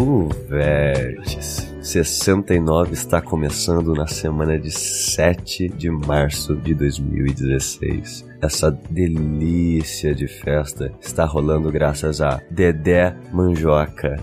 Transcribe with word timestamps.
O 0.00 0.28
Vértice 0.48 1.68
69 1.82 2.92
está 2.92 3.20
começando 3.20 3.94
na 3.94 4.06
semana 4.06 4.56
de 4.56 4.70
7 4.70 5.68
de 5.70 5.90
março 5.90 6.54
de 6.54 6.72
2016. 6.72 8.24
Essa 8.40 8.70
delícia 8.88 10.14
de 10.14 10.28
festa 10.28 10.92
está 11.00 11.24
rolando 11.24 11.72
graças 11.72 12.20
a 12.20 12.40
Dedé 12.48 13.12
Manjoca, 13.32 14.14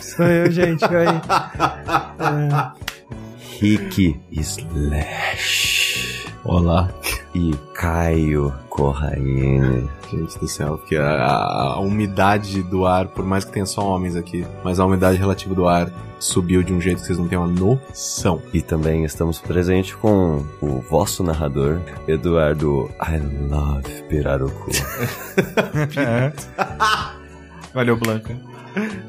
Sou 0.00 0.24
eu, 0.24 0.50
gente. 0.50 0.82
Oi. 0.82 1.04
É, 1.04 1.20
Rick 3.60 4.18
Slash 4.32 6.26
Olá. 6.42 6.90
E 7.34 7.54
Caio 7.74 8.52
Corraine. 8.68 9.88
Gente 10.10 10.38
do 10.38 10.46
céu, 10.48 10.76
porque 10.78 10.96
a, 10.96 11.04
a- 11.10 11.72
a 11.74 11.80
umidade 11.80 12.62
do 12.62 12.86
ar, 12.86 13.06
por 13.08 13.24
mais 13.24 13.44
que 13.44 13.52
tenha 13.52 13.66
só 13.66 13.86
homens 13.86 14.14
aqui, 14.16 14.46
mas 14.62 14.78
a 14.78 14.84
umidade 14.84 15.16
relativa 15.18 15.54
do 15.54 15.66
ar 15.66 15.90
subiu 16.18 16.62
de 16.62 16.72
um 16.72 16.80
jeito 16.80 17.00
que 17.00 17.06
vocês 17.06 17.18
não 17.18 17.26
têm 17.26 17.38
uma 17.38 17.48
noção. 17.48 18.40
E 18.52 18.60
também 18.60 19.04
estamos 19.04 19.40
presentes 19.40 19.94
com 19.94 20.44
o 20.60 20.80
vosso 20.88 21.22
narrador, 21.24 21.80
Eduardo 22.06 22.90
I 23.00 23.18
Love 23.50 24.02
Pirarucu. 24.08 24.70
Valeu, 27.74 27.96
Blanca. 27.96 28.36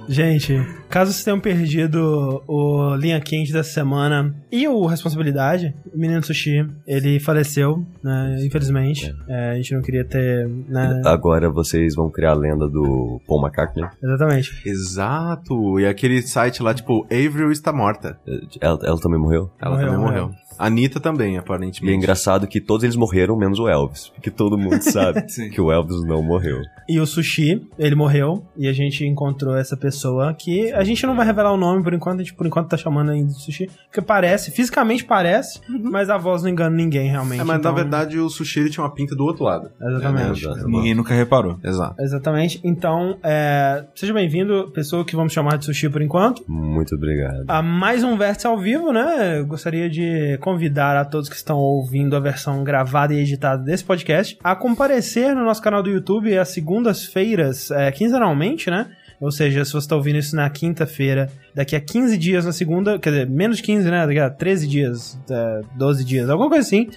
Gente, 0.07 0.59
caso 0.89 1.11
vocês 1.11 1.23
tenham 1.23 1.39
perdido 1.39 2.43
o 2.47 2.95
linha 2.95 3.19
quente 3.21 3.51
dessa 3.53 3.71
semana 3.71 4.35
e 4.51 4.67
o 4.67 4.85
responsabilidade, 4.85 5.73
o 5.93 5.97
menino 5.97 6.21
Sushi, 6.23 6.67
ele 6.85 7.19
faleceu, 7.19 7.85
né? 8.03 8.37
Infelizmente. 8.45 9.13
É, 9.27 9.51
a 9.51 9.55
gente 9.55 9.73
não 9.73 9.81
queria 9.81 10.03
ter. 10.03 10.47
Né? 10.67 11.01
Agora 11.05 11.49
vocês 11.49 11.95
vão 11.95 12.09
criar 12.09 12.31
a 12.31 12.35
lenda 12.35 12.67
do 12.67 13.19
Paul 13.27 13.41
McCartney. 13.41 13.85
Exatamente. 14.03 14.51
Exato! 14.65 15.79
E 15.79 15.85
aquele 15.85 16.21
site 16.21 16.61
lá, 16.61 16.73
tipo, 16.73 17.05
Avril 17.05 17.51
está 17.51 17.71
morta. 17.71 18.17
Ela, 18.59 18.79
ela 18.83 18.99
também 18.99 19.19
morreu? 19.19 19.49
Ela 19.61 19.71
Morreu, 19.71 19.87
também 19.87 20.05
morreu. 20.05 20.21
morreu. 20.27 20.42
Anitta 20.57 20.99
também, 20.99 21.33
E 21.33 21.35
é 21.35 21.39
aparentemente. 21.39 21.95
engraçado 21.97 22.47
que 22.47 22.59
todos 22.61 22.83
eles 22.83 22.95
morreram, 22.95 23.37
menos 23.37 23.59
o 23.59 23.67
Elvis. 23.67 24.09
Porque 24.09 24.29
todo 24.31 24.57
mundo 24.57 24.81
sabe 24.83 25.21
que 25.51 25.59
o 25.61 25.71
Elvis 25.71 26.03
não 26.03 26.21
morreu. 26.23 26.57
E 26.87 26.99
o 26.99 27.05
Sushi, 27.05 27.61
ele 27.79 27.95
morreu 27.95 28.43
e 28.57 28.67
a 28.67 28.73
gente 28.73 29.05
encontrou 29.05 29.55
essa 29.55 29.77
pessoa 29.77 30.33
que 30.33 30.71
a 30.73 30.83
gente 30.83 31.05
não 31.05 31.15
vai 31.15 31.25
revelar 31.25 31.51
o 31.53 31.57
nome 31.57 31.81
por 31.83 31.93
enquanto, 31.93 32.19
a 32.19 32.23
gente 32.23 32.33
por 32.33 32.45
enquanto 32.45 32.69
tá 32.69 32.77
chamando 32.77 33.11
ainda 33.11 33.31
de 33.31 33.41
Sushi, 33.41 33.69
porque 33.85 34.01
parece, 34.01 34.51
fisicamente 34.51 35.05
parece, 35.05 35.59
mas 35.69 36.09
a 36.09 36.17
voz 36.17 36.43
não 36.43 36.49
engana 36.49 36.75
ninguém 36.75 37.09
realmente. 37.09 37.39
É, 37.39 37.43
mas 37.43 37.59
então- 37.59 37.71
na 37.71 37.77
verdade 37.77 38.19
o 38.19 38.29
sushi 38.29 38.59
ele 38.59 38.69
tinha 38.69 38.83
uma 38.83 38.93
pinta 38.93 39.15
do 39.15 39.23
outro 39.23 39.43
lado. 39.45 39.69
Exatamente. 39.81 40.45
É, 40.45 40.49
né? 40.49 40.63
Ninguém 40.65 40.93
nunca 40.93 41.13
reparou. 41.13 41.57
Exato. 41.63 41.95
Exatamente. 42.01 42.59
Então, 42.63 43.17
é, 43.23 43.85
seja 43.95 44.13
bem-vindo, 44.13 44.71
pessoa 44.73 45.05
que 45.05 45.15
vamos 45.15 45.31
chamar 45.33 45.57
de 45.57 45.65
Sushi 45.65 45.89
por 45.89 46.01
enquanto. 46.01 46.43
Muito 46.47 46.95
obrigado. 46.95 47.45
A 47.47 47.61
mais 47.61 48.03
um 48.03 48.17
Vértice 48.17 48.47
ao 48.47 48.57
vivo, 48.57 48.91
né? 48.91 49.39
Eu 49.39 49.45
gostaria 49.45 49.89
de 49.89 50.37
convidar 50.43 50.97
a 50.97 51.05
todos 51.05 51.29
que 51.29 51.35
estão 51.37 51.57
ouvindo 51.57 52.17
a 52.17 52.19
versão 52.19 52.65
gravada 52.65 53.13
e 53.13 53.19
editada 53.19 53.63
desse 53.63 53.81
podcast 53.81 54.37
a 54.43 54.53
comparecer 54.53 55.33
no 55.33 55.45
nosso 55.45 55.61
canal 55.61 55.81
do 55.81 55.89
YouTube 55.89 56.37
às 56.37 56.49
segundas-feiras, 56.49 57.71
é, 57.71 57.89
quinzenalmente, 57.93 58.69
né? 58.69 58.91
Ou 59.21 59.31
seja, 59.31 59.63
se 59.63 59.71
você 59.71 59.77
está 59.77 59.95
ouvindo 59.95 60.19
isso 60.19 60.35
na 60.35 60.49
quinta-feira, 60.49 61.29
daqui 61.55 61.75
a 61.75 61.79
15 61.81 62.17
dias 62.17 62.45
na 62.45 62.51
segunda, 62.51 62.97
quer 62.99 63.09
dizer, 63.11 63.29
menos 63.29 63.57
de 63.57 63.63
15, 63.63 63.89
né? 63.89 64.05
Daqui 64.05 64.19
a 64.19 64.29
13 64.29 64.67
dias, 64.67 65.19
é, 65.29 65.61
12 65.75 66.03
dias, 66.03 66.29
alguma 66.29 66.49
coisa 66.49 66.65
assim, 66.67 66.87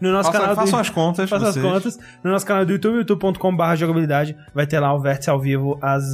no 0.00 0.12
nosso 0.12 0.30
Faça- 0.30 0.40
canal 0.40 0.56
façam 0.56 0.78
as 0.78 0.90
contas. 0.90 1.30
Faça 1.30 1.48
as 1.48 1.56
contas. 1.56 1.98
No 2.22 2.30
nosso 2.30 2.46
canal 2.46 2.64
do 2.64 2.72
YouTube, 2.72 2.96
youtube.com.br 2.98 3.74
jogabilidade, 3.76 4.36
vai 4.54 4.66
ter 4.66 4.78
lá 4.80 4.94
o 4.94 5.00
Vértice 5.00 5.30
ao 5.30 5.40
vivo, 5.40 5.78
às, 5.82 6.04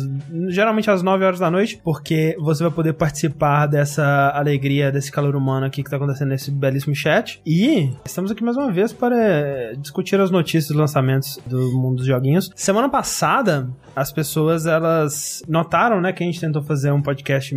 geralmente 0.49 0.91
às 0.91 1.03
9 1.03 1.25
horas 1.25 1.39
da 1.39 1.51
noite, 1.51 1.81
porque 1.85 2.37
você 2.39 2.63
vai 2.63 2.73
poder 2.73 2.93
participar 2.95 3.67
dessa 3.67 4.31
alegria, 4.35 4.91
desse 4.91 5.11
calor 5.13 5.37
humano 5.37 5.67
aqui 5.67 5.83
que 5.83 5.91
tá 5.91 5.97
acontecendo 5.97 6.29
nesse 6.29 6.51
belíssimo 6.51 6.95
chat. 6.95 7.41
E 7.47 7.91
estamos 8.05 8.31
aqui 8.31 8.43
mais 8.43 8.57
uma 8.57 8.71
vez 8.73 8.93
para 8.93 9.17
eh, 9.17 9.75
discutir 9.79 10.21
as 10.21 10.31
notícias 10.31 10.71
e 10.71 10.75
lançamentos 10.75 11.39
do 11.47 11.73
mundo 11.73 11.97
dos 11.97 12.07
joguinhos. 12.07 12.51
Semana 12.55 12.89
passada, 12.89 13.69
as 13.95 14.13
pessoas, 14.13 14.67
elas 14.67 15.43
notaram, 15.49 16.01
né, 16.01 16.13
que 16.13 16.23
a 16.23 16.27
gente 16.27 16.41
tentou 16.41 16.63
fazer 16.63 16.91
um 16.93 17.03
podcast 17.03 17.55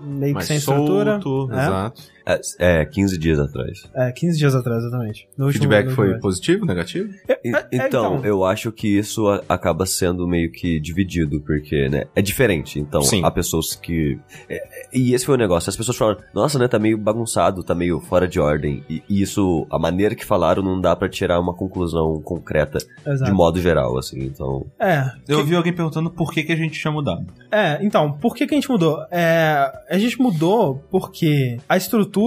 meio 0.00 0.36
que 0.36 0.44
sem 0.44 0.56
estrutura. 0.56 1.20
solto, 1.20 1.52
né? 1.52 1.62
exato. 1.62 2.02
É, 2.28 2.40
é 2.82 2.84
15 2.84 3.16
dias 3.18 3.38
atrás. 3.38 3.84
É, 3.94 4.12
15 4.12 4.36
dias 4.38 4.54
atrás, 4.54 4.82
exatamente. 4.84 5.26
No 5.36 5.44
O 5.44 5.46
último- 5.48 5.62
feedback 5.64 5.86
no 5.88 5.94
foi 5.94 6.18
positivo, 6.18 6.66
negativo? 6.66 7.10
E- 7.42 7.48
É, 7.56 7.66
é, 7.72 7.86
então, 7.86 8.22
eu 8.24 8.44
acho 8.44 8.70
que 8.70 8.98
isso 8.98 9.26
a- 9.28 9.42
acaba 9.48 9.86
sendo 9.86 10.26
meio 10.28 10.52
que 10.52 10.78
dividido, 10.78 11.40
porque, 11.40 11.88
né, 11.88 12.04
é 12.14 12.20
diferente. 12.20 12.78
Então, 12.78 13.00
Sim. 13.00 13.22
há 13.24 13.30
pessoas 13.30 13.74
que. 13.74 14.18
é- 14.48 14.56
é- 14.56 14.88
e 14.92 15.14
esse 15.14 15.24
foi 15.24 15.36
o 15.36 15.38
negócio. 15.38 15.70
As 15.70 15.76
pessoas 15.76 15.96
falam, 15.96 16.16
nossa, 16.34 16.58
né, 16.58 16.68
tá 16.68 16.78
meio 16.78 16.98
bagunçado, 16.98 17.62
tá 17.64 17.74
meio 17.74 17.98
fora 18.00 18.28
de 18.28 18.38
ordem. 18.38 18.84
E, 18.90 19.02
e 19.08 19.22
isso, 19.22 19.66
a 19.70 19.78
maneira 19.78 20.14
que 20.14 20.24
falaram, 20.24 20.62
não 20.62 20.80
dá 20.80 20.94
pra 20.94 21.08
tirar 21.08 21.40
uma 21.40 21.54
conclusão 21.54 22.20
concreta 22.22 22.78
Exato. 23.06 23.30
de 23.30 23.36
modo 23.36 23.60
geral, 23.60 23.96
assim. 23.96 24.20
Então, 24.24 24.66
É, 24.78 25.10
Eu 25.26 25.38
ouvi 25.38 25.54
alguém 25.54 25.72
perguntando 25.72 26.10
por 26.10 26.32
que, 26.32 26.42
que 26.42 26.52
a 26.52 26.56
gente 26.56 26.78
tinha 26.78 26.92
mudado. 26.92 27.24
É, 27.50 27.78
então, 27.84 28.12
por 28.12 28.34
que, 28.34 28.46
que 28.46 28.54
a 28.54 28.56
gente 28.56 28.68
mudou? 28.70 28.98
É, 29.10 29.72
a 29.88 29.96
gente 29.98 30.20
mudou 30.20 30.82
porque 30.90 31.58
a 31.68 31.76
estrutura, 31.76 32.17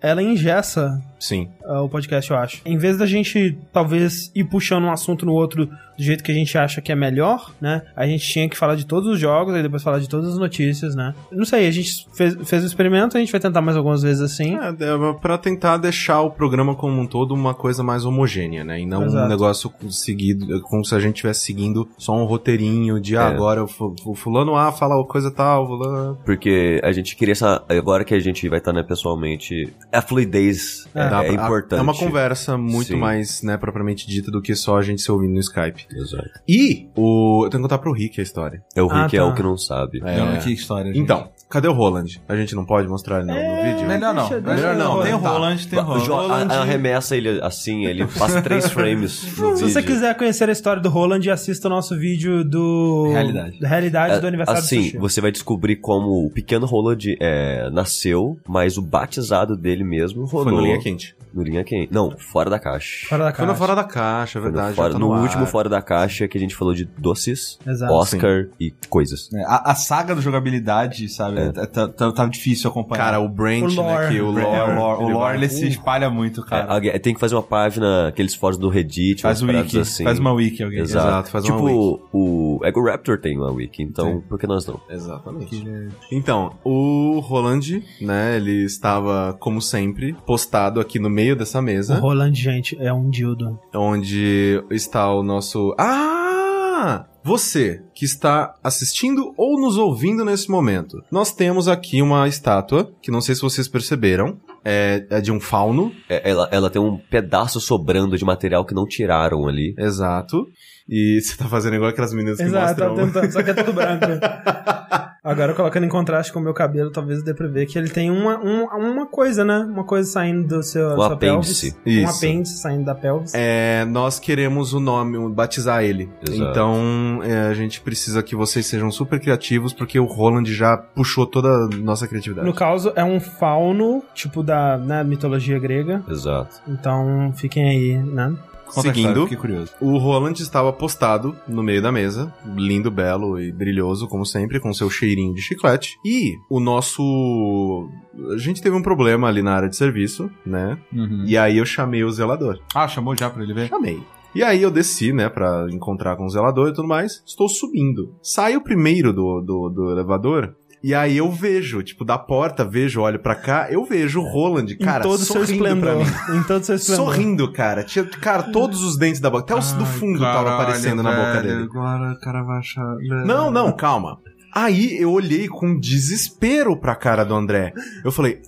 ela 0.00 0.22
engessa 0.22 1.00
Sim. 1.24 1.48
uh, 1.64 1.82
o 1.84 1.88
podcast, 1.88 2.30
eu 2.30 2.36
acho. 2.36 2.60
Em 2.66 2.76
vez 2.76 2.98
da 2.98 3.06
gente, 3.06 3.56
talvez, 3.72 4.30
ir 4.34 4.44
puxando 4.44 4.84
um 4.84 4.90
assunto 4.90 5.24
no 5.24 5.32
outro 5.32 5.66
do 5.66 6.02
jeito 6.02 6.24
que 6.24 6.32
a 6.32 6.34
gente 6.34 6.58
acha 6.58 6.80
que 6.80 6.90
é 6.90 6.94
melhor, 6.96 7.52
né? 7.60 7.82
A 7.94 8.04
gente 8.04 8.26
tinha 8.26 8.48
que 8.48 8.56
falar 8.56 8.74
de 8.74 8.84
todos 8.84 9.08
os 9.08 9.18
jogos, 9.20 9.54
aí 9.54 9.62
depois 9.62 9.82
falar 9.82 10.00
de 10.00 10.08
todas 10.08 10.32
as 10.32 10.38
notícias, 10.38 10.94
né? 10.96 11.14
Não 11.30 11.44
sei, 11.44 11.68
a 11.68 11.70
gente 11.70 12.08
fez, 12.12 12.36
fez 12.44 12.64
um 12.64 12.66
experimento, 12.66 13.16
a 13.16 13.20
gente 13.20 13.30
vai 13.30 13.40
tentar 13.40 13.60
mais 13.60 13.76
algumas 13.76 14.02
vezes 14.02 14.20
assim. 14.20 14.56
É, 14.56 14.68
é, 14.70 15.12
pra 15.20 15.38
tentar 15.38 15.76
deixar 15.76 16.20
o 16.22 16.30
programa 16.32 16.74
como 16.74 17.00
um 17.00 17.06
todo 17.06 17.32
uma 17.32 17.54
coisa 17.54 17.82
mais 17.84 18.04
homogênea, 18.04 18.64
né? 18.64 18.80
E 18.80 18.86
não 18.86 19.04
Exato. 19.04 19.24
um 19.24 19.28
negócio 19.28 19.72
seguido, 19.88 20.60
como 20.62 20.84
se 20.84 20.94
a 20.94 20.98
gente 20.98 21.14
estivesse 21.16 21.40
seguindo 21.44 21.88
só 21.96 22.12
um 22.12 22.24
roteirinho 22.24 23.00
de, 23.00 23.16
ah, 23.16 23.22
É. 23.22 23.26
agora 23.26 23.64
o 23.64 23.68
o 24.04 24.14
fulano 24.14 24.56
A 24.56 24.72
fala 24.72 25.02
coisa 25.04 25.30
tal, 25.30 25.66
fulano... 25.66 26.18
porque 26.24 26.80
a 26.82 26.92
gente 26.92 27.16
queria 27.16 27.32
essa. 27.32 27.62
Agora 27.68 28.04
que 28.04 28.14
a 28.14 28.20
gente 28.20 28.48
vai 28.48 28.58
estar, 28.58 28.72
né, 28.72 28.82
pessoalmente. 28.82 29.72
A 29.92 30.00
fluidez 30.02 30.86
é, 30.94 31.08
Dá 31.20 31.24
é 31.24 31.32
pra- 31.32 31.44
importante. 31.44 31.78
É 31.78 31.82
uma 31.82 31.94
conversa 31.94 32.56
muito 32.58 32.88
Sim. 32.88 32.96
mais, 32.96 33.42
né, 33.42 33.56
propriamente 33.56 34.06
dita 34.06 34.30
do 34.30 34.40
que 34.42 34.54
só 34.54 34.76
a 34.78 34.82
gente 34.82 35.00
se 35.02 35.10
ouvindo 35.10 35.32
no 35.34 35.40
Skype. 35.40 35.86
Exato. 35.90 36.28
E 36.48 36.88
o... 36.96 37.44
eu 37.44 37.50
tenho 37.50 37.62
que 37.62 37.68
contar 37.68 37.78
pro 37.78 37.92
Rick 37.92 38.20
a 38.20 38.22
história. 38.22 38.62
É 38.74 38.82
o 38.82 38.90
Ah, 38.90 39.02
Rick 39.04 39.16
é 39.16 39.20
tá. 39.20 39.26
o 39.26 39.34
que 39.34 39.42
não 39.42 39.56
sabe. 39.56 40.00
É. 40.04 40.16
Não, 40.18 40.38
que 40.38 40.52
história, 40.52 40.92
gente. 40.92 41.02
Então, 41.02 41.28
cadê 41.54 41.68
o 41.68 41.72
Roland? 41.72 42.20
A 42.28 42.36
gente 42.36 42.54
não 42.54 42.64
pode 42.66 42.86
mostrar 42.88 43.18
ele 43.20 43.26
no, 43.28 43.32
no 43.32 43.38
É, 43.38 43.72
vídeo? 43.72 43.88
Melhor 43.88 44.12
não. 44.14 44.28
Deixa- 44.28 44.40
deixa 44.40 44.56
Melhor 44.60 44.76
não. 44.76 44.96
eu- 44.98 45.02
Tem 45.04 45.14
o 45.14 45.18
Tá. 45.20 45.28
Roland, 45.30 45.56
tem 45.68 45.78
o 45.78 45.82
Roland. 45.82 46.52
a- 46.52 46.60
arremessa 46.60 47.16
ele 47.16 47.40
assim, 47.42 47.86
ele 47.86 48.06
passa 48.06 48.42
três 48.42 48.68
frames 48.70 49.22
no 49.38 49.56
Se 49.56 49.62
você 49.62 49.80
vídeo. 49.80 49.84
quiser 49.94 50.14
conhecer 50.16 50.48
a 50.48 50.52
história 50.52 50.82
do 50.82 50.88
Roland, 50.90 51.30
assista 51.30 51.68
o 51.68 51.70
nosso 51.70 51.96
vídeo 51.98 52.44
do... 52.44 53.08
Realidade. 53.12 53.58
Da 53.60 53.68
realidade 53.68 54.20
do 54.20 54.24
É, 54.26 54.28
aniversário 54.28 54.60
do 54.60 54.64
assim, 54.64 54.82
Sushi. 54.84 54.98
você 54.98 55.20
vai 55.20 55.30
descobrir 55.32 55.76
como 55.76 56.26
o 56.26 56.30
pequeno 56.30 56.66
Roland 56.66 57.16
é, 57.20 57.70
nasceu, 57.70 58.36
mas 58.48 58.76
o 58.76 58.82
batizado 58.82 59.56
dele 59.56 59.84
mesmo 59.84 60.26
Foi 60.26 60.44
rolou 60.44 60.60
no 60.60 60.66
Linha 60.66 60.78
Quente. 60.80 61.14
No 61.34 61.42
linha 61.42 61.64
quente. 61.64 61.92
Não, 61.92 62.16
fora 62.18 62.48
da 62.48 62.58
caixa. 62.58 63.06
Fora 63.08 63.24
da 63.24 63.30
Foi 63.30 63.36
caixa. 63.38 63.52
no 63.52 63.58
Fora 63.58 63.74
da 63.74 63.84
Caixa, 63.84 64.38
é 64.38 64.42
Foi 64.42 64.50
no 64.50 64.56
verdade. 64.56 64.76
fora- 64.76 64.92
tá 64.92 64.98
no 64.98 65.12
ar. 65.12 65.22
último 65.22 65.46
fora 65.46 65.68
da 65.68 65.82
caixa 65.82 66.28
que 66.28 66.36
a 66.38 66.40
gente 66.40 66.54
falou 66.54 66.74
de 66.74 66.84
doces, 66.84 67.58
Exato. 67.66 67.92
Oscar 67.92 68.46
e 68.60 68.72
coisas. 68.88 69.28
É, 69.34 69.42
A, 69.44 69.72
a 69.72 69.74
saga 69.74 70.14
da 70.14 70.20
jogabilidade, 70.20 71.08
sabe? 71.08 71.38
É. 71.40 71.52
Tá, 71.52 71.88
tá- 71.88 72.12
tá 72.12 72.26
difícil 72.26 72.70
acompanhar. 72.70 73.04
Cara, 73.04 73.20
o 73.20 73.28
Brand, 73.28 73.62
O 73.64 73.82
né, 73.82 74.08
que 74.10 74.20
o 74.20 74.38
É, 74.38 74.42
lore... 74.44 74.72
o 74.72 74.74
lore, 74.74 75.02
o 75.02 75.06
ele 75.06 75.12
lore, 75.14 75.36
ele 75.38 75.48
se 75.48 75.66
espalha 75.68 76.08
muito, 76.10 76.40
É, 76.42 76.44
cara. 76.44 76.72
alguém- 76.72 76.98
tem 77.00 77.14
que 77.14 77.20
fazer 77.20 77.34
uma 77.34 77.42
página, 77.42 78.08
aqueles 78.08 78.34
fóruns 78.34 78.58
do 78.58 78.68
Reddit, 78.68 79.22
faz 79.22 79.42
wiki, 79.42 79.78
assim. 79.78 80.04
faz 80.04 80.18
uma 80.18 80.32
wiki 80.32 80.62
alguém. 80.62 80.80
Exato. 80.80 81.06
Exato, 81.08 81.30
faz 81.30 81.44
uma 81.46 81.56
tipo, 81.56 82.08
o 82.12 82.60
Ego 82.64 82.84
Raptor 82.86 83.18
tem 83.20 83.36
uma 83.36 83.50
wiki, 83.50 83.82
então 83.82 84.06
Sim. 84.14 84.20
por 84.28 84.38
que 84.38 84.46
nós 84.46 84.66
não? 84.66 84.80
Exatamente. 84.88 85.64
Então, 86.12 86.52
o 86.64 87.18
Roland, 87.20 87.82
né, 88.00 88.36
ele 88.36 88.64
estava, 88.64 89.36
como 89.40 89.60
sempre, 89.60 90.14
postado 90.26 90.80
aqui 90.80 90.98
no 90.98 91.08
meio 91.10 91.23
dessa 91.34 91.60
O 91.60 91.62
mesa, 91.62 91.98
Roland, 92.00 92.34
gente, 92.34 92.76
é 92.80 92.92
um 92.92 93.08
dildo. 93.08 93.56
onde 93.74 94.62
está 94.70 95.08
o 95.14 95.22
nosso... 95.22 95.74
Ah! 95.78 97.06
Você 97.22 97.80
que 97.94 98.04
está 98.04 98.54
assistindo 98.62 99.32
ou 99.38 99.58
nos 99.58 99.78
ouvindo 99.78 100.24
nesse 100.24 100.50
momento, 100.50 101.02
nós 101.10 101.32
temos 101.32 101.68
aqui 101.68 102.02
uma 102.02 102.28
estátua, 102.28 102.92
que 103.00 103.10
não 103.10 103.22
sei 103.22 103.34
se 103.34 103.40
vocês 103.40 103.66
perceberam, 103.66 104.38
é, 104.62 105.06
é 105.08 105.20
de 105.22 105.32
um 105.32 105.40
fauno, 105.40 105.90
É, 106.10 106.28
ela, 106.28 106.46
ela 106.52 106.68
tem 106.68 106.82
um 106.82 106.98
pedaço 106.98 107.58
sobrando 107.60 108.18
de 108.18 108.24
material 108.26 108.66
que 108.66 108.74
não 108.74 108.84
tiraram 108.86 109.46
ali. 109.48 109.74
exato, 109.78 110.44
e 110.86 111.18
você 111.24 111.34
tá 111.36 111.46
fazendo 111.46 111.76
igual 111.76 111.88
aquelas 111.90 112.12
meninas 112.12 112.36
que 112.36 112.42
Exato, 112.44 112.78
tá 112.78 112.88
mostram... 112.90 113.06
tentando, 113.06 113.32
só 113.32 113.42
que 113.42 113.50
é 113.50 113.54
tudo 113.54 113.72
branco. 113.72 114.04
Agora, 115.24 115.54
colocando 115.54 115.84
em 115.84 115.88
contraste 115.88 116.30
com 116.30 116.38
o 116.38 116.42
meu 116.42 116.52
cabelo, 116.52 116.90
talvez 116.90 117.22
dê 117.22 117.32
pra 117.32 117.48
ver 117.48 117.64
que 117.64 117.78
ele 117.78 117.88
tem 117.88 118.10
uma, 118.10 118.38
um- 118.38 118.66
uma 118.66 119.06
coisa, 119.06 119.42
né? 119.42 119.58
Uma 119.60 119.82
coisa 119.82 120.10
saindo 120.10 120.46
do 120.46 120.62
seu 120.62 120.84
Um 120.86 120.90
da 120.90 120.96
sua 120.96 121.12
apêndice. 121.14 121.72
pelvis. 121.72 121.98
Um 122.04 122.04
Isso. 122.10 122.16
apêndice 122.18 122.58
saindo 122.58 122.84
da 122.84 122.94
pelvis. 122.94 123.32
É, 123.34 123.86
nós 123.86 124.18
queremos 124.18 124.74
o 124.74 124.80
nome, 124.80 125.16
o- 125.16 125.30
batizar 125.30 125.82
ele. 125.82 126.10
Exato. 126.28 126.50
Então, 126.50 127.20
é, 127.24 127.48
a 127.48 127.54
gente 127.54 127.80
precisa 127.80 128.22
que 128.22 128.36
vocês 128.36 128.66
sejam 128.66 128.90
super 128.90 129.18
criativos, 129.18 129.72
porque 129.72 129.98
o 129.98 130.04
Roland 130.04 130.44
já 130.52 130.76
puxou 130.76 131.26
toda 131.26 131.48
a 131.48 131.68
nossa 131.78 132.06
criatividade. 132.06 132.46
No 132.46 132.52
caso, 132.52 132.92
é 132.94 133.02
um 133.02 133.18
fauno, 133.18 134.02
tipo 134.14 134.42
da 134.42 134.76
né, 134.76 135.02
mitologia 135.02 135.58
grega. 135.58 136.02
Exato. 136.06 136.60
Então, 136.68 137.32
fiquem 137.34 137.66
aí, 137.70 137.96
né? 137.96 138.34
Seguindo, 138.70 139.22
Fiquei 139.22 139.36
curioso. 139.38 139.72
o 139.80 139.96
Roland 139.98 140.34
estava 140.40 140.72
postado 140.72 141.36
no 141.46 141.62
meio 141.62 141.80
da 141.80 141.92
mesa, 141.92 142.34
lindo, 142.56 142.90
belo 142.90 143.38
e 143.40 143.52
brilhoso, 143.52 144.08
como 144.08 144.24
sempre, 144.26 144.58
com 144.60 144.72
seu 144.72 144.90
cheirinho 144.90 145.34
de 145.34 145.40
chiclete. 145.42 145.98
E 146.04 146.36
o 146.50 146.58
nosso. 146.60 147.88
A 148.34 148.38
gente 148.38 148.62
teve 148.62 148.74
um 148.76 148.82
problema 148.82 149.28
ali 149.28 149.42
na 149.42 149.52
área 149.54 149.68
de 149.68 149.76
serviço, 149.76 150.30
né? 150.44 150.78
Uhum. 150.92 151.24
E 151.26 151.36
aí 151.36 151.58
eu 151.58 151.66
chamei 151.66 152.04
o 152.04 152.10
zelador. 152.10 152.58
Ah, 152.74 152.88
chamou 152.88 153.16
já 153.16 153.30
pra 153.30 153.42
ele 153.42 153.54
ver? 153.54 153.68
Chamei. 153.68 154.02
E 154.34 154.42
aí 154.42 154.62
eu 154.62 154.70
desci, 154.70 155.12
né, 155.12 155.28
pra 155.28 155.66
encontrar 155.70 156.16
com 156.16 156.26
o 156.26 156.28
zelador 156.28 156.68
e 156.68 156.72
tudo 156.72 156.88
mais. 156.88 157.22
Estou 157.24 157.48
subindo. 157.48 158.16
Saio 158.20 158.60
primeiro 158.60 159.12
do, 159.12 159.40
do, 159.40 159.68
do 159.68 159.90
elevador. 159.92 160.56
E 160.84 160.94
aí 160.94 161.16
eu 161.16 161.32
vejo, 161.32 161.82
tipo, 161.82 162.04
da 162.04 162.18
porta, 162.18 162.62
vejo, 162.62 163.00
olho 163.00 163.18
pra 163.18 163.34
cá, 163.34 163.68
eu 163.70 163.86
vejo 163.86 164.20
o 164.20 164.22
Roland, 164.22 164.66
cara, 164.76 165.02
em 165.02 165.08
todo 165.08 165.24
seu 165.24 165.36
sorrindo 165.36 165.58
pra 165.62 165.72
esplendor. 165.72 165.96
mim. 165.96 166.12
Em 166.36 166.42
todo 166.42 166.62
seu 166.62 166.74
esplendor. 166.74 167.06
Sorrindo, 167.06 167.52
cara. 167.54 167.82
Tinha, 167.84 168.04
cara, 168.04 168.42
todos 168.52 168.82
os 168.82 168.98
dentes 168.98 169.18
da 169.18 169.30
boca. 169.30 169.44
Até 169.44 169.54
os 169.54 169.72
do 169.72 169.82
Ai, 169.82 169.90
fundo 169.92 170.20
tava 170.20 170.34
caralho, 170.44 170.54
aparecendo 170.62 171.02
na 171.02 171.10
boca 171.10 171.32
velho, 171.40 171.42
dele. 171.48 171.62
Agora 171.62 172.12
o 172.12 172.20
cara 172.20 172.42
vai 172.42 172.58
achar. 172.58 172.96
Não, 173.24 173.50
não, 173.50 173.72
calma. 173.72 174.18
Aí 174.54 175.00
eu 175.00 175.10
olhei 175.10 175.48
com 175.48 175.80
desespero 175.80 176.76
pra 176.76 176.94
cara 176.94 177.24
do 177.24 177.34
André. 177.34 177.72
Eu 178.04 178.12
falei. 178.12 178.42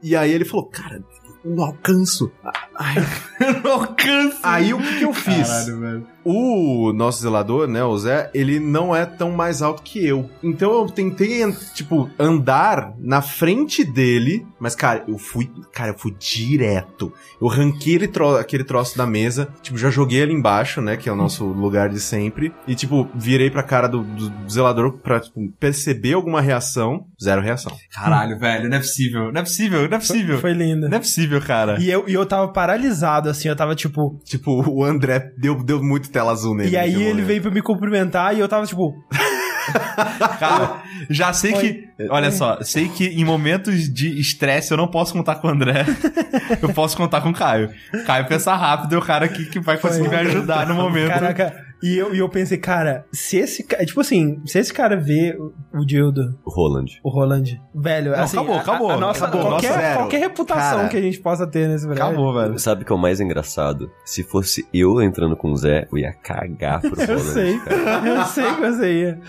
E 0.00 0.14
aí 0.14 0.30
ele 0.30 0.44
falou, 0.44 0.66
cara, 0.66 1.02
não 1.44 1.64
alcanço. 1.64 2.30
Ai. 2.78 2.94
não 3.64 3.72
alcanço. 3.72 4.38
Aí 4.44 4.72
o 4.72 4.78
que, 4.78 4.98
que 4.98 5.04
eu 5.04 5.12
fiz? 5.12 5.48
Caralho, 5.48 5.80
velho. 5.80 6.06
O 6.24 6.92
nosso 6.92 7.22
zelador, 7.22 7.66
né, 7.66 7.82
o 7.84 7.96
Zé, 7.98 8.30
ele 8.32 8.60
não 8.60 8.94
é 8.94 9.04
tão 9.04 9.30
mais 9.32 9.62
alto 9.62 9.82
que 9.82 10.04
eu. 10.04 10.28
Então 10.42 10.72
eu 10.72 10.86
tentei, 10.86 11.40
tipo, 11.74 12.08
andar 12.18 12.92
na 12.98 13.20
frente 13.22 13.84
dele, 13.84 14.46
mas, 14.58 14.74
cara, 14.74 15.04
eu 15.08 15.18
fui, 15.18 15.50
cara, 15.72 15.90
eu 15.90 15.98
fui 15.98 16.14
direto. 16.18 17.12
Eu 17.40 17.46
ranquei 17.48 17.94
ele 17.94 18.08
tro- 18.08 18.36
aquele 18.36 18.64
troço 18.64 18.96
da 18.96 19.06
mesa, 19.06 19.48
tipo, 19.62 19.76
já 19.76 19.90
joguei 19.90 20.20
ele 20.20 20.32
embaixo, 20.32 20.80
né, 20.80 20.96
que 20.96 21.08
é 21.08 21.12
o 21.12 21.16
nosso 21.16 21.44
lugar 21.44 21.88
de 21.88 21.98
sempre, 22.00 22.52
e, 22.66 22.74
tipo, 22.74 23.08
virei 23.14 23.50
pra 23.50 23.62
cara 23.62 23.88
do, 23.88 24.02
do 24.02 24.32
zelador 24.50 24.92
pra, 24.98 25.20
tipo, 25.20 25.40
perceber 25.58 26.12
alguma 26.14 26.40
reação. 26.40 27.06
Zero 27.22 27.40
reação. 27.42 27.72
Caralho, 27.92 28.38
velho, 28.38 28.68
não 28.68 28.76
é 28.76 28.80
possível. 28.80 29.32
Não 29.32 29.40
é 29.40 29.44
possível, 29.44 29.88
não 29.88 29.96
é 29.96 30.00
possível. 30.00 30.38
Foi 30.38 30.52
linda. 30.52 30.88
Não 30.88 30.96
é 30.96 31.00
possível, 31.00 31.40
cara. 31.40 31.80
E 31.80 31.90
eu, 31.90 32.08
e 32.08 32.14
eu 32.14 32.24
tava 32.26 32.48
paralisado, 32.48 33.28
assim, 33.28 33.48
eu 33.48 33.56
tava 33.56 33.74
tipo. 33.74 34.20
Tipo, 34.24 34.62
o 34.70 34.84
André 34.84 35.32
deu, 35.38 35.62
deu 35.62 35.82
muito 35.82 36.10
tela 36.12 36.32
azul 36.32 36.54
nele. 36.54 36.70
e 36.70 36.76
aí 36.76 36.94
ele 36.94 37.10
momento. 37.10 37.26
veio 37.26 37.42
pra 37.42 37.50
me 37.50 37.62
cumprimentar 37.62 38.36
e 38.36 38.40
eu 38.40 38.48
tava 38.48 38.66
tipo. 38.66 38.94
Cara, 40.40 40.82
já 41.08 41.32
sei 41.32 41.52
que. 41.52 41.88
Olha 42.10 42.30
só, 42.30 42.60
sei 42.62 42.88
que 42.88 43.06
em 43.06 43.24
momentos 43.24 43.92
de 43.92 44.20
estresse 44.20 44.72
eu 44.72 44.76
não 44.76 44.88
posso 44.88 45.12
contar 45.12 45.36
com 45.36 45.48
o 45.48 45.50
André. 45.50 45.86
eu 46.60 46.72
posso 46.72 46.96
contar 46.96 47.20
com 47.20 47.30
o 47.30 47.32
Caio. 47.32 47.70
Caio 48.04 48.26
pensa 48.26 48.54
rápido, 48.54 48.94
é 48.94 48.98
o 48.98 49.02
cara 49.02 49.28
que, 49.28 49.46
que 49.46 49.60
vai 49.60 49.78
conseguir 49.78 50.08
me 50.08 50.16
ajudar 50.16 50.66
no 50.66 50.74
momento. 50.74 51.08
Caraca. 51.08 51.71
E 51.82 51.96
eu, 51.98 52.14
e 52.14 52.18
eu 52.18 52.28
pensei, 52.28 52.58
cara, 52.58 53.04
se 53.12 53.36
esse 53.38 53.64
cara. 53.64 53.84
Tipo 53.84 54.00
assim, 54.00 54.40
se 54.46 54.58
esse 54.58 54.72
cara 54.72 54.96
vê 54.96 55.36
o, 55.36 55.80
o 55.80 55.84
Dildo, 55.84 56.38
Roland. 56.46 57.00
o 57.02 57.10
Roland, 57.10 57.60
velho, 57.74 58.12
Não, 58.12 58.18
assim. 58.20 58.36
acabou, 58.36 58.54
a- 58.54 58.58
a- 58.58 58.60
acabou, 58.62 58.90
A, 58.92 58.96
nossa, 58.96 59.26
acabou, 59.26 59.48
qualquer, 59.48 59.68
nossa, 59.76 59.94
qualquer 59.96 60.20
reputação 60.20 60.76
Cara, 60.78 60.88
que 60.88 60.96
a 60.96 61.00
gente 61.02 61.18
possa 61.20 61.46
ter 61.46 61.68
nesse 61.68 61.84
prédio. 61.86 62.04
Acabou, 62.04 62.32
velho. 62.34 62.58
Sabe 62.58 62.82
o 62.82 62.86
que 62.86 62.92
é 62.92 62.94
o 62.94 62.98
mais 62.98 63.20
engraçado? 63.20 63.90
Se 64.04 64.22
fosse 64.22 64.64
eu 64.72 65.02
entrando 65.02 65.36
com 65.36 65.50
o 65.50 65.56
Zé, 65.56 65.88
eu 65.90 65.98
ia 65.98 66.12
cagar 66.12 66.80
pro 66.80 66.90
Roland. 66.94 67.12
Eu 67.12 67.18
sei. 67.18 67.58
cara. 67.58 68.08
Eu 68.08 68.24
sei 68.26 68.44
que 68.54 68.60
você 68.60 68.92
ia. 69.00 69.20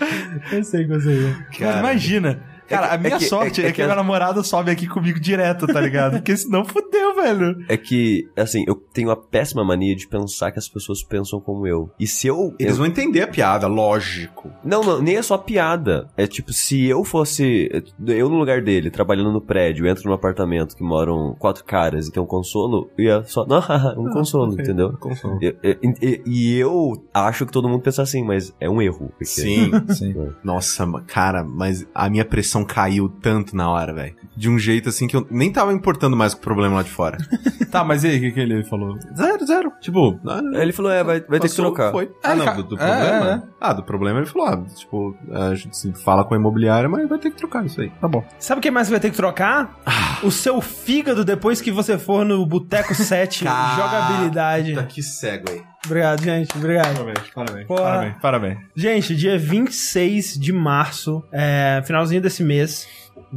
Eu 0.52 0.64
sei 0.64 0.84
que 0.86 0.90
você 0.92 1.12
ia. 1.12 1.36
Mas 1.60 1.78
imagina. 1.80 2.53
Cara, 2.68 2.88
que- 2.88 2.94
a 2.94 2.98
minha 2.98 3.14
é 3.14 3.18
que- 3.18 3.24
sorte 3.26 3.60
é 3.62 3.64
é, 3.64 3.66
que- 3.68 3.74
que, 3.76 3.82
a 3.82 3.84
minha 3.86 3.96
namorada 3.96 4.42
sobe 4.42 4.70
aqui 4.70 4.86
comigo 4.86 5.18
direto, 5.20 5.66
tá 5.66 5.80
ligado? 5.80 6.12
Porque 6.16 6.36
senão 6.36 6.64
fudeu, 6.64 7.14
velho. 7.14 7.64
É 7.68 7.76
que, 7.76 8.28
assim, 8.36 8.64
eu 8.66 8.74
tenho 8.74 9.10
a 9.10 9.16
péssima 9.16 9.64
mania 9.64 9.94
de 9.96 10.06
pensar 10.08 10.50
que 10.52 10.58
as 10.58 10.68
pessoas 10.68 11.02
pensam 11.02 11.40
como 11.40 11.66
eu. 11.66 11.90
E 11.98 12.06
se 12.06 12.26
eu. 12.26 12.54
Eles 12.58 12.72
eu- 12.72 12.78
vão 12.78 12.86
entender 12.86 13.22
a 13.22 13.26
piada, 13.26 13.66
lógico. 13.66 14.50
Não, 14.64 14.82
não, 14.82 15.00
nem 15.02 15.16
é 15.16 15.22
só 15.22 15.36
piada. 15.38 16.08
É 16.16 16.26
tipo, 16.26 16.52
se 16.52 16.84
eu 16.86 17.04
fosse. 17.04 17.68
Eu 18.06 18.28
no 18.28 18.36
lugar 18.38 18.62
dele, 18.62 18.90
trabalhando 18.90 19.32
no 19.32 19.40
prédio, 19.40 19.86
entro 19.86 20.08
num 20.08 20.14
apartamento 20.14 20.76
que 20.76 20.82
moram 20.82 21.34
quatro 21.38 21.64
caras 21.64 22.06
e 22.08 22.12
tem 22.12 22.22
um 22.22 22.26
consolo, 22.26 22.90
ia 22.98 23.22
só. 23.24 23.44
Não, 23.46 23.58
um 23.98 24.10
consolo, 24.12 24.52
ok. 24.52 24.64
entendeu? 24.64 24.92
Consolo. 24.98 25.38
E, 25.42 25.54
e- 26.02 26.22
e- 26.26 26.58
eu 26.58 26.92
acho 27.12 27.46
que 27.46 27.52
todo 27.52 27.68
mundo 27.68 27.82
pensa 27.82 28.02
assim, 28.02 28.22
mas 28.24 28.54
é 28.60 28.68
um 28.68 28.80
erro. 28.80 29.08
porque- 29.10 29.24
Sim. 29.24 29.70
Sim. 29.90 30.14
Nossa, 30.42 30.84
ma- 30.86 31.02
cara, 31.02 31.42
mas 31.44 31.86
a 31.94 32.08
minha 32.10 32.24
pressão 32.24 32.53
caiu 32.62 33.08
tanto 33.08 33.56
na 33.56 33.70
hora, 33.70 33.94
velho. 33.94 34.14
De 34.36 34.50
um 34.50 34.58
jeito 34.58 34.90
assim 34.90 35.06
que 35.06 35.16
eu 35.16 35.26
nem 35.30 35.50
tava 35.50 35.72
importando 35.72 36.14
mais 36.14 36.34
com 36.34 36.40
o 36.40 36.42
problema 36.44 36.76
lá 36.76 36.82
de 36.82 36.90
fora. 36.90 37.16
Tá, 37.74 37.82
mas 37.82 38.04
e 38.04 38.06
aí, 38.06 38.18
o 38.18 38.20
que, 38.20 38.30
que 38.30 38.38
ele 38.38 38.62
falou? 38.62 38.96
zero, 39.16 39.44
zero. 39.44 39.72
Tipo, 39.80 40.20
ah, 40.28 40.40
ele 40.62 40.72
falou: 40.72 40.92
é, 40.92 41.02
vai, 41.02 41.18
vai 41.22 41.40
ter 41.40 41.48
que 41.48 41.56
passou, 41.56 41.64
trocar. 41.64 41.90
Foi. 41.90 42.04
É, 42.04 42.08
Ah, 42.22 42.34
não, 42.36 42.54
do, 42.54 42.62
do 42.62 42.74
é, 42.76 42.78
problema? 42.78 43.26
é, 43.26 43.34
é. 43.34 43.42
Ah, 43.60 43.72
do 43.72 43.82
problema 43.82 44.18
ele 44.20 44.26
falou, 44.28 44.46
ah, 44.46 44.62
tipo, 44.76 45.16
a 45.32 45.54
gente 45.56 45.76
se 45.76 45.92
fala 45.92 46.24
com 46.24 46.34
a 46.34 46.36
imobiliária, 46.36 46.88
mas 46.88 47.08
vai 47.08 47.18
ter 47.18 47.30
que 47.30 47.36
trocar 47.36 47.66
isso 47.66 47.80
aí. 47.80 47.90
Tá 48.00 48.06
bom. 48.06 48.24
Sabe 48.38 48.60
o 48.60 48.62
que 48.62 48.70
mais 48.70 48.88
vai 48.88 49.00
ter 49.00 49.10
que 49.10 49.16
trocar? 49.16 49.76
O 50.22 50.30
seu 50.30 50.60
fígado 50.60 51.24
depois 51.24 51.60
que 51.60 51.72
você 51.72 51.98
for 51.98 52.24
no 52.24 52.46
Boteco 52.46 52.94
7 52.94 53.42
jogabilidade. 53.76 54.74
Puta, 54.74 54.84
que 54.86 55.02
cego 55.02 55.50
aí. 55.50 55.62
Obrigado, 55.84 56.22
gente. 56.22 56.56
Obrigado. 56.56 56.94
Parabéns, 56.94 57.30
parabéns. 57.34 57.66
Porra. 57.66 57.82
Parabéns, 57.82 58.14
parabéns. 58.20 58.58
Gente, 58.74 59.14
dia 59.14 59.38
26 59.38 60.38
de 60.38 60.52
março, 60.52 61.24
é, 61.32 61.82
finalzinho 61.84 62.20
desse 62.20 62.42
mês, 62.42 62.88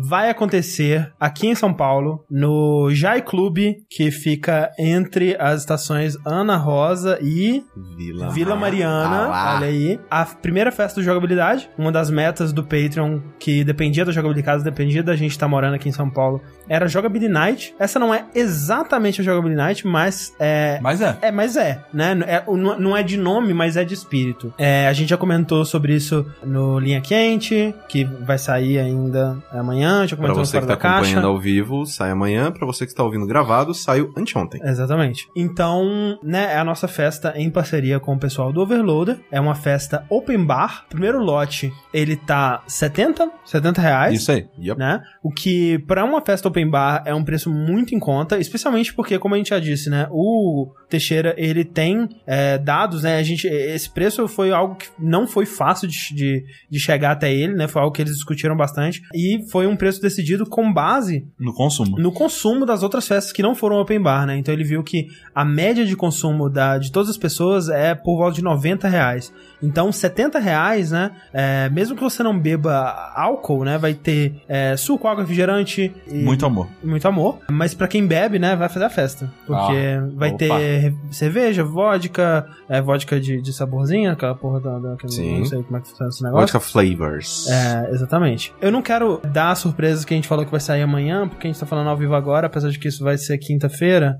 vai 0.03 0.29
acontecer 0.29 1.11
aqui 1.19 1.47
em 1.47 1.55
São 1.55 1.73
Paulo, 1.73 2.23
no 2.29 2.89
Jai 2.91 3.21
Clube, 3.21 3.85
que 3.89 4.11
fica 4.11 4.71
entre 4.77 5.35
as 5.39 5.61
estações 5.61 6.17
Ana 6.25 6.57
Rosa 6.57 7.19
e 7.21 7.63
Vila, 7.95 8.29
Vila 8.29 8.55
Mariana. 8.55 9.29
Ah 9.31 9.55
olha 9.57 9.67
aí. 9.67 9.99
A 10.09 10.25
primeira 10.25 10.71
festa 10.71 10.99
do 10.99 11.03
jogabilidade, 11.03 11.69
uma 11.77 11.91
das 11.91 12.09
metas 12.09 12.53
do 12.53 12.63
Patreon 12.63 13.19
que 13.39 13.63
dependia 13.63 14.05
da 14.05 14.11
jogabilidade, 14.11 14.63
dependia 14.63 15.03
da 15.03 15.15
gente 15.15 15.31
estar 15.31 15.47
morando 15.47 15.75
aqui 15.75 15.89
em 15.89 15.91
São 15.91 16.09
Paulo, 16.09 16.41
era 16.69 16.87
Jogabilidade 16.87 17.33
Night. 17.33 17.75
Essa 17.79 17.99
não 17.99 18.13
é 18.13 18.25
exatamente 18.33 19.21
a 19.21 19.23
Jogabilidade 19.23 19.67
Night, 19.67 19.87
mas 19.87 20.33
é, 20.39 20.79
Mas 20.81 21.01
é. 21.01 21.17
é, 21.21 21.31
mas 21.31 21.55
é, 21.55 21.83
né? 21.93 22.17
É, 22.27 22.43
não 22.47 22.95
é 22.95 23.03
de 23.03 23.17
nome, 23.17 23.53
mas 23.53 23.77
é 23.77 23.83
de 23.83 23.93
espírito. 23.93 24.53
É, 24.57 24.87
a 24.87 24.93
gente 24.93 25.09
já 25.09 25.17
comentou 25.17 25.65
sobre 25.65 25.93
isso 25.93 26.25
no 26.43 26.79
Linha 26.79 27.01
Quente, 27.01 27.73
que 27.89 28.03
vai 28.03 28.37
sair 28.37 28.79
ainda 28.79 29.37
amanhã, 29.51 29.86
já 30.05 30.15
Pra 30.15 30.17
comentou 30.17 30.39
no 30.39 30.45
você 30.45 30.59
que 30.59 30.65
Fora 30.65 30.67
tá 30.67 30.73
da 30.75 30.79
Caixa. 30.79 30.97
acompanhando 30.97 31.27
ao 31.27 31.39
vivo, 31.39 31.85
sai 31.85 32.11
amanhã. 32.11 32.51
Pra 32.51 32.65
você 32.65 32.85
que 32.85 32.91
está 32.91 33.03
ouvindo 33.03 33.25
gravado, 33.25 33.73
saiu 33.73 34.13
anteontem. 34.17 34.61
Exatamente. 34.63 35.27
Então, 35.35 36.17
né, 36.23 36.53
é 36.53 36.57
a 36.57 36.63
nossa 36.63 36.87
festa 36.87 37.33
em 37.35 37.49
parceria 37.49 37.99
com 37.99 38.15
o 38.15 38.19
pessoal 38.19 38.51
do 38.51 38.61
Overloader. 38.61 39.19
É 39.31 39.39
uma 39.39 39.55
festa 39.55 40.05
open 40.09 40.45
bar. 40.45 40.85
Primeiro 40.89 41.19
lote, 41.19 41.71
ele 41.93 42.15
tá 42.15 42.63
70, 42.67 43.29
70 43.45 43.81
reais. 43.81 44.21
Isso 44.21 44.31
aí. 44.31 44.47
Yep. 44.59 44.79
Né? 44.79 45.01
O 45.23 45.31
que, 45.31 45.79
pra 45.79 46.03
uma 46.03 46.21
festa 46.21 46.47
open 46.47 46.69
bar, 46.69 47.03
é 47.05 47.13
um 47.13 47.23
preço 47.23 47.49
muito 47.51 47.93
em 47.95 47.99
conta, 47.99 48.37
especialmente 48.37 48.93
porque, 48.93 49.17
como 49.19 49.35
a 49.35 49.37
gente 49.37 49.49
já 49.49 49.59
disse, 49.59 49.89
né? 49.89 50.07
O 50.11 50.67
Teixeira, 50.89 51.33
ele 51.37 51.63
tem 51.63 52.07
é, 52.25 52.57
dados, 52.57 53.03
né? 53.03 53.17
A 53.17 53.23
gente, 53.23 53.47
esse 53.47 53.89
preço 53.89 54.27
foi 54.27 54.51
algo 54.51 54.75
que 54.75 54.87
não 54.99 55.27
foi 55.27 55.45
fácil 55.45 55.87
de, 55.87 55.97
de, 56.13 56.43
de 56.69 56.79
chegar 56.79 57.11
até 57.11 57.33
ele, 57.33 57.53
né? 57.53 57.67
Foi 57.67 57.81
algo 57.81 57.93
que 57.93 58.01
eles 58.01 58.15
discutiram 58.15 58.55
bastante. 58.55 59.01
E 59.13 59.45
foi 59.51 59.67
um 59.67 59.75
preço 59.77 60.01
decidido 60.01 60.45
com 60.45 60.71
base 60.73 61.25
No 61.39 61.53
consumo. 61.53 61.97
no 61.97 62.11
consumo 62.11 62.65
das 62.65 62.83
outras 62.83 63.07
festas 63.07 63.31
que 63.31 63.41
não 63.41 63.55
foram 63.55 63.77
open 63.77 64.01
bar, 64.01 64.25
né? 64.25 64.37
Então 64.37 64.53
ele 64.53 64.63
viu 64.63 64.83
que 64.83 65.07
a 65.33 65.45
média 65.45 65.85
de 65.85 65.95
consumo 65.95 66.49
da, 66.49 66.77
de 66.77 66.91
todas 66.91 67.09
as 67.09 67.17
pessoas 67.17 67.69
é 67.69 67.95
por 67.95 68.17
volta 68.17 68.35
de 68.35 68.43
90 68.43 68.87
reais. 68.87 69.31
Então 69.61 69.91
70 69.91 70.37
reais, 70.39 70.91
né? 70.91 71.11
É, 71.33 71.69
mesmo 71.69 71.95
que 71.95 72.03
você 72.03 72.21
não 72.21 72.37
beba 72.37 73.11
álcool, 73.15 73.63
né? 73.63 73.77
Vai 73.77 73.93
ter 73.93 74.35
é, 74.47 74.75
suco, 74.77 75.07
água, 75.07 75.23
refrigerante 75.23 75.91
e 76.07 76.13
Muito 76.23 76.45
amor. 76.45 76.67
muito 76.83 77.07
amor. 77.07 77.39
Mas 77.49 77.73
pra 77.73 77.87
quem 77.87 78.05
bebe, 78.05 78.37
né? 78.39 78.55
Vai 78.55 78.69
fazer 78.69 78.85
a 78.85 78.89
festa. 78.89 79.31
Porque 79.45 79.73
Ah, 79.97 80.07
vai 80.15 80.29
opa. 80.29 80.37
ter 80.37 80.93
cerveja, 81.11 81.63
vodka, 81.63 82.45
é, 82.69 82.81
vodka 82.81 83.19
de, 83.19 83.41
de 83.41 83.53
saborzinho, 83.53 84.11
aquela 84.11 84.35
porra 84.35 84.59
da... 84.59 84.79
da 84.79 84.97
Sim. 85.07 85.39
Não 85.39 85.45
sei 85.45 85.63
como 85.63 85.77
é 85.77 85.81
que 85.81 85.87
funciona 85.89 86.09
esse 86.09 86.23
negócio. 86.23 86.41
Vodka 86.53 86.59
Flavors. 86.59 87.47
É, 87.49 87.89
exatamente. 87.91 88.53
Eu 88.61 88.71
não 88.71 88.81
quero 88.81 89.19
dar 89.33 89.55
das 89.57 89.61
surpresas 89.61 90.05
que 90.05 90.13
a 90.13 90.17
gente 90.17 90.27
falou 90.27 90.45
que 90.45 90.51
vai 90.51 90.59
sair 90.59 90.83
amanhã, 90.83 91.27
porque 91.27 91.47
a 91.47 91.51
gente 91.51 91.59
tá 91.59 91.65
falando 91.65 91.89
ao 91.89 91.97
vivo 91.97 92.13
agora, 92.13 92.47
apesar 92.47 92.69
de 92.69 92.77
que 92.79 92.87
isso 92.87 93.03
vai 93.03 93.17
ser 93.17 93.37
quinta-feira. 93.39 94.19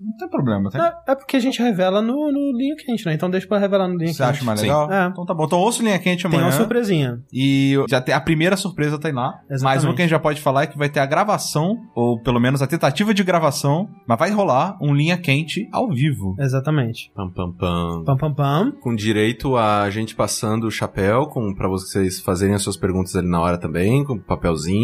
Não 0.00 0.16
tem 0.16 0.28
problema, 0.28 0.70
tá? 0.70 1.02
É, 1.06 1.12
é 1.12 1.14
porque 1.14 1.36
a 1.36 1.40
gente 1.40 1.62
revela 1.62 2.00
no, 2.00 2.32
no 2.32 2.56
linha 2.56 2.74
quente, 2.76 3.04
né? 3.06 3.12
Então 3.14 3.30
deixa 3.30 3.46
pra 3.46 3.58
revelar 3.58 3.86
no 3.86 3.96
linha 3.96 4.12
Você 4.12 4.22
quente. 4.22 4.36
acha 4.36 4.44
mais 4.44 4.62
legal? 4.62 4.90
É. 4.90 5.06
Então 5.08 5.24
tá 5.26 5.34
bom. 5.34 5.44
Então 5.44 5.58
ouço 5.58 5.82
linha 5.82 5.98
quente 5.98 6.22
Tem 6.22 6.30
amanhã. 6.30 6.46
uma 6.46 6.52
surpresinha. 6.52 7.20
E 7.32 7.74
já 7.88 8.00
tem, 8.00 8.14
a 8.14 8.20
primeira 8.20 8.56
surpresa 8.56 8.98
tá 8.98 9.08
aí 9.08 9.14
lá. 9.14 9.40
Exatamente. 9.50 9.62
Mas 9.62 9.84
uma 9.84 9.94
que 9.94 10.02
a 10.02 10.04
gente 10.04 10.10
já 10.10 10.18
pode 10.18 10.40
falar 10.40 10.62
é 10.62 10.66
que 10.66 10.78
vai 10.78 10.88
ter 10.88 11.00
a 11.00 11.06
gravação, 11.06 11.76
ou 11.94 12.20
pelo 12.22 12.40
menos 12.40 12.62
a 12.62 12.66
tentativa 12.66 13.12
de 13.12 13.22
gravação, 13.22 13.88
mas 14.06 14.18
vai 14.18 14.30
rolar 14.30 14.76
um 14.80 14.94
linha 14.94 15.18
quente 15.18 15.68
ao 15.72 15.88
vivo. 15.90 16.34
Exatamente. 16.38 17.10
Pam, 17.14 17.30
pam, 17.30 17.52
pam. 17.52 18.04
Pam, 18.04 18.16
pam, 18.16 18.34
pam. 18.34 18.72
Com 18.80 18.94
direito 18.94 19.56
a 19.56 19.88
gente 19.90 20.14
passando 20.14 20.66
o 20.66 20.70
chapéu, 20.70 21.26
com, 21.26 21.54
pra 21.54 21.68
vocês 21.68 22.20
fazerem 22.20 22.54
as 22.54 22.62
suas 22.62 22.76
perguntas 22.76 23.14
ali 23.14 23.28
na 23.28 23.40
hora 23.40 23.58
também, 23.58 24.04
com 24.04 24.18
papelzinho. 24.18 24.77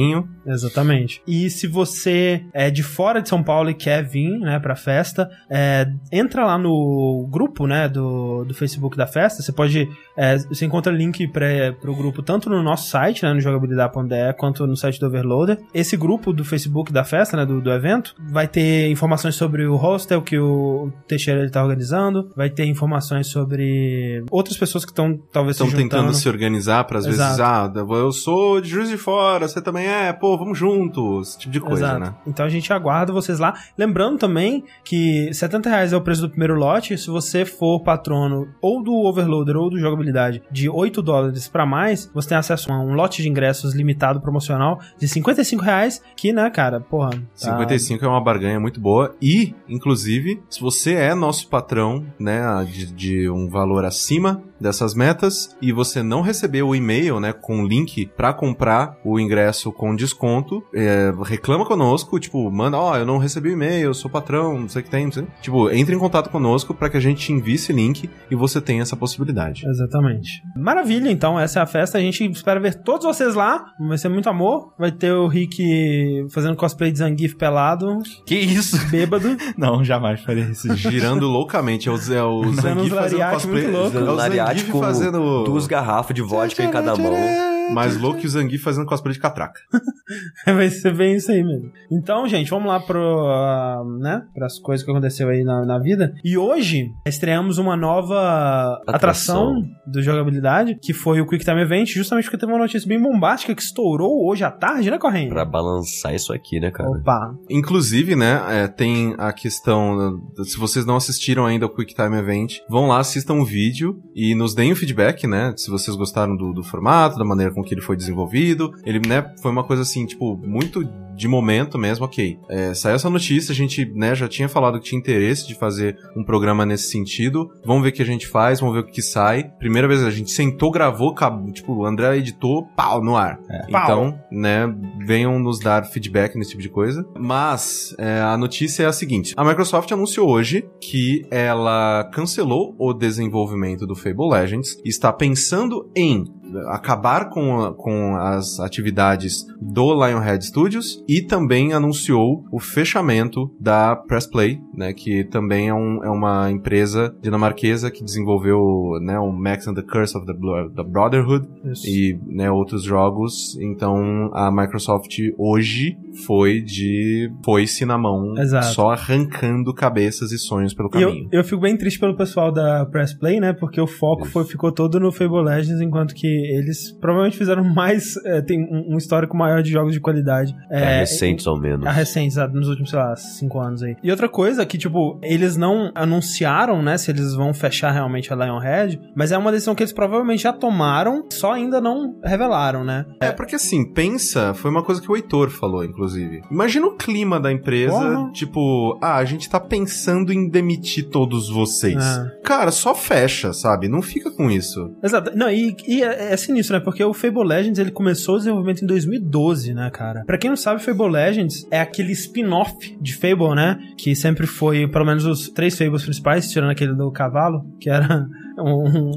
Exatamente. 0.46 1.22
E 1.26 1.48
se 1.50 1.66
você 1.66 2.44
é 2.52 2.70
de 2.70 2.82
fora 2.82 3.20
de 3.20 3.28
São 3.28 3.42
Paulo 3.42 3.70
e 3.70 3.74
quer 3.74 4.02
vir, 4.02 4.38
né, 4.38 4.58
pra 4.58 4.76
festa, 4.76 5.30
é, 5.50 5.86
entra 6.12 6.44
lá 6.44 6.58
no 6.58 7.26
grupo, 7.30 7.66
né, 7.66 7.88
do, 7.88 8.44
do 8.44 8.54
Facebook 8.54 8.96
da 8.96 9.06
festa. 9.06 9.42
Você 9.42 9.52
pode, 9.52 9.88
é, 10.16 10.38
você 10.38 10.64
encontra 10.64 10.92
link 10.92 11.26
pra, 11.28 11.72
pro 11.80 11.94
grupo 11.94 12.22
tanto 12.22 12.50
no 12.50 12.62
nosso 12.62 12.88
site, 12.88 13.22
né, 13.22 13.32
no 13.32 13.40
jogabilidade.de, 13.40 14.34
quanto 14.38 14.66
no 14.66 14.76
site 14.76 14.98
do 15.00 15.06
Overloader. 15.06 15.58
Esse 15.72 15.96
grupo 15.96 16.32
do 16.32 16.44
Facebook 16.44 16.92
da 16.92 17.04
festa, 17.04 17.36
né, 17.36 17.46
do, 17.46 17.60
do 17.60 17.72
evento, 17.72 18.14
vai 18.30 18.46
ter 18.48 18.90
informações 18.90 19.34
sobre 19.34 19.66
o 19.66 19.76
hostel 19.76 20.22
que 20.22 20.38
o 20.38 20.92
Teixeira 21.08 21.40
ele 21.40 21.50
tá 21.50 21.62
organizando, 21.62 22.30
vai 22.36 22.50
ter 22.50 22.66
informações 22.66 23.28
sobre 23.28 24.24
outras 24.30 24.56
pessoas 24.56 24.84
que 24.84 24.90
estão 24.90 25.18
talvez 25.32 25.54
Estão 25.54 25.70
tentando 25.70 26.12
se 26.14 26.28
organizar 26.28 26.84
pra 26.84 26.98
às 26.98 27.06
vezes, 27.06 27.20
ah, 27.40 27.70
eu 27.74 28.12
sou 28.12 28.60
de 28.60 28.68
Juiz 28.68 28.88
de 28.88 28.96
Fora, 28.96 29.46
você 29.46 29.60
também 29.60 29.83
é, 29.84 30.12
pô, 30.12 30.36
vamos 30.36 30.58
juntos, 30.58 31.28
esse 31.30 31.38
tipo 31.38 31.52
de 31.52 31.60
coisa, 31.60 31.84
Exato. 31.86 32.00
né? 32.00 32.14
Então 32.26 32.44
a 32.44 32.48
gente 32.48 32.72
aguarda 32.72 33.12
vocês 33.12 33.38
lá. 33.38 33.54
Lembrando 33.76 34.18
também 34.18 34.64
que 34.84 35.32
70 35.32 35.68
reais 35.68 35.92
é 35.92 35.96
o 35.96 36.00
preço 36.00 36.22
do 36.22 36.30
primeiro 36.30 36.54
lote. 36.54 36.96
Se 36.98 37.08
você 37.08 37.44
for 37.44 37.80
patrono 37.82 38.48
ou 38.60 38.82
do 38.82 38.92
Overloader 38.92 39.56
ou 39.56 39.70
do 39.70 39.78
Jogabilidade 39.78 40.42
de 40.50 40.68
8 40.68 41.02
dólares 41.02 41.48
pra 41.48 41.64
mais, 41.66 42.10
você 42.14 42.30
tem 42.30 42.38
acesso 42.38 42.72
a 42.72 42.78
um 42.80 42.94
lote 42.94 43.22
de 43.22 43.28
ingressos 43.28 43.74
limitado 43.74 44.20
promocional 44.20 44.80
de 44.98 45.06
55 45.08 45.62
reais. 45.62 46.02
Que, 46.16 46.32
né, 46.32 46.48
cara, 46.50 46.80
porra. 46.80 47.10
tá- 47.10 47.18
55 47.34 48.04
é 48.04 48.08
uma 48.08 48.22
barganha 48.22 48.58
muito 48.60 48.80
boa. 48.80 49.14
E, 49.20 49.54
inclusive, 49.68 50.42
se 50.48 50.60
você 50.60 50.94
é 50.94 51.14
nosso 51.14 51.48
patrão, 51.48 52.04
né, 52.18 52.42
de, 52.70 52.86
de 52.92 53.30
um 53.30 53.48
valor 53.48 53.84
acima 53.84 54.42
dessas 54.60 54.94
metas 54.94 55.56
e 55.60 55.72
você 55.72 56.02
não 56.02 56.22
recebeu 56.22 56.68
o 56.68 56.74
e-mail, 56.74 57.20
né, 57.20 57.32
com 57.32 57.62
o 57.62 57.66
link 57.66 58.06
pra 58.16 58.32
comprar 58.32 58.96
o 59.04 59.18
ingresso 59.20 59.70
com 59.76 59.94
desconto, 59.94 60.62
é, 60.72 61.12
reclama 61.24 61.64
conosco, 61.64 62.18
tipo, 62.18 62.50
manda, 62.50 62.78
ó, 62.78 62.96
eu 62.96 63.06
não 63.06 63.18
recebi 63.18 63.50
o 63.50 63.52
e-mail, 63.52 63.86
eu 63.86 63.94
sou 63.94 64.10
patrão, 64.10 64.60
não 64.60 64.68
sei 64.68 64.80
o 64.82 64.84
que 64.84 64.90
tem, 64.90 65.04
não 65.06 65.12
sei. 65.12 65.26
Tipo, 65.40 65.70
entre 65.70 65.94
em 65.94 65.98
contato 65.98 66.30
conosco 66.30 66.74
pra 66.74 66.88
que 66.88 66.96
a 66.96 67.00
gente 67.00 67.26
te 67.26 67.32
envie 67.32 67.54
esse 67.54 67.72
link 67.72 68.08
e 68.30 68.34
você 68.34 68.60
tenha 68.60 68.82
essa 68.82 68.96
possibilidade. 68.96 69.66
Exatamente. 69.66 70.42
Maravilha, 70.56 71.10
então, 71.10 71.38
essa 71.38 71.60
é 71.60 71.62
a 71.62 71.66
festa. 71.66 71.98
A 71.98 72.00
gente 72.00 72.24
espera 72.30 72.60
ver 72.60 72.74
todos 72.82 73.04
vocês 73.04 73.34
lá. 73.34 73.64
Vai 73.78 73.98
ser 73.98 74.08
muito 74.08 74.28
amor. 74.28 74.74
Vai 74.78 74.92
ter 74.92 75.12
o 75.12 75.26
Rick 75.26 76.26
fazendo 76.30 76.56
cosplay 76.56 76.92
de 76.92 76.98
Zangief 76.98 77.34
pelado, 77.36 77.98
Que 78.26 78.36
isso? 78.36 78.78
bêbado. 78.90 79.36
Não, 79.56 79.84
jamais 79.84 80.20
faria 80.20 80.44
isso. 80.44 80.72
Girando 80.76 81.26
loucamente, 81.26 81.88
é 81.88 81.92
o, 81.92 81.96
é 81.96 82.22
o 82.22 82.52
Zangief 82.52 82.94
fazendo 82.94 83.30
cosplay. 83.30 83.62
muito 83.62 83.76
louco. 83.76 83.98
É 83.98 84.02
o 84.02 84.16
Zangief 84.16 84.70
com 84.70 84.80
fazendo... 84.80 85.44
duas 85.44 85.66
garrafas 85.66 86.14
de 86.14 86.22
vodka 86.22 86.62
em 86.62 86.70
cada 86.70 86.96
mão. 86.96 87.53
Mais 87.72 87.96
louco 87.96 88.20
que 88.20 88.26
o 88.26 88.30
Zangief 88.30 88.62
fazendo 88.62 88.86
cosplay 88.86 89.14
de 89.14 89.20
catraca. 89.20 89.60
Vai 90.46 90.68
ser 90.68 90.94
bem 90.94 91.16
isso 91.16 91.30
aí 91.30 91.42
mesmo. 91.42 91.70
Então, 91.90 92.28
gente, 92.28 92.50
vamos 92.50 92.68
lá 92.68 92.80
pro, 92.80 93.00
ah, 93.00 93.82
né, 94.00 94.22
pras 94.34 94.58
coisas 94.58 94.84
que 94.84 94.90
aconteceu 94.90 95.28
aí 95.28 95.44
na, 95.44 95.64
na 95.64 95.78
vida. 95.78 96.14
E 96.24 96.36
hoje 96.36 96.90
estreamos 97.06 97.58
uma 97.58 97.76
nova 97.76 98.82
atração, 98.86 99.50
Atração. 99.50 99.70
do 99.86 100.02
jogabilidade, 100.02 100.76
que 100.80 100.92
foi 100.92 101.20
o 101.20 101.26
Quick 101.26 101.44
Time 101.44 101.62
Event, 101.62 101.88
justamente 101.90 102.24
porque 102.24 102.38
teve 102.38 102.52
uma 102.52 102.58
notícia 102.58 102.88
bem 102.88 103.00
bombástica 103.00 103.54
que 103.54 103.62
estourou 103.62 104.28
hoje 104.28 104.44
à 104.44 104.50
tarde, 104.50 104.90
né, 104.90 104.98
Correndo? 104.98 105.30
Pra 105.30 105.44
balançar 105.44 106.14
isso 106.14 106.32
aqui, 106.32 106.60
né, 106.60 106.70
cara? 106.70 106.90
Opa. 106.90 107.34
Inclusive, 107.48 108.16
né, 108.16 108.42
é, 108.48 108.68
tem 108.68 109.14
a 109.18 109.32
questão. 109.32 110.20
Se 110.44 110.58
vocês 110.58 110.84
não 110.84 110.96
assistiram 110.96 111.46
ainda 111.46 111.64
ao 111.64 111.74
Quick 111.74 111.94
Time 111.94 112.16
Event, 112.16 112.58
vão 112.68 112.86
lá, 112.88 112.98
assistam 112.98 113.34
o 113.34 113.44
vídeo 113.44 114.02
e 114.14 114.34
nos 114.34 114.54
deem 114.54 114.72
o 114.72 114.76
feedback, 114.76 115.26
né? 115.26 115.54
Se 115.56 115.70
vocês 115.70 115.96
gostaram 115.96 116.36
do, 116.36 116.52
do 116.52 116.62
formato, 116.62 117.18
da 117.18 117.24
maneira 117.24 117.53
com 117.54 117.62
que 117.62 117.72
ele 117.72 117.80
foi 117.80 117.96
desenvolvido. 117.96 118.72
Ele, 118.84 119.00
né, 119.06 119.32
foi 119.40 119.50
uma 119.50 119.64
coisa 119.64 119.82
assim, 119.82 120.04
tipo, 120.06 120.36
muito 120.36 120.84
de 121.14 121.28
momento 121.28 121.78
mesmo, 121.78 122.04
ok. 122.04 122.38
É, 122.48 122.74
saiu 122.74 122.96
essa 122.96 123.08
notícia, 123.08 123.52
a 123.52 123.54
gente, 123.54 123.84
né, 123.94 124.14
já 124.14 124.28
tinha 124.28 124.48
falado 124.48 124.78
que 124.80 124.86
tinha 124.86 124.98
interesse 124.98 125.46
de 125.46 125.54
fazer 125.54 125.96
um 126.16 126.24
programa 126.24 126.66
nesse 126.66 126.90
sentido. 126.90 127.50
Vamos 127.64 127.82
ver 127.82 127.90
o 127.90 127.92
que 127.92 128.02
a 128.02 128.06
gente 128.06 128.26
faz, 128.26 128.60
vamos 128.60 128.74
ver 128.74 128.80
o 128.80 128.86
que 128.86 129.00
sai. 129.00 129.44
Primeira 129.58 129.86
vez 129.86 130.02
a 130.02 130.10
gente 130.10 130.30
sentou, 130.30 130.70
gravou, 130.70 131.10
acabou, 131.10 131.52
tipo, 131.52 131.72
o 131.72 131.86
André 131.86 132.18
editou, 132.18 132.66
pau, 132.76 133.02
no 133.02 133.16
ar. 133.16 133.38
Então, 133.68 134.18
né, 134.30 134.72
venham 135.06 135.38
nos 135.38 135.60
dar 135.60 135.84
feedback 135.84 136.36
nesse 136.36 136.50
tipo 136.50 136.62
de 136.62 136.68
coisa. 136.68 137.06
Mas 137.18 137.94
é, 137.98 138.20
a 138.20 138.36
notícia 138.36 138.82
é 138.82 138.86
a 138.86 138.92
seguinte: 138.92 139.34
a 139.36 139.44
Microsoft 139.44 139.90
anunciou 139.92 140.28
hoje 140.28 140.68
que 140.80 141.24
ela 141.30 142.08
cancelou 142.12 142.74
o 142.78 142.92
desenvolvimento 142.92 143.86
do 143.86 143.94
Fable 143.94 144.30
Legends 144.30 144.78
e 144.84 144.88
está 144.88 145.12
pensando 145.12 145.90
em 145.94 146.24
acabar 146.68 147.28
com, 147.30 147.60
a- 147.60 147.74
com 147.74 148.16
as 148.16 148.58
atividades 148.60 149.46
do 149.60 149.92
Lionhead 149.94 150.44
Studios 150.44 151.02
e 151.08 151.22
também 151.22 151.72
anunciou 151.72 152.44
o 152.52 152.58
fechamento 152.60 153.50
da 153.60 153.96
Press 153.96 154.26
Play, 154.26 154.60
né, 154.74 154.92
que 154.92 155.24
também 155.24 155.68
é, 155.68 155.74
um- 155.74 156.02
é 156.04 156.10
uma 156.10 156.50
empresa 156.50 157.14
dinamarquesa 157.22 157.90
que 157.90 158.04
desenvolveu 158.04 158.58
né, 159.02 159.18
o 159.18 159.32
Max 159.32 159.66
and 159.68 159.74
the 159.74 159.82
Curse 159.82 160.16
of 160.16 160.26
the, 160.26 160.32
Blo- 160.34 160.70
the 160.74 160.82
Brotherhood 160.84 161.46
Isso. 161.64 161.86
e 161.88 162.18
né, 162.26 162.50
outros 162.50 162.82
jogos. 162.82 163.56
Então 163.60 164.30
a 164.32 164.50
Microsoft 164.50 165.16
hoje 165.38 165.96
foi 166.26 166.60
de 166.60 167.30
foice 167.44 167.84
na 167.84 167.98
mão, 167.98 168.36
Exato. 168.38 168.66
só 168.66 168.90
arrancando 168.90 169.72
cabeças 169.74 170.30
e 170.32 170.38
sonhos 170.38 170.72
pelo 170.74 170.88
E 170.94 171.02
eu, 171.02 171.08
caminho. 171.08 171.28
eu 171.32 171.44
fico 171.44 171.60
bem 171.60 171.76
triste 171.76 171.98
pelo 171.98 172.16
pessoal 172.16 172.52
da 172.52 172.86
Press 172.86 173.12
Play, 173.14 173.40
né? 173.40 173.52
Porque 173.52 173.80
o 173.80 173.86
foco 173.86 174.22
Isso. 174.24 174.32
foi, 174.32 174.44
ficou 174.44 174.70
todo 174.72 174.98
no 175.00 175.10
Fable 175.12 175.42
Legends, 175.42 175.80
enquanto 175.80 176.14
que 176.14 176.26
eles 176.44 176.92
provavelmente 176.92 177.36
fizeram 177.38 177.64
mais. 177.64 178.16
é, 178.24 178.42
tem 178.42 178.60
um, 178.60 178.94
um 178.94 178.96
histórico 178.96 179.36
maior 179.36 179.62
de 179.62 179.70
jogos 179.70 179.92
de 179.92 180.00
qualidade. 180.00 180.54
É, 180.70 181.00
recentes 181.00 181.46
ao 181.46 181.58
menos. 181.58 181.86
A 181.86 181.92
recentes, 181.92 182.34
sabe, 182.34 182.54
nos 182.54 182.68
últimos, 182.68 182.90
sei 182.90 182.98
lá, 182.98 183.16
cinco 183.16 183.60
anos 183.60 183.82
aí. 183.82 183.96
E 184.02 184.10
outra 184.10 184.28
coisa 184.28 184.64
que, 184.66 184.78
tipo, 184.78 185.18
eles 185.22 185.56
não 185.56 185.90
anunciaram, 185.94 186.82
né, 186.82 186.96
se 186.98 187.10
eles 187.10 187.34
vão 187.34 187.52
fechar 187.52 187.90
realmente 187.90 188.32
a 188.32 188.36
Lionhead, 188.36 189.00
mas 189.14 189.32
é 189.32 189.38
uma 189.38 189.50
decisão 189.52 189.74
que 189.74 189.82
eles 189.82 189.92
provavelmente 189.92 190.42
já 190.42 190.52
tomaram, 190.52 191.26
só 191.30 191.52
ainda 191.52 191.80
não 191.80 192.16
revelaram, 192.24 192.84
né? 192.84 193.04
É, 193.20 193.30
porque 193.30 193.56
assim, 193.56 193.92
pensa, 193.92 194.54
foi 194.54 194.70
uma 194.70 194.82
coisa 194.82 195.00
que 195.00 195.10
o 195.10 195.16
Heitor 195.16 195.50
falou, 195.50 195.84
inclusive. 195.84 196.42
Imagina 196.50 196.86
o 196.86 196.96
clima 196.96 197.40
da 197.40 197.52
empresa, 197.52 197.92
Porra. 197.92 198.30
tipo, 198.32 198.98
ah, 199.02 199.16
a 199.16 199.24
gente 199.24 199.48
tá 199.48 199.60
pensando 199.60 200.32
em 200.32 200.48
demitir 200.48 201.08
todos 201.08 201.48
vocês. 201.48 202.02
É. 202.02 202.40
Cara, 202.42 202.70
só 202.70 202.94
fecha, 202.94 203.52
sabe? 203.52 203.88
Não 203.88 204.02
fica 204.02 204.30
com 204.30 204.50
isso. 204.50 204.94
Exato. 205.02 205.32
Não, 205.36 205.50
e, 205.50 205.74
e 205.86 206.02
é, 206.02 206.32
é 206.34 206.36
sinistro, 206.36 206.76
né? 206.76 206.82
Porque 206.82 207.02
o 207.02 207.14
Fable 207.14 207.44
Legends, 207.44 207.78
ele 207.78 207.90
começou 207.90 208.34
o 208.34 208.38
desenvolvimento 208.38 208.82
em 208.82 208.86
2012, 208.86 209.74
né, 209.74 209.90
cara? 209.90 210.24
Pra 210.24 210.36
quem 210.36 210.50
não 210.50 210.56
sabe, 210.56 210.82
Fable 210.82 211.10
Legends 211.10 211.66
é 211.70 211.80
aquele 211.80 212.12
spin-off 212.12 212.96
de 213.00 213.14
Fable, 213.14 213.54
né? 213.54 213.78
Que 213.96 214.14
sempre 214.14 214.46
foi, 214.46 214.86
pelo 214.86 215.04
menos, 215.04 215.24
os 215.24 215.48
três 215.48 215.76
Fables 215.76 216.02
principais, 216.02 216.50
tirando 216.50 216.70
aquele 216.70 216.94
do 216.94 217.10
cavalo, 217.10 217.64
que 217.80 217.88
era 217.88 218.26
um, 218.58 219.10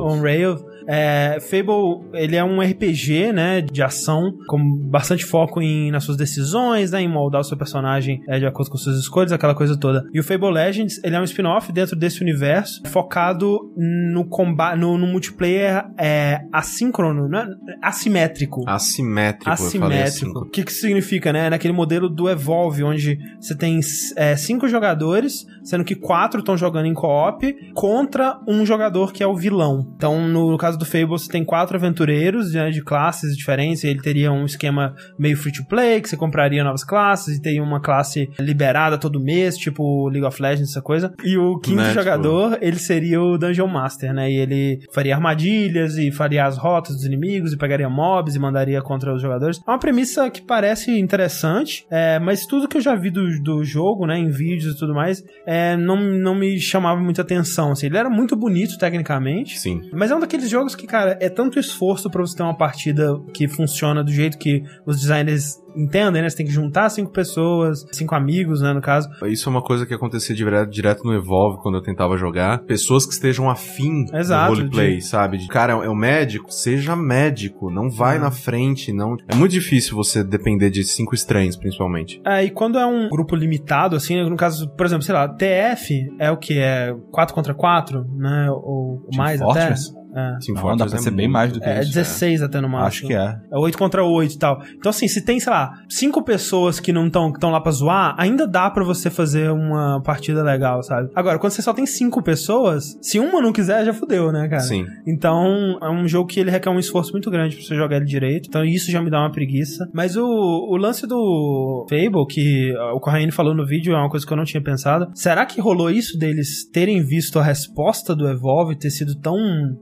O 0.00 0.12
On 0.12 0.20
Rail. 0.20 0.71
É, 0.86 1.38
Fable, 1.40 2.08
ele 2.14 2.36
é 2.36 2.44
um 2.44 2.60
RPG, 2.60 3.32
né, 3.32 3.60
de 3.60 3.82
ação, 3.82 4.32
com 4.46 4.58
bastante 4.76 5.24
foco 5.24 5.60
em, 5.60 5.90
nas 5.90 6.04
suas 6.04 6.16
decisões, 6.16 6.90
né, 6.90 7.00
em 7.00 7.08
moldar 7.08 7.40
o 7.40 7.44
seu 7.44 7.56
personagem 7.56 8.22
é, 8.28 8.38
de 8.38 8.46
acordo 8.46 8.70
com 8.70 8.76
suas 8.76 8.98
escolhas, 8.98 9.32
aquela 9.32 9.54
coisa 9.54 9.76
toda. 9.76 10.04
E 10.12 10.20
o 10.20 10.24
Fable 10.24 10.50
Legends, 10.50 11.00
ele 11.04 11.16
é 11.16 11.20
um 11.20 11.24
spin-off 11.24 11.72
dentro 11.72 11.96
desse 11.96 12.22
universo, 12.22 12.82
focado 12.86 13.72
no 13.76 14.24
combate, 14.24 14.78
no, 14.78 14.96
no 14.98 15.06
multiplayer 15.06 15.84
é, 15.98 16.40
assíncrono, 16.52 17.28
né, 17.28 17.46
assimétrico. 17.82 18.68
Assimétrico, 18.68 19.50
Assimétrico. 19.50 20.02
assim. 20.02 20.26
O 20.26 20.50
que 20.50 20.64
que 20.64 20.72
significa, 20.72 21.32
né? 21.32 21.50
Naquele 21.50 21.72
modelo 21.72 22.08
do 22.08 22.28
Evolve, 22.28 22.82
onde 22.84 23.18
você 23.40 23.56
tem 23.56 23.80
é, 24.16 24.36
cinco 24.36 24.68
jogadores, 24.68 25.46
sendo 25.62 25.84
que 25.84 25.94
quatro 25.94 26.40
estão 26.40 26.56
jogando 26.56 26.86
em 26.86 26.94
co-op, 26.94 27.54
contra 27.74 28.40
um 28.46 28.64
jogador 28.64 29.12
que 29.12 29.22
é 29.22 29.26
o 29.26 29.36
vilão. 29.36 29.92
Então, 29.96 30.28
no 30.28 30.56
caso 30.56 30.71
do 30.78 30.84
Fable, 30.84 31.06
você 31.08 31.30
tem 31.30 31.44
quatro 31.44 31.76
aventureiros 31.76 32.52
né, 32.52 32.70
de 32.70 32.82
classes 32.82 33.36
diferentes, 33.36 33.84
ele 33.84 34.00
teria 34.00 34.30
um 34.32 34.44
esquema 34.44 34.94
meio 35.18 35.36
free 35.36 35.52
to 35.52 35.64
play, 35.66 36.00
que 36.00 36.08
você 36.08 36.16
compraria 36.16 36.62
novas 36.64 36.84
classes, 36.84 37.36
e 37.38 37.42
teria 37.42 37.62
uma 37.62 37.80
classe 37.80 38.28
liberada 38.38 38.98
todo 38.98 39.20
mês, 39.20 39.56
tipo 39.56 40.08
League 40.08 40.26
of 40.26 40.40
Legends, 40.40 40.70
essa 40.70 40.82
coisa. 40.82 41.12
E 41.24 41.36
o 41.36 41.58
quinto 41.58 41.76
Né, 41.76 41.88
tipo- 41.90 42.00
jogador, 42.00 42.58
ele 42.60 42.78
seria 42.78 43.20
o 43.20 43.38
Dungeon 43.38 43.66
Master, 43.68 44.12
né? 44.12 44.30
E 44.30 44.36
ele 44.36 44.80
faria 44.92 45.14
armadilhas 45.14 45.96
e 45.96 46.10
faria 46.10 46.44
as 46.46 46.56
rotas 46.56 46.96
dos 46.96 47.04
inimigos, 47.04 47.52
e 47.52 47.56
pegaria 47.56 47.88
mobs 47.88 48.34
e 48.34 48.38
mandaria 48.38 48.80
contra 48.82 49.14
os 49.14 49.20
jogadores. 49.22 49.60
É 49.66 49.70
uma 49.70 49.78
premissa 49.78 50.30
que 50.30 50.42
parece 50.42 50.90
interessante, 50.98 51.86
é, 51.90 52.18
mas 52.18 52.46
tudo 52.46 52.68
que 52.68 52.76
eu 52.76 52.80
já 52.80 52.94
vi 52.94 53.10
do, 53.10 53.26
do 53.42 53.64
jogo, 53.64 54.06
né, 54.06 54.18
em 54.18 54.30
vídeos 54.30 54.74
e 54.74 54.78
tudo 54.78 54.94
mais, 54.94 55.22
é, 55.46 55.76
não, 55.76 55.96
não 55.96 56.34
me 56.34 56.58
chamava 56.60 57.00
muita 57.00 57.22
atenção. 57.22 57.72
Assim, 57.72 57.86
ele 57.86 57.96
era 57.98 58.10
muito 58.10 58.36
bonito 58.36 58.76
tecnicamente. 58.78 59.58
Sim. 59.58 59.80
Mas 59.92 60.10
é 60.10 60.16
um 60.16 60.20
daqueles 60.20 60.48
jogos 60.48 60.61
que, 60.76 60.86
cara, 60.86 61.18
é 61.20 61.28
tanto 61.28 61.58
esforço 61.58 62.10
pra 62.10 62.20
você 62.20 62.36
ter 62.36 62.42
uma 62.42 62.56
partida 62.56 63.18
que 63.34 63.48
funciona 63.48 64.02
do 64.02 64.10
jeito 64.10 64.38
que 64.38 64.62
os 64.86 65.00
designers 65.00 65.61
entendem, 65.76 66.22
né? 66.22 66.28
Você 66.28 66.36
tem 66.36 66.46
que 66.46 66.52
juntar 66.52 66.88
cinco 66.90 67.10
pessoas, 67.10 67.84
cinco 67.92 68.14
amigos, 68.14 68.60
né, 68.60 68.72
no 68.72 68.80
caso. 68.80 69.08
Isso 69.26 69.48
é 69.48 69.50
uma 69.50 69.62
coisa 69.62 69.86
que 69.86 69.94
acontecia 69.94 70.34
direto, 70.34 70.70
direto 70.70 71.04
no 71.04 71.14
Evolve 71.14 71.58
quando 71.62 71.76
eu 71.76 71.82
tentava 71.82 72.16
jogar. 72.16 72.58
Pessoas 72.60 73.06
que 73.06 73.12
estejam 73.12 73.48
afim 73.50 74.04
Exato, 74.12 74.52
do 74.54 74.58
roleplay, 74.58 74.96
de- 74.96 75.04
sabe? 75.04 75.38
De, 75.38 75.48
cara, 75.48 75.72
é 75.72 75.88
o 75.88 75.94
médico, 75.94 76.52
seja 76.52 76.94
médico, 76.96 77.70
não 77.70 77.90
vai 77.90 78.16
Uhum. 78.16 78.24
na 78.24 78.30
frente, 78.30 78.92
não. 78.92 79.16
É 79.28 79.34
muito 79.34 79.52
difícil 79.52 79.96
você 79.96 80.22
depender 80.24 80.70
de 80.70 80.84
cinco 80.84 81.14
estranhos, 81.14 81.56
principalmente. 81.56 82.20
É, 82.24 82.44
e 82.44 82.50
quando 82.50 82.78
é 82.78 82.86
um 82.86 83.08
grupo 83.08 83.34
limitado, 83.36 83.96
assim, 83.96 84.22
no 84.28 84.36
caso, 84.36 84.68
por 84.70 84.86
exemplo, 84.86 85.02
sei 85.04 85.14
lá, 85.14 85.28
TF 85.28 86.08
é 86.18 86.30
o 86.30 86.36
que? 86.36 86.58
É 86.58 86.94
4 87.10 87.34
contra 87.34 87.54
4, 87.54 88.04
né? 88.16 88.48
Ou 88.50 89.00
Team 89.10 89.16
mais 89.18 89.40
Fortress? 89.40 89.90
até? 89.90 90.02
É. 90.14 90.38
Team 90.44 90.54
Não, 90.62 90.76
dá 90.76 90.84
pra 90.86 90.96
é 90.98 91.00
ser 91.00 91.10
bem 91.10 91.26
mais 91.26 91.50
do 91.52 91.58
que 91.58 91.66
É 91.66 91.80
isso. 91.80 91.88
16 91.94 92.42
até 92.42 92.60
no 92.60 92.68
máximo. 92.68 92.86
Acho 92.86 93.06
que 93.06 93.14
é. 93.14 93.34
É 93.50 93.58
8 93.58 93.78
contra 93.78 94.04
8 94.04 94.34
e 94.34 94.38
tal. 94.38 94.62
Então, 94.76 94.90
assim, 94.90 95.08
se 95.08 95.24
tem, 95.24 95.40
sei 95.40 95.50
lá, 95.50 95.61
cinco 95.88 96.22
pessoas 96.22 96.80
que 96.80 96.92
não 96.92 97.06
estão 97.06 97.50
lá 97.50 97.60
pra 97.60 97.72
zoar, 97.72 98.14
ainda 98.18 98.46
dá 98.46 98.70
pra 98.70 98.84
você 98.84 99.10
fazer 99.10 99.50
uma 99.50 100.00
partida 100.02 100.42
legal, 100.42 100.82
sabe? 100.82 101.10
Agora, 101.14 101.38
quando 101.38 101.52
você 101.52 101.62
só 101.62 101.72
tem 101.72 101.86
cinco 101.86 102.22
pessoas, 102.22 102.98
se 103.00 103.18
uma 103.18 103.40
não 103.40 103.52
quiser, 103.52 103.84
já 103.84 103.92
fudeu, 103.92 104.32
né, 104.32 104.48
cara? 104.48 104.62
Sim. 104.62 104.84
Então, 105.06 105.78
é 105.80 105.90
um 105.90 106.06
jogo 106.06 106.28
que 106.28 106.40
ele 106.40 106.50
requer 106.50 106.70
um 106.70 106.78
esforço 106.78 107.12
muito 107.12 107.30
grande 107.30 107.56
pra 107.56 107.64
você 107.64 107.74
jogar 107.74 107.96
ele 107.96 108.06
direito. 108.06 108.48
Então, 108.48 108.64
isso 108.64 108.90
já 108.90 109.02
me 109.02 109.10
dá 109.10 109.20
uma 109.20 109.30
preguiça. 109.30 109.88
Mas 109.92 110.16
o, 110.16 110.24
o 110.24 110.76
lance 110.76 111.06
do 111.06 111.86
Fable, 111.88 112.26
que 112.28 112.74
ó, 112.76 112.96
o 112.96 113.00
Corraine 113.00 113.32
falou 113.32 113.54
no 113.54 113.66
vídeo, 113.66 113.94
é 113.94 113.98
uma 113.98 114.10
coisa 114.10 114.26
que 114.26 114.32
eu 114.32 114.36
não 114.36 114.44
tinha 114.44 114.62
pensado. 114.62 115.10
Será 115.14 115.44
que 115.46 115.60
rolou 115.60 115.90
isso 115.90 116.18
deles 116.18 116.68
terem 116.70 117.02
visto 117.02 117.38
a 117.38 117.42
resposta 117.42 118.14
do 118.14 118.28
Evolve 118.28 118.76
ter 118.76 118.90
sido 118.90 119.14
tão 119.16 119.36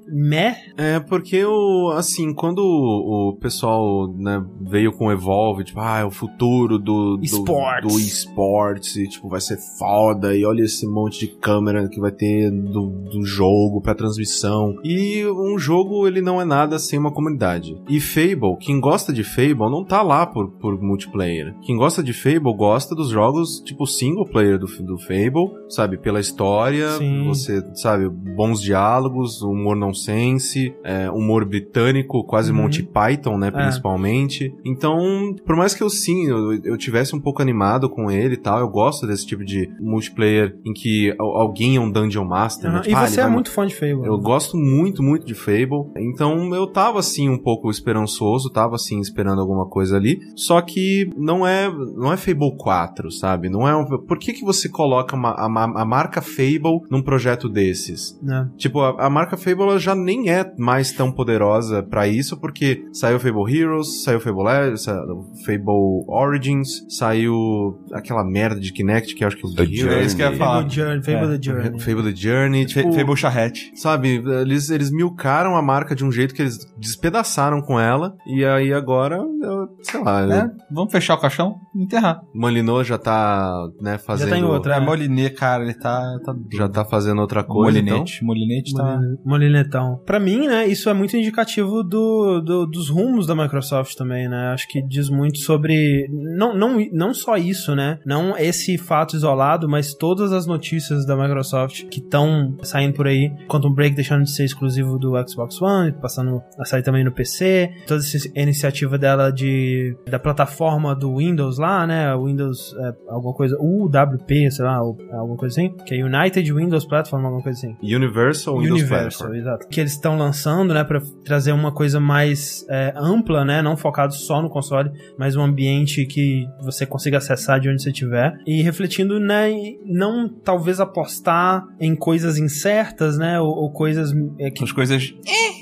meh? 0.09 0.57
É, 0.77 1.01
porque 1.01 1.45
o, 1.45 1.93
assim, 1.97 2.35
quando 2.35 2.61
o, 2.61 3.31
o 3.31 3.37
pessoal, 3.37 4.13
né, 4.17 4.43
veio 4.61 4.93
com 4.93 5.07
o 5.07 5.13
Evolve, 5.13 5.65
tipo, 5.71 5.81
ah, 5.81 5.99
é 6.01 6.05
o 6.05 6.11
futuro 6.11 6.79
do, 6.79 7.17
do, 7.17 7.25
Esportes. 7.25 7.93
do 7.93 7.99
esportes, 8.01 8.97
e 8.97 9.09
tipo, 9.09 9.29
vai 9.29 9.41
ser 9.41 9.59
foda, 9.79 10.35
e 10.37 10.45
olha 10.45 10.63
esse 10.63 10.87
monte 10.87 11.21
de 11.21 11.29
câmera 11.29 11.89
que 11.89 12.01
vai 12.01 12.11
ter 12.13 12.51
do, 12.51 12.87
do 13.11 13.25
jogo 13.25 13.81
pra 13.81 13.95
transmissão. 13.95 14.75
E 14.85 15.25
um 15.27 15.59
jogo, 15.59 16.07
ele 16.07 16.21
não 16.21 16.41
é 16.41 16.45
nada 16.45 16.79
sem 16.79 16.99
uma 16.99 17.13
comunidade. 17.13 17.77
E 17.89 18.01
Fable, 18.01 18.57
quem 18.61 18.81
gosta 18.81 19.13
de 19.13 19.23
Fable 19.25 19.71
não 19.71 19.85
tá 19.85 20.03
lá 20.03 20.27
por, 20.27 20.51
por 20.53 20.81
multiplayer. 20.81 21.55
Quem 21.63 21.77
gosta 21.77 22.03
de 22.03 22.13
Fable 22.13 22.55
gosta 22.57 22.95
dos 22.95 23.09
jogos, 23.11 23.61
tipo, 23.65 23.87
single 23.87 24.27
player 24.27 24.59
do, 24.59 24.67
do 24.67 24.99
Fable, 24.99 25.51
sabe, 25.69 25.97
pela 25.99 26.21
história, 26.21 26.91
Sim. 26.99 27.25
você, 27.27 27.63
sabe, 27.75 28.09
bons 28.09 28.61
diálogos, 28.61 29.43
humor 29.43 29.77
nonsense, 29.77 30.75
é, 30.85 31.11
humor 31.11 31.45
britânico, 31.45 32.25
quase 32.25 32.51
Uhum. 32.51 32.59
Monty 32.63 32.83
Python, 32.83 33.39
né, 33.39 33.49
É. 33.49 33.51
principalmente. 33.51 34.53
Então, 34.65 35.35
por 35.47 35.57
mais 35.61 35.75
que 35.75 35.83
eu 35.83 35.89
sim, 35.91 36.27
eu, 36.27 36.55
eu 36.65 36.77
tivesse 36.77 37.15
um 37.15 37.21
pouco 37.21 37.41
animado 37.43 37.89
com 37.89 38.11
ele 38.11 38.35
e 38.35 38.37
tal, 38.37 38.59
eu 38.59 38.69
gosto 38.69 39.07
desse 39.07 39.27
tipo 39.27 39.45
de 39.45 39.69
multiplayer 39.81 40.57
em 40.65 40.73
que 40.73 41.15
al- 41.19 41.37
alguém 41.41 41.77
é 41.77 41.81
um 41.81 41.91
Dungeon 41.91 42.25
Master, 42.25 42.71
né? 42.71 42.77
Aham. 42.77 42.83
Tipo, 42.83 42.91
E 42.91 42.95
ah, 42.99 43.07
você 43.07 43.21
ele 43.21 43.27
é 43.29 43.31
muito 43.31 43.51
fã 43.51 43.67
de 43.67 43.75
Fable. 43.75 44.05
eu 44.07 44.19
gosto 44.19 44.57
muito, 44.57 45.03
muito 45.03 45.27
de 45.27 45.35
Fable. 45.35 45.91
Então 45.97 46.55
eu 46.55 46.67
tava 46.67 46.99
assim 46.99 47.29
um 47.29 47.39
pouco 47.39 47.71
esperançoso, 47.71 48.51
tava 48.51 48.75
assim 48.77 49.01
esperando 49.01 49.41
alguma 49.41 49.67
coisa 49.69 49.97
ali. 49.97 50.19
Só 50.37 50.61
que 50.61 51.11
não 51.17 51.47
é, 51.47 51.69
não 51.97 52.13
é 52.13 52.17
Fable 52.17 52.57
4, 52.59 53.11
sabe? 53.13 53.49
Não 53.49 53.67
é 53.69 53.77
um, 53.77 53.85
Por 54.07 54.19
que 54.19 54.33
que 54.33 54.45
você 54.45 54.69
coloca 54.69 55.15
uma- 55.17 55.31
a, 55.33 55.45
a 55.83 55.85
marca 55.85 56.21
Fable 56.21 56.81
num 56.91 57.03
projeto 57.03 57.49
desses? 57.49 58.19
né? 58.23 58.49
Tipo, 58.57 58.81
a, 58.81 59.07
a 59.07 59.11
marca 59.11 59.37
Fable 59.37 59.63
ela 59.63 59.79
já 59.79 59.95
nem 59.95 60.31
é 60.31 60.51
mais 60.59 60.93
tão 60.93 61.13
poderosa 61.13 61.83
pra 61.83 62.07
isso, 62.09 62.39
porque 62.39 62.85
saiu 62.93 63.19
Fable 63.21 63.55
Heroes, 63.57 64.03
saiu 64.03 64.21
Fable, 64.21 64.43
Le- 64.45 64.77
sa- 64.79 65.05
Fable 65.51 66.05
Origins, 66.09 66.85
saiu 66.89 67.79
aquela 67.93 68.25
merda 68.25 68.61
de 68.61 68.73
Kinect 68.73 69.15
que 69.15 69.25
eu 69.25 69.29
acho 69.29 69.37
que 69.37 69.47
é 69.47 69.49
o 69.49 69.55
The. 69.55 69.63
É 69.63 70.05
isso 70.05 70.17
que 70.17 70.23
eu 70.23 70.31
ia 70.31 70.37
falar. 70.37 70.59
Fable 70.63 70.75
Journey, 70.75 71.03
Fable 71.03 71.35
É. 71.35 71.39
the 71.39 71.43
Journey. 71.43 71.81
Fable 71.81 72.13
The 72.13 72.17
Journey, 72.17 72.67
tipo, 72.67 72.93
Fable 72.93 73.17
Charrete. 73.17 73.73
Sabe, 73.75 74.23
eles, 74.43 74.71
eles 74.71 74.91
milcaram 74.91 75.57
a 75.57 75.63
marca 75.63 75.95
de 75.95 76.05
um 76.05 76.13
jeito 76.13 76.35
que 76.35 76.43
eles 76.43 76.59
despedaçaram 76.79 77.61
com 77.63 77.79
ela. 77.81 78.15
E 78.27 78.45
aí 78.45 78.73
agora, 78.73 79.17
eu- 79.17 79.69
sei 79.83 80.03
lá, 80.03 80.21
Né? 80.27 80.51
Vamos 80.71 80.93
fechar 80.93 81.15
o 81.15 81.19
caixão 81.21 81.57
e 81.75 81.83
enterrar. 81.83 82.21
Molinô 82.35 82.85
já 82.85 82.99
tá, 82.99 83.51
né, 83.81 83.97
fazendo. 83.99 84.29
tá 84.31 84.39
em 84.39 84.45
outra. 84.45 84.75
É, 84.75 84.77
É. 84.77 84.81
Molinet, 84.81 85.35
cara, 85.35 85.65
ele 85.65 85.75
tá. 85.75 86.01
tá 86.25 86.35
Já 86.53 86.69
tá 86.69 86.85
fazendo 86.85 87.21
outra 87.21 87.43
coisa. 87.43 87.79
Então. 87.79 87.93
Molinete. 87.99 88.25
Molinete 88.25 88.75
tá. 88.75 88.85
Molin- 88.97 89.17
Molinetão. 89.25 90.01
Pra 90.05 90.21
mim, 90.21 90.47
né, 90.47 90.67
isso 90.67 90.89
é 90.89 90.95
muito 90.95 91.17
indicativo 91.17 91.83
do, 91.83 92.41
do- 92.41 92.67
dos 92.67 92.89
rumos 92.91 93.27
da 93.27 93.35
Microsoft 93.35 93.95
também, 93.97 94.29
né? 94.29 94.53
Acho 94.53 94.69
que 94.69 94.83
diz 94.87 95.09
muito 95.09 95.40
sobre. 95.41 96.09
Não, 96.11 96.55
não, 96.55 96.79
não 96.93 97.15
só 97.15 97.37
isso, 97.37 97.75
né? 97.75 97.99
Não 98.05 98.37
esse 98.37 98.79
fato 98.79 99.17
isolado, 99.17 99.69
mas 99.69 99.95
todas 99.95 100.33
as 100.33 100.47
notícias 100.47 101.07
da 101.07 101.17
Microsoft 101.17 101.85
que 101.89 102.01
estão 102.01 102.57
saindo 102.63 102.95
por 102.95 103.07
aí. 103.07 103.31
Quantum 103.49 103.73
Break 103.73 103.95
deixando 103.95 104.25
de 104.25 104.31
ser 104.31 104.45
exclusivo 104.45 104.99
do 104.99 105.13
Xbox 105.29 105.61
One, 105.61 105.93
passando 105.93 106.43
a 106.59 106.65
sair 106.65 106.83
também 106.83 107.05
no 107.05 107.13
PC. 107.13 107.71
Toda 107.87 108.01
essa 108.01 108.29
iniciativa 108.35 108.99
dela 108.99 109.31
de 109.31 109.97
da 110.09 110.19
plataforma 110.19 110.95
do 110.95 111.17
Windows 111.17 111.59
lá, 111.59 111.87
né? 111.87 112.15
Windows, 112.17 112.75
é, 112.79 112.95
alguma 113.09 113.35
coisa, 113.35 113.57
UWP, 113.61 114.51
sei 114.51 114.65
lá, 114.65 114.77
alguma 114.77 115.37
coisa 115.37 115.61
assim. 115.61 115.75
Que 115.87 115.95
é 115.95 116.05
United 116.05 116.53
Windows 116.53 116.87
Platform, 116.87 117.25
alguma 117.25 117.43
coisa 117.43 117.59
assim. 117.59 117.77
Universal 117.83 118.59
Windows 118.59 118.81
Universal, 118.81 119.29
Platform. 119.29 119.35
exato. 119.35 119.69
Que 119.69 119.81
eles 119.81 119.93
estão 119.93 120.17
lançando, 120.17 120.75
né, 120.75 120.85
para 120.85 121.01
trazer 121.25 121.53
uma 121.53 121.73
coisa 121.73 122.01
mais 122.01 122.67
é, 122.69 122.93
ampla, 122.97 123.45
né, 123.45 123.63
não 123.63 123.77
focado 123.77 124.15
só 124.15 124.41
no 124.43 124.49
console, 124.49 124.91
mas 125.19 125.30
um 125.37 125.43
ambiente 125.43 126.07
que 126.07 126.47
você 126.61 126.87
consiga 126.87 127.19
acessar 127.19 127.61
de 127.61 127.69
onde 127.69 127.83
você 127.83 127.91
estiver 127.91 128.39
e 128.47 128.63
refletindo, 128.63 129.19
né, 129.19 129.51
em 129.51 129.81
não 129.85 130.29
talvez 130.29 130.81
apostar 130.81 131.65
em 131.81 131.95
coisas 131.95 132.39
incertas, 132.39 133.19
né, 133.19 133.41
ou, 133.41 133.51
ou 133.51 133.73
coisas 133.73 134.13
é, 134.39 134.51
que 134.51 134.65
As 134.65 134.73
coisas. 134.73 135.15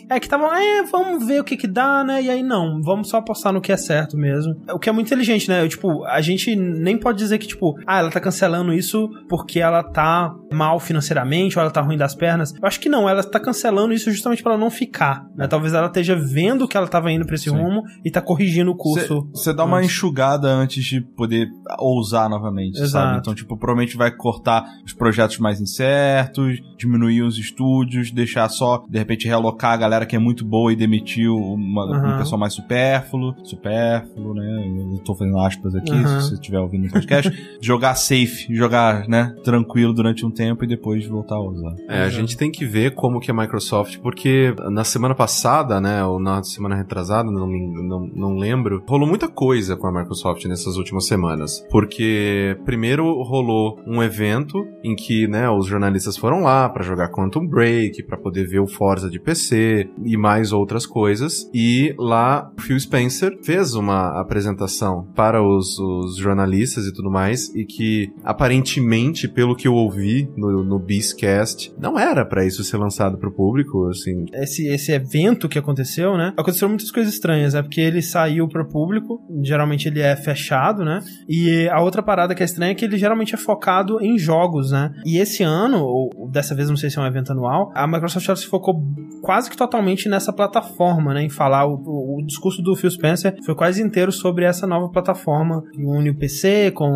é 0.09 0.19
que 0.19 0.27
estavam, 0.27 0.53
é, 0.55 0.83
vamos 0.85 1.27
ver 1.27 1.41
o 1.41 1.45
que 1.45 1.57
que 1.57 1.67
dá, 1.67 2.03
né? 2.03 2.23
E 2.23 2.31
aí 2.31 2.43
não, 2.43 2.81
vamos 2.83 3.09
só 3.09 3.19
apostar 3.19 3.53
no 3.53 3.61
que 3.61 3.71
é 3.71 3.77
certo 3.77 4.17
mesmo. 4.17 4.55
O 4.73 4.79
que 4.79 4.89
é 4.89 4.93
muito 4.93 5.07
inteligente, 5.07 5.49
né? 5.49 5.63
Eu, 5.63 5.69
tipo, 5.69 6.05
a 6.05 6.21
gente 6.21 6.55
nem 6.57 6.97
pode 6.97 7.19
dizer 7.19 7.39
que, 7.39 7.47
tipo, 7.47 7.75
ah, 7.87 7.99
ela 7.99 8.11
tá 8.11 8.21
cancelando 8.21 8.73
isso 8.73 9.09
porque 9.29 9.61
ela 9.61 9.83
tá 9.83 10.35
mal 10.53 10.81
financeiramente 10.81 11.59
ou 11.59 11.63
ela 11.63 11.71
tá 11.71 11.81
ruim 11.81 11.97
das 11.97 12.15
pernas. 12.15 12.55
Eu 12.55 12.67
acho 12.67 12.81
que 12.81 12.89
não, 12.89 13.09
ela 13.09 13.23
tá 13.23 13.39
cancelando 13.39 13.93
isso 13.93 14.11
justamente 14.11 14.43
pra 14.43 14.53
ela 14.53 14.61
não 14.61 14.71
ficar, 14.71 15.27
né? 15.37 15.47
Talvez 15.47 15.75
ela 15.75 15.87
esteja 15.87 16.17
vendo 16.17 16.67
que 16.67 16.77
ela 16.77 16.89
tava 16.89 17.11
indo 17.13 17.27
pra 17.27 17.35
esse 17.35 17.51
Sim. 17.51 17.57
rumo 17.57 17.83
e 18.05 18.11
tá 18.11 18.21
corrigindo 18.21 18.71
o 18.71 18.77
curso. 18.77 19.29
Você 19.49 19.55
dá 19.55 19.65
uma 19.65 19.79
antes. 19.79 19.91
enxugada 19.91 20.49
antes 20.49 20.85
de 20.85 21.01
poder 21.01 21.49
ousar 21.79 22.29
novamente, 22.29 22.77
Exato. 22.81 22.91
sabe? 22.91 23.19
Então, 23.19 23.35
tipo, 23.35 23.57
provavelmente 23.57 23.97
vai 23.97 24.11
cortar 24.11 24.65
os 24.85 24.93
projetos 24.93 25.39
mais 25.39 25.61
incertos, 25.61 26.59
diminuir 26.77 27.23
os 27.23 27.39
estúdios, 27.39 28.11
deixar 28.11 28.49
só, 28.49 28.85
de 28.89 28.99
repente, 28.99 29.27
realocar 29.27 29.73
a 29.73 29.77
galera 29.77 30.07
que 30.07 30.17
é 30.17 30.19
muito 30.19 30.45
boa 30.45 30.73
e 30.73 30.77
demitir 30.77 31.31
uma, 31.31 31.85
Aham. 31.85 32.15
um 32.15 32.17
pessoal 32.19 32.39
mais 32.39 32.53
supérfluo, 32.55 33.35
supérfluo, 33.45 34.35
né? 34.35 34.93
Eu 34.95 34.99
tô 35.05 35.15
fazendo 35.15 35.39
aspas 35.39 35.75
aqui, 35.75 35.93
Aham. 35.93 36.21
se 36.21 36.29
você 36.29 36.35
estiver 36.35 36.59
ouvindo 36.59 36.85
no 36.85 36.91
podcast. 36.91 37.31
jogar 37.61 37.95
safe, 37.95 38.55
jogar, 38.55 39.09
né, 39.09 39.35
tranquilo 39.45 39.93
durante 39.93 40.25
um 40.25 40.31
tempo 40.31 40.65
e 40.65 40.67
depois 40.67 41.07
voltar 41.07 41.37
a 41.37 41.41
usar. 41.41 41.75
É, 41.89 42.03
a 42.03 42.09
gente 42.11 42.37
tem 42.37 42.51
que 42.51 42.65
ver 42.65 42.95
como 42.95 43.21
que 43.21 43.31
a 43.31 43.35
Microsoft, 43.35 43.99
porque 43.99 44.55
na 44.71 44.85
semana 44.85 45.15
passada, 45.15 45.81
né, 45.81 46.05
ou 46.05 46.19
na 46.21 46.43
semana 46.43 46.77
retrasada, 46.77 47.31
não, 47.31 47.47
não, 47.47 48.07
não 48.15 48.37
lembro, 48.37 48.83
rolou 48.89 49.07
muita 49.09 49.29
coisa 49.39 49.77
com 49.77 49.87
a 49.87 49.93
Microsoft 49.93 50.45
nessas 50.47 50.77
últimas 50.77 51.07
semanas. 51.07 51.65
Porque 51.71 52.59
primeiro 52.65 53.23
rolou 53.23 53.79
um 53.87 54.03
evento 54.03 54.67
em 54.83 54.97
que, 54.97 55.29
né, 55.29 55.49
os 55.49 55.65
jornalistas 55.65 56.17
foram 56.17 56.41
lá 56.41 56.69
pra 56.69 56.83
jogar 56.83 57.13
Quantum 57.13 57.47
Break, 57.47 58.03
pra 58.03 58.19
poder 58.19 58.49
ver 58.49 58.59
o 58.59 58.67
Forza 58.67 59.09
de 59.09 59.21
PC, 59.21 59.89
e 60.05 60.17
mais 60.17 60.51
outras 60.51 60.85
coisas. 60.85 61.49
E 61.55 61.95
lá 61.97 62.51
o 62.59 62.61
Phil 62.61 62.81
Spencer 62.81 63.39
fez 63.45 63.75
uma 63.75 64.21
apresentação 64.21 65.07
para 65.15 65.41
os, 65.41 65.79
os 65.79 66.17
jornalistas 66.17 66.87
e 66.87 66.93
tudo 66.93 67.09
mais, 67.09 67.55
e 67.55 67.65
que 67.65 68.13
aparentemente, 68.25 69.29
pelo 69.29 69.55
que 69.55 69.69
eu 69.69 69.75
ouvi 69.75 70.29
no, 70.37 70.65
no 70.65 70.81
Beastcast, 70.81 71.73
não 71.79 71.97
era 71.97 72.27
para 72.27 72.45
isso 72.45 72.65
ser 72.65 72.77
lançado 72.77 73.17
pro 73.17 73.31
público, 73.31 73.87
assim. 73.87 74.27
Esse, 74.33 74.67
esse 74.67 74.91
evento 74.91 75.49
que 75.49 75.61
aconteceu, 75.61 76.17
né? 76.17 76.35
Aconteceram 76.37 76.71
muitas 76.71 76.91
coisas 76.91 77.15
estranhas, 77.15 77.55
né? 77.55 77.63
Porque 77.63 77.81
ele 77.81 78.03
saiu 78.03 78.49
pro 78.49 78.67
público, 78.67 79.28
geralmente 79.43 79.89
ele 79.89 80.01
é 80.01 80.17
fechado, 80.17 80.85
né? 80.85 81.01
E 81.29 81.69
a 81.69 81.81
outra 81.81 82.03
parada 82.03 82.35
que 82.35 82.43
é 82.43 82.47
estranha 82.47 82.73
é 82.73 82.75
que 82.75 82.85
ele 82.85 82.97
geralmente 82.97 83.35
é 83.35 83.39
focado 83.39 84.03
em 84.03 84.19
jogos, 84.19 84.71
né? 84.71 84.93
E 85.05 85.19
esse 85.19 85.43
ano, 85.43 85.85
ou 85.85 86.29
dessa 86.31 86.55
vez 86.55 86.69
não 86.69 86.77
sei 86.77 86.91
se 86.91 86.99
é 86.99 87.03
um 87.03 87.07
evento 87.07 87.33
anual, 87.33 87.71
a 87.75 87.87
Microsoft 87.87 88.29
se 88.37 88.47
focou 88.47 88.83
quase 89.23 89.51
que 89.51 89.57
totalmente 89.57 90.09
nessa 90.09 90.33
plataforma, 90.33 91.15
né? 91.15 91.23
Em 91.23 91.31
falar. 91.31 91.67
O, 91.67 91.75
o, 91.75 92.19
o 92.19 92.27
discurso 92.27 92.63
do 92.63 92.77
Phil 92.77 92.91
Spencer 92.91 93.37
foi 93.45 93.55
quase 93.55 93.83
inteiro 93.83 94.13
sobre 94.13 94.45
essa 94.45 94.67
nova 94.67 94.89
plataforma 94.91 95.63
que 95.73 95.83
une 95.85 96.11
o 96.11 96.19
PC 96.19 96.71
com 96.73 96.89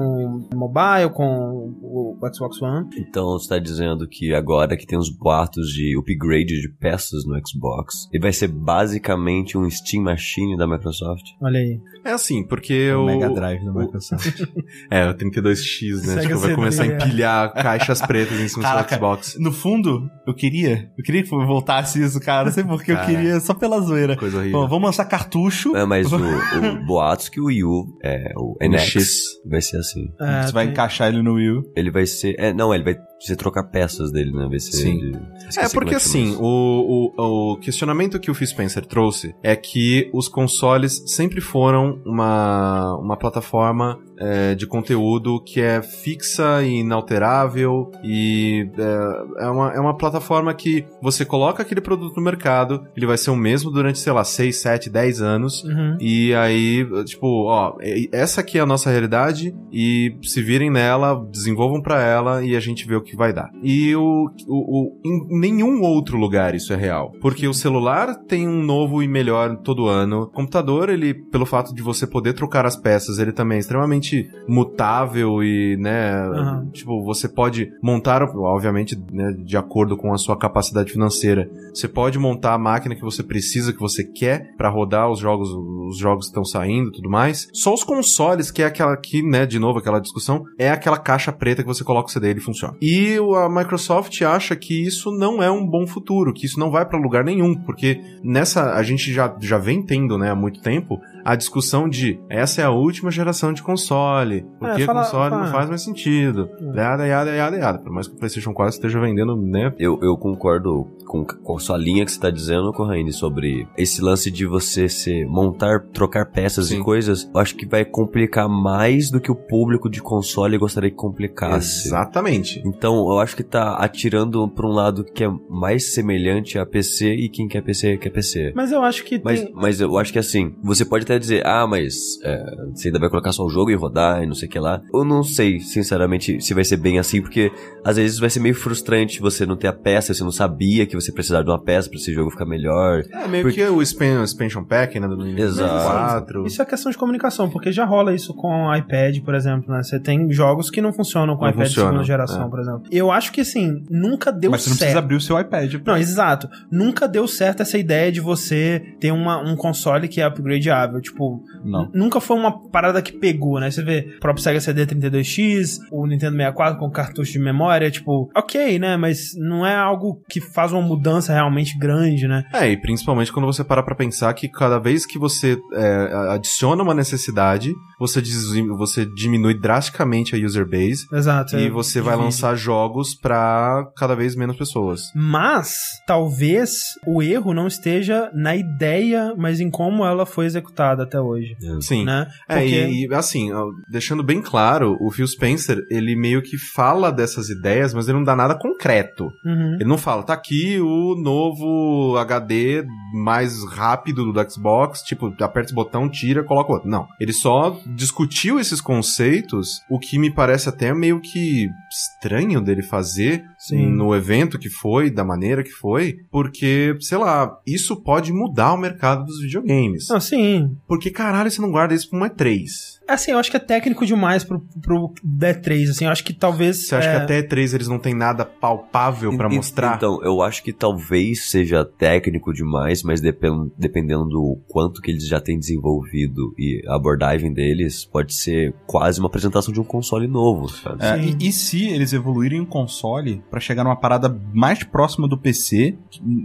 o 0.53 0.57
mobile, 0.57 1.11
com 1.12 1.75
o, 1.83 2.18
Xbox 2.33 2.61
One. 2.62 2.88
Então 2.97 3.25
você 3.25 3.49
tá 3.49 3.59
dizendo 3.59 4.07
que 4.09 4.33
agora 4.33 4.77
que 4.77 4.87
tem 4.87 4.99
os 4.99 5.11
boatos 5.11 5.68
de 5.68 5.97
upgrade 5.99 6.61
de 6.61 6.68
peças 6.79 7.25
no 7.27 7.35
Xbox, 7.47 8.09
ele 8.12 8.23
vai 8.23 8.33
ser 8.33 8.49
basicamente 8.49 9.59
um 9.59 9.68
Steam 9.68 10.05
Machine 10.05 10.57
da 10.57 10.66
Microsoft? 10.66 11.25
Olha 11.40 11.59
aí. 11.59 11.81
É 12.05 12.12
assim, 12.12 12.47
porque 12.47 12.93
O 12.93 13.03
o. 13.03 13.07
Mega 13.07 13.31
Drive 13.31 13.65
da 13.65 13.73
Microsoft. 13.73 14.43
É, 14.91 15.09
o 15.09 15.15
32X, 15.15 15.97
né? 16.07 16.15
Sega 16.15 16.21
tipo, 16.23 16.35
vai 16.38 16.41
CD, 16.41 16.55
começar 16.55 16.83
a 16.83 16.87
é. 16.87 16.95
empilhar 16.95 17.53
caixas 17.55 18.03
pretas 18.03 18.38
em 18.41 18.49
cima 18.49 18.62
do 18.62 18.67
Caraca, 18.69 18.88
seu 18.88 18.99
Xbox. 18.99 19.37
No 19.38 19.53
fundo, 19.53 20.09
eu 20.27 20.35
queria. 20.35 20.91
Eu 20.97 21.05
queria 21.05 21.23
que 21.23 21.29
voltasse 21.29 22.03
isso, 22.03 22.21
cara. 22.21 22.47
Não 22.47 22.53
sei 22.53 22.65
porque 22.65 22.93
eu 22.93 22.97
Cara. 22.97 23.07
queria, 23.09 23.41
só 23.41 23.55
pela 23.55 23.81
zoeira. 23.81 24.17
Coisa 24.17 24.38
horrível. 24.38 24.61
Bom, 24.61 24.69
vamos 24.69 24.87
lançar 24.87 25.05
cartucho. 25.05 25.77
É, 25.77 25.85
mas 25.85 26.12
o, 26.12 26.17
o 26.19 26.87
boatos 26.87 27.29
que 27.29 27.41
o 27.41 27.47
Wii 27.47 27.65
U, 27.65 27.99
é, 28.03 28.33
o 28.37 28.57
NX, 28.61 28.81
X. 28.83 29.23
vai 29.49 29.61
ser 29.61 29.79
assim. 29.79 30.12
É, 30.21 30.43
Você 30.47 30.53
vai 30.53 30.65
tem- 30.65 30.73
encaixar 30.73 31.09
ele 31.09 31.23
no 31.23 31.35
Wii 31.35 31.51
U. 31.51 31.62
Ele 31.77 31.91
vai 31.91 32.07
ser. 32.07 32.35
É, 32.38 32.53
não, 32.53 32.75
ele 32.75 32.85
vai 32.85 32.97
você 33.26 33.37
trocar 33.37 33.64
peças 33.64 34.11
dele, 34.11 34.32
né? 34.32 34.46
Vai 34.48 34.58
ser 34.58 34.72
Sim. 34.72 34.98
de- 34.98 35.18
É, 35.58 35.68
porque 35.68 35.90
que 35.90 35.94
assim, 35.96 36.37
o, 36.40 37.12
o, 37.16 37.52
o 37.52 37.56
questionamento 37.58 38.18
que 38.18 38.30
o 38.30 38.35
Phil 38.35 38.46
Spencer 38.46 38.85
trouxe 38.87 39.35
é 39.42 39.54
que 39.54 40.11
os 40.12 40.28
consoles 40.28 41.02
sempre 41.06 41.40
foram 41.40 42.00
uma, 42.04 42.96
uma 42.98 43.16
plataforma 43.16 43.98
é, 44.24 44.54
de 44.54 44.66
conteúdo 44.66 45.40
que 45.44 45.61
é 45.61 45.82
fixa 45.82 46.62
e 46.62 46.80
inalterável 46.80 47.90
e 48.04 48.68
é, 48.78 49.44
é, 49.44 49.48
uma, 49.48 49.72
é 49.72 49.80
uma 49.80 49.96
plataforma 49.96 50.54
que 50.54 50.85
você 51.02 51.24
coloca 51.24 51.62
aquele 51.62 51.80
produto 51.80 52.16
no 52.16 52.22
mercado, 52.22 52.85
ele 52.96 53.06
vai 53.06 53.18
ser 53.18 53.30
o 53.30 53.37
mesmo 53.37 53.70
durante, 53.70 53.98
sei 53.98 54.12
lá, 54.12 54.22
6, 54.24 54.56
7, 54.56 54.90
10 54.90 55.20
anos 55.20 55.64
Uhum. 55.64 55.96
e 56.00 56.35
aí, 56.35 56.87
tipo, 57.04 57.26
ó, 57.48 57.76
é- 57.80 58.06
essa 58.12 58.40
aqui 58.40 58.58
é 58.58 58.61
a 58.61 58.66
nossa 58.66 58.90
realidade 58.90 59.54
e 59.72 60.16
se 60.22 60.40
virem 60.42 60.70
nela, 60.70 61.14
desenvolvam 61.30 61.80
pra 61.82 62.00
ela 62.02 62.44
e 62.44 62.54
a 62.56 62.61
gente 62.61 62.87
vê 62.87 62.94
o 62.94 63.02
que 63.02 63.16
vai 63.16 63.32
dar. 63.32 63.50
E 63.62 63.94
o, 63.96 64.26
o, 64.46 64.80
o- 64.82 65.00
em 65.04 65.40
nenhum 65.40 65.82
outro 65.82 66.16
lugar 66.16 66.54
isso 66.54 66.72
é 66.72 66.76
real, 66.76 67.12
porque 67.20 67.46
o 67.48 67.54
celular 67.54 68.14
tem 68.28 68.46
um 68.48 68.62
novo 68.62 69.02
e 69.02 69.08
melhor 69.08 69.56
todo 69.58 69.87
ano. 69.88 70.22
O 70.22 70.26
computador, 70.30 70.88
ele, 70.90 71.12
pelo 71.14 71.46
fato 71.46 71.74
de 71.74 71.82
você 71.82 72.06
poder 72.06 72.35
trocar 72.35 72.64
as 72.66 72.76
peças, 72.76 73.18
ele 73.18 73.32
também 73.32 73.56
é 73.56 73.61
extremamente 73.61 74.12
mutável 74.48 75.42
e, 75.42 75.77
né, 75.77 76.12
Aham. 76.12 76.68
tipo, 76.72 77.03
você 77.05 77.29
pode 77.29 77.72
montar, 77.83 78.22
obviamente, 78.22 78.98
né, 79.12 79.35
de 79.38 79.57
acordo 79.57 79.96
com 79.96 80.12
a 80.12 80.18
sua 80.18 80.37
capacidade 80.37 80.92
financeira, 80.92 81.51
você 81.72 81.88
pode 81.88 82.18
montar 82.18 82.55
a 82.55 82.59
máquina 82.59 82.94
que 82.94 83.03
você 83.03 83.22
precisa, 83.22 83.72
que 83.72 83.81
você 83.81 84.05
quer 84.05 84.55
pra 84.57 84.68
rodar 84.68 85.11
os 85.11 85.18
jogos, 85.18 85.51
os 85.51 85.98
jogos 85.98 86.27
que 86.27 86.31
estão 86.31 86.44
saindo 86.44 86.88
e 86.88 86.92
tudo 86.92 87.09
mais. 87.09 87.48
Só 87.53 87.72
os 87.72 87.85
consoles, 87.85 88.51
que 88.51 88.62
é 88.62 88.66
aquela 88.66 88.92
aqui, 88.92 89.22
né, 89.22 89.46
de 89.46 89.59
novo, 89.59 89.79
aquela 89.79 90.01
discussão, 90.01 90.44
é 90.59 90.70
aquela 90.70 90.98
caixa 90.98 91.33
preta 91.33 91.62
que 91.62 91.68
você 91.68 91.85
coloca 91.85 92.09
o 92.09 92.12
CD 92.12 92.29
e 92.29 92.31
ele 92.31 92.40
funciona. 92.40 92.77
E 92.81 93.16
a 93.37 93.48
Microsoft 93.48 94.20
acha 94.22 94.55
que 94.57 94.87
isso 94.87 95.11
não 95.11 95.42
é 95.42 95.51
um 95.51 95.66
bom 95.66 95.87
futuro, 95.87 96.33
que 96.33 96.46
isso 96.46 96.59
não 96.59 96.70
vai 96.70 96.85
pra 96.85 96.98
lugar 96.98 97.25
nenhum, 97.25 97.55
porque 97.55 98.01
nessa 98.22 98.72
a 98.75 98.83
gente 98.83 99.12
já, 99.12 99.35
já 99.40 99.59
vem 99.59 99.83
tendo, 99.83 100.18
né, 100.18 100.31
há 100.31 100.35
muito 100.35 100.61
tempo, 100.61 101.01
a 101.25 101.37
discussão 101.37 101.88
de 101.88 102.18
essa 102.29 102.62
é 102.62 102.64
a 102.64 102.70
última 102.70 103.11
geração 103.11 103.53
de 103.53 103.62
console, 103.92 104.46
porque 104.59 104.83
É, 104.83 104.87
fala- 104.87 105.02
console 105.05 105.31
fala- 105.31 105.44
não 105.44 105.52
faz 105.52 105.68
mais 105.68 105.83
sentido. 105.83 106.48
Yada, 106.74 107.07
yada, 107.07 107.31
yada, 107.31 107.57
yada. 107.57 107.78
Por 107.78 107.92
mais 107.92 108.09
que 108.09 108.14
o 108.14 108.18
PlayStation 108.18 108.52
4 108.52 108.74
esteja 108.74 109.00
vendendo, 109.00 109.37
né? 109.37 109.72
Eu, 109.78 109.98
eu 110.02 110.16
concordo 110.16 110.87
com, 111.07 111.24
com 111.24 111.57
a 111.57 111.61
sua 111.61 111.76
linha 111.76 112.05
que 112.05 112.12
você 112.12 112.20
tá 112.20 112.31
dizendo, 112.31 112.72
Corraine, 112.72 113.12
sobre 113.12 113.66
esse 113.76 114.00
lance 114.02 114.31
de 114.31 114.46
você 114.46 114.88
se 114.88 115.24
montar, 115.26 115.81
trocar 115.92 116.26
peças 116.26 116.68
Sim. 116.68 116.81
e 116.81 116.85
coisas. 116.85 117.28
Eu 117.35 117.40
acho 117.40 117.55
que 117.57 117.66
vai 117.66 117.85
complicar 117.85 118.48
mais 118.48 119.11
do 119.11 119.20
que 119.20 119.31
o 119.31 119.35
público 119.35 119.88
de 119.90 120.00
console 120.00 120.57
gostaria 120.59 120.90
que 120.90 120.96
complicasse. 120.96 121.88
Exatamente. 121.88 122.62
Então, 122.64 122.94
eu 123.11 123.18
acho 123.18 123.37
que 123.37 123.42
tá 123.42 123.74
atirando 123.76 124.48
pra 124.48 124.66
um 124.66 124.72
lado 124.72 125.05
que 125.05 125.24
é 125.24 125.31
mais 125.48 125.92
semelhante 125.94 126.59
a 126.59 126.64
PC 126.66 127.14
e 127.14 127.28
quem 127.28 127.46
quer 127.48 127.62
PC 127.62 127.96
quer 127.98 128.11
PC. 128.11 128.52
Mas 128.55 128.72
eu 128.72 128.83
acho 128.83 129.05
que 129.05 129.20
Mas, 129.24 129.42
tem. 129.42 129.52
mas 129.55 129.81
eu 129.81 129.96
acho 129.98 130.12
que 130.12 130.18
assim, 130.18 130.55
você 130.62 130.85
pode 130.85 131.05
até 131.05 131.18
dizer, 131.18 131.46
ah, 131.46 131.66
mas 131.66 132.18
é, 132.24 132.44
você 132.74 132.88
ainda 132.88 132.98
vai 132.98 133.11
colocar 133.11 133.33
só 133.33 133.44
o 133.44 133.48
jogo 133.50 133.70
e 133.70 133.76
rodar 133.83 134.23
e 134.23 134.27
não 134.27 134.35
sei 134.35 134.49
o 134.49 134.51
que 134.51 134.59
lá. 134.59 134.81
Eu 134.92 135.05
não 135.05 135.23
sei, 135.23 135.61
sinceramente, 135.61 136.40
se 136.40 136.55
vai 136.55 136.64
ser 136.64 136.77
bem 136.77 136.99
assim, 136.99 137.21
porque 137.21 137.51
às 137.85 137.97
vezes 137.97 138.18
vai 138.18 138.31
ser 138.31 138.40
meio 138.40 138.55
frustrante 138.55 139.21
você 139.21 139.45
não 139.45 139.57
ter 139.57 139.66
a 139.68 139.73
peça, 139.73 140.14
você 140.14 140.23
não 140.25 140.31
sabia 140.33 140.87
que 140.87 140.95
você 140.95 141.12
precisava 141.12 141.45
de 141.45 141.51
uma 141.51 141.61
peça 141.61 141.88
pra 141.88 141.99
esse 141.99 142.12
jogo 142.12 142.31
ficar 142.31 142.47
melhor. 142.47 143.03
É 143.12 143.27
meio 143.29 143.45
Porque- 143.45 143.62
que 143.62 143.68
o 143.68 143.83
expan- 143.83 144.21
o 144.21 144.25
expansion 144.25 144.64
pack, 144.64 144.99
né? 144.99 145.09
Do 145.09 145.27
Exato. 145.38 145.85
4. 145.85 146.47
Isso 146.47 146.62
é 146.62 146.64
questão 146.64 146.90
de 146.90 146.99
comunicação, 146.99 147.51
porque 147.51 147.73
já 147.73 147.85
rola 147.85 148.14
isso 148.14 148.35
com 148.35 148.66
o 148.66 148.75
iPad, 148.77 149.18
por 149.23 149.35
exemplo, 149.35 149.73
né? 149.75 149.83
Você 149.83 149.99
tem 149.99 150.31
jogos 150.33 150.71
que 150.71 150.81
não 150.81 150.92
funcionam 150.92 151.37
com 151.37 151.45
Não 151.45 151.51
iPad 151.51 151.66
de 151.66 151.75
segunda 151.75 151.88
funciona, 151.99 152.05
geração, 152.07 152.47
é. 152.47 152.51
por 152.51 152.61
exemplo. 152.61 152.83
Eu 152.90 153.11
acho 153.11 153.33
que, 153.33 153.40
assim, 153.40 153.85
nunca 153.90 154.31
deu 154.33 154.51
Mas 154.51 154.62
você 154.62 154.71
não 154.71 154.77
certo. 154.77 154.81
precisa 154.90 154.99
abrir 154.99 155.16
o 155.16 155.21
seu 155.21 155.38
iPad. 155.40 155.75
Não, 155.87 155.97
exato. 155.97 156.49
Nunca 156.71 157.07
deu 157.09 157.27
certo 157.27 157.62
essa 157.62 157.77
ideia 157.79 158.11
de 158.12 158.21
você 158.21 158.83
ter 159.01 159.11
uma, 159.12 159.38
um 159.38 159.57
console 159.57 160.09
que 160.09 160.21
é 160.21 160.27
upgradeável. 160.27 161.01
Tipo, 161.01 161.42
Não. 161.64 161.88
nunca 161.92 162.21
foi 162.21 162.37
uma 162.37 162.68
parada 162.68 163.01
que 163.03 163.12
pegou, 163.12 163.59
né? 163.61 163.71
Você 163.72 163.82
vê 163.82 164.14
o 164.16 164.20
próprio 164.20 164.42
Sega 164.42 164.61
CD 164.61 164.87
32X, 164.87 165.78
o 165.90 166.06
Nintendo 166.06 166.37
64 166.37 166.78
com 166.78 166.90
cartucho 166.90 167.32
de 167.32 167.38
memória, 167.38 167.90
tipo, 167.90 168.30
ok, 168.37 168.78
né? 168.78 168.96
Mas 168.96 169.30
não 169.37 169.66
é 169.66 169.74
algo 169.74 170.22
que 170.28 170.40
faz 170.40 170.72
uma 170.72 170.82
mudança 170.82 171.32
realmente 171.32 171.76
grande, 171.78 172.26
né? 172.28 172.44
É, 172.52 172.68
e 172.70 172.76
principalmente 172.80 173.32
quando 173.32 173.46
você 173.46 173.64
para 173.64 173.82
pra 173.82 173.94
pensar 173.94 174.32
que 174.35 174.48
cada 174.48 174.78
vez 174.78 175.06
que 175.06 175.18
você 175.18 175.56
é, 175.74 176.12
adiciona 176.35 176.82
uma 176.82 176.94
necessidade, 176.94 177.72
você, 177.98 178.20
diz- 178.20 178.46
você 178.76 179.06
diminui 179.06 179.58
drasticamente 179.58 180.35
a 180.35 180.38
user 180.38 180.68
base 180.68 181.06
Exato. 181.12 181.56
e 181.56 181.66
é, 181.66 181.70
você 181.70 182.00
vai 182.00 182.16
lançar 182.16 182.54
jogos 182.56 183.14
pra 183.14 183.87
cada 183.96 184.14
vez 184.14 184.35
menos 184.35 184.56
pessoas. 184.56 185.02
Mas 185.14 185.74
talvez 186.06 186.72
o 187.06 187.22
erro 187.22 187.54
não 187.54 187.66
esteja 187.66 188.30
na 188.35 188.54
ideia, 188.54 189.35
mas 189.37 189.61
em 189.61 189.70
como 189.70 190.04
ela 190.04 190.26
foi 190.26 190.46
executada 190.46 191.02
até 191.04 191.20
hoje, 191.20 191.56
Sim. 191.80 192.04
né? 192.04 192.26
É, 192.48 192.54
Porque- 192.58 192.87
e, 192.87 193.06
e, 193.06 193.14
assim, 193.14 193.50
deixando 193.88 194.22
bem 194.22 194.40
claro, 194.40 194.96
o 195.01 195.11
Phil 195.11 195.27
Spencer, 195.27 195.85
ele 195.90 196.16
meio 196.16 196.42
que 196.42 196.57
fala 196.59 197.11
dessas 197.11 197.48
ideias, 197.48 197.94
mas 197.94 198.09
ele 198.09 198.18
não 198.18 198.25
dá 198.25 198.37
nada 198.37 198.59
concreto. 198.59 199.25
Uhum. 199.44 199.75
Ele 199.75 199.88
não 199.88 199.98
fala, 199.98 200.22
tá 200.22 200.33
aqui 200.33 200.79
o 200.81 201.14
novo 201.16 202.16
HD 202.18 202.85
mais 203.14 203.53
rápido 203.72 204.33
do 204.33 204.51
Xbox, 204.51 205.03
tipo, 205.03 205.27
aperta 205.40 205.68
esse 205.68 205.75
botão, 205.75 206.09
tira, 206.09 206.44
coloca 206.44 206.72
outro. 206.72 206.88
Não. 206.88 207.07
Ele 207.20 207.33
só 207.33 207.79
discutiu 207.94 208.59
esses 208.59 208.81
conceitos, 208.81 209.83
o 209.90 209.98
que 209.98 210.18
me 210.18 210.33
parece 210.33 210.68
até 210.68 210.92
meio 210.94 211.20
que 211.20 211.68
estranho 211.90 212.61
dele 212.61 212.83
fazer 212.83 213.44
Sim. 213.66 213.87
no 213.92 214.14
evento 214.14 214.59
que 214.59 214.68
foi, 214.68 215.11
da 215.11 215.25
maneira 215.25 215.62
que 215.62 215.70
foi, 215.70 216.16
porque, 216.31 216.96
sei 217.01 217.18
lá, 217.18 217.59
isso 217.66 217.96
pode 218.03 218.33
mudar 218.33 218.72
o 218.75 218.77
mercado 218.79 219.25
dos 219.25 219.40
videogames. 219.40 220.09
Não, 220.09 220.20
sim. 220.20 220.77
Porque 220.88 221.11
caralho, 221.11 221.51
você 221.51 221.61
não 221.61 221.70
guarda 221.70 221.94
isso 221.94 222.11
pra 222.11 222.18
um 222.18 222.22
E3. 222.22 223.01
Assim, 223.09 223.33
eu 223.33 223.38
acho 223.38 223.51
que 223.51 223.57
é 223.57 223.61
técnico 223.61 224.07
demais 224.07 224.42
pro, 224.44 224.61
pro 224.81 225.12
D3, 225.27 225.90
assim, 225.90 226.05
eu 226.07 226.11
acho 226.11 226.25
que 226.25 226.33
talvez... 226.33 226.87
Você 226.88 226.94
acha 226.94 227.09
é, 227.09 227.16
que 227.16 227.22
até 227.22 227.42
E3 227.42 227.75
eles 227.75 227.88
não 227.88 227.98
têm 227.98 228.14
nada 228.14 228.44
palpável 228.44 229.37
pra 229.37 229.48
En- 229.53 229.57
mostrar? 229.57 229.96
Então, 229.96 230.20
eu 230.22 230.40
acho 230.40 230.62
que 230.62 230.72
talvez 230.72 231.51
seja 231.51 231.85
técnico 231.85 232.53
demais, 232.53 233.03
mas 233.03 233.20
depen- 233.20 233.70
dependendo 233.77 234.25
do 234.25 234.59
quanto 234.68 235.01
que 235.03 235.11
eles 235.11 235.27
já 235.27 235.40
têm 235.40 235.59
desenvolvido 235.59 236.55
e 236.59 236.83
a 236.87 236.94
abordagem 236.96 237.53
deles, 237.53 238.05
pode 238.05 238.35
ser 238.35 238.72
quase 238.87 239.18
uma 239.20 239.27
apresentação 239.27 239.72
de 239.75 239.81
um 239.81 239.85
console 239.85 240.27
novo, 240.27 240.68
sabe? 240.68 241.05
É, 241.05 241.18
e, 241.18 241.48
e 241.48 241.53
se 241.53 241.85
eles 241.88 242.12
evoluírem 242.12 242.61
o 242.61 242.66
console 242.66 243.42
pra 243.53 243.61
chegar 243.61 243.85
numa 243.85 243.95
parada 243.95 244.35
mais 244.55 244.83
próxima 244.83 245.29
do 245.29 245.37
PC, 245.37 245.95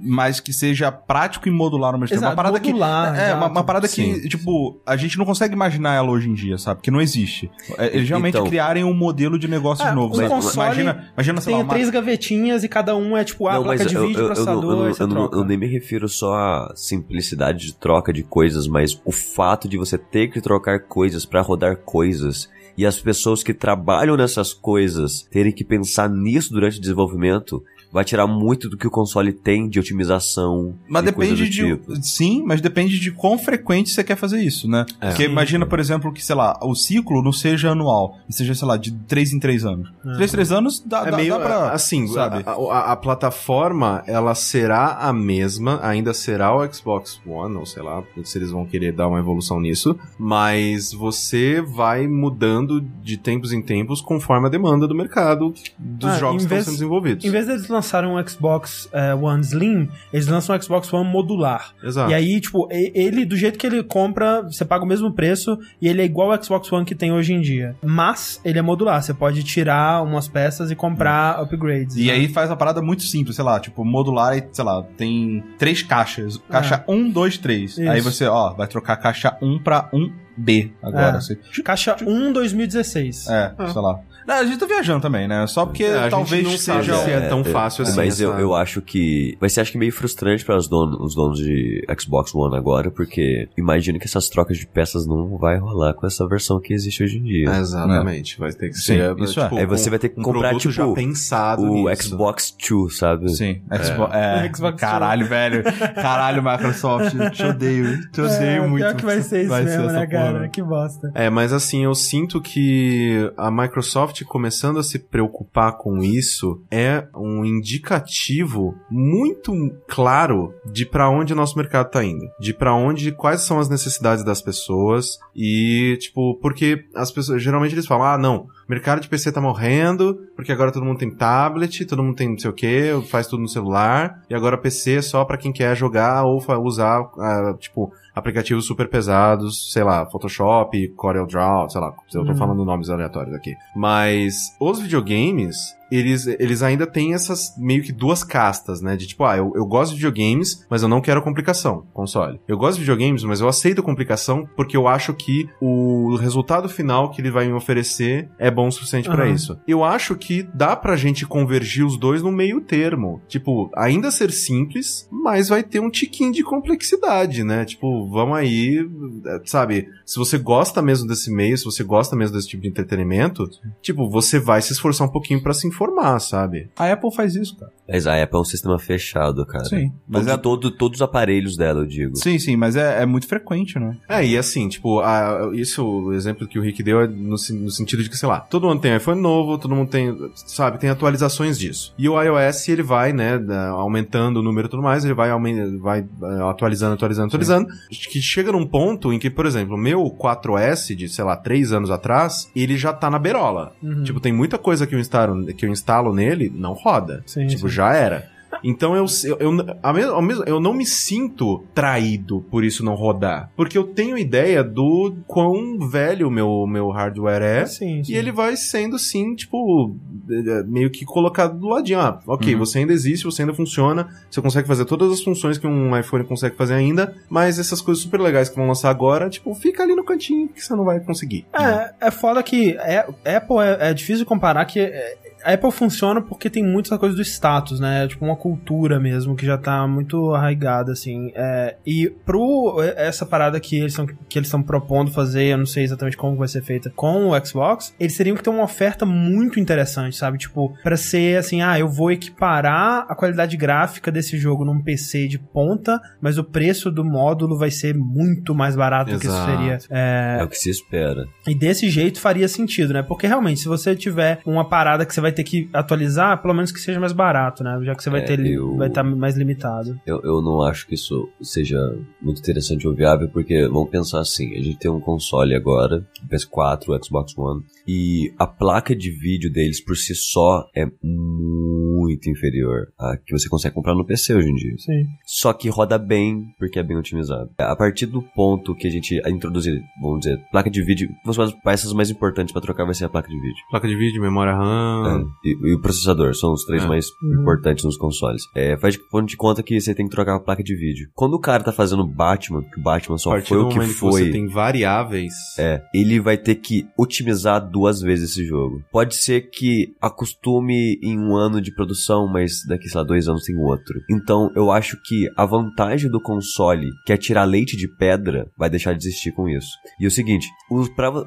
mas 0.03 0.41
que 0.41 0.51
seja 0.51 0.91
prático 0.91 1.47
e 1.47 1.51
modular 1.51 1.93
ao 1.93 1.99
mesmo 1.99 2.09
tempo? 2.09 2.19
Exato, 2.19 2.31
Uma 2.31 2.35
parada 2.35 2.59
modular, 2.59 3.13
que. 3.13 3.19
É, 3.21 3.33
uma, 3.33 3.47
uma 3.47 3.63
parada 3.63 3.87
Sim. 3.87 4.19
que, 4.19 4.27
tipo, 4.27 4.77
a 4.85 4.97
gente 4.97 5.17
não 5.17 5.23
consegue 5.25 5.53
imaginar 5.53 5.93
ela 5.95 6.11
hoje 6.11 6.29
em 6.29 6.33
dia. 6.33 6.57
sabe? 6.57 6.81
Que 6.81 6.91
não 6.91 6.99
existe. 6.99 7.49
É, 7.77 7.95
Eles 7.95 8.09
realmente 8.09 8.35
Então- 8.35 8.45
criarem 8.47 8.83
um 8.83 8.93
modelo 8.93 9.39
de 9.39 9.47
negócio 9.47 9.85
É, 9.87 9.91
novo. 9.93 10.21
um 10.21 10.27
console 10.27 10.65
imagina, 10.65 11.09
imagina, 11.13 11.39
sei 11.41 11.53
lá, 11.53 11.57
Tem 11.59 11.65
uma... 11.65 11.73
três 11.73 11.89
gavetinhas 11.89 12.63
e 12.63 12.67
cada 12.67 12.95
um 12.95 13.15
é 13.15 13.23
tipo 13.23 13.47
a 13.47 13.61
placa 13.61 13.85
de 13.85 13.95
eu- 13.95 14.01
vídeo, 14.05 14.17
eu- 14.19 14.21
eu 14.23 14.27
processador, 14.27 14.61
não- 14.61 14.69
eu, 14.89 15.07
não- 15.07 15.21
eu 15.25 15.29
não- 15.37 15.43
nem 15.45 15.57
me 15.57 15.67
refiro 15.67 16.09
só 16.09 16.33
à 16.35 16.73
simplicidade 16.75 17.67
de 17.67 17.73
troca 17.75 18.11
de 18.11 18.23
coisas, 18.23 18.67
mas 18.67 18.99
o 19.05 19.11
fato 19.11 19.69
de 19.69 19.77
você 19.77 19.97
ter 19.97 20.27
que 20.29 20.41
trocar 20.41 20.79
coisas 20.79 21.25
pra 21.25 21.41
rodar 21.41 21.77
coisas 21.77 22.49
e 22.77 22.85
as 22.85 22.99
pessoas 22.99 23.41
que 23.41 23.53
trabalham 23.53 24.15
nessas 24.15 24.53
coisas 24.53 25.27
terem 25.31 25.51
que 25.51 25.65
pensar 25.65 26.09
nisso 26.09 26.53
durante 26.53 26.77
o 26.77 26.81
desenvolvimento 26.81 27.63
vai 27.91 28.03
tirar 28.03 28.27
muito 28.27 28.69
do 28.69 28.77
que 28.77 28.85
o 28.87 28.91
console 28.91 29.31
tem 29.33 29.67
de 29.69 29.79
otimização. 29.79 30.75
Mas 30.87 31.05
e 31.05 31.11
coisa 31.11 31.35
depende 31.35 31.43
do 31.43 31.49
de. 31.49 31.77
tipo. 31.77 32.03
Sim, 32.03 32.43
mas 32.45 32.61
depende 32.61 32.99
de 32.99 33.11
quão 33.11 33.37
frequente 33.37 33.89
você 33.89 34.03
quer 34.03 34.15
fazer 34.15 34.41
isso, 34.41 34.67
né? 34.69 34.85
É. 35.01 35.09
Porque 35.09 35.23
imagina, 35.25 35.65
por 35.65 35.79
exemplo, 35.79 36.11
que, 36.13 36.23
sei 36.23 36.35
lá, 36.35 36.57
o 36.61 36.75
ciclo 36.75 37.21
não 37.23 37.31
seja 37.31 37.71
anual, 37.71 38.17
seja, 38.29 38.53
sei 38.53 38.67
lá, 38.67 38.77
de 38.77 38.91
3 38.91 39.33
em 39.33 39.39
3 39.39 39.65
anos. 39.65 39.89
É. 40.05 40.13
3 40.15 40.29
em 40.29 40.33
3 40.33 40.51
anos 40.51 40.83
dá, 40.85 41.07
É 41.07 41.11
dá, 41.11 41.17
meio 41.17 41.37
dá 41.37 41.39
pra. 41.39 41.71
assim, 41.71 42.07
sabe? 42.07 42.43
A, 42.45 42.51
a- 42.51 42.91
a 42.91 42.95
plataforma 42.95 44.03
ela 44.07 44.33
será 44.35 44.97
a 44.99 45.11
mesma, 45.13 45.79
ainda 45.83 46.13
será 46.13 46.55
o 46.55 46.73
Xbox 46.73 47.19
One, 47.25 47.55
ou 47.55 47.65
sei 47.65 47.83
lá, 47.83 48.03
se 48.23 48.37
eles 48.37 48.51
vão 48.51 48.65
querer 48.65 48.91
dar 48.93 49.07
uma 49.07 49.19
evolução 49.19 49.59
nisso, 49.59 49.97
mas 50.17 50.91
você 50.93 51.61
vai 51.61 52.07
mudando 52.07 52.81
de 53.03 53.17
tempos 53.17 53.51
em 53.51 53.61
tempos 53.61 54.01
conforme 54.01 54.47
a 54.47 54.49
demanda 54.49 54.87
do 54.87 54.95
mercado 54.95 55.53
dos 55.77 56.09
Ah, 56.09 56.17
jogos 56.19 56.43
que 56.43 56.49
vez- 56.49 56.61
estão 56.61 56.73
sendo 56.73 56.79
desenvolvidos. 56.79 57.25
Em 57.25 57.29
vez 57.31 57.47
deles 57.47 57.67
lançarem 57.77 58.09
um 58.09 58.27
Xbox 58.27 58.89
eh, 58.91 59.13
One 59.15 59.41
Slim, 59.41 59.89
eles 60.11 60.27
lançam 60.27 60.55
um 60.55 60.61
Xbox 60.61 60.91
One 60.91 61.09
modular. 61.09 61.73
Exato. 61.83 62.11
E 62.11 62.13
aí, 62.13 62.39
tipo, 62.41 62.67
ele, 62.71 63.25
do 63.25 63.35
jeito 63.35 63.57
que 63.57 63.65
ele 63.65 63.83
compra, 63.83 64.41
você 64.41 64.65
paga 64.65 64.83
o 64.83 64.87
mesmo 64.87 65.11
preço 65.13 65.57
e 65.81 65.87
ele 65.87 66.01
é 66.01 66.05
igual 66.05 66.31
ao 66.31 66.43
Xbox 66.43 66.71
One 66.71 66.85
que 66.85 66.95
tem 66.95 67.11
hoje 67.13 67.33
em 67.33 67.41
dia. 67.41 67.75
Mas 67.83 68.41
ele 68.43 68.59
é 68.59 68.61
modular, 68.61 69.01
você 69.01 69.13
pode 69.13 69.43
tirar 69.43 70.03
umas 70.03 70.27
peças 70.27 70.71
e 70.71 70.75
comprar 70.75 71.39
upgrades. 71.41 71.95
E 71.95 72.07
né? 72.07 72.13
aí 72.13 72.27
faz 72.27 72.51
a 72.51 72.55
parada 72.55 72.81
muito 72.81 73.03
simples, 73.03 73.35
sei 73.35 73.45
lá, 73.45 73.59
tipo, 73.59 73.85
modular 73.85 74.37
e, 74.37 74.43
sei 74.51 74.63
lá, 74.65 74.83
tem 74.97 75.43
três 75.57 75.81
caixas. 75.83 76.37
Caixa 76.49 76.83
1, 76.87 77.09
2, 77.09 77.37
3. 77.37 77.77
É. 77.77 77.81
Isso. 77.83 77.91
Aí 77.91 78.01
você, 78.01 78.25
ó, 78.25 78.53
vai 78.53 78.67
trocar 78.67 78.93
a 78.93 78.97
caixa 78.97 79.37
1 79.41 79.59
pra 79.59 79.89
1B 79.93 80.71
agora. 80.81 81.17
É. 81.17 81.21
Você- 81.21 81.35
Caixa 81.63 81.95
1 82.05 82.31
2016. 82.33 83.27
É, 83.29 83.53
sei 83.71 83.81
lá. 83.81 83.99
Não, 84.27 84.35
a 84.35 84.45
gente 84.45 84.59
tá 84.59 84.65
viajando 84.65 85.01
também, 85.01 85.27
né? 85.27 85.47
Só 85.47 85.65
porque 85.65 85.85
É, 85.85 86.09
talvez 86.09 86.43
não 86.43 86.57
seja. 86.57 86.97
se 86.97 87.11
é 87.11 87.21
tão 87.21 87.43
fácil 87.45 87.83
assim. 87.83 87.95
Mas 87.95 88.19
eu, 88.19 88.33
eu 88.37 88.53
acho 88.53 88.81
que 88.81 89.37
vai 89.39 89.49
ser 89.49 89.61
acho 89.61 89.71
que 89.71 89.77
meio 89.77 89.91
frustrante 89.93 90.43
para 90.43 90.57
os 90.57 90.67
donos, 90.67 90.99
os 90.99 91.15
donos 91.15 91.37
de 91.39 91.85
Xbox 91.99 92.35
One 92.35 92.57
agora, 92.57 92.91
porque 92.91 93.47
imagino 93.57 93.97
que 93.99 94.05
essas 94.05 94.27
trocas 94.27 94.57
de 94.57 94.67
peças 94.67 95.07
não 95.07 95.37
vai 95.37 95.57
rolar 95.57 95.93
com 95.93 96.05
essa 96.05 96.27
versão 96.27 96.59
que 96.59 96.73
existe 96.73 97.03
hoje 97.03 97.19
em 97.19 97.23
dia. 97.23 97.49
Exatamente, 97.57 98.37
vai 98.37 98.51
ter 98.51 98.69
que 98.69 98.75
Sim, 98.77 98.97
ser. 98.97 99.17
isso 99.19 99.39
é. 99.39 99.43
tipo, 99.43 99.57
Aí 99.57 99.65
você 99.65 99.89
vai 99.89 99.97
ter 99.99 100.09
que 100.09 100.19
um 100.19 100.23
comprar, 100.23 100.55
tipo, 100.55 100.71
já 100.73 100.85
pensado 100.91 101.61
o 101.61 101.89
nisso. 101.89 102.03
Xbox 102.09 102.51
Two, 102.51 102.89
sabe? 102.89 103.29
Sim, 103.29 103.61
Xbox. 103.81 104.13
É, 104.13 104.51
Xbox 104.53 104.79
caralho, 104.81 105.25
velho. 105.25 105.63
Caralho, 105.95 106.43
Microsoft. 106.43 107.15
Te 107.33 107.43
odeio. 107.43 108.09
Te 108.11 108.21
odeio 108.21 108.63
é, 108.63 108.67
muito. 108.67 108.83
Pior 108.83 108.95
que 108.95 109.05
vai 109.05 109.21
ser 109.21 109.43
isso 109.43 109.53
mesmo, 109.53 109.83
essa 109.85 109.93
né, 109.93 110.07
cara? 110.07 110.33
porra. 110.33 110.47
Que 110.49 110.61
bosta. 110.61 111.11
É, 111.15 111.29
mas 111.29 111.53
assim, 111.53 111.83
eu 111.85 111.95
sinto 111.95 112.41
que 112.41 113.31
a 113.37 113.49
Microsoft 113.49 114.16
começando 114.25 114.79
a 114.79 114.83
se 114.83 114.99
preocupar 114.99 115.77
com 115.77 115.99
isso 115.99 116.61
é 116.71 117.07
um 117.15 117.45
indicativo 117.45 118.75
muito 118.89 119.53
claro 119.87 120.53
de 120.65 120.85
pra 120.85 121.09
onde 121.09 121.33
o 121.33 121.35
nosso 121.35 121.57
mercado 121.57 121.89
tá 121.89 122.03
indo, 122.03 122.27
de 122.39 122.53
pra 122.53 122.73
onde 122.73 123.11
quais 123.11 123.41
são 123.41 123.59
as 123.59 123.69
necessidades 123.69 124.23
das 124.23 124.41
pessoas 124.41 125.17
e 125.35 125.97
tipo, 125.99 126.35
porque 126.41 126.85
as 126.95 127.11
pessoas 127.11 127.41
geralmente 127.41 127.73
eles 127.73 127.85
falam: 127.87 128.05
"Ah, 128.05 128.17
não, 128.17 128.47
mercado 128.67 128.99
de 129.01 129.07
PC 129.07 129.31
tá 129.31 129.39
morrendo, 129.41 130.17
porque 130.35 130.51
agora 130.51 130.71
todo 130.71 130.85
mundo 130.85 130.97
tem 130.97 131.09
tablet, 131.09 131.85
todo 131.85 132.03
mundo 132.03 132.15
tem 132.15 132.29
não 132.29 132.37
sei 132.37 132.49
o 132.49 132.53
que, 132.53 133.01
faz 133.09 133.27
tudo 133.27 133.41
no 133.41 133.47
celular, 133.47 134.21
e 134.29 134.35
agora 134.35 134.57
PC 134.57 134.95
é 134.97 135.01
só 135.01 135.23
pra 135.25 135.37
quem 135.37 135.51
quer 135.51 135.75
jogar 135.75 136.23
ou 136.25 136.41
usar, 136.63 136.99
ah, 137.19 137.55
tipo, 137.59 137.91
aplicativos 138.13 138.65
super 138.65 138.89
pesados, 138.89 139.71
sei 139.71 139.83
lá, 139.83 140.05
Photoshop, 140.07 140.87
Corel 140.95 141.25
Draw, 141.27 141.69
sei 141.69 141.79
lá, 141.81 141.93
eu 142.13 142.23
tô 142.25 142.31
Uhum. 142.31 142.37
falando 142.37 142.65
nomes 142.65 142.89
aleatórios 142.89 143.35
aqui. 143.35 143.53
Mas 143.75 144.55
os 144.59 144.79
videogames, 144.81 145.75
eles, 145.91 146.27
eles 146.27 146.61
ainda 146.61 146.85
têm 146.85 147.13
essas 147.13 147.55
meio 147.57 147.83
que 147.83 147.91
duas 147.91 148.23
castas, 148.23 148.81
né? 148.81 148.95
De 148.95 149.07
tipo, 149.07 149.23
ah, 149.23 149.37
eu, 149.37 149.51
eu 149.55 149.65
gosto 149.65 149.91
de 149.91 149.97
videogames, 149.97 150.65
mas 150.69 150.81
eu 150.81 150.89
não 150.89 151.01
quero 151.01 151.21
complicação, 151.21 151.85
console. 151.93 152.39
Eu 152.47 152.57
gosto 152.57 152.75
de 152.75 152.81
videogames, 152.81 153.23
mas 153.23 153.41
eu 153.41 153.47
aceito 153.47 153.83
complicação 153.83 154.47
porque 154.55 154.75
eu 154.75 154.87
acho 154.87 155.13
que 155.13 155.49
o 155.61 156.15
resultado 156.15 156.69
final 156.69 157.11
que 157.11 157.21
ele 157.21 157.31
vai 157.31 157.47
me 157.47 157.53
oferecer 157.53 158.29
é 158.37 158.49
bom 158.49 158.67
o 158.67 158.71
suficiente 158.71 159.09
pra 159.09 159.23
Aham. 159.25 159.33
isso. 159.33 159.59
Eu 159.67 159.83
acho 159.83 160.15
que 160.15 160.43
dá 160.53 160.75
pra 160.75 160.95
gente 160.95 161.25
convergir 161.25 161.85
os 161.85 161.97
dois 161.97 162.21
no 162.21 162.31
meio 162.31 162.61
termo. 162.61 163.21
Tipo, 163.27 163.69
ainda 163.75 164.11
ser 164.11 164.31
simples, 164.31 165.07
mas 165.11 165.49
vai 165.49 165.63
ter 165.63 165.79
um 165.79 165.89
tiquinho 165.89 166.31
de 166.31 166.43
complexidade, 166.43 167.43
né? 167.43 167.65
Tipo, 167.65 168.09
vamos 168.09 168.37
aí, 168.37 168.87
eh, 169.25 169.41
sabe? 169.45 169.87
Se 170.05 170.17
você 170.17 170.37
gosta 170.37 170.81
mesmo 170.81 171.07
desse 171.07 171.31
meio, 171.31 171.57
se 171.57 171.65
você 171.65 171.83
gosta 171.83 172.15
mesmo 172.15 172.35
desse 172.35 172.47
tipo 172.47 172.63
de 172.63 172.69
entretenimento, 172.69 173.49
tipo, 173.81 174.09
você 174.09 174.39
vai 174.39 174.61
se 174.61 174.73
esforçar 174.73 175.07
um 175.07 175.11
pouquinho 175.11 175.41
pra 175.41 175.53
se 175.53 175.67
informar, 175.77 176.19
sabe? 176.19 176.69
A 176.77 176.91
Apple 176.91 177.13
faz 177.15 177.35
isso, 177.35 177.55
cara. 177.57 177.71
Mas 177.89 178.05
a 178.05 178.21
Apple 178.21 178.37
é 178.37 178.41
um 178.41 178.43
sistema 178.43 178.77
fechado, 178.77 179.45
cara. 179.45 179.63
Sim. 179.63 179.93
Mas 180.07 180.25
Todo, 180.25 180.33
é... 180.33 180.37
todo- 180.37 180.71
todos 180.71 180.97
os 180.97 181.01
aparelhos 181.01 181.55
dela, 181.55 181.79
eu 181.81 181.85
digo. 181.87 182.17
Sim, 182.17 182.37
sim, 182.37 182.57
mas 182.57 182.75
é, 182.75 183.03
é 183.03 183.05
muito 183.05 183.27
frequente, 183.27 183.79
né? 183.79 183.95
É, 184.09 184.25
e 184.25 184.37
assim, 184.37 184.67
tipo, 184.67 184.99
a- 184.99 185.51
isso, 185.53 185.85
o 185.85 186.13
exemplo 186.13 186.45
que 186.47 186.59
o 186.59 186.61
Rick 186.61 186.83
deu 186.83 186.99
é 187.01 187.07
no, 187.07 187.29
no 187.29 187.37
sentido 187.71 188.03
de 188.03 188.09
que, 188.09 188.17
sei 188.17 188.27
lá, 188.27 188.41
todo 188.41 188.67
mundo 188.67 188.81
tem 188.81 188.95
iPhone 188.97 189.21
novo, 189.21 189.57
todo 189.57 189.73
mundo 189.73 189.89
tem, 189.89 190.13
sabe, 190.35 190.79
tem 190.79 190.89
atualizações 190.89 191.57
disso. 191.57 191.93
E 191.97 192.09
o 192.09 192.21
iOS, 192.21 192.67
ele 192.67 192.83
vai, 192.83 193.13
né, 193.13 193.39
aumentando 193.71 194.41
o 194.41 194.43
número 194.43 194.67
e 194.67 194.69
tudo 194.69 194.83
mais, 194.83 195.05
ele 195.05 195.13
vai, 195.13 195.29
aumen- 195.29 195.77
vai 195.77 196.05
atualizando, 196.49 196.95
atualizando, 196.95 197.27
atualizando, 197.27 197.67
que 197.89 198.21
chega 198.21 198.51
num 198.51 198.65
ponto 198.65 199.13
em 199.13 199.19
que, 199.19 199.29
por 199.29 199.45
exemplo, 199.45 199.75
o 199.75 199.77
meu 199.77 200.03
4S 200.11 200.95
de, 200.95 201.07
sei 201.07 201.23
lá, 201.23 201.35
3 201.37 201.71
anos 201.71 201.89
atrás, 201.89 202.49
ele 202.55 202.75
já 202.77 202.91
tá 202.91 203.09
na 203.09 203.19
berola. 203.19 203.71
Uhum. 203.81 204.03
Tipo, 204.03 204.19
tem 204.19 204.33
muita 204.33 204.57
coisa 204.57 204.85
que 204.85 204.93
eu 204.95 204.99
instalo, 204.99 205.45
que 205.53 205.65
eu 205.67 205.71
instalo 205.73 206.13
nele, 206.13 206.51
não 206.53 206.73
roda. 206.73 207.23
Sim, 207.25 207.47
tipo, 207.47 207.67
sim. 207.69 207.75
já 207.75 207.93
era. 207.93 208.35
Então 208.63 208.95
eu, 208.95 209.05
eu, 209.25 209.37
eu, 209.39 210.21
mesmo- 210.21 210.43
eu 210.45 210.59
não 210.59 210.73
me 210.73 210.85
sinto 210.85 211.63
traído 211.75 212.43
por 212.49 212.63
isso 212.63 212.83
não 212.83 212.95
rodar. 212.95 213.51
Porque 213.55 213.77
eu 213.77 213.83
tenho 213.83 214.17
ideia 214.17 214.63
do 214.63 215.15
quão 215.27 215.77
velho 215.87 216.27
o 216.27 216.31
meu, 216.31 216.65
meu 216.65 216.89
hardware 216.89 217.43
é. 217.43 217.65
Sim, 217.67 218.03
sim. 218.03 218.13
E 218.13 218.15
ele 218.15 218.31
vai 218.31 218.55
sendo, 218.55 218.97
sim, 218.97 219.35
tipo, 219.35 219.95
eh, 220.31 220.63
meio 220.65 220.89
que 220.89 221.05
colocado 221.05 221.59
do 221.59 221.67
ladinho. 221.67 221.99
Ah, 221.99 222.19
ok, 222.25 222.53
Uhum. 222.53 222.59
você 222.59 222.79
ainda 222.79 222.93
existe, 222.93 223.25
você 223.25 223.43
ainda 223.43 223.53
funciona, 223.53 224.07
você 224.31 224.41
consegue 224.41 224.67
fazer 224.67 224.85
todas 224.85 225.11
as 225.11 225.21
funções 225.21 225.57
que 225.59 225.67
um 225.67 225.95
iPhone 225.95 226.23
consegue 226.23 226.55
fazer 226.55 226.73
ainda, 226.73 227.13
mas 227.29 227.59
essas 227.59 227.79
coisas 227.81 228.01
super 228.03 228.19
legais 228.19 228.49
que 228.49 228.55
vão 228.55 228.67
lançar 228.67 228.89
agora, 228.89 229.29
tipo, 229.29 229.53
fica 229.53 229.83
ali 229.83 229.93
no 229.93 230.03
cantinho 230.05 230.47
que 230.47 230.63
você 230.65 230.73
não 230.73 230.85
vai 230.85 230.99
conseguir. 231.01 231.45
É, 231.53 232.07
é 232.07 232.11
foda 232.11 232.41
que 232.41 232.71
é, 232.79 232.99
Apple 233.35 233.57
é, 233.59 233.89
é 233.89 233.93
difícil 233.93 234.25
comparar 234.25 234.65
que 234.65 234.79
é, 234.79 235.17
a 235.47 235.53
Apple 235.53 235.71
funciona 235.71 236.21
porque 236.21 236.49
tem 236.49 236.61
muita 236.61 236.97
coisa 236.97 237.15
do 237.15 237.21
status, 237.21 237.79
né? 237.79 238.05
Tipo 238.05 238.25
uma 238.25 238.35
cultura 238.35 238.99
mesmo 238.99 239.33
que 239.33 239.45
já 239.45 239.57
tá 239.57 239.87
muito 239.87 240.33
arraigada, 240.33 240.91
assim. 240.91 241.31
É, 241.33 241.77
e 241.85 242.09
pro 242.25 242.81
essa 242.97 243.25
parada 243.25 243.57
que 243.57 243.77
eles 243.77 243.97
estão 244.35 244.61
propondo 244.61 245.09
fazer, 245.09 245.45
eu 245.45 245.57
não 245.57 245.65
sei 245.65 245.85
exatamente 245.85 246.17
como 246.17 246.35
vai 246.35 246.49
ser 246.49 246.61
feita 246.61 246.91
com 246.93 247.29
o 247.29 247.45
Xbox, 247.45 247.95
eles 247.97 248.17
teriam 248.17 248.35
que 248.35 248.43
ter 248.43 248.49
uma 248.49 248.63
oferta 248.63 249.05
muito 249.05 249.57
interessante, 249.57 250.17
sabe? 250.17 250.37
Tipo, 250.37 250.75
pra 250.83 250.97
ser 250.97 251.37
assim, 251.37 251.61
ah, 251.61 251.79
eu 251.79 251.87
vou 251.87 252.11
equiparar 252.11 253.05
a 253.07 253.15
qualidade 253.15 253.55
gráfica 253.55 254.11
desse 254.11 254.37
jogo 254.37 254.65
num 254.65 254.81
PC 254.81 255.29
de 255.29 255.39
ponta, 255.39 255.97
mas 256.19 256.37
o 256.37 256.43
preço 256.43 256.91
do 256.91 257.05
módulo 257.05 257.57
vai 257.57 257.71
ser 257.71 257.95
muito 257.95 258.53
mais 258.53 258.75
barato 258.75 259.11
do 259.11 259.19
que 259.19 259.27
isso 259.27 259.35
Exato. 259.35 259.51
seria. 259.51 259.77
É, 259.89 260.37
É 260.41 260.43
o 260.43 260.49
que 260.49 260.57
se 260.57 260.69
espera. 260.69 261.25
e 261.47 261.55
desse 261.55 261.89
jeito 261.89 262.19
faria 262.19 262.49
sentido, 262.49 262.93
né? 262.93 263.01
Porque 263.01 263.27
realmente, 263.27 263.61
se 263.61 263.67
você 263.69 263.95
tiver 263.95 264.39
uma 264.45 264.67
parada 264.67 265.05
que 265.05 265.13
você 265.13 265.21
vai 265.21 265.36
ter 265.37 265.43
que 265.43 265.69
atualizar, 265.73 266.41
pelo 266.41 266.53
menos 266.53 266.71
que 266.71 266.79
seja 266.79 266.99
mais 266.99 267.13
barato, 267.13 267.63
né? 267.63 267.79
Já 267.83 267.95
que 267.95 268.03
você 268.03 268.09
vai 268.09 268.21
É, 268.21 268.23
ter 268.25 268.39
eu- 268.45 268.75
vai 268.75 268.87
estar 268.87 269.03
mais 269.03 269.37
limitado. 269.37 269.99
Eu, 270.05 270.19
eu 270.23 270.41
não 270.41 270.61
acho 270.61 270.85
que 270.87 270.95
isso 270.95 271.29
seja 271.41 271.77
muito 272.21 272.39
interessante 272.39 272.87
ou 272.87 272.93
viável, 272.95 273.29
porque 273.29 273.67
vamos 273.67 273.89
pensar 273.89 274.19
assim: 274.19 274.53
a 274.55 274.61
gente 274.61 274.77
tem 274.79 274.89
um 274.91 274.99
console 274.99 275.53
agora, 275.55 276.05
o 276.23 276.27
PS4, 276.27 276.89
o 276.89 277.03
Xbox 277.05 277.37
One, 277.37 277.63
e 277.87 278.33
a 278.37 278.45
placa 278.47 278.95
de 278.95 279.09
vídeo 279.11 279.51
deles 279.51 279.79
por 279.83 279.95
si 279.95 280.13
só 280.15 280.67
é 280.75 280.85
muito 281.03 282.29
inferior 282.29 282.87
à 282.99 283.17
que 283.17 283.31
você 283.37 283.49
consegue 283.49 283.75
comprar 283.75 283.93
no 283.95 284.05
PC 284.05 284.33
hoje 284.35 284.49
em 284.49 284.55
dia. 284.55 284.73
Sim. 284.77 285.05
Só 285.25 285.53
que 285.53 285.69
roda 285.69 285.97
bem, 285.97 286.45
porque 286.57 286.79
é 286.79 286.83
bem 286.83 286.97
otimizado. 286.97 287.49
A 287.57 287.75
partir 287.75 288.05
do 288.05 288.21
ponto 288.21 288.75
que 288.75 288.87
a 288.87 288.91
gente 288.91 289.19
introduzir, 289.27 289.81
vamos 290.01 290.19
dizer, 290.21 290.39
placa 290.51 290.69
de 290.69 290.83
vídeo, 290.83 291.09
uma 291.25 291.33
das 291.33 291.53
peças 291.63 291.93
mais 291.93 292.09
importantes 292.09 292.51
pra 292.51 292.61
trocar 292.61 292.85
vai 292.85 292.93
ser 292.93 293.05
a 293.05 293.09
placa 293.09 293.27
de 293.29 293.35
vídeo. 293.39 293.57
Placa 293.69 293.87
de 293.87 293.95
vídeo, 293.95 294.21
memória 294.21 294.53
RAM, 294.53 295.16
e, 295.43 295.69
e 295.71 295.73
o 295.75 295.81
processador 295.81 296.35
são 296.35 296.53
os 296.53 296.63
três 296.65 296.83
É. 296.83 296.87
mais 296.87 297.07
Uhum. 297.21 297.41
importantes 297.41 297.83
nos 297.83 297.97
consoles. 297.97 298.43
É, 298.55 298.77
faz 298.77 298.97
de 299.25 299.37
conta 299.37 299.63
que 299.63 299.79
você 299.79 299.93
tem 299.95 300.05
que 300.05 300.11
trocar 300.11 300.35
a 300.35 300.39
placa 300.39 300.63
de 300.63 300.75
vídeo. 300.75 301.09
Quando 301.15 301.33
o 301.33 301.39
cara 301.39 301.63
tá 301.63 301.71
fazendo 301.71 302.05
Batman, 302.05 302.61
que 302.63 302.79
o 302.79 302.83
Batman 302.83 303.17
só 303.17 303.29
foi 303.41 303.57
o 303.57 303.69
que 303.69 303.75
momento 303.75 303.89
que 303.93 303.99
foi. 303.99 304.23
você 304.25 304.31
tem 304.31 304.47
variáveis. 304.47 305.33
É, 305.57 305.81
ele 305.93 306.19
vai 306.19 306.37
ter 306.37 306.55
que 306.55 306.85
otimizar 306.97 307.59
duas 307.69 308.01
vezes 308.01 308.31
esse 308.31 308.45
jogo. 308.45 308.81
Pode 308.91 309.15
ser 309.15 309.49
que 309.49 309.93
acostume 310.01 310.99
em 311.01 311.17
um 311.19 311.35
ano 311.35 311.61
de 311.61 311.73
produção, 311.73 312.27
mas 312.27 312.65
daqui, 312.67 312.87
sei 312.89 312.99
lá, 312.99 313.05
dois 313.05 313.27
anos 313.27 313.43
tem 313.43 313.55
outro. 313.57 314.01
Então, 314.09 314.51
eu 314.55 314.71
acho 314.71 314.97
que 315.05 315.27
a 315.37 315.45
vantagem 315.45 316.09
do 316.09 316.21
console, 316.21 316.89
que 317.05 317.13
é 317.13 317.17
tirar 317.17 317.43
leite 317.45 317.77
de 317.77 317.87
pedra, 317.97 318.47
vai 318.57 318.69
deixar 318.69 318.93
de 318.93 318.99
existir 319.05 319.31
com 319.31 319.47
isso. 319.47 319.69
E 319.99 320.05
é 320.05 320.07
o 320.07 320.11
seguinte, 320.11 320.47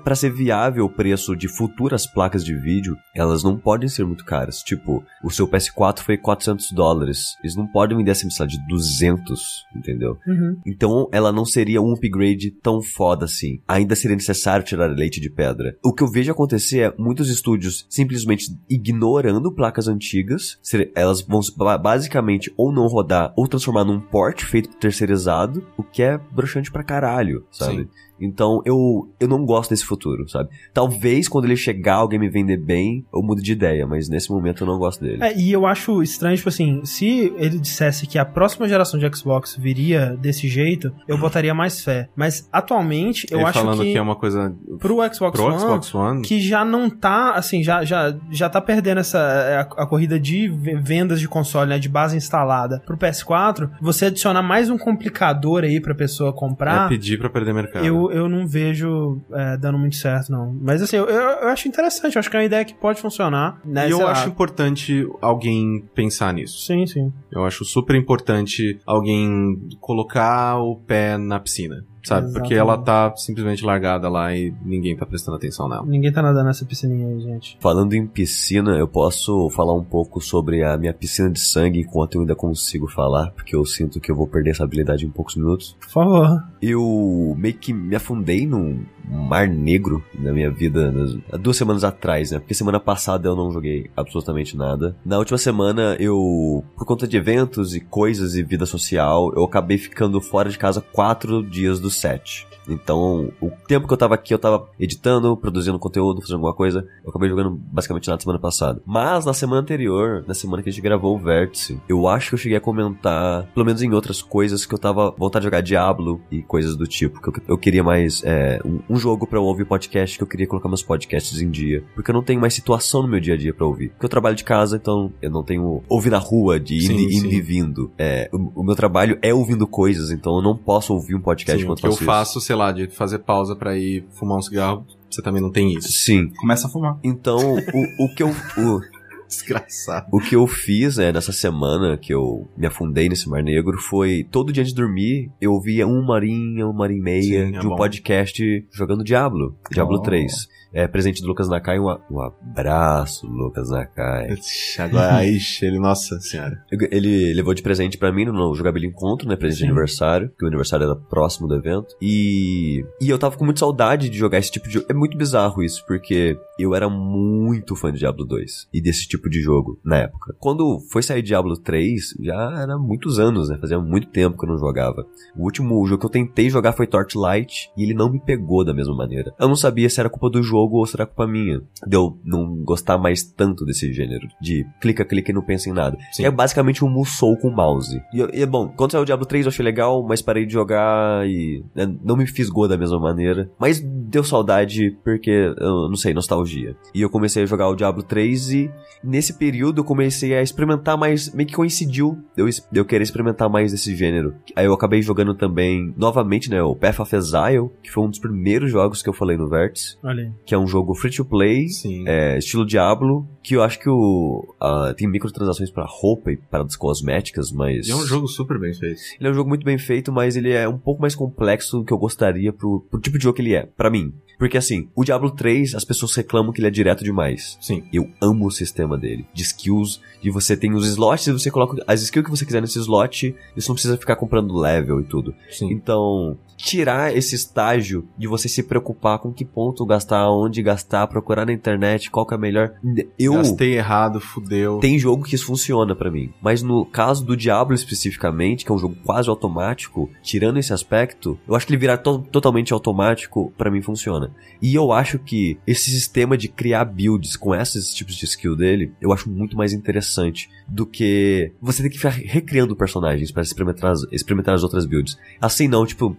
pra 0.04 0.14
ser 0.14 0.30
viável 0.32 0.84
o 0.84 0.94
preço 0.94 1.34
de 1.36 1.48
futuras 1.48 2.06
placas 2.06 2.44
de 2.44 2.54
vídeo, 2.54 2.96
elas 3.14 3.42
não 3.42 3.56
podem 3.56 3.79
ser 3.88 4.04
muito 4.04 4.24
caras. 4.24 4.58
Tipo, 4.62 5.02
o 5.24 5.30
seu 5.30 5.46
PS4 5.48 6.00
foi 6.00 6.16
400 6.16 6.72
dólares. 6.72 7.36
Eles 7.42 7.56
não 7.56 7.66
podem 7.66 7.96
vender 7.96 8.14
sei 8.14 8.28
lá, 8.38 8.46
de 8.46 8.58
200, 8.68 9.40
entendeu? 9.76 10.16
Uhum. 10.26 10.56
Então 10.66 11.08
ela 11.12 11.32
não 11.32 11.44
seria 11.44 11.80
um 11.80 11.92
upgrade 11.92 12.50
tão 12.62 12.82
foda 12.82 13.24
assim. 13.24 13.60
Ainda 13.66 13.94
seria 13.96 14.16
necessário 14.16 14.64
tirar 14.64 14.86
leite 14.86 15.20
de 15.20 15.30
pedra. 15.30 15.76
O 15.84 15.92
que 15.94 16.02
eu 16.02 16.10
vejo 16.10 16.30
acontecer 16.32 16.80
é 16.80 16.94
muitos 16.98 17.28
estúdios 17.30 17.86
simplesmente 17.88 18.46
ignorando 18.68 19.52
placas 19.52 19.88
antigas. 19.88 20.58
Elas 20.94 21.22
vão 21.22 21.40
ba- 21.56 21.78
basicamente 21.78 22.52
ou 22.56 22.72
não 22.72 22.86
rodar 22.86 23.32
ou 23.36 23.46
transformar 23.48 23.84
num 23.84 24.00
port 24.00 24.42
feito 24.44 24.70
terceirizado, 24.76 25.66
o 25.76 25.82
que 25.82 26.02
é 26.02 26.18
broxante 26.18 26.70
pra 26.70 26.82
caralho, 26.84 27.46
sabe? 27.50 27.82
Sim. 27.84 27.88
Então 28.20 28.60
eu, 28.64 29.08
eu 29.18 29.28
não 29.28 29.44
gosto 29.44 29.70
desse 29.70 29.84
futuro, 29.84 30.28
sabe? 30.28 30.48
Talvez 30.74 31.28
quando 31.28 31.44
ele 31.46 31.56
chegar, 31.56 31.94
alguém 31.96 32.18
me 32.18 32.28
vender 32.28 32.56
bem, 32.56 33.04
eu 33.14 33.22
mude 33.22 33.42
de 33.42 33.52
ideia, 33.52 33.86
mas 33.86 34.08
nesse 34.08 34.30
momento 34.30 34.62
eu 34.64 34.66
não 34.66 34.78
gosto 34.78 35.00
dele. 35.02 35.22
É, 35.22 35.36
e 35.36 35.50
eu 35.52 35.66
acho 35.66 36.02
estranho, 36.02 36.36
tipo 36.36 36.48
assim, 36.48 36.84
se 36.84 37.32
ele 37.36 37.58
dissesse 37.58 38.06
que 38.06 38.18
a 38.18 38.24
próxima 38.24 38.68
geração 38.68 38.98
de 38.98 39.16
Xbox 39.16 39.56
viria 39.56 40.16
desse 40.20 40.48
jeito, 40.48 40.92
eu 41.08 41.18
botaria 41.18 41.54
mais 41.54 41.82
fé. 41.82 42.08
Mas 42.16 42.48
atualmente, 42.52 43.26
eu 43.30 43.38
Ele 43.38 43.48
acho 43.48 43.58
falando 43.58 43.82
que, 43.82 43.92
que 43.92 43.98
é 43.98 44.02
uma 44.02 44.16
coisa 44.16 44.54
pro 44.78 44.96
Xbox 45.12 45.38
pro 45.40 45.44
One, 45.46 45.58
Xbox 45.58 45.94
One. 45.94 46.22
que 46.22 46.40
já 46.40 46.64
não 46.64 46.88
tá, 46.90 47.32
assim, 47.32 47.62
já, 47.62 47.84
já, 47.84 48.14
já 48.30 48.48
tá 48.48 48.60
perdendo 48.60 48.98
essa 49.00 49.18
a, 49.18 49.82
a 49.82 49.86
corrida 49.86 50.18
de 50.18 50.48
ve- 50.48 50.76
vendas 50.76 51.20
de 51.20 51.28
console, 51.28 51.70
né, 51.70 51.78
de 51.78 51.88
base 51.88 52.16
instalada 52.16 52.82
pro 52.86 52.96
PS4, 52.96 53.70
você 53.80 54.06
adicionar 54.06 54.42
mais 54.42 54.70
um 54.70 54.78
complicador 54.78 55.64
aí 55.64 55.80
pra 55.80 55.94
pessoa 55.94 56.30
É 56.30 56.32
comprar, 56.32 56.88
pedir 56.88 57.18
pra 57.18 57.28
perder 57.30 57.52
mercado. 57.54 57.84
eu, 57.84 58.09
eu 58.12 58.28
não 58.28 58.46
vejo 58.46 59.20
é, 59.32 59.56
dando 59.56 59.78
muito 59.78 59.96
certo, 59.96 60.30
não. 60.30 60.52
Mas 60.60 60.82
assim, 60.82 60.96
eu, 60.96 61.06
eu, 61.06 61.48
acho 61.48 61.68
interessante, 61.68 62.16
eu 62.16 62.20
acho 62.20 62.30
que 62.30 62.36
é 62.36 62.40
uma 62.40 62.46
ideia 62.46 62.64
que 62.64 62.74
pode 62.74 63.00
funcionar, 63.00 63.60
né, 63.64 63.88
E 63.88 63.90
eu 63.90 64.00
lá. 64.00 64.12
acho 64.12 64.28
importante 64.28 65.06
alguém 65.20 65.84
pensar 65.94 66.32
nisso. 66.32 66.58
Sim, 66.64 66.86
sim. 66.86 67.12
Eu 67.30 67.44
acho 67.44 67.64
super 67.64 67.96
importante 67.96 68.78
alguém 68.86 69.58
colocar 69.80 70.58
o 70.58 70.76
pé 70.76 71.16
na 71.16 71.38
piscina, 71.40 71.84
sabe? 72.02 72.32
Porque 72.32 72.54
ela 72.54 72.76
tá 72.78 73.14
simplesmente 73.16 73.64
largada 73.64 74.08
lá 74.08 74.34
e 74.34 74.52
ninguém 74.62 74.96
tá 74.96 75.06
prestando 75.06 75.36
atenção 75.36 75.68
nela. 75.68 75.84
Ninguém 75.84 76.12
tá 76.12 76.22
nadando 76.22 76.46
nessa 76.46 76.64
piscininha 76.64 77.08
aí, 77.08 77.20
gente. 77.20 77.58
Falando 77.60 77.94
em 77.94 78.06
piscina, 78.06 78.76
eu 78.76 78.88
posso 78.88 79.50
falar 79.50 79.74
um 79.74 79.84
pouco 79.84 80.20
sobre 80.20 80.62
a 80.62 80.76
minha 80.76 80.94
piscina 80.94 81.30
de 81.30 81.40
sangue 81.40 81.80
enquanto 81.80 82.16
eu 82.16 82.20
ainda 82.22 82.34
consigo 82.34 82.88
falar, 82.88 83.30
porque 83.32 83.54
eu 83.54 83.64
sinto 83.64 84.00
que 84.00 84.10
eu 84.10 84.16
vou 84.16 84.26
perder 84.26 84.50
essa 84.50 84.64
habilidade 84.64 85.06
em 85.06 85.10
poucos 85.10 85.36
minutos. 85.36 85.76
Por 85.80 85.90
favor. 85.90 86.42
Eu 86.60 87.34
meio 87.38 87.54
que 87.54 87.72
me 87.72 87.96
afundei 87.96 88.46
num 88.46 88.84
mar 89.10 89.48
negro 89.48 90.04
na 90.14 90.32
minha 90.32 90.50
vida 90.50 90.92
há 91.32 91.36
duas 91.36 91.56
semanas 91.56 91.82
atrás, 91.82 92.30
né? 92.30 92.38
Porque 92.38 92.54
semana 92.54 92.78
passada 92.78 93.28
eu 93.28 93.34
não 93.34 93.50
joguei 93.50 93.90
absolutamente 93.96 94.56
nada. 94.56 94.96
Na 95.04 95.18
última 95.18 95.38
semana 95.38 95.96
eu, 95.98 96.64
por 96.76 96.86
conta 96.86 97.08
de 97.08 97.16
eventos 97.16 97.74
e 97.74 97.80
coisas 97.80 98.36
e 98.36 98.42
vida 98.42 98.66
social, 98.66 99.32
eu 99.34 99.42
acabei 99.44 99.78
ficando 99.78 100.20
fora 100.20 100.48
de 100.48 100.58
casa 100.58 100.80
quatro 100.80 101.42
dias 101.42 101.80
dos 101.90 101.96
sete. 101.96 102.49
Então, 102.72 103.30
o 103.40 103.50
tempo 103.66 103.86
que 103.86 103.92
eu 103.92 103.98
tava 103.98 104.14
aqui, 104.14 104.32
eu 104.32 104.38
tava 104.38 104.68
editando, 104.78 105.36
produzindo 105.36 105.78
conteúdo, 105.78 106.20
fazendo 106.20 106.36
alguma 106.36 106.54
coisa. 106.54 106.86
Eu 107.04 107.10
acabei 107.10 107.28
jogando 107.28 107.50
basicamente 107.50 108.08
nada 108.08 108.20
semana 108.20 108.38
passada. 108.38 108.80
Mas 108.86 109.24
na 109.24 109.34
semana 109.34 109.62
anterior, 109.62 110.24
na 110.26 110.34
semana 110.34 110.62
que 110.62 110.68
a 110.68 110.72
gente 110.72 110.82
gravou 110.82 111.16
o 111.16 111.18
Vértice, 111.18 111.80
eu 111.88 112.06
acho 112.08 112.30
que 112.30 112.34
eu 112.34 112.38
cheguei 112.38 112.58
a 112.58 112.60
comentar, 112.60 113.46
pelo 113.54 113.66
menos 113.66 113.82
em 113.82 113.92
outras 113.92 114.22
coisas, 114.22 114.64
que 114.66 114.74
eu 114.74 114.78
tava 114.78 115.10
vontade 115.16 115.42
de 115.42 115.46
jogar 115.46 115.60
Diablo 115.60 116.20
e 116.30 116.42
coisas 116.42 116.76
do 116.76 116.86
tipo. 116.86 117.20
Que 117.20 117.28
eu, 117.28 117.34
eu 117.48 117.58
queria 117.58 117.82
mais 117.82 118.22
é, 118.24 118.60
um, 118.64 118.80
um 118.90 118.96
jogo 118.96 119.26
pra 119.26 119.38
eu 119.38 119.44
ouvir 119.44 119.64
podcast, 119.64 120.16
que 120.16 120.22
eu 120.22 120.28
queria 120.28 120.46
colocar 120.46 120.68
meus 120.68 120.82
podcasts 120.82 121.40
em 121.40 121.50
dia. 121.50 121.82
Porque 121.94 122.10
eu 122.10 122.14
não 122.14 122.22
tenho 122.22 122.40
mais 122.40 122.54
situação 122.54 123.02
no 123.02 123.08
meu 123.08 123.20
dia 123.20 123.34
a 123.34 123.36
dia 123.36 123.52
pra 123.54 123.66
ouvir. 123.66 123.90
Porque 123.90 124.06
eu 124.06 124.10
trabalho 124.10 124.36
de 124.36 124.44
casa, 124.44 124.76
então 124.76 125.12
eu 125.20 125.30
não 125.30 125.42
tenho 125.42 125.82
ouvir 125.88 126.10
na 126.10 126.18
rua, 126.18 126.58
de 126.60 126.76
ir 126.76 126.82
Sim, 126.82 127.04
indo 127.04 127.30
sim. 127.30 127.36
e 127.36 127.40
vindo. 127.40 127.90
É, 127.98 128.28
o, 128.32 128.60
o 128.60 128.64
meu 128.64 128.74
trabalho 128.74 129.18
é 129.22 129.32
ouvindo 129.32 129.66
coisas, 129.66 130.10
então 130.10 130.36
eu 130.36 130.42
não 130.42 130.56
posso 130.56 130.92
ouvir 130.92 131.14
um 131.14 131.20
podcast 131.20 131.58
Sim, 131.58 131.64
o 131.64 131.66
enquanto 131.66 131.80
que 131.80 131.86
eu 131.86 131.92
faço 131.92 132.02
isso. 132.02 132.04
faço, 132.04 132.40
sei 132.40 132.56
lá, 132.56 132.59
de 132.72 132.86
fazer 132.88 133.20
pausa 133.20 133.56
pra 133.56 133.76
ir 133.76 134.04
fumar 134.18 134.38
um 134.38 134.42
cigarro, 134.42 134.84
você 135.10 135.22
também 135.22 135.40
não 135.42 135.50
tem 135.50 135.72
isso. 135.74 135.90
Sim. 135.90 136.28
Começa 136.36 136.66
a 136.66 136.70
fumar. 136.70 136.98
Então, 137.02 137.54
o, 137.56 138.04
o 138.04 138.14
que 138.14 138.22
eu. 138.22 138.28
O, 138.28 138.80
Desgraçado. 139.30 140.06
o 140.12 140.18
que 140.20 140.34
eu 140.34 140.44
fiz, 140.48 140.96
né, 140.96 141.12
nessa 141.12 141.30
semana 141.32 141.96
que 141.96 142.12
eu 142.12 142.48
me 142.56 142.66
afundei 142.66 143.08
nesse 143.08 143.28
Mar 143.28 143.42
Negro 143.44 143.78
foi 143.78 144.24
todo 144.28 144.52
dia 144.52 144.60
antes 144.62 144.74
de 144.74 144.80
dormir, 144.82 145.30
eu 145.40 145.52
ouvia 145.52 145.86
uma 145.86 146.14
horinha, 146.14 146.66
uma 146.66 146.82
hora 146.82 146.92
e 146.92 147.00
meia 147.00 147.22
Sim, 147.22 147.54
é 147.56 147.60
de 147.60 147.66
um 147.66 147.70
bom. 147.70 147.76
podcast 147.76 148.42
jogando 148.72 149.04
Diablo. 149.04 149.56
Diablo 149.70 149.98
Oh. 149.98 150.02
3. 150.02 150.32
É 150.72 150.86
presente 150.86 151.20
do 151.20 151.28
Lucas 151.28 151.48
Nakai, 151.48 151.78
um, 151.78 151.86
um 152.10 152.20
abraço, 152.20 153.26
Lucas 153.26 153.70
Nakai. 153.70 154.36
Agora, 154.78 155.24
ixi, 155.24 155.66
ele, 155.66 155.78
nossa 155.78 156.20
senhora. 156.20 156.62
Ele 156.70 157.32
levou 157.34 157.54
de 157.54 157.62
presente 157.62 157.98
pra 157.98 158.12
mim 158.12 158.24
no 158.24 158.54
Jogabilia 158.54 158.88
Encontro, 158.88 159.28
né? 159.28 159.36
Presente 159.36 159.58
de 159.58 159.64
Sim. 159.64 159.70
aniversário, 159.70 160.30
que 160.38 160.44
o 160.44 160.48
aniversário 160.48 160.84
era 160.84 160.96
próximo 160.96 161.48
do 161.48 161.56
evento. 161.56 161.96
E, 162.00 162.84
e 163.00 163.08
eu 163.08 163.18
tava 163.18 163.36
com 163.36 163.44
muita 163.44 163.60
saudade 163.60 164.08
de 164.08 164.16
jogar 164.16 164.38
esse 164.38 164.50
tipo 164.50 164.68
de 164.68 164.74
jogo. 164.74 164.86
É 164.88 164.94
muito 164.94 165.16
bizarro 165.16 165.62
isso, 165.62 165.84
porque 165.86 166.38
eu 166.58 166.74
era 166.74 166.88
muito 166.88 167.74
fã 167.74 167.92
de 167.92 167.98
Diablo 167.98 168.24
2 168.24 168.68
e 168.72 168.80
desse 168.80 169.08
tipo 169.08 169.28
de 169.28 169.40
jogo 169.40 169.78
na 169.84 169.96
época. 169.96 170.34
Quando 170.38 170.78
foi 170.90 171.02
sair 171.02 171.22
Diablo 171.22 171.56
3, 171.56 172.14
já 172.20 172.60
era 172.62 172.78
muitos 172.78 173.18
anos, 173.18 173.48
né? 173.48 173.58
Fazia 173.60 173.80
muito 173.80 174.08
tempo 174.08 174.38
que 174.38 174.44
eu 174.44 174.50
não 174.50 174.58
jogava. 174.58 175.04
O 175.36 175.44
último 175.44 175.84
jogo 175.86 176.00
que 176.00 176.06
eu 176.06 176.10
tentei 176.10 176.48
jogar 176.48 176.72
foi 176.72 176.86
Torchlight 176.86 177.70
e 177.76 177.82
ele 177.82 177.94
não 177.94 178.10
me 178.10 178.20
pegou 178.20 178.64
da 178.64 178.74
mesma 178.74 178.94
maneira. 178.94 179.34
Eu 179.38 179.48
não 179.48 179.56
sabia 179.56 179.88
se 179.88 179.98
era 179.98 180.08
culpa 180.08 180.30
do 180.30 180.42
jogo 180.42 180.59
ou 180.68 180.86
se 180.86 180.96
era 180.96 181.06
culpa 181.06 181.26
minha. 181.26 181.62
De 181.86 181.96
eu 181.96 182.18
não 182.24 182.56
gostar 182.56 182.98
mais 182.98 183.22
tanto 183.22 183.64
desse 183.64 183.92
gênero. 183.92 184.26
De 184.40 184.66
clica, 184.80 185.04
clica 185.04 185.30
e 185.30 185.34
não 185.34 185.42
pensa 185.42 185.68
em 185.68 185.72
nada. 185.72 185.96
Sim. 186.12 186.24
É 186.24 186.30
basicamente 186.30 186.84
um 186.84 186.90
Musou 186.90 187.36
com 187.36 187.50
mouse. 187.50 188.02
E, 188.12 188.38
e 188.38 188.42
é 188.42 188.46
bom, 188.46 188.68
quando 188.68 188.92
saiu 188.92 189.02
o 189.02 189.06
Diablo 189.06 189.24
3 189.24 189.46
eu 189.46 189.50
achei 189.50 189.64
legal, 189.64 190.02
mas 190.06 190.20
parei 190.20 190.44
de 190.44 190.52
jogar 190.52 191.26
e 191.26 191.64
né, 191.74 191.92
não 192.02 192.16
me 192.16 192.26
fisgou 192.26 192.66
da 192.68 192.76
mesma 192.76 192.98
maneira. 192.98 193.50
Mas 193.58 193.80
deu 193.80 194.24
saudade 194.24 194.96
porque, 195.04 195.30
eu 195.30 195.88
não 195.88 195.96
sei, 195.96 196.12
nostalgia. 196.12 196.76
E 196.94 197.00
eu 197.00 197.08
comecei 197.08 197.42
a 197.42 197.46
jogar 197.46 197.68
o 197.68 197.76
Diablo 197.76 198.02
3 198.02 198.52
e 198.52 198.70
nesse 199.02 199.34
período 199.34 199.80
eu 199.80 199.84
comecei 199.84 200.34
a 200.34 200.42
experimentar 200.42 200.98
mais, 200.98 201.32
meio 201.32 201.48
que 201.48 201.54
coincidiu 201.54 202.18
eu, 202.36 202.48
eu 202.72 202.84
querer 202.84 203.02
experimentar 203.02 203.48
mais 203.48 203.72
desse 203.72 203.94
gênero. 203.94 204.34
Aí 204.54 204.66
eu 204.66 204.74
acabei 204.74 205.02
jogando 205.02 205.34
também, 205.34 205.94
novamente, 205.96 206.50
né, 206.50 206.62
o 206.62 206.74
Path 206.74 207.00
of 207.00 207.14
Exile, 207.14 207.70
que 207.82 207.90
foi 207.90 208.04
um 208.04 208.10
dos 208.10 208.18
primeiros 208.18 208.70
jogos 208.70 209.02
que 209.02 209.08
eu 209.08 209.12
falei 209.12 209.36
no 209.36 209.48
Vértice, 209.48 209.96
Olha 210.02 210.24
aí. 210.24 210.32
Que 210.50 210.54
é 210.56 210.58
um 210.58 210.66
jogo 210.66 210.96
free 210.96 211.12
to 211.12 211.24
play, 211.24 211.68
é, 212.08 212.36
estilo 212.36 212.66
Diablo, 212.66 213.24
que 213.40 213.54
eu 213.54 213.62
acho 213.62 213.78
que 213.78 213.88
o 213.88 214.52
ah, 214.60 214.92
tem 214.96 215.06
microtransações 215.06 215.70
pra 215.70 215.86
roupa 215.86 216.32
e 216.32 216.36
paradas 216.36 216.74
cosméticas, 216.74 217.52
mas 217.52 217.88
é 217.88 217.94
um 217.94 218.04
jogo 218.04 218.26
super 218.26 218.58
bem 218.58 218.74
feito. 218.74 219.00
ele 219.20 219.28
é 219.28 219.30
um 219.30 219.34
jogo 219.34 219.48
muito 219.48 219.64
bem 219.64 219.78
feito, 219.78 220.10
mas 220.10 220.34
ele 220.34 220.50
é 220.50 220.68
um 220.68 220.76
pouco 220.76 221.00
mais 221.00 221.14
complexo 221.14 221.78
do 221.78 221.84
que 221.84 221.92
eu 221.92 221.98
gostaria 221.98 222.52
pro, 222.52 222.84
pro 222.90 222.98
tipo 222.98 223.16
de 223.16 223.22
jogo 223.22 223.36
que 223.36 223.42
ele 223.42 223.54
é, 223.54 223.64
pra 223.64 223.88
mim. 223.88 224.12
Porque 224.40 224.56
assim, 224.56 224.88
o 224.96 225.04
Diablo 225.04 225.30
3, 225.30 225.76
as 225.76 225.84
pessoas 225.84 226.16
reclamam 226.16 226.52
que 226.52 226.58
ele 226.58 226.66
é 226.66 226.70
direto 226.70 227.04
demais. 227.04 227.56
Sim. 227.60 227.84
Eu 227.92 228.10
amo 228.20 228.46
o 228.46 228.50
sistema 228.50 228.98
dele, 228.98 229.26
de 229.32 229.42
skills, 229.42 230.00
de 230.20 230.30
você 230.30 230.56
tem 230.56 230.74
os 230.74 230.84
slots 230.88 231.28
e 231.28 231.32
você 231.32 231.50
coloca 231.50 231.80
as 231.86 232.02
skills 232.02 232.24
que 232.24 232.30
você 232.30 232.44
quiser 232.44 232.60
nesse 232.60 232.78
slot, 232.80 233.36
e 233.54 233.60
você 233.60 233.68
não 233.68 233.74
precisa 233.74 233.96
ficar 233.96 234.16
comprando 234.16 234.58
level 234.58 235.00
e 235.00 235.04
tudo. 235.04 235.32
Sim. 235.50 235.70
Então, 235.70 236.36
tirar 236.62 237.16
esse 237.16 237.34
estágio 237.34 238.06
de 238.18 238.26
você 238.26 238.48
se 238.48 238.62
preocupar 238.62 239.18
com 239.18 239.32
que 239.32 239.44
ponto 239.44 239.84
gastar, 239.86 240.30
onde 240.30 240.62
gastar, 240.62 241.06
procurar 241.06 241.46
na 241.46 241.52
internet, 241.52 242.10
qual 242.10 242.26
que 242.26 242.34
é 242.34 242.38
melhor. 242.38 242.74
Eu 243.18 243.34
Gastei 243.34 243.76
errado, 243.76 244.20
fudeu. 244.20 244.78
tem 244.78 244.98
jogo 244.98 245.24
que 245.24 245.34
isso 245.34 245.46
funciona 245.46 245.94
pra 245.94 246.10
mim, 246.10 246.32
mas 246.42 246.62
no 246.62 246.84
caso 246.84 247.24
do 247.24 247.36
Diablo 247.36 247.74
especificamente, 247.74 248.64
que 248.64 248.70
é 248.70 248.74
um 248.74 248.78
jogo 248.78 248.96
quase 249.04 249.28
automático, 249.28 250.10
tirando 250.22 250.58
esse 250.58 250.72
aspecto, 250.72 251.38
eu 251.48 251.54
acho 251.54 251.66
que 251.66 251.72
ele 251.72 251.80
virar 251.80 251.98
to- 251.98 252.18
totalmente 252.30 252.72
automático 252.72 253.52
pra 253.56 253.70
mim 253.70 253.80
funciona. 253.82 254.30
E 254.60 254.74
eu 254.74 254.92
acho 254.92 255.18
que 255.18 255.58
esse 255.66 255.90
sistema 255.90 256.36
de 256.36 256.48
criar 256.48 256.84
builds 256.84 257.36
com 257.36 257.54
esses 257.54 257.94
tipos 257.94 258.14
de 258.14 258.24
skill 258.26 258.54
dele, 258.56 258.92
eu 259.00 259.12
acho 259.12 259.30
muito 259.30 259.56
mais 259.56 259.72
interessante 259.72 260.50
do 260.68 260.84
que 260.86 261.52
você 261.60 261.82
ter 261.82 261.90
que 261.90 261.96
ficar 261.96 262.10
recriando 262.10 262.76
personagens 262.76 263.30
pra 263.32 263.42
experimentar 263.42 263.92
as, 263.92 264.02
experimentar 264.12 264.54
as 264.54 264.62
outras 264.62 264.84
builds. 264.86 265.18
Assim 265.40 265.66
não, 265.68 265.86
tipo, 265.86 266.16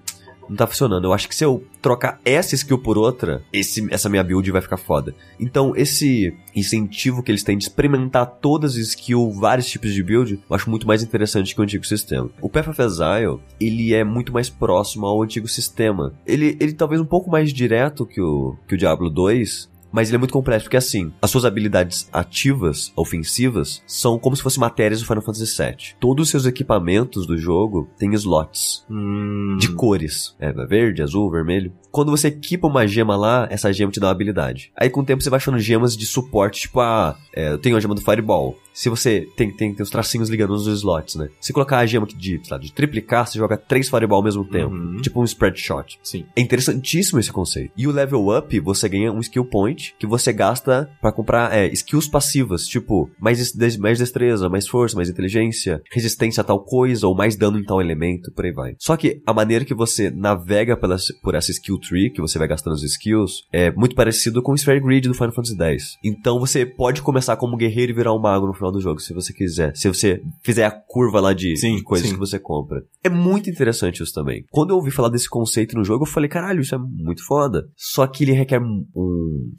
não 0.52 0.58
tá 0.58 0.68
funcionando. 0.68 1.06
Eu 1.06 1.14
acho 1.14 1.30
que 1.30 1.36
se 1.36 1.46
eu 1.46 1.64
trocar 1.82 2.20
essa 2.26 2.54
skill 2.56 2.78
por 2.78 2.98
outra, 2.98 3.42
esse, 3.54 3.88
essa 3.90 4.10
minha 4.10 4.24
build 4.24 4.52
vai 4.52 4.62
ficar 4.62 4.76
foda. 4.76 5.16
Então, 5.40 5.74
esse 5.76 6.36
incentivo 6.54 7.24
que 7.24 7.32
eles 7.32 7.44
têm 7.44 7.58
de 7.58 7.64
experimentar 7.64 8.26
todas 8.26 8.74
as 8.74 8.90
skills, 8.90 9.40
vários 9.40 9.68
tipos 9.68 9.94
de 9.94 10.04
build, 10.04 10.34
eu 10.34 10.56
acho 10.56 10.70
muito 10.70 10.86
mais 10.86 11.02
interessante 11.02 11.56
que 11.56 11.62
o 11.62 11.64
antigo 11.64 11.86
sistema. 11.86 12.30
O 12.42 12.50
Path 12.50 12.68
of 12.68 12.82
Exile, 12.82 13.40
ele 13.60 13.94
é 13.94 14.04
muito 14.04 14.34
mais 14.34 14.50
próximo 14.50 15.06
ao 15.06 15.24
antigo 15.24 15.48
sistema. 15.48 16.14
Ele, 16.28 16.58
ele 16.60 16.74
talvez 16.74 17.00
um 17.00 17.06
pouco 17.06 17.32
mais 17.32 17.54
direto 17.54 18.06
que 18.06 18.20
o, 18.20 18.58
que 18.68 18.76
o 18.76 18.78
Diablo 18.78 19.10
2, 19.10 19.70
mas 19.92 20.10
ele 20.10 20.16
é 20.16 20.20
muito 20.20 20.34
complexo, 20.34 20.66
porque 20.66 20.78
assim, 20.78 21.12
as 21.22 21.30
suas 21.30 21.46
habilidades 21.46 22.08
ativas, 22.12 22.92
ofensivas, 22.96 23.82
são 23.86 24.18
como 24.18 24.36
se 24.36 24.42
fossem 24.44 24.60
matérias 24.60 25.02
do 25.02 25.06
Final 25.08 25.22
Fantasy 25.24 25.46
VII. 25.64 25.96
Todos 26.00 26.26
os 26.26 26.30
seus 26.30 26.46
equipamentos 26.46 27.26
do 27.28 27.38
jogo 27.38 27.90
têm 27.98 28.14
slots 28.14 28.86
Hum, 28.90 29.58
de 29.60 29.70
cores. 29.74 30.36
É, 30.40 30.52
verde, 30.66 31.02
azul, 31.02 31.30
vermelho. 31.30 31.74
Quando 31.92 32.12
você 32.12 32.30
equipa 32.30 32.68
uma 32.68 32.88
gema 32.88 33.16
lá, 33.16 33.48
essa 33.52 33.72
gema 33.74 33.92
te 33.92 34.00
dá 34.00 34.08
uma 34.08 34.12
habilidade. 34.12 34.72
Aí 34.78 34.90
com 34.90 35.02
o 35.02 35.06
tempo 35.06 35.22
você 35.22 35.30
vai 35.30 35.38
achando 35.38 35.60
gemas 35.60 35.96
de 35.96 36.06
suporte, 36.06 36.62
tipo, 36.62 36.80
ah, 36.80 37.18
é, 37.36 37.50
eu 37.52 37.58
tenho 37.58 37.76
a 37.76 37.80
gema 37.80 37.96
do 37.96 38.02
Fireball. 38.02 38.58
Se 38.74 38.90
você 38.90 39.28
tem, 39.36 39.52
tem, 39.52 39.74
tem 39.74 39.84
os 39.84 39.90
tracinhos 39.90 40.30
ligando 40.30 40.52
nos 40.52 40.68
slots, 40.68 41.16
né? 41.16 41.30
Se 41.40 41.54
colocar 41.54 41.80
a 41.80 41.86
gema 41.86 42.06
de, 42.08 42.40
sei 42.44 42.52
lá, 42.52 42.58
de 42.58 42.74
triplicar, 42.74 43.28
você 43.28 43.38
joga 43.38 43.58
três 43.58 43.90
Fireball 43.90 44.18
ao 44.18 44.24
mesmo 44.24 44.46
tempo. 44.46 44.74
Uhum. 44.74 44.98
Tipo 45.02 45.22
um 45.22 45.26
spread 45.26 45.60
shot. 45.60 46.00
Sim. 46.04 46.26
É 46.36 46.42
interessantíssimo 46.42 47.20
esse 47.20 47.32
conceito. 47.32 47.72
E 47.78 47.88
o 47.88 47.92
level 47.92 48.36
up, 48.36 48.60
você 48.60 48.88
ganha 48.88 49.12
um 49.12 49.20
skill 49.20 49.46
point 49.46 49.96
que 50.00 50.08
você 50.08 50.32
gasta 50.32 50.90
pra 51.02 51.12
comprar 51.12 51.54
é, 51.54 51.68
skills 51.68 52.08
passivas, 52.08 52.68
tipo 52.68 53.10
mais, 53.20 53.54
mais 53.78 54.00
destreza, 54.00 54.50
mais 54.50 54.68
força, 54.68 54.96
mais 54.96 55.10
inteligência, 55.10 55.82
resistência 55.92 56.42
a 56.42 56.44
tal 56.44 56.64
coisa, 56.64 57.08
ou 57.08 57.16
mais 57.16 57.36
dano 57.36 57.60
em 57.60 57.64
tal 57.64 57.82
elemento, 57.82 58.32
por 58.32 58.46
aí 58.46 58.52
vai. 58.52 58.76
Só 58.80 58.96
que 58.96 59.22
a 59.26 59.34
maneira 59.34 59.66
que 59.66 59.74
você 59.74 60.10
navega 60.10 60.78
pela, 60.78 60.98
por 61.22 61.36
essa 61.36 61.52
skill 61.52 61.80
tree, 61.80 62.12
que 62.12 62.22
você 62.22 62.38
vai 62.40 62.48
gastando 62.48 62.74
as 62.74 62.84
skills, 62.84 63.44
é 63.52 63.72
muito 63.72 63.96
parecido 63.96 64.42
com 64.42 64.52
o 64.52 64.56
Sphere 64.56 64.80
Grid 64.80 65.08
do 65.08 65.14
Final 65.14 65.34
Fantasy 65.34 65.58
X. 65.62 65.98
Então 66.04 66.40
você 66.40 66.66
pode 66.66 67.02
começar 67.02 67.36
como 67.36 67.58
guerreiro 67.58 67.92
e 67.92 67.96
virar 67.96 68.14
um 68.14 68.20
mago 68.20 68.48
no 68.48 68.54
final 68.62 68.72
do 68.72 68.82
jogo, 68.82 69.00
se 69.00 69.14
você 69.14 69.34
quiser. 69.34 69.76
Se 69.76 69.88
você 69.88 70.22
fizer 70.42 70.66
a 70.66 70.72
curva 70.72 71.20
lá 71.20 71.34
de, 71.34 71.56
Sim, 71.58 71.76
de 71.76 71.84
coisas 71.84 72.08
sim. 72.08 72.14
que 72.14 72.20
você 72.20 72.40
compra. 72.40 72.84
É 73.04 73.10
muito 73.10 73.50
interessante 73.50 74.02
isso 74.02 74.14
também. 74.14 74.46
Quando 74.52 74.70
eu 74.72 74.76
ouvi 74.78 74.92
falar 74.92 75.10
desse 75.10 75.30
conceito 75.30 75.76
no 75.78 75.84
jogo, 75.84 76.04
eu 76.04 76.10
falei, 76.10 76.30
caralho, 76.30 76.62
isso 76.62 76.76
é 76.76 76.78
muito 76.78 77.26
foda. 77.26 77.68
Só 77.76 78.06
que 78.08 78.24
ele 78.24 78.32
requer 78.34 78.60
um, 78.62 78.86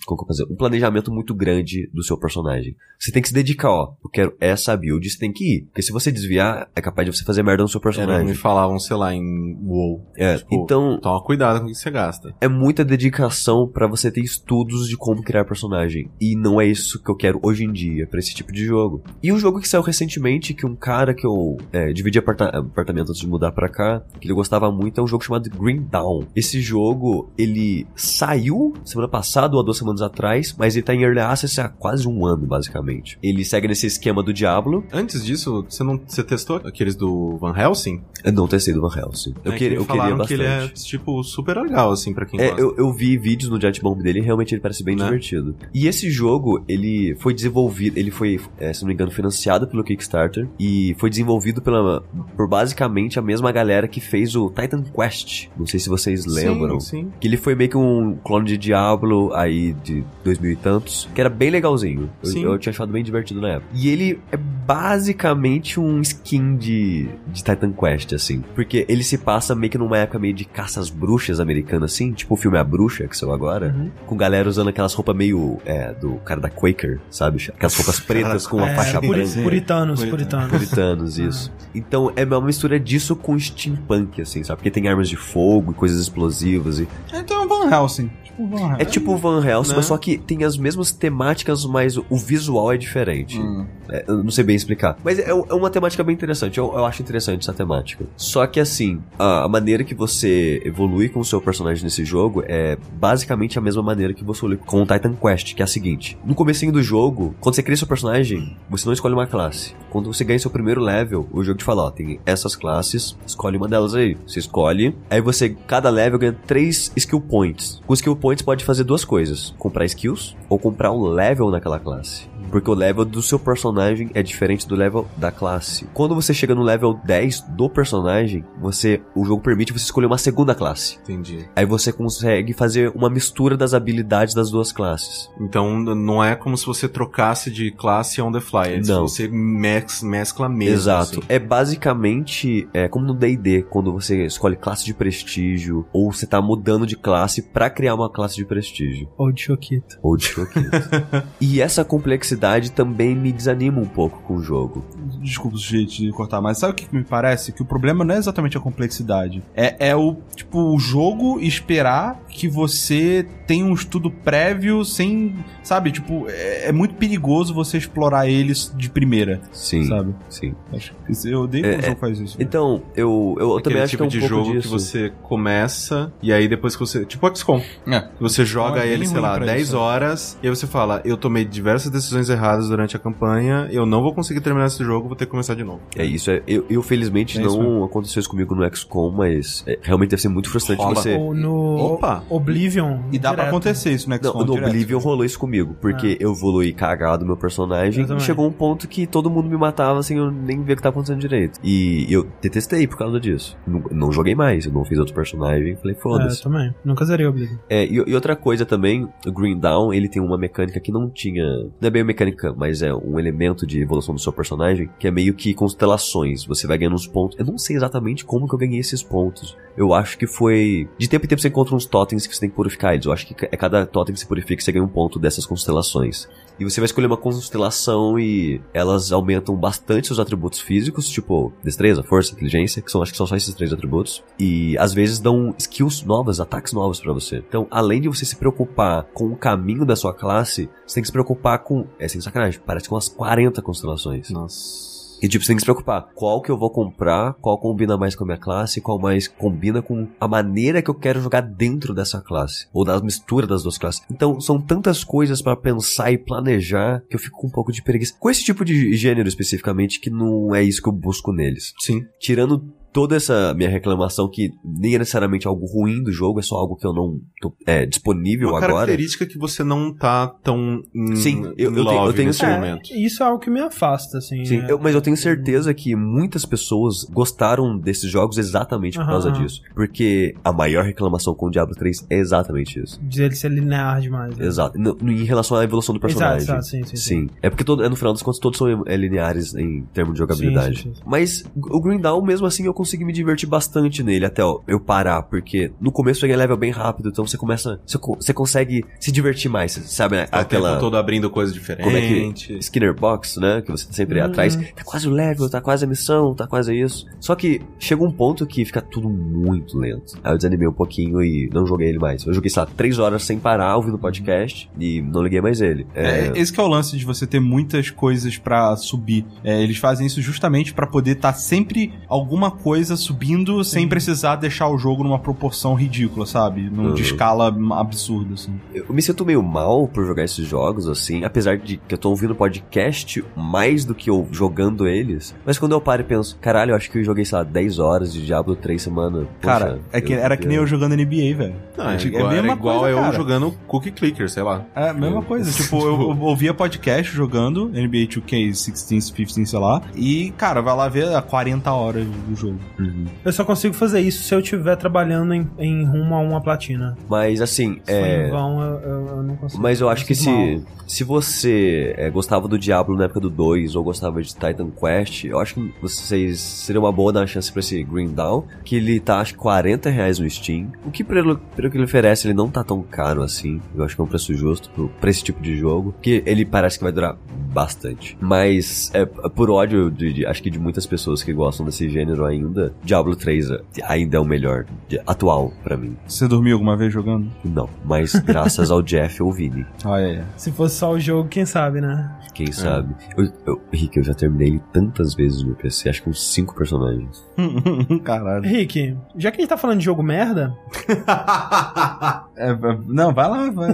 como 0.07 0.19
que 0.19 0.25
eu 0.25 0.29
dizer, 0.29 0.47
um 0.53 0.57
planejamento 0.57 1.13
muito 1.13 1.35
grande 1.35 1.89
do 1.93 2.03
seu 2.03 2.17
personagem. 2.19 2.75
Você 2.99 3.11
tem 3.11 3.21
que 3.21 3.29
se 3.29 3.35
dedicar, 3.35 3.71
ó, 3.71 3.95
eu 4.05 4.11
quero 4.11 4.37
essa 4.41 4.77
build, 4.77 5.09
você 5.11 5.19
tem 5.19 5.33
que 5.33 5.45
ir. 5.45 5.65
Porque 5.67 5.83
se 5.83 5.93
você 5.93 6.11
desviar, 6.13 6.71
é 6.75 6.81
capaz 6.81 7.09
de 7.09 7.17
você 7.17 7.25
fazer 7.25 7.43
merda 7.43 7.63
no 7.63 7.69
seu 7.69 7.81
Era, 7.81 7.91
me 7.91 7.97
personagem. 7.97 8.35
falavam, 8.35 8.79
sei 8.79 8.97
lá, 8.97 9.13
em 9.15 9.57
WoW. 9.63 10.07
É, 10.17 10.39
Tipo, 10.39 10.55
então, 10.55 10.99
Toma 11.01 11.23
cuidado 11.25 11.59
com 11.61 11.67
o 11.67 11.69
que 11.69 11.75
você 11.75 11.91
gasta. 11.91 12.35
é 12.41 12.49
muita 12.49 12.85
dedicação 12.85 13.69
pra 13.69 13.87
você 13.87 14.11
ter 14.11 14.21
estudos 14.23 14.89
de 14.89 14.97
como 14.97 15.23
criar 15.23 15.45
personagem. 15.45 16.11
E 16.21 16.37
não 16.37 16.61
é 16.61 16.67
isso 16.67 17.03
que 17.03 17.11
eu 17.11 17.17
quero 17.17 17.41
hoje 17.43 17.65
em 17.65 17.73
dia 17.73 18.07
pra 18.07 18.19
esse 18.21 18.35
tipo 18.35 18.53
de 18.53 18.65
jogo. 18.65 18.92
E 19.23 19.33
um 19.33 19.39
jogo 19.39 19.61
que 19.61 19.69
saiu 19.69 19.83
recentemente, 19.83 20.55
que 20.55 20.67
um 20.67 20.75
cara 20.75 21.15
que 21.15 21.27
eu 21.27 21.57
é, 21.73 21.93
dividi 21.93 22.19
aparta 22.19 22.47
apartamento 22.47 23.09
antes 23.11 23.21
de 23.21 23.27
mudar 23.27 23.53
pra 23.53 23.69
cá, 23.69 24.03
que 24.21 24.27
ele 24.27 24.35
gostava 24.35 24.71
muito, 24.71 25.01
é 25.01 25.05
um 25.05 25.07
jogo 25.07 25.25
chamado 25.25 25.49
Green 25.51 25.83
Dawn. 25.91 26.25
Esse 26.35 26.61
jogo, 26.61 27.31
ele 27.39 27.87
saiu 27.95 28.75
semana 28.85 29.09
passada 29.09 29.55
ou 29.55 29.61
há 29.61 29.65
duas 29.65 29.79
semanas 29.79 30.03
atrás, 30.03 30.55
mas 30.59 30.75
ele 30.77 30.83
tá 30.85 30.95
em 30.95 31.03
Early 31.03 31.21
Access 31.21 31.61
há 31.61 31.69
quase 31.69 32.07
um 32.09 32.27
ano, 32.27 32.47
basicamente. 32.47 33.19
Ele 33.23 33.45
segue 33.45 33.69
nesse 33.69 33.87
esquema 33.87 34.23
do 34.23 34.33
Diablo. 34.33 34.85
Antes 34.93 35.25
disso, 35.25 35.65
você 35.69 35.83
não 35.83 36.01
você 36.07 36.23
testou 36.23 36.57
aqueles 36.65 36.95
do 36.97 37.37
Van 37.39 37.55
Helsing? 37.57 38.03
Eu 38.25 38.33
não 38.33 38.47
testei 38.47 38.75
do 38.75 38.81
Van 38.81 38.95
Helsing. 38.97 39.35
Eu, 39.45 39.53
É, 39.53 39.57
queria, 39.57 39.77
que 39.77 39.83
eu 39.83 39.87
queria 39.87 40.03
bastante. 40.17 40.29
que 40.29 40.35
ele 40.35 40.45
é, 40.45 40.69
tipo, 40.69 41.23
super 41.23 41.57
legal, 41.57 41.93
assim, 41.93 42.13
pra 42.13 42.27
quem 42.27 42.41
É, 42.41 42.49
gosta. 42.49 42.61
eu, 42.63 42.75
eu 42.77 42.93
vi 42.93 43.17
vídeos 43.17 43.51
no 43.51 43.61
Giant 43.61 43.81
Bomb 43.81 44.03
dele 44.03 44.19
e 44.21 44.23
realmente 44.23 44.55
ele 44.55 44.61
parece 44.61 44.83
bem 44.85 44.97
Né? 44.97 45.05
divertido. 45.05 45.55
E 45.75 45.87
esse 45.87 46.11
jogo, 46.11 46.63
ele 46.69 47.17
foi 47.21 47.33
desenvolvido, 47.35 47.97
ele 47.99 48.11
foi, 48.11 48.41
é, 48.59 48.73
se 48.83 48.85
não 48.85 48.89
me 48.89 48.95
engano, 48.95 49.11
financiado 49.11 49.67
pelo 49.67 49.85
Kickstarter 49.85 50.49
e 50.59 50.95
foi 50.99 51.09
desenvolvido 51.09 51.63
pela, 51.63 52.03
por 52.37 52.49
basicamente 52.49 53.19
a 53.19 53.23
mesma 53.23 53.53
galera 53.53 53.87
que 53.87 54.01
fez 54.01 54.35
o 54.35 54.51
Titan 54.51 54.83
Quest. 54.83 55.49
Não 55.57 55.67
sei 55.67 55.79
se 55.81 55.89
vocês 55.89 56.27
lembram. 56.27 56.81
Sim, 56.81 57.05
sim. 57.05 57.13
Que 57.21 57.29
ele 57.29 57.37
foi 57.37 57.55
meio 57.55 57.71
que 57.71 57.77
um 57.77 58.17
clone 58.17 58.47
de 58.47 58.59
Diablo 58.59 59.33
aí 59.35 59.73
de 59.85 60.05
2000 60.25 60.53
e 60.53 60.57
tantos, 60.57 61.09
que 61.15 61.21
era 61.21 61.31
bem 61.31 61.51
legalzinho. 61.51 62.11
Eu, 62.23 62.53
eu 62.53 62.59
tinha 62.59 62.71
achado 62.71 62.93
bem 62.93 63.03
divertido 63.03 63.41
na 63.41 63.51
época. 63.51 63.69
E 63.75 63.89
ele 63.89 64.21
é 64.31 64.37
basicamente 64.37 65.79
um 65.79 66.01
skin 66.01 66.57
de, 66.57 67.09
de 67.29 67.43
Titan 67.43 67.73
Quest, 67.73 68.13
assim. 68.13 68.43
Porque 68.55 68.85
ele 68.89 69.05
se 69.05 69.19
passa 69.19 69.55
meio 69.55 69.71
que 69.71 69.79
numa 69.79 69.99
época 69.99 70.19
meio 70.19 70.35
de 70.35 70.45
caça 70.45 70.81
às 70.81 70.91
bruxas 70.91 71.41
americana, 71.41 71.87
assim. 71.87 72.13
Tipo 72.13 72.35
o 72.35 72.37
filme 72.37 72.59
A 72.59 72.65
Bruxa, 72.65 73.07
que 73.07 73.17
saiu 73.17 73.33
agora. 73.33 73.75
Uhum. 73.77 73.91
Com 74.07 74.17
galera 74.17 74.49
usando 74.49 74.69
aquelas 74.69 74.95
roupas 74.95 75.17
meio, 75.17 75.59
é, 75.65 75.93
do 75.95 76.17
cara 76.17 76.41
da 76.41 76.49
Quaker, 76.49 77.01
sabe? 77.11 77.51
Aquelas 77.55 77.77
roupas 77.77 78.01
pretas 78.01 78.47
com 78.47 78.59
uma 78.59 78.72
É, 78.73 78.77
faixa 78.77 79.01
puri- 79.01 79.25
branca. 79.25 79.43
puritanos, 79.43 80.01
Puritano. 80.05 80.49
puritanos. 80.49 80.51
Puritanos, 80.51 81.19
isso. 81.19 81.53
Então 81.75 82.13
é 82.17 82.25
uma 82.25 82.41
mistura 82.41 82.79
disso 82.79 83.15
com 83.17 83.39
steampunk, 83.39 84.21
assim, 84.21 84.43
sabe? 84.45 84.59
Porque 84.59 84.71
tem 84.71 84.89
armas 84.89 85.09
de 85.09 85.17
fogo 85.17 85.73
e 85.73 85.75
coisas 85.75 86.01
explosivas. 86.01 86.79
E... 86.79 86.89
Então 87.13 87.43
é 87.43 87.45
um 87.45 87.49
Van 87.49 87.71
Helsing. 87.71 88.11
Tipo 88.25 88.47
Van 88.47 88.71
Helsing. 88.71 88.83
É 88.83 88.85
tipo 88.85 89.17
Van 89.17 89.47
Helsing, 89.47 89.71
né? 89.71 89.77
mas 89.77 89.87
só 89.87 89.97
que 89.99 90.19
tem 90.19 90.45
as 90.45 90.57
mesmas 90.57 90.91
temáticas, 90.93 91.65
mas 91.67 91.97
o 91.97 92.17
visual 92.17 92.73
é 92.73 92.77
diferente. 92.77 93.39
Hum. 93.39 93.67
É, 93.91 94.05
eu 94.09 94.23
não 94.23 94.31
sei 94.31 94.43
bem 94.45 94.57
explicar. 94.57 94.97
Mas 95.05 95.19
é, 95.19 95.31
é 95.31 95.35
uma 95.35 95.69
temática 95.71 96.03
bem 96.03 96.15
interessante. 96.15 96.59
Eu, 96.59 96.73
eu 96.75 96.85
acho 96.87 97.03
interessante 97.03 97.43
essa 97.43 97.53
temática. 97.53 98.05
Só 98.17 98.47
que 98.47 98.59
assim, 98.59 99.01
a, 99.19 99.45
a 99.45 99.49
maneira 99.49 99.85
que 99.85 99.95
você 99.95 100.63
evolui 100.65 101.09
com 101.09 101.21
o 101.21 101.25
seu 101.25 101.41
personagem 101.41 101.85
nesse 101.85 102.05
jogo 102.05 102.43
é 102.47 102.79
basicamente 102.95 103.59
a 103.59 103.63
mesma 103.63 103.83
maneira 103.83 104.15
que 104.15 104.25
você 104.25 104.41
evolui 104.41 104.57
com 104.57 104.83
o 104.83 104.87
Titan 104.87 105.15
Quest, 105.15 105.55
que 105.55 105.63
é 105.63 105.65
a 105.65 105.69
seguinte. 105.69 106.17
No 106.25 106.35
comecinho 106.35 106.73
do 106.73 106.83
jogo, 106.83 107.35
quando 107.41 107.55
você 107.55 107.63
cria 107.63 107.77
seu 107.77 107.87
personagem, 107.87 108.57
você 108.69 108.87
não 108.87 108.93
escolhe 108.93 109.15
uma 109.15 109.27
classe. 109.27 109.75
Quando 109.91 110.13
você 110.13 110.25
ganha 110.25 110.39
seu 110.39 110.51
primeiro 110.51 110.81
level, 110.81 111.29
o 111.31 111.45
jogo 111.45 111.59
te 111.59 111.65
fala, 111.65 111.83
ó, 111.85 111.91
tem 111.91 112.19
essas 112.25 112.57
classes, 112.57 113.17
escolhe 113.27 113.57
uma 113.57 113.69
delas 113.69 113.95
aí. 113.95 114.17
Você 114.27 114.39
escolhe, 114.39 114.97
aí 115.11 115.21
você, 115.21 115.51
cada 115.51 115.91
level 115.91 116.19
ganha 116.19 116.37
três 116.47 116.91
skill 116.97 117.21
points. 117.21 117.81
Com 117.87 117.95
skill 117.95 118.17
points 118.17 118.43
pode 118.43 118.65
fazer 118.65 118.85
duas 118.85 119.05
coisas. 119.05 119.55
Comprar 119.59 119.85
skills 119.85 120.37
ou 120.49 120.59
comprar 120.59 120.93
um 120.93 121.03
level 121.03 121.51
naquela 121.51 121.79
classe. 121.79 122.32
Porque 122.53 122.71
o 122.71 122.75
level 122.75 123.07
do 123.07 123.23
seu 123.23 123.39
personagem 123.39 124.11
é 124.13 124.23
diferente 124.23 124.69
do 124.69 124.77
level 124.77 125.09
da 125.17 125.33
classe. 125.33 125.87
Quando 125.95 126.15
você 126.15 126.35
chega 126.35 126.55
no 126.55 126.63
level 126.63 127.01
10 127.03 127.41
do 127.49 127.71
personagem, 127.71 128.45
você 128.61 129.01
o 129.17 129.25
jogo 129.25 129.43
permite 129.43 129.73
você 129.73 129.85
escolher 129.85 130.07
uma 130.07 130.19
segunda 130.19 130.55
classe. 130.55 130.99
Entendi. 131.03 131.49
Aí 131.57 131.65
você 131.65 131.91
consegue 131.91 132.53
fazer 132.53 132.93
uma 132.95 133.09
mistura 133.09 133.57
das 133.57 133.73
habilidades 133.73 134.35
das 134.35 134.51
duas 134.51 134.71
classes. 134.71 135.31
Então 135.41 135.81
não 135.81 136.23
é 136.23 136.37
como 136.37 136.55
se 136.59 136.67
você 136.67 136.87
trocasse 136.87 137.51
de 137.51 137.71
classe 137.71 138.21
on 138.21 138.31
the 138.31 138.41
fly. 138.41 138.75
É 138.75 138.81
Não. 138.81 139.09
Você 139.09 139.27
mex, 139.29 140.03
mescla 140.03 140.47
mesmo. 140.47 140.75
Exato. 140.75 141.21
assim. 141.21 141.29
É 141.31 141.39
basicamente 141.39 142.69
é 142.75 142.87
como 142.87 143.07
no 143.07 143.15
D&D, 143.15 143.63
quando 143.63 143.91
você 143.91 144.27
escolhe 144.27 144.57
classe 144.57 144.85
de 144.85 144.93
prestígio 144.93 145.87
ou 145.91 146.13
você 146.13 146.27
tá 146.27 146.43
mudando 146.43 146.87
de 146.87 146.97
classe 146.97 147.41
pra 147.41 147.71
criar 147.71 147.95
uma 147.95 148.11
classe 148.11 148.37
de 148.37 148.45
prestígio. 148.45 149.09
Ou 149.17 149.33
de 149.33 149.41
Choquito. 149.41 149.99
Ou 150.03 150.17
de 150.17 150.27
choquito. 150.27 150.71
e 151.41 151.61
essa 151.63 151.83
complexidade 151.85 152.42
também 152.71 153.15
me 153.15 153.33
desanima 153.33 153.81
um 153.81 153.87
pouco 153.87 154.21
com 154.23 154.35
o 154.35 154.43
jogo. 154.43 154.85
Desculpa 155.21 155.57
o 155.57 155.61
jeito 155.61 155.93
de 155.93 156.11
cortar, 156.11 156.41
mas 156.41 156.59
sabe 156.59 156.73
o 156.73 156.77
que 156.77 156.95
me 156.95 157.05
parece? 157.05 157.53
Que 157.53 157.63
o 157.63 157.65
problema 157.65 158.05
não 158.05 158.15
é 158.15 158.19
exatamente 158.19 158.57
a 158.57 158.61
complexidade. 158.61 159.43
É, 159.55 159.89
é 159.91 159.97
o, 159.97 160.17
tipo, 160.35 160.59
o 160.75 160.79
jogo 160.79 161.39
esperar 161.41 162.21
que 162.29 162.49
você 162.49 163.27
tenha 163.47 163.65
um 163.65 163.75
estudo 163.75 164.11
prévio 164.11 164.85
sem. 164.85 165.35
Sabe? 165.63 165.93
Tipo, 165.93 166.27
é, 166.29 166.69
é 166.69 166.73
muito 166.73 166.95
perigoso 166.95 167.55
você 167.55 167.79
explorar 167.79 168.29
eles 168.29 168.73
de 168.77 168.91
primeira. 168.91 169.41
Sim. 169.53 169.85
Sabe? 169.85 170.15
Sim. 170.29 170.55
Acho 170.73 170.93
que 170.95 171.29
eu 171.29 171.43
odeio 171.43 171.65
quando 171.65 171.75
É, 171.75 171.79
o 171.79 171.83
jogo 171.87 172.01
faz 172.01 172.19
isso. 172.21 172.37
Então, 172.41 172.83
eu, 172.97 173.37
eu 173.39 173.51
Aquele 173.57 173.63
também 173.63 173.83
acho 173.83 173.91
tipo 173.91 173.99
que 173.99 174.03
é 174.05 174.07
um 174.07 174.09
de 174.09 174.19
pouco 174.29 174.35
jogo 174.35 174.53
disso. 174.53 174.69
que 174.69 174.73
você 174.73 175.13
começa 175.23 176.13
e 176.23 176.33
aí 176.33 176.49
depois 176.49 176.75
que 176.75 176.81
você. 176.81 177.05
Tipo 177.05 177.35
XCOM. 177.35 177.61
É. 177.87 178.09
Você 178.21 178.45
joga 178.45 178.79
Então 178.79 178.83
é 178.83 178.89
ele, 178.89 179.07
sei 179.07 179.21
lá, 179.21 179.35
pra 179.37 179.47
10 179.47 179.63
isso, 179.63 179.77
é. 179.77 179.79
horas 179.79 180.39
e 180.43 180.49
aí 180.49 180.55
você 180.55 180.67
fala: 180.67 181.01
Eu 181.05 181.17
tomei 181.17 181.45
diversas 181.45 181.91
decisões 181.91 182.29
erradas 182.33 182.69
durante 182.69 182.97
a 182.97 182.99
campanha, 182.99 183.69
eu 183.71 183.87
não 183.87 184.03
vou 184.03 184.13
conseguir 184.15 184.41
terminar 184.41 184.67
esse 184.67 184.83
jogo, 184.83 185.07
vou 185.09 185.17
ter 185.17 185.27
que 185.27 185.31
começar 185.31 185.55
de 185.55 185.63
novo. 185.65 185.81
É 185.97 186.05
isso, 186.05 186.31
é, 186.31 186.43
eu, 186.47 186.65
eu 186.69 186.83
felizmente 186.83 187.39
É 187.39 187.43
isso 187.43 187.63
não 187.63 187.85
aconteceu 187.85 188.21
isso 188.21 188.29
comigo 188.29 188.55
no 188.55 188.65
XCOM, 188.75 189.11
mas 189.13 189.63
é, 189.67 189.79
realmente 189.83 190.11
deve 190.11 190.23
ser 190.23 190.29
muito 190.29 190.51
frustrante 190.51 190.83
Rola. 190.83 190.95
você. 190.95 191.15
Ou 191.15 191.35
no 191.35 191.77
Opa! 191.95 192.25
Oblivion. 192.29 192.99
E 193.13 193.19
dá 193.19 193.33
pra 193.35 193.45
acontecer 193.49 193.93
isso 193.93 194.09
no 194.09 194.17
Não, 194.17 194.23
XCOM 194.23 194.45
no 194.45 194.55
direto. 194.55 194.69
Oblivion 194.69 194.99
rolou 194.99 195.25
isso 195.25 195.39
comigo, 195.39 195.77
porque 195.81 196.17
eu 196.19 196.33
evoluí 196.33 196.73
cagado 196.73 197.25
meu 197.25 197.37
personagem 197.37 198.05
e 198.05 198.21
chegou 198.21 198.47
um 198.47 198.53
ponto 198.53 198.89
que 198.89 199.07
todo 199.07 199.31
mundo 199.31 199.49
me 199.49 199.57
matava 199.57 200.03
sem 200.03 200.17
eu 200.17 200.31
nem 200.31 200.63
ver 200.63 200.73
o 200.73 200.77
que 200.77 200.83
tava 200.83 200.95
acontecendo 200.95 201.21
direito. 201.21 201.61
E 201.63 202.07
eu 202.09 202.27
detestei 202.41 202.87
por 202.87 202.97
causa 202.99 203.21
disso. 203.21 203.57
Não, 203.67 203.83
não 203.91 204.13
joguei 204.13 204.35
mais, 204.35 204.67
eu 204.67 204.73
não 204.73 204.85
fiz 204.85 204.99
outro 204.99 205.15
personagem, 205.15 205.77
falei, 205.77 205.95
É, 205.95 205.99
eu 205.99 206.03
foda-se. 206.03 206.43
também. 206.43 206.75
Nunca 206.85 207.05
zerei 207.05 207.27
Oblivion. 207.27 207.57
É, 207.69 207.85
e, 207.85 207.95
e 207.95 208.15
outra 208.15 208.35
coisa 208.37 208.65
também, 208.65 209.09
o 209.27 209.33
Green 209.33 209.59
Down, 209.59 209.93
ele 209.93 210.09
tem 210.09 210.23
uma 210.23 210.39
mecânica 210.39 210.81
que 210.81 210.91
não 210.93 211.09
tinha. 211.11 211.45
Não 211.45 211.89
é 211.89 211.91
bem 211.91 212.05
mecânica, 212.13 212.55
mas 212.57 212.83
é 212.83 212.95
um 212.95 213.19
elemento 213.19 213.67
de 213.67 213.81
evolução 213.81 214.15
do 214.15 214.21
seu 214.21 214.33
personagem, 214.33 214.91
que 214.99 215.09
é 215.09 215.11
meio 215.11 215.35
que 215.35 215.55
constelações. 215.55 216.45
Você 216.45 216.67
vai 216.67 216.79
ganhando 216.79 216.95
uns 216.95 217.07
pontos. 217.07 217.39
Eu 217.39 217.47
não 217.47 217.59
sei 217.59 217.77
exatamente 217.77 218.25
como 218.25 218.47
que 218.47 218.55
eu 218.55 218.59
ganhei 218.59 218.79
esses 218.79 219.03
pontos. 219.03 219.57
Eu 219.77 219.95
acho 219.95 220.19
que 220.19 220.27
foi. 220.27 220.89
De 220.99 221.09
tempo 221.09 221.25
em 221.25 221.29
tempo 221.29 221.41
você 221.41 221.49
encontra 221.49 221.75
uns 221.75 221.87
totens 221.87 222.27
que 222.27 222.35
você 222.35 222.41
tem 222.41 222.51
que 222.51 222.57
purificar 222.57 222.93
eles. 222.93 223.07
Eu 223.07 223.13
acho 223.13 223.27
que 223.27 223.35
é 223.45 223.57
cada 223.57 223.87
totem 223.87 224.13
que 224.13 224.21
você 224.21 224.27
purifica, 224.27 224.63
você 224.63 224.71
ganha 224.71 224.85
um 224.85 224.89
ponto 224.89 225.19
dessas 225.19 225.47
constelações. 225.47 226.29
E 226.61 226.65
você 226.65 226.81
vai 226.81 226.85
escolher 226.85 227.07
uma 227.07 227.17
constelação 227.17 228.19
e 228.19 228.61
elas 228.75 229.11
aumentam 229.11 229.57
bastante 229.57 230.07
seus 230.09 230.19
atributos 230.19 230.61
físicos, 230.61 231.09
tipo 231.09 231.53
destreza, 231.65 232.03
força, 232.03 232.35
inteligência, 232.35 232.83
que 232.83 232.91
são 232.91 233.03
acho 233.03 233.13
que 233.13 233.17
são 233.17 233.27
só 233.27 233.35
esses 233.35 233.55
três 233.55 233.73
atributos. 233.73 234.23
E 234.39 234.77
às 234.79 234.93
vezes 234.93 235.19
dão 235.19 235.55
skills 235.59 236.03
novas, 236.03 236.39
ataques 236.39 236.73
novos 236.73 237.01
pra 237.01 237.13
você. 237.13 237.39
Então, 237.39 237.67
além 237.71 238.01
de 238.01 238.09
você 238.09 238.25
se 238.25 238.37
preocupar 238.37 239.05
com 239.15 239.27
o 239.27 239.37
caminho 239.37 239.87
da 239.87 239.97
sua 239.97 240.13
classe, 240.13 240.69
você 240.87 240.95
tem 240.95 241.03
que 241.03 241.09
se 241.09 241.13
preocupar 241.13 241.61
com. 241.61 241.87
É 242.03 242.09
sem 242.09 242.21
sacanagem, 242.21 242.61
parece 242.67 242.89
com 242.89 242.97
umas 242.97 243.09
40 243.09 243.63
constelações. 243.63 244.29
Nossa. 244.29 244.91
E 245.23 245.29
tipo, 245.29 245.45
você 245.45 245.51
tem 245.51 245.57
que 245.57 245.61
se 245.61 245.67
preocupar. 245.67 246.09
Qual 246.17 246.43
que 246.43 246.51
eu 246.51 246.59
vou 246.59 246.69
comprar, 246.69 247.35
qual 247.35 247.57
combina 247.57 247.97
mais 247.97 248.17
com 248.17 248.25
a 248.25 248.27
minha 248.27 248.39
classe, 248.39 248.81
qual 248.81 248.99
mais 248.99 249.29
combina 249.29 249.81
com 249.81 250.09
a 250.21 250.27
maneira 250.27 250.83
que 250.83 250.91
eu 250.91 250.97
quero 250.97 251.21
jogar 251.21 251.43
dentro 251.43 251.95
dessa 251.95 252.21
classe. 252.21 252.67
Ou 252.73 252.85
da 252.85 253.01
mistura 253.01 253.47
das 253.47 253.63
duas 253.63 253.79
classes. 253.79 254.03
Então, 254.11 254.41
são 254.41 254.61
tantas 254.61 255.05
coisas 255.05 255.41
pra 255.41 255.55
pensar 255.55 256.11
e 256.11 256.19
planejar 256.19 257.05
que 257.09 257.15
eu 257.15 257.21
fico 257.21 257.39
com 257.39 257.47
um 257.47 257.53
pouco 257.53 257.71
de 257.71 257.85
preguiça. 257.85 258.17
Com 258.19 258.29
esse 258.29 258.43
tipo 258.43 258.65
de 258.65 258.97
gênero 258.97 259.29
especificamente, 259.29 260.01
que 260.01 260.11
não 260.11 260.53
é 260.53 260.65
isso 260.65 260.83
que 260.83 260.89
eu 260.89 260.93
busco 260.93 261.33
neles. 261.33 261.73
Sim. 261.79 262.05
Tirando 262.19 262.75
toda 262.93 263.17
essa 263.17 263.55
minha 263.55 263.69
reclamação 263.71 264.29
que 264.31 264.51
nem 264.65 264.95
é 264.95 264.99
necessariamente 264.99 265.47
algo 265.49 265.67
ruim 265.67 266.03
do 266.03 266.13
jogo, 266.13 266.39
é 266.41 266.43
só 266.43 266.57
algo 266.57 266.77
que 266.77 266.87
eu 266.87 266.93
não 266.93 267.19
tô 267.41 267.53
é, 267.67 267.87
disponível 267.87 268.49
Uma 268.51 268.59
agora. 268.59 268.73
característica 268.75 269.27
que 269.27 269.39
você 269.39 269.65
não 269.65 269.95
tá 269.95 270.29
tão 270.43 270.83
em, 270.95 271.17
Sim, 271.17 271.43
eu- 271.57 271.75
eu 271.75 271.85
tenho- 271.85 272.07
eu 272.07 272.13
tenho 272.13 272.27
nesse 272.29 272.41
certeza. 272.41 272.61
momento. 272.61 272.91
Isso 272.93 273.23
é 273.23 273.27
algo 273.27 273.39
que 273.39 273.51
me 273.51 273.61
afasta, 273.61 274.19
assim. 274.19 274.45
Sim, 274.45 274.61
é- 274.63 274.73
eu- 274.73 274.79
mas 274.79 274.95
eu 274.95 275.01
tenho 275.01 275.17
certeza 275.17 275.73
que 275.75 275.95
muitas 275.97 276.45
pessoas 276.45 277.05
gostaram 277.11 277.79
desses 277.79 278.11
jogos 278.11 278.39
exatamente 278.39 278.99
por 278.99 279.07
causa 279.07 279.31
disso. 279.33 279.61
Porque 279.75 280.35
a 280.45 280.53
maior 280.53 280.85
reclamação 280.85 281.35
com 281.35 281.47
o 281.47 281.51
Diablo 281.51 281.75
3 281.75 282.05
é 282.11 282.19
exatamente 282.19 282.79
isso. 282.81 283.01
De 283.03 283.23
ele 283.23 283.35
ser 283.35 283.51
linear 283.51 284.01
demais. 284.01 284.37
né? 284.37 284.47
Exato. 284.47 284.79
No- 284.79 284.97
em 285.11 285.25
relação 285.25 285.57
à 285.57 285.65
evolução 285.65 285.95
do 285.95 286.01
personagem. 286.01 286.43
Exato, 286.43 286.59
exato, 286.61 286.67
sim, 286.67 286.85
sim, 286.85 286.97
sim. 286.97 287.31
É 287.41 287.49
porque 287.51 287.65
todo, 287.65 287.83
é, 287.83 287.89
no 287.89 287.97
final 287.97 288.13
das 288.13 288.23
contas 288.23 288.39
todos 288.41 288.59
são 288.59 288.69
é, 288.87 288.97
lineares 288.97 289.55
em 289.55 289.83
termos 289.93 290.15
de 290.15 290.19
jogabilidade. 290.19 290.77
Sim, 290.77 290.83
sim, 290.91 290.95
sim. 290.95 291.03
Mas 291.07 291.45
o 291.57 291.81
Green 291.81 292.01
Dawn, 292.01 292.23
mesmo 292.23 292.47
assim, 292.47 292.65
eu 292.67 292.75
consegui 292.83 293.05
me 293.05 293.13
divertir 293.13 293.49
bastante 293.49 294.03
nele 294.03 294.25
até 294.27 294.45
ó, 294.45 294.61
eu 294.67 294.81
parar, 294.81 295.23
porque 295.23 295.71
no 295.81 295.93
começo 295.93 296.25
eu 296.25 296.29
ganhei 296.29 296.37
level 296.37 296.57
bem 296.57 296.71
rápido, 296.71 297.09
então 297.11 297.25
você 297.27 297.37
começa. 297.37 297.81
Você, 297.87 297.99
você 297.99 298.33
consegue 298.35 298.85
se 298.99 299.13
divertir 299.13 299.51
mais, 299.51 299.73
sabe? 299.73 300.17
né? 300.17 300.27
Tá 300.27 300.41
Aquela. 300.41 300.79
todo 300.79 300.97
abrindo 300.97 301.31
coisa 301.31 301.53
Como 301.53 301.97
é 301.97 302.01
que. 302.01 302.09
diferente. 302.09 302.59
Skinner 302.59 302.95
Box, 302.95 303.39
né? 303.41 303.63
Que 303.63 303.71
você 303.71 303.87
tá 303.87 303.93
sempre 303.93 304.19
Uhum. 304.19 304.27
atrás. 304.27 304.57
Tá 304.57 304.83
quase 304.85 305.07
o 305.09 305.11
level, 305.11 305.49
tá 305.49 305.61
quase 305.61 305.85
a 305.85 305.89
missão, 305.89 306.35
tá 306.35 306.47
quase 306.47 306.75
isso. 306.79 307.07
Só 307.21 307.35
que 307.35 307.61
chega 307.79 308.03
um 308.03 308.11
ponto 308.11 308.45
que 308.47 308.65
fica 308.65 308.81
tudo 308.81 309.09
muito 309.09 309.79
lento. 309.79 310.19
Aí 310.25 310.33
eu 310.33 310.37
desanimei 310.37 310.67
um 310.69 310.73
pouquinho 310.73 311.23
e 311.23 311.49
não 311.53 311.65
joguei 311.67 311.89
ele 311.89 311.99
mais. 311.99 312.25
Eu 312.27 312.35
joguei, 312.35 312.51
sei 312.51 312.61
lá, 312.63 312.69
três 312.77 312.99
horas 312.99 313.23
sem 313.23 313.39
parar, 313.39 313.77
ouvindo 313.77 313.99
podcast 313.99 314.69
e 314.79 315.01
não 315.03 315.23
liguei 315.23 315.41
mais 315.41 315.61
ele. 315.61 315.87
É, 315.95 316.27
É, 316.27 316.33
esse 316.35 316.53
que 316.53 316.61
é 316.61 316.63
o 316.63 316.67
lance 316.69 316.97
de 316.97 317.05
você 317.05 317.27
ter 317.27 317.41
muitas 317.41 317.91
coisas 317.91 318.37
pra 318.37 318.77
subir. 318.77 319.25
É, 319.45 319.63
eles 319.63 319.77
fazem 319.79 320.07
isso 320.07 320.21
justamente 320.21 320.75
pra 320.75 320.87
poder 320.87 321.13
estar 321.13 321.33
sempre 321.35 321.93
alguma 322.09 322.51
coisa 322.51 322.72
subindo 322.97 323.63
sem 323.65 323.87
precisar 323.89 324.37
deixar 324.37 324.69
o 324.69 324.79
jogo 324.79 325.03
numa 325.03 325.19
proporção 325.19 325.75
ridícula, 325.75 326.27
sabe? 326.27 326.63
Num 326.71 326.89
Uhum. 326.89 326.95
de 326.95 327.03
escala 327.03 327.55
absurda, 327.73 328.35
assim. 328.35 328.53
Eu 328.75 328.87
me 328.91 329.01
sinto 329.03 329.25
meio 329.25 329.43
mal 329.43 329.87
por 329.89 330.05
jogar 330.07 330.25
esses 330.25 330.47
jogos, 330.47 330.89
assim, 330.89 331.25
apesar 331.25 331.57
de 331.59 331.77
que 331.77 331.95
eu 331.95 331.99
tô 331.99 332.11
ouvindo 332.11 332.35
podcast 332.35 333.25
mais 333.37 333.85
do 333.85 333.95
que 333.95 334.11
eu 334.11 334.27
jogando 334.31 334.87
eles. 334.87 335.35
Mas 335.45 335.59
quando 335.59 335.73
eu 335.73 335.81
paro 335.81 336.03
e 336.03 336.05
penso, 336.05 336.37
caralho, 336.41 336.73
eu 336.73 336.77
acho 336.77 336.91
que 336.91 336.99
eu 336.99 337.05
joguei, 337.05 337.25
sei 337.25 337.39
lá, 337.39 337.45
10 337.45 337.79
horas 337.79 338.13
de 338.13 338.25
Diablo 338.25 338.55
3 338.57 338.81
semana. 338.83 339.27
Cara, 339.41 339.81
é 339.93 340.01
que, 340.01 340.13
era 340.13 340.37
que 340.37 340.47
nem 340.47 340.57
eu 340.57 340.67
jogando 340.67 340.93
NBA, 340.97 341.35
velho. 341.37 341.55
Não, 341.77 341.91
é 341.91 341.97
É 341.97 342.03
igual, 342.07 342.27
a 342.27 342.29
mesma 342.31 342.49
era 342.49 342.57
igual 342.57 342.81
coisa, 342.81 342.97
eu 342.97 343.03
cara. 343.03 343.17
jogando 343.17 343.55
Cookie 343.67 343.91
Clicker, 343.91 344.29
sei 344.31 344.43
lá. 344.43 344.65
É 344.75 344.89
a 344.91 344.95
mesma 344.95 345.23
coisa. 345.23 345.51
Tipo, 345.51 345.77
eu, 345.81 346.01
eu 346.13 346.21
ouvia 346.21 346.53
podcast 346.55 347.15
jogando 347.15 347.69
NBA 347.69 348.07
2K16, 348.09 349.13
15, 349.13 349.47
sei 349.47 349.59
lá. 349.59 349.83
E, 349.95 350.33
cara, 350.37 350.61
vai 350.61 350.77
lá 350.77 350.89
ver 350.89 351.15
a 351.15 351.23
40 351.23 351.71
horas 351.73 352.07
do 352.07 352.35
jogo. 352.37 352.59
Uhum. 352.79 353.05
Eu 353.25 353.33
só 353.33 353.45
consigo 353.45 353.75
fazer 353.75 354.01
isso 354.01 354.23
se 354.23 354.35
eu 354.35 354.41
estiver 354.41 354.77
trabalhando 354.77 355.33
em, 355.35 355.49
em 355.59 355.85
rumo 355.85 356.15
a 356.15 356.19
uma 356.21 356.41
platina. 356.41 356.97
Mas 357.09 357.41
assim, 357.41 357.81
Se 357.85 357.93
é. 357.93 358.29
vão, 358.31 358.61
eu, 358.63 358.79
eu- 358.81 359.07
eu 359.09 359.23
não 359.23 359.37
consigo. 359.37 359.63
Mas 359.63 359.81
eu 359.81 359.89
acho 359.89 360.05
que 360.07 360.15
mal. 360.15 360.25
se, 360.25 360.65
se 360.87 361.05
você 361.05 361.95
é, 361.97 362.11
gostava 362.11 362.49
do 362.49 362.59
Diablo 362.59 362.97
na 362.97 363.05
época 363.05 363.21
do 363.21 363.31
2 363.31 363.75
ou 363.77 363.85
gostava 363.85 364.21
de 364.23 364.29
Titan 364.29 364.71
Quest, 364.71 365.25
eu 365.25 365.39
acho 365.39 365.55
que 365.55 365.73
vocês 365.81 366.41
seria 366.41 366.81
uma 366.81 366.93
boa 366.93 367.13
dar 367.13 367.21
uma 367.21 367.27
chance 367.27 367.51
pra 367.53 367.61
esse 367.61 367.83
Green 367.85 368.13
Dawn, 368.13 368.43
que 368.65 368.77
ele 368.77 368.99
tá 369.01 369.21
acho 369.21 369.35
que 369.35 369.39
40 369.39 369.89
reais 369.91 370.19
no 370.19 370.29
Steam. 370.29 370.73
O 370.85 370.91
que 370.91 371.05
pelo, 371.05 371.39
pelo 371.57 371.71
que 371.71 371.77
ele 371.77 371.85
oferece, 371.85 372.27
ele 372.27 372.35
não 372.35 372.51
tá 372.51 372.65
tão 372.65 372.83
caro 372.83 373.23
assim. 373.23 373.61
Eu 373.75 373.85
acho 373.85 373.95
que 373.95 374.01
é 374.01 374.05
um 374.05 374.09
preço 374.09 374.35
justo 374.35 374.69
pro, 374.71 374.89
pra 375.01 375.11
esse 375.11 375.23
tipo 375.23 375.41
de 375.43 375.57
jogo. 375.57 375.93
Porque 375.93 376.23
ele 376.27 376.45
parece 376.45 376.79
que 376.79 376.85
vai 376.85 376.93
durar 376.93 377.17
bastante. 377.53 378.17
Mas 378.21 378.91
é, 378.95 379.05
por 379.05 379.51
ódio 379.51 379.91
de, 379.91 380.13
de- 380.13 380.27
acho 380.27 380.43
que 380.43 380.51
de 380.51 380.59
muitas 380.59 380.87
pessoas 380.87 381.23
que 381.23 381.33
gostam 381.33 381.65
desse 381.67 381.89
gênero 381.89 382.25
ainda, 382.25 382.52
Diablo 382.85 383.15
3 383.17 383.51
é- 383.51 383.61
ainda 383.85 384.17
é 384.17 384.21
o 384.21 384.25
melhor 384.25 384.65
atual 385.07 385.53
pra 385.63 385.77
mim. 385.77 385.97
Você 386.07 386.27
dormiu 386.29 386.55
alguma 386.55 386.77
vez 386.77 386.93
jogando? 386.93 387.31
Não, 387.45 387.69
mas 387.85 388.15
graças 388.15 388.71
ao 388.71 388.83
Jeff 388.83 389.23
ou 389.23 389.33
Vini. 389.33 389.67
Olha 389.85 390.07
aí. 390.07 390.23
Se 390.37 390.51
fosse 390.53 390.77
só 390.77 390.93
o 390.93 391.01
jogo, 391.01 391.29
quem 391.29 391.45
sabe, 391.47 391.81
né? 391.81 392.11
Quem 392.35 392.51
sabe? 392.51 392.95
Eu, 393.17 393.31
eu, 393.47 393.61
Rick, 393.71 393.97
eu 393.99 394.03
já 394.05 394.15
terminei 394.15 394.49
ele 394.49 394.63
tantas 394.73 395.15
vezes 395.15 395.43
no 395.43 395.55
PC, 395.55 395.91
acho 395.91 396.03
que 396.03 396.09
uns 396.11 396.33
5 396.33 396.55
personagens. 396.55 397.23
Caralho. 398.05 398.43
Rick, 398.49 398.97
já 399.17 399.31
que 399.31 399.37
a 399.37 399.41
gente 399.41 399.51
tá 399.51 399.57
falando 399.59 399.79
de 399.81 399.85
jogo 399.85 400.03
merda, 400.03 400.57
É, 402.37 402.51
é, 402.51 402.59
não, 402.87 403.13
vai 403.13 403.29
lá, 403.29 403.51
vai. 403.51 403.69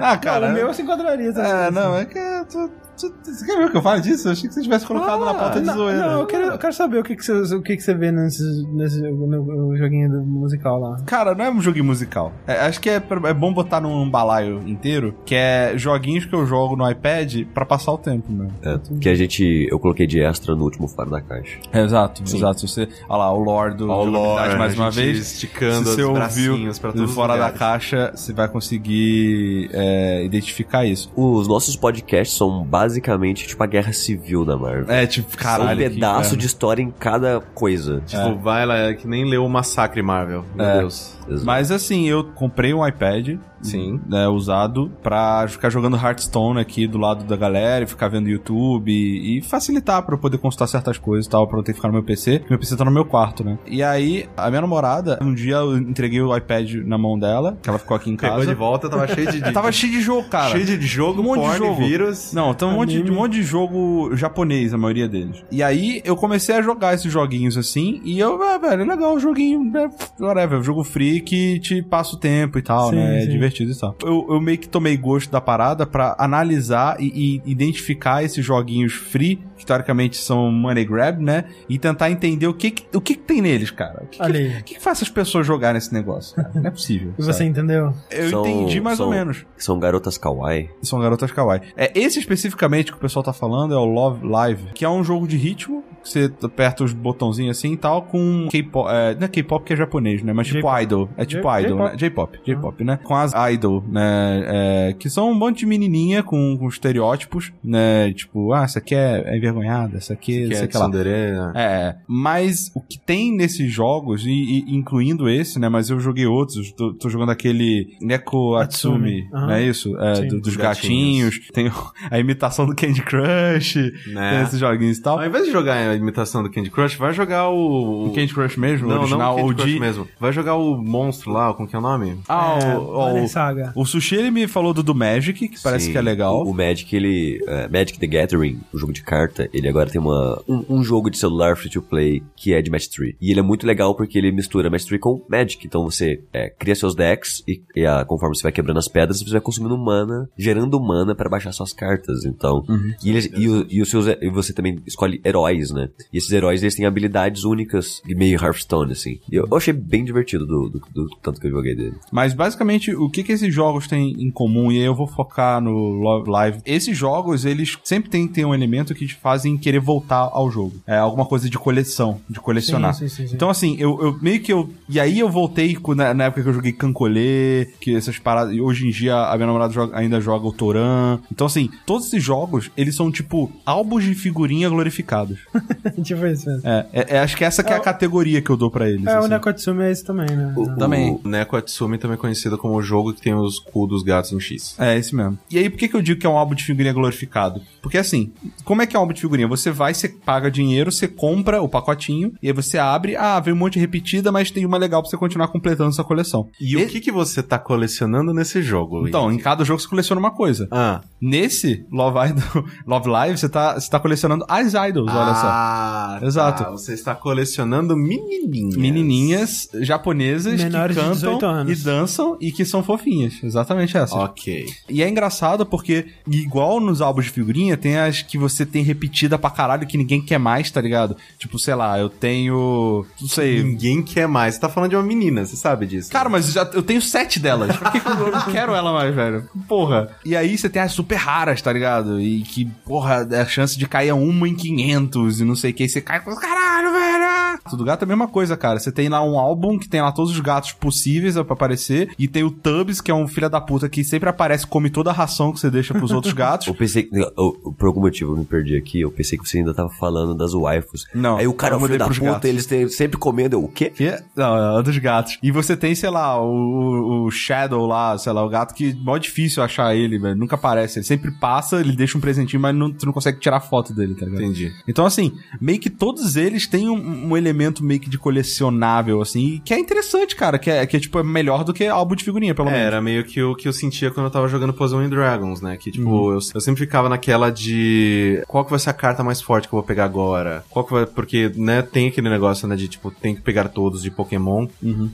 Ah, 0.00 0.16
cara. 0.16 0.48
o 0.48 0.52
meu 0.52 0.72
se 0.74 0.82
enquadraria. 0.82 1.32
também. 1.32 1.50
É, 1.50 1.70
não, 1.70 1.96
é 1.96 2.04
que. 2.04 2.18
tu- 2.50 2.68
tu- 2.68 3.14
Você 3.24 3.46
quer 3.46 3.56
ver 3.58 3.70
que 3.70 3.76
eu 3.76 3.82
falo 3.82 4.00
disso? 4.00 4.28
Eu 4.28 4.32
achei 4.32 4.48
que 4.48 4.54
você 4.54 4.62
tivesse 4.62 4.86
colocado 4.86 5.24
na 5.24 5.32
pauta 5.34 5.60
de 5.60 5.66
não, 5.66 5.74
zoeira. 5.74 5.98
não, 6.06 6.20
eu 6.20 6.26
quero, 6.26 6.44
eu 6.48 6.58
quero 6.58 6.72
saber 6.72 6.98
o 6.98 7.02
que, 7.02 7.16
que, 7.16 7.24
você, 7.24 7.54
o 7.54 7.62
que, 7.62 7.76
que 7.76 7.82
você 7.82 7.94
vê 7.94 8.10
nesse, 8.12 8.42
nesse 8.72 9.00
no, 9.00 9.26
no 9.70 9.76
joguinho 9.76 10.10
do 10.10 10.22
musical 10.22 10.78
lá. 10.78 10.98
Cara, 11.06 11.34
não 11.34 11.44
é 11.44 11.50
um 11.50 11.60
joguinho 11.60 11.84
musical. 11.84 12.32
É, 12.46 12.60
acho 12.66 12.80
que 12.80 12.90
é, 12.90 12.96
é 13.24 13.34
bom 13.34 13.52
botar 13.52 13.80
num 13.80 14.08
balaio 14.10 14.62
inteiro, 14.66 15.14
que 15.24 15.34
é 15.34 15.72
joguinhos 15.76 16.24
que 16.26 16.34
eu 16.34 16.44
jogo 16.46 16.76
no 16.76 16.88
iPad 16.90 17.44
pra 17.54 17.64
passar 17.64 17.92
o 17.92 17.98
tempo, 17.98 18.30
né? 18.32 18.48
É, 18.62 18.78
que 19.00 19.08
a 19.08 19.14
gente. 19.14 19.66
Eu 19.70 19.78
coloquei 19.78 20.06
de 20.06 20.20
extra 20.20 20.54
no 20.54 20.64
último 20.64 20.86
fora 20.88 21.08
da 21.10 21.20
caixa. 21.20 21.58
É, 21.72 21.82
exato, 21.82 22.22
exato. 22.22 22.66
Você, 22.68 22.88
olha 23.08 23.18
lá, 23.18 23.32
o 23.32 23.40
lore 23.42 23.74
do 23.74 23.88
o 23.90 24.04
lore, 24.04 24.56
mais 24.58 24.78
a 24.78 24.82
uma 24.82 24.90
vez. 24.90 25.18
esticando 25.32 25.88
se 25.88 25.94
você 25.96 26.02
os 26.02 26.08
ouviu 26.08 26.70
pra 26.80 26.92
todos 26.92 27.08
os 27.10 27.14
fora 27.14 27.28
da 27.28 27.46
lugares. 27.46 27.58
caixa, 27.58 28.12
você 28.14 28.32
vai 28.32 28.48
conseguir 28.48 29.70
é, 29.72 29.89
identificar 30.24 30.84
isso. 30.84 31.10
Os 31.16 31.46
nossos 31.48 31.76
podcasts 31.76 32.36
são 32.36 32.62
basicamente 32.64 33.46
tipo 33.46 33.62
a 33.62 33.66
guerra 33.66 33.92
civil 33.92 34.44
da 34.44 34.56
Marvel. 34.56 34.90
É, 34.94 35.06
tipo, 35.06 35.36
caralho. 35.36 35.78
São 35.80 35.88
um 35.88 35.90
pedaço 35.94 36.36
de 36.36 36.46
história 36.46 36.82
em 36.82 36.90
cada 36.90 37.40
coisa. 37.54 38.02
Tipo, 38.06 38.36
vai 38.38 38.64
lá, 38.66 38.76
é 38.78 38.94
que 38.94 39.06
nem 39.06 39.24
leu 39.24 39.44
o 39.44 39.48
Massacre 39.48 40.02
Marvel. 40.02 40.44
Meu 40.54 40.66
É. 40.66 40.78
Deus. 40.78 41.18
Exato. 41.28 41.46
Mas 41.46 41.70
assim, 41.70 42.08
eu 42.08 42.24
comprei 42.24 42.74
um 42.74 42.86
iPad. 42.86 43.38
Sim. 43.62 44.00
Né, 44.08 44.26
usado 44.26 44.90
pra 45.02 45.46
ficar 45.46 45.68
jogando 45.68 45.94
Hearthstone 45.94 46.58
aqui 46.58 46.86
do 46.86 46.96
lado 46.96 47.24
da 47.24 47.36
galera 47.36 47.84
e 47.84 47.86
ficar 47.86 48.08
vendo 48.08 48.26
YouTube 48.26 48.90
e, 48.90 49.36
e 49.36 49.42
facilitar 49.42 50.02
pra 50.02 50.14
eu 50.14 50.18
poder 50.18 50.38
consultar 50.38 50.66
certas 50.66 50.96
coisas 50.96 51.26
e 51.26 51.28
tal, 51.28 51.46
pra 51.46 51.58
eu 51.58 51.62
ter 51.62 51.72
que 51.72 51.76
ficar 51.76 51.88
no 51.88 51.92
meu 51.92 52.02
PC. 52.02 52.42
Meu 52.48 52.58
PC 52.58 52.74
tá 52.74 52.86
no 52.86 52.90
meu 52.90 53.04
quarto, 53.04 53.44
né? 53.44 53.58
E 53.66 53.82
aí, 53.82 54.26
a 54.34 54.48
minha 54.48 54.62
namorada, 54.62 55.18
um 55.20 55.34
dia 55.34 55.56
eu 55.56 55.76
entreguei 55.76 56.22
o 56.22 56.34
iPad 56.34 56.72
na 56.86 56.96
mão 56.96 57.18
dela, 57.18 57.58
que 57.62 57.68
ela 57.68 57.78
ficou 57.78 57.94
aqui 57.94 58.08
em 58.10 58.16
casa. 58.16 58.36
Pegou 58.38 58.46
de 58.46 58.54
volta, 58.58 58.88
tava 58.88 59.06
cheio 59.06 59.30
de... 59.30 59.40
Tava 59.52 59.70
cheio 59.80 59.92
de 59.92 60.00
jogo, 60.00 60.28
cara. 60.28 60.50
cheio 60.50 60.64
de 60.78 60.86
jogo, 60.86 61.20
Um 61.20 61.24
monte 61.24 61.40
de 61.40 61.46
porn, 61.46 61.58
jogo. 61.58 61.76
vírus. 61.76 62.32
Não, 62.32 62.54
tem 62.54 62.68
um 62.68 62.72
monte, 62.72 63.02
de, 63.02 63.10
um 63.10 63.14
monte 63.14 63.32
de 63.32 63.42
jogo 63.42 64.14
japonês, 64.16 64.72
a 64.74 64.78
maioria 64.78 65.08
deles. 65.08 65.42
E 65.50 65.62
aí 65.62 66.00
eu 66.04 66.16
comecei 66.16 66.54
a 66.54 66.62
jogar 66.62 66.94
esses 66.94 67.10
joguinhos 67.12 67.56
assim, 67.56 68.00
e 68.04 68.18
eu, 68.18 68.42
ah, 68.42 68.58
velho, 68.58 68.82
é 68.82 68.84
legal 68.84 69.14
o 69.14 69.20
joguinho, 69.20 69.70
é, 69.76 69.88
whatever, 70.22 70.62
jogo 70.62 70.84
free 70.84 71.20
que 71.20 71.58
te 71.60 71.82
passa 71.82 72.14
o 72.14 72.18
tempo 72.18 72.58
e 72.58 72.62
tal, 72.62 72.90
Sim, 72.90 72.96
né? 72.96 73.18
É 73.18 73.24
sim. 73.24 73.30
divertido 73.30 73.72
e 73.72 73.76
tal. 73.78 73.96
Eu, 74.02 74.26
eu 74.30 74.40
meio 74.40 74.58
que 74.58 74.68
tomei 74.68 74.96
gosto 74.96 75.30
da 75.30 75.40
parada 75.40 75.86
pra 75.86 76.14
analisar 76.18 76.96
e, 77.00 77.40
e 77.46 77.50
identificar 77.50 78.22
esses 78.22 78.44
joguinhos 78.44 78.92
free, 78.92 79.40
que 79.60 79.66
teoricamente 79.66 80.16
são 80.16 80.50
money 80.50 80.84
grab, 80.84 81.22
né? 81.22 81.44
E 81.68 81.78
tentar 81.78 82.10
entender 82.10 82.46
o 82.46 82.54
que, 82.54 82.70
que- 82.70 82.96
o 82.96 83.00
que, 83.00 83.14
que 83.14 83.20
tem 83.20 83.40
neles, 83.42 83.70
cara. 83.70 84.02
O 84.02 84.06
que, 84.06 84.16
que, 84.18 84.22
Olha 84.22 84.40
aí. 84.40 84.48
o 84.60 84.64
que, 84.64 84.74
que 84.74 84.80
faz 84.80 84.98
essas 84.98 85.10
pessoas 85.10 85.46
jogarem 85.46 85.76
esse 85.78 85.92
negócio, 85.92 86.34
cara? 86.34 86.50
Não 86.54 86.66
é 86.66 86.70
possível. 86.70 87.12
E 87.20 87.22
você 87.22 87.32
sabe? 87.34 87.44
entendeu? 87.50 87.92
Eu 88.10 88.30
São- 88.30 88.46
entendi 88.46 88.80
mais 88.80 88.98
ou 88.98 89.06
são- 89.06 89.14
menos. 89.14 89.44
São 89.56 89.78
garotas 89.78 90.16
kawaii. 90.16 90.70
São 90.82 90.98
garotas 91.00 91.30
kawaii. 91.30 91.60
É, 91.76 91.92
esse 91.94 92.18
especificamente 92.18 92.90
que 92.90 92.96
o 92.96 93.00
pessoal 93.00 93.22
tá 93.22 93.32
falando 93.32 93.74
é 93.74 93.76
o 93.76 93.84
Love 93.84 94.26
Live, 94.26 94.72
que 94.74 94.84
é 94.84 94.88
um 94.88 95.04
jogo 95.04 95.28
de 95.28 95.36
ritmo 95.36 95.84
você 96.02 96.30
aperta 96.42 96.84
os 96.84 96.92
botãozinhos 96.92 97.56
assim 97.58 97.72
e 97.72 97.76
tal, 97.76 98.02
com 98.02 98.48
K-pop. 98.50 98.88
É, 98.90 99.14
não 99.14 99.24
é 99.24 99.28
K-pop 99.28 99.64
que 99.64 99.72
é 99.72 99.76
japonês, 99.76 100.22
né? 100.22 100.32
Mas 100.32 100.46
tipo 100.48 100.78
idol. 100.80 101.08
É 101.16 101.24
tipo 101.24 101.42
J- 101.42 101.60
idol, 101.62 101.78
né? 101.78 101.92
J-pop. 101.96 102.38
J-pop, 102.44 102.84
né? 102.84 102.98
Com 103.02 103.14
as 103.14 103.32
idol, 103.52 103.84
né? 103.88 104.44
É, 104.46 104.92
que 104.98 105.08
são 105.10 105.30
um 105.30 105.34
monte 105.34 105.60
de 105.60 105.66
menininha 105.66 106.22
com, 106.22 106.56
com 106.58 106.68
estereótipos, 106.68 107.52
né? 107.62 108.12
Tipo, 108.12 108.52
ah, 108.52 108.64
essa 108.64 108.78
aqui 108.78 108.94
é, 108.94 109.22
é 109.26 109.36
envergonhada, 109.36 109.96
essa 109.98 110.12
aqui, 110.12 110.44
essa 110.50 110.62
é 110.62 110.64
aqui 110.64 110.76
lá. 110.76 110.84
tsundere, 110.84 111.10
né? 111.10 111.52
É, 111.54 111.96
mas 112.06 112.70
o 112.74 112.80
que 112.80 112.98
tem 112.98 113.34
nesses 113.34 113.72
jogos, 113.72 114.24
e, 114.26 114.30
e 114.30 114.74
incluindo 114.76 115.28
esse, 115.28 115.58
né? 115.58 115.68
Mas 115.68 115.90
eu 115.90 116.00
joguei 116.00 116.26
outros, 116.26 116.72
tô, 116.72 116.92
tô 116.94 117.08
jogando 117.08 117.30
aquele 117.30 117.96
Neko 118.00 118.56
Atsumi, 118.56 119.20
Atsumi, 119.22 119.28
não 119.32 119.50
é 119.50 119.62
isso? 119.62 119.96
É, 120.00 120.14
Sim. 120.16 120.28
do- 120.28 120.40
dos 120.40 120.56
gatinhos. 120.56 121.38
gatinhos. 121.38 121.48
Tem 121.52 121.70
a 122.10 122.18
imitação 122.18 122.66
do 122.66 122.74
Candy 122.74 123.02
Crush, 123.02 123.74
tem 123.74 124.14
Né? 124.14 124.42
esses 124.42 124.58
joguinhos 124.58 124.98
e 124.98 125.02
tal. 125.02 125.18
Ao 125.18 125.26
invés 125.26 125.44
de 125.44 125.52
jogar 125.52 125.89
a 125.90 125.96
imitação 125.96 126.42
do 126.42 126.50
Candy 126.50 126.70
Crush, 126.70 126.96
vai 126.96 127.12
jogar 127.12 127.48
o... 127.50 128.06
O 128.06 128.12
Candy 128.14 128.32
Crush 128.32 128.56
mesmo, 128.56 128.86
o 128.86 128.90
Não, 128.90 129.00
original, 129.00 129.36
não 129.36 129.44
o 129.44 129.48
Candy 129.48 129.62
OG. 129.62 129.70
Crush 129.70 129.80
mesmo. 129.80 130.08
Vai 130.18 130.32
jogar 130.32 130.56
o 130.56 130.76
monstro 130.76 131.30
lá, 131.32 131.52
como 131.54 131.68
que 131.68 131.76
é 131.76 131.78
o 131.78 131.82
nome? 131.82 132.18
Ah, 132.28 132.58
É, 132.62 132.76
o, 132.76 132.94
Banner 132.94 133.24
o, 133.24 133.28
Saga. 133.28 133.72
o 133.76 133.84
Sushi 133.84 134.14
ele 134.16 134.30
me 134.30 134.46
falou 134.48 134.72
do 134.74 134.82
do 134.82 134.94
Magic, 134.94 135.48
que 135.48 135.60
parece 135.62 135.86
Sim, 135.86 135.92
que 135.92 135.98
é 135.98 136.02
legal. 136.02 136.44
O, 136.44 136.50
o 136.50 136.54
Magic, 136.54 136.94
ele. 136.94 137.42
é, 137.46 137.68
Magic 137.68 137.98
the 137.98 138.06
Gathering, 138.06 138.58
o 138.72 138.78
jogo 138.78 138.92
de 138.92 139.02
carta, 139.02 139.48
ele 139.52 139.68
agora 139.68 139.90
tem 139.90 140.00
uma, 140.00 140.42
um, 140.48 140.64
um 140.68 140.82
jogo 140.84 141.10
de 141.10 141.18
celular 141.18 141.56
free 141.56 141.70
to 141.70 141.82
play 141.82 142.22
que 142.36 142.52
é 142.54 142.62
de 142.62 142.70
Match 142.70 142.86
3. 142.88 143.14
E 143.20 143.30
ele 143.30 143.40
é 143.40 143.42
muito 143.42 143.66
legal 143.66 143.94
porque 143.94 144.18
ele 144.18 144.32
mistura 144.32 144.70
Match 144.70 144.84
3 144.86 145.00
com 145.00 145.22
Magic. 145.28 145.66
Então 145.66 145.84
você 145.84 146.20
é, 146.32 146.48
cria 146.50 146.74
seus 146.74 146.94
decks 146.94 147.42
e, 147.46 147.60
e, 147.76 147.84
ah, 147.86 148.04
conforme 148.04 148.34
você 148.36 148.42
vai 148.42 148.52
quebrando 148.52 148.78
as 148.78 148.88
pedras, 148.88 149.20
você 149.22 149.30
vai 149.32 149.40
consumindo 149.40 149.76
mana, 149.76 150.28
gerando 150.36 150.80
mana 150.80 151.14
para 151.14 151.28
baixar 151.28 151.52
suas 151.52 151.72
cartas. 151.72 152.24
Então. 152.24 152.64
E, 153.04 153.10
eles, 153.10 153.30
e, 153.36 153.48
o- 153.48 153.66
e 153.68 153.82
os 153.82 153.90
seus, 153.90 154.06
e 154.06 154.28
você 154.30 154.52
também 154.52 154.78
escolhe 154.86 155.20
heróis, 155.24 155.70
né? 155.70 155.79
E 156.12 156.18
esses 156.18 156.30
heróis 156.32 156.62
eles 156.62 156.74
têm 156.74 156.86
habilidades 156.86 157.44
únicas, 157.44 158.02
de 158.04 158.14
meio 158.14 158.38
Hearthstone, 158.42 158.92
assim. 158.92 159.18
E 159.30 159.36
eu, 159.36 159.46
eu 159.50 159.56
achei 159.56 159.72
bem 159.72 160.04
divertido 160.04 160.46
do, 160.46 160.68
do, 160.68 160.78
do 160.92 161.08
tanto 161.22 161.40
que 161.40 161.46
eu 161.46 161.50
joguei 161.50 161.74
dele. 161.74 161.94
Mas 162.10 162.34
basicamente, 162.34 162.94
o 162.94 163.08
que 163.08 163.22
que 163.22 163.32
esses 163.32 163.52
jogos 163.54 163.86
têm 163.86 164.12
em 164.22 164.30
comum? 164.30 164.70
E 164.72 164.78
aí 164.78 164.84
eu 164.84 164.94
vou 164.94 165.06
focar 165.06 165.60
no 165.60 165.70
Love 165.92 166.30
Live. 166.30 166.58
Esses 166.64 166.96
jogos, 166.96 167.44
eles 167.44 167.76
sempre 167.84 168.10
têm, 168.10 168.26
têm 168.26 168.44
um 168.44 168.54
elemento 168.54 168.94
que 168.94 169.06
te 169.06 169.14
fazem 169.14 169.56
querer 169.56 169.80
voltar 169.80 170.28
ao 170.32 170.50
jogo. 170.50 170.74
É 170.86 170.96
alguma 170.96 171.26
coisa 171.26 171.48
de 171.48 171.58
coleção, 171.58 172.20
de 172.28 172.40
colecionar. 172.40 172.94
Sim, 172.94 173.08
sim, 173.08 173.16
sim, 173.22 173.26
sim. 173.28 173.34
Então, 173.34 173.48
assim, 173.50 173.76
eu, 173.78 173.98
eu 174.02 174.18
meio 174.20 174.40
que 174.40 174.52
eu. 174.52 174.70
E 174.88 174.98
aí 174.98 175.18
eu 175.18 175.28
voltei 175.28 175.76
na, 175.96 176.12
na 176.14 176.24
época 176.24 176.42
que 176.42 176.48
eu 176.48 176.52
joguei 176.54 176.72
Cancolê, 176.72 177.68
que 177.80 177.94
essas 177.94 178.18
paradas. 178.18 178.54
E 178.54 178.60
hoje 178.60 178.86
em 178.86 178.90
dia 178.90 179.16
a 179.16 179.34
minha 179.36 179.46
namorada 179.46 179.72
joga- 179.72 179.96
ainda 179.96 180.20
joga 180.20 180.46
o 180.46 180.52
Toran. 180.52 181.18
Então, 181.30 181.46
assim, 181.46 181.70
todos 181.86 182.06
esses 182.06 182.22
jogos, 182.22 182.70
eles 182.76 182.94
são 182.94 183.10
tipo 183.10 183.50
álbuns 183.64 184.04
de 184.04 184.14
figurinha 184.14 184.68
glorificados. 184.68 185.38
tipo 186.02 186.26
isso 186.26 186.48
mesmo. 186.48 186.62
É, 186.68 186.86
é- 186.92 187.16
é- 187.16 187.18
acho 187.20 187.36
que 187.36 187.44
essa 187.44 187.62
que 187.62 187.72
é 187.72 187.76
a 187.76 187.80
categoria 187.80 188.40
que 188.42 188.50
eu 188.50 188.56
dou 188.56 188.70
pra 188.70 188.88
eles. 188.88 189.06
É, 189.06 189.14
o 189.16 189.18
assim. 189.20 189.28
Nekotsumi 189.28 189.82
é 189.84 189.90
esse 189.90 190.04
também, 190.04 190.26
né? 190.36 190.52
O- 190.56 190.76
Também. 190.76 191.20
O 191.24 191.28
Neko 191.28 191.56
Atsumi 191.56 191.98
também 191.98 192.14
é 192.14 192.18
conhecido 192.18 192.56
como 192.58 192.74
o 192.74 192.82
jogo 192.82 193.12
que 193.12 193.20
tem 193.20 193.34
os 193.34 193.58
cu 193.58 193.86
dos 193.86 194.02
gatos 194.02 194.32
em 194.32 194.40
X. 194.40 194.74
É, 194.78 194.96
esse 194.96 195.14
mesmo. 195.14 195.38
E 195.50 195.58
aí, 195.58 195.68
por 195.70 195.78
que, 195.78 195.88
que 195.88 195.96
eu 195.96 196.02
digo 196.02 196.20
que 196.20 196.26
é 196.26 196.30
um 196.30 196.36
álbum 196.38 196.54
de 196.54 196.64
figurinha 196.64 196.92
glorificado? 196.92 197.60
Porque 197.82 197.98
assim, 197.98 198.32
como 198.64 198.82
é 198.82 198.86
que 198.86 198.96
é 198.96 198.98
um 198.98 199.02
álbum 199.02 199.12
de 199.14 199.20
figurinha? 199.20 199.48
Você 199.48 199.70
vai, 199.70 199.94
você 199.94 200.08
paga 200.08 200.50
dinheiro, 200.50 200.90
você 200.92 201.06
compra 201.08 201.62
o 201.62 201.68
pacotinho, 201.68 202.32
e 202.42 202.48
aí 202.48 202.52
você 202.52 202.78
abre, 202.78 203.16
ah, 203.16 203.38
vem 203.40 203.54
um 203.54 203.56
monte 203.56 203.78
repetida, 203.78 204.30
mas 204.32 204.50
tem 204.50 204.64
uma 204.66 204.76
legal 204.78 205.02
pra 205.02 205.10
você 205.10 205.16
continuar 205.16 205.48
completando 205.48 205.92
sua 205.92 206.04
coleção. 206.04 206.48
E 206.60 206.76
o 206.76 206.86
que 206.86 207.00
que 207.00 207.12
você 207.12 207.42
tá 207.42 207.58
colecionando 207.58 208.32
nesse 208.32 208.62
jogo? 208.62 209.06
Então, 209.08 209.30
em 209.32 209.38
cada 209.38 209.64
jogo 209.64 209.80
você 209.80 209.88
coleciona 209.88 210.18
uma 210.20 210.30
coisa. 210.30 210.68
Ah, 210.70 211.00
Nesse 211.20 211.84
Love, 211.92 212.30
Idol, 212.30 212.64
Love 212.86 213.08
Live, 213.08 213.38
você 213.38 213.48
tá, 213.48 213.74
você 213.78 213.90
tá 213.90 214.00
colecionando 214.00 214.44
as 214.48 214.72
idols, 214.74 215.10
olha 215.12 215.34
só. 215.34 215.46
Ah, 215.60 216.16
tá. 216.20 216.26
Exato. 216.26 216.64
Você 216.72 216.94
está 216.94 217.14
colecionando 217.14 217.96
menininhas. 217.96 218.76
Menininhas 218.76 219.68
japonesas 219.80 220.60
Menores 220.60 220.96
que 220.96 221.02
cantam 221.02 221.14
18 221.14 221.46
anos. 221.46 221.80
e 221.80 221.84
dançam 221.84 222.36
e 222.40 222.52
que 222.52 222.64
são 222.64 222.82
fofinhas. 222.82 223.34
Exatamente 223.42 223.96
essa. 223.96 224.14
Ok. 224.14 224.66
E 224.88 225.02
é 225.02 225.08
engraçado 225.08 225.66
porque, 225.66 226.06
igual 226.26 226.80
nos 226.80 227.00
álbuns 227.00 227.26
de 227.26 227.30
figurinha, 227.32 227.76
tem 227.76 227.98
as 227.98 228.22
que 228.22 228.38
você 228.38 228.64
tem 228.64 228.82
repetida 228.82 229.38
pra 229.38 229.50
caralho 229.50 229.86
que 229.86 229.96
ninguém 229.98 230.20
quer 230.20 230.38
mais, 230.38 230.70
tá 230.70 230.80
ligado? 230.80 231.16
Tipo, 231.38 231.58
sei 231.58 231.74
lá, 231.74 231.98
eu 231.98 232.08
tenho. 232.08 233.04
Não 233.20 233.28
sei. 233.28 233.62
Ninguém 233.62 234.02
quer 234.02 234.26
mais. 234.26 234.54
Você 234.54 234.60
tá 234.60 234.68
falando 234.68 234.90
de 234.90 234.96
uma 234.96 235.02
menina, 235.02 235.44
você 235.44 235.56
sabe 235.56 235.86
disso. 235.86 236.10
Cara, 236.10 236.28
mas 236.28 236.52
já, 236.52 236.62
eu 236.72 236.82
tenho 236.82 237.02
sete 237.02 237.38
delas. 237.38 237.76
Por 237.76 237.90
que, 237.92 238.00
que 238.00 238.08
eu 238.08 238.30
não 238.32 238.42
quero 238.50 238.74
ela 238.74 238.92
mais, 238.92 239.14
velho? 239.14 239.48
Porra. 239.68 240.08
E 240.24 240.36
aí 240.36 240.56
você 240.56 240.68
tem 240.68 240.82
as 240.82 240.92
super 240.92 241.16
raras, 241.16 241.60
tá 241.60 241.72
ligado? 241.72 242.20
E 242.20 242.42
que, 242.42 242.64
porra, 242.84 243.26
a 243.40 243.44
chance 243.46 243.78
de 243.78 243.86
cair 243.86 244.08
é 244.08 244.14
uma 244.14 244.48
em 244.48 244.54
500 244.54 245.40
e 245.40 245.44
não 245.44 245.49
sei 245.54 245.70
o 245.72 245.74
que. 245.74 245.88
Você 245.88 246.00
cai 246.00 246.20
com 246.20 246.34
caralho, 246.36 246.92
velho. 246.92 247.39
Tudo 247.70 247.84
gato 247.84 248.02
é 248.02 248.04
a 248.04 248.08
mesma 248.08 248.28
coisa, 248.28 248.56
cara. 248.56 248.78
Você 248.78 248.90
tem 248.92 249.08
lá 249.08 249.22
um 249.22 249.38
álbum 249.38 249.78
que 249.78 249.88
tem 249.88 250.00
lá 250.00 250.12
todos 250.12 250.30
os 250.32 250.40
gatos 250.40 250.72
possíveis 250.72 251.34
pra 251.34 251.52
aparecer. 251.54 252.10
E 252.18 252.26
tem 252.28 252.42
o 252.44 252.50
Tubbs, 252.50 253.00
que 253.00 253.10
é 253.10 253.14
um 253.14 253.26
filho 253.28 253.48
da 253.48 253.60
puta 253.60 253.88
que 253.88 254.02
sempre 254.04 254.28
aparece, 254.28 254.66
come 254.66 254.90
toda 254.90 255.10
a 255.10 255.12
ração 255.12 255.52
que 255.52 255.60
você 255.60 255.70
deixa 255.70 255.94
pros 255.94 256.10
outros 256.10 256.32
gatos. 256.32 256.66
Eu 256.70 256.74
pensei 256.74 257.04
que. 257.04 257.16
eu- 257.16 257.32
eu- 257.36 257.74
por 257.78 257.86
algum 257.86 258.00
motivo 258.00 258.32
eu 258.32 258.36
me 258.38 258.44
perdi 258.44 258.76
aqui. 258.76 259.00
Eu 259.00 259.10
pensei 259.10 259.38
que 259.38 259.48
você 259.48 259.58
ainda 259.58 259.72
tava 259.74 259.90
falando 259.90 260.34
das 260.34 260.52
waifus. 260.52 261.06
Não, 261.14 261.36
Aí 261.38 261.46
o 261.46 261.54
cara, 261.54 261.76
o 261.76 261.80
filho 261.80 261.98
da 261.98 262.04
pros 262.04 262.18
puta, 262.18 262.32
gatos. 262.32 262.48
eles 262.48 262.66
têm, 262.66 262.88
sempre 262.88 263.18
comendo. 263.18 263.62
O 263.62 263.68
quê? 263.68 263.90
Que? 263.90 264.18
Não, 264.36 264.78
é 264.78 264.82
dos 264.82 264.96
gatos. 264.98 265.38
E 265.42 265.50
você 265.50 265.76
tem, 265.76 265.94
sei 265.94 266.10
lá, 266.10 266.40
o, 266.40 266.46
o- 266.46 267.26
o 267.26 267.30
Shadow 267.30 267.86
lá, 267.86 268.16
sei 268.18 268.32
lá, 268.32 268.44
o 268.44 268.48
gato 268.48 268.74
que 268.74 268.90
é 268.90 268.94
mó 268.94 269.16
difícil 269.18 269.62
achar 269.62 269.94
ele, 269.94 270.18
velho. 270.18 270.36
Nunca 270.36 270.56
aparece. 270.56 270.98
Ele 270.98 271.06
sempre 271.06 271.30
passa, 271.30 271.80
ele 271.80 271.94
deixa 271.96 272.16
um 272.16 272.20
presentinho, 272.20 272.60
mas 272.60 272.74
não, 272.74 272.90
tu 272.92 273.06
não 273.06 273.12
consegue 273.12 273.38
tirar 273.40 273.60
foto 273.60 273.92
dele, 273.94 274.14
tá 274.14 274.24
ligado? 274.26 274.42
Entendi. 274.42 274.72
Então, 274.88 275.04
assim, 275.06 275.32
meio 275.60 275.78
que 275.78 275.90
todos 275.90 276.36
eles 276.36 276.66
têm 276.66 276.88
um, 276.88 277.28
um 277.30 277.36
elemento 277.36 277.59
meio 277.80 278.00
que 278.00 278.08
de 278.10 278.18
colecionável, 278.18 279.20
assim, 279.20 279.60
que 279.64 279.72
é 279.74 279.78
interessante, 279.78 280.34
cara. 280.36 280.58
Que 280.58 280.70
é, 280.70 280.86
que 280.86 280.96
é 280.96 281.00
tipo, 281.00 281.18
é 281.18 281.22
melhor 281.22 281.64
do 281.64 281.72
que 281.72 281.86
álbum 281.86 282.14
de 282.14 282.24
figurinha, 282.24 282.54
pelo 282.54 282.68
É, 282.68 282.72
menos. 282.72 282.86
era 282.86 283.00
meio 283.00 283.24
que 283.24 283.42
o 283.42 283.54
que 283.54 283.68
eu 283.68 283.72
sentia 283.72 284.10
quando 284.10 284.26
eu 284.26 284.30
tava 284.30 284.48
jogando 284.48 284.72
Puzzle 284.72 285.00
and 285.00 285.08
Dragons, 285.08 285.60
né? 285.60 285.76
Que, 285.76 285.90
tipo, 285.90 286.32
eu, 286.32 286.38
eu 286.54 286.60
sempre 286.60 286.80
ficava 286.84 287.08
naquela 287.08 287.50
de... 287.50 288.42
Qual 288.46 288.64
que 288.64 288.70
vai 288.70 288.78
ser 288.78 288.90
a 288.90 288.94
carta 288.94 289.22
mais 289.22 289.40
forte 289.40 289.68
que 289.68 289.74
eu 289.74 289.78
vou 289.78 289.86
pegar 289.86 290.04
agora? 290.04 290.64
Qual 290.70 290.84
que 290.84 290.92
vai... 290.92 291.06
Porque, 291.06 291.50
né, 291.56 291.82
tem 291.82 292.08
aquele 292.08 292.28
negócio, 292.28 292.66
né, 292.68 292.76
de, 292.76 292.88
tipo, 292.88 293.10
tem 293.10 293.34
que 293.34 293.40
pegar 293.40 293.68
todos 293.68 294.02
de 294.02 294.10
Pokémon. 294.10 294.66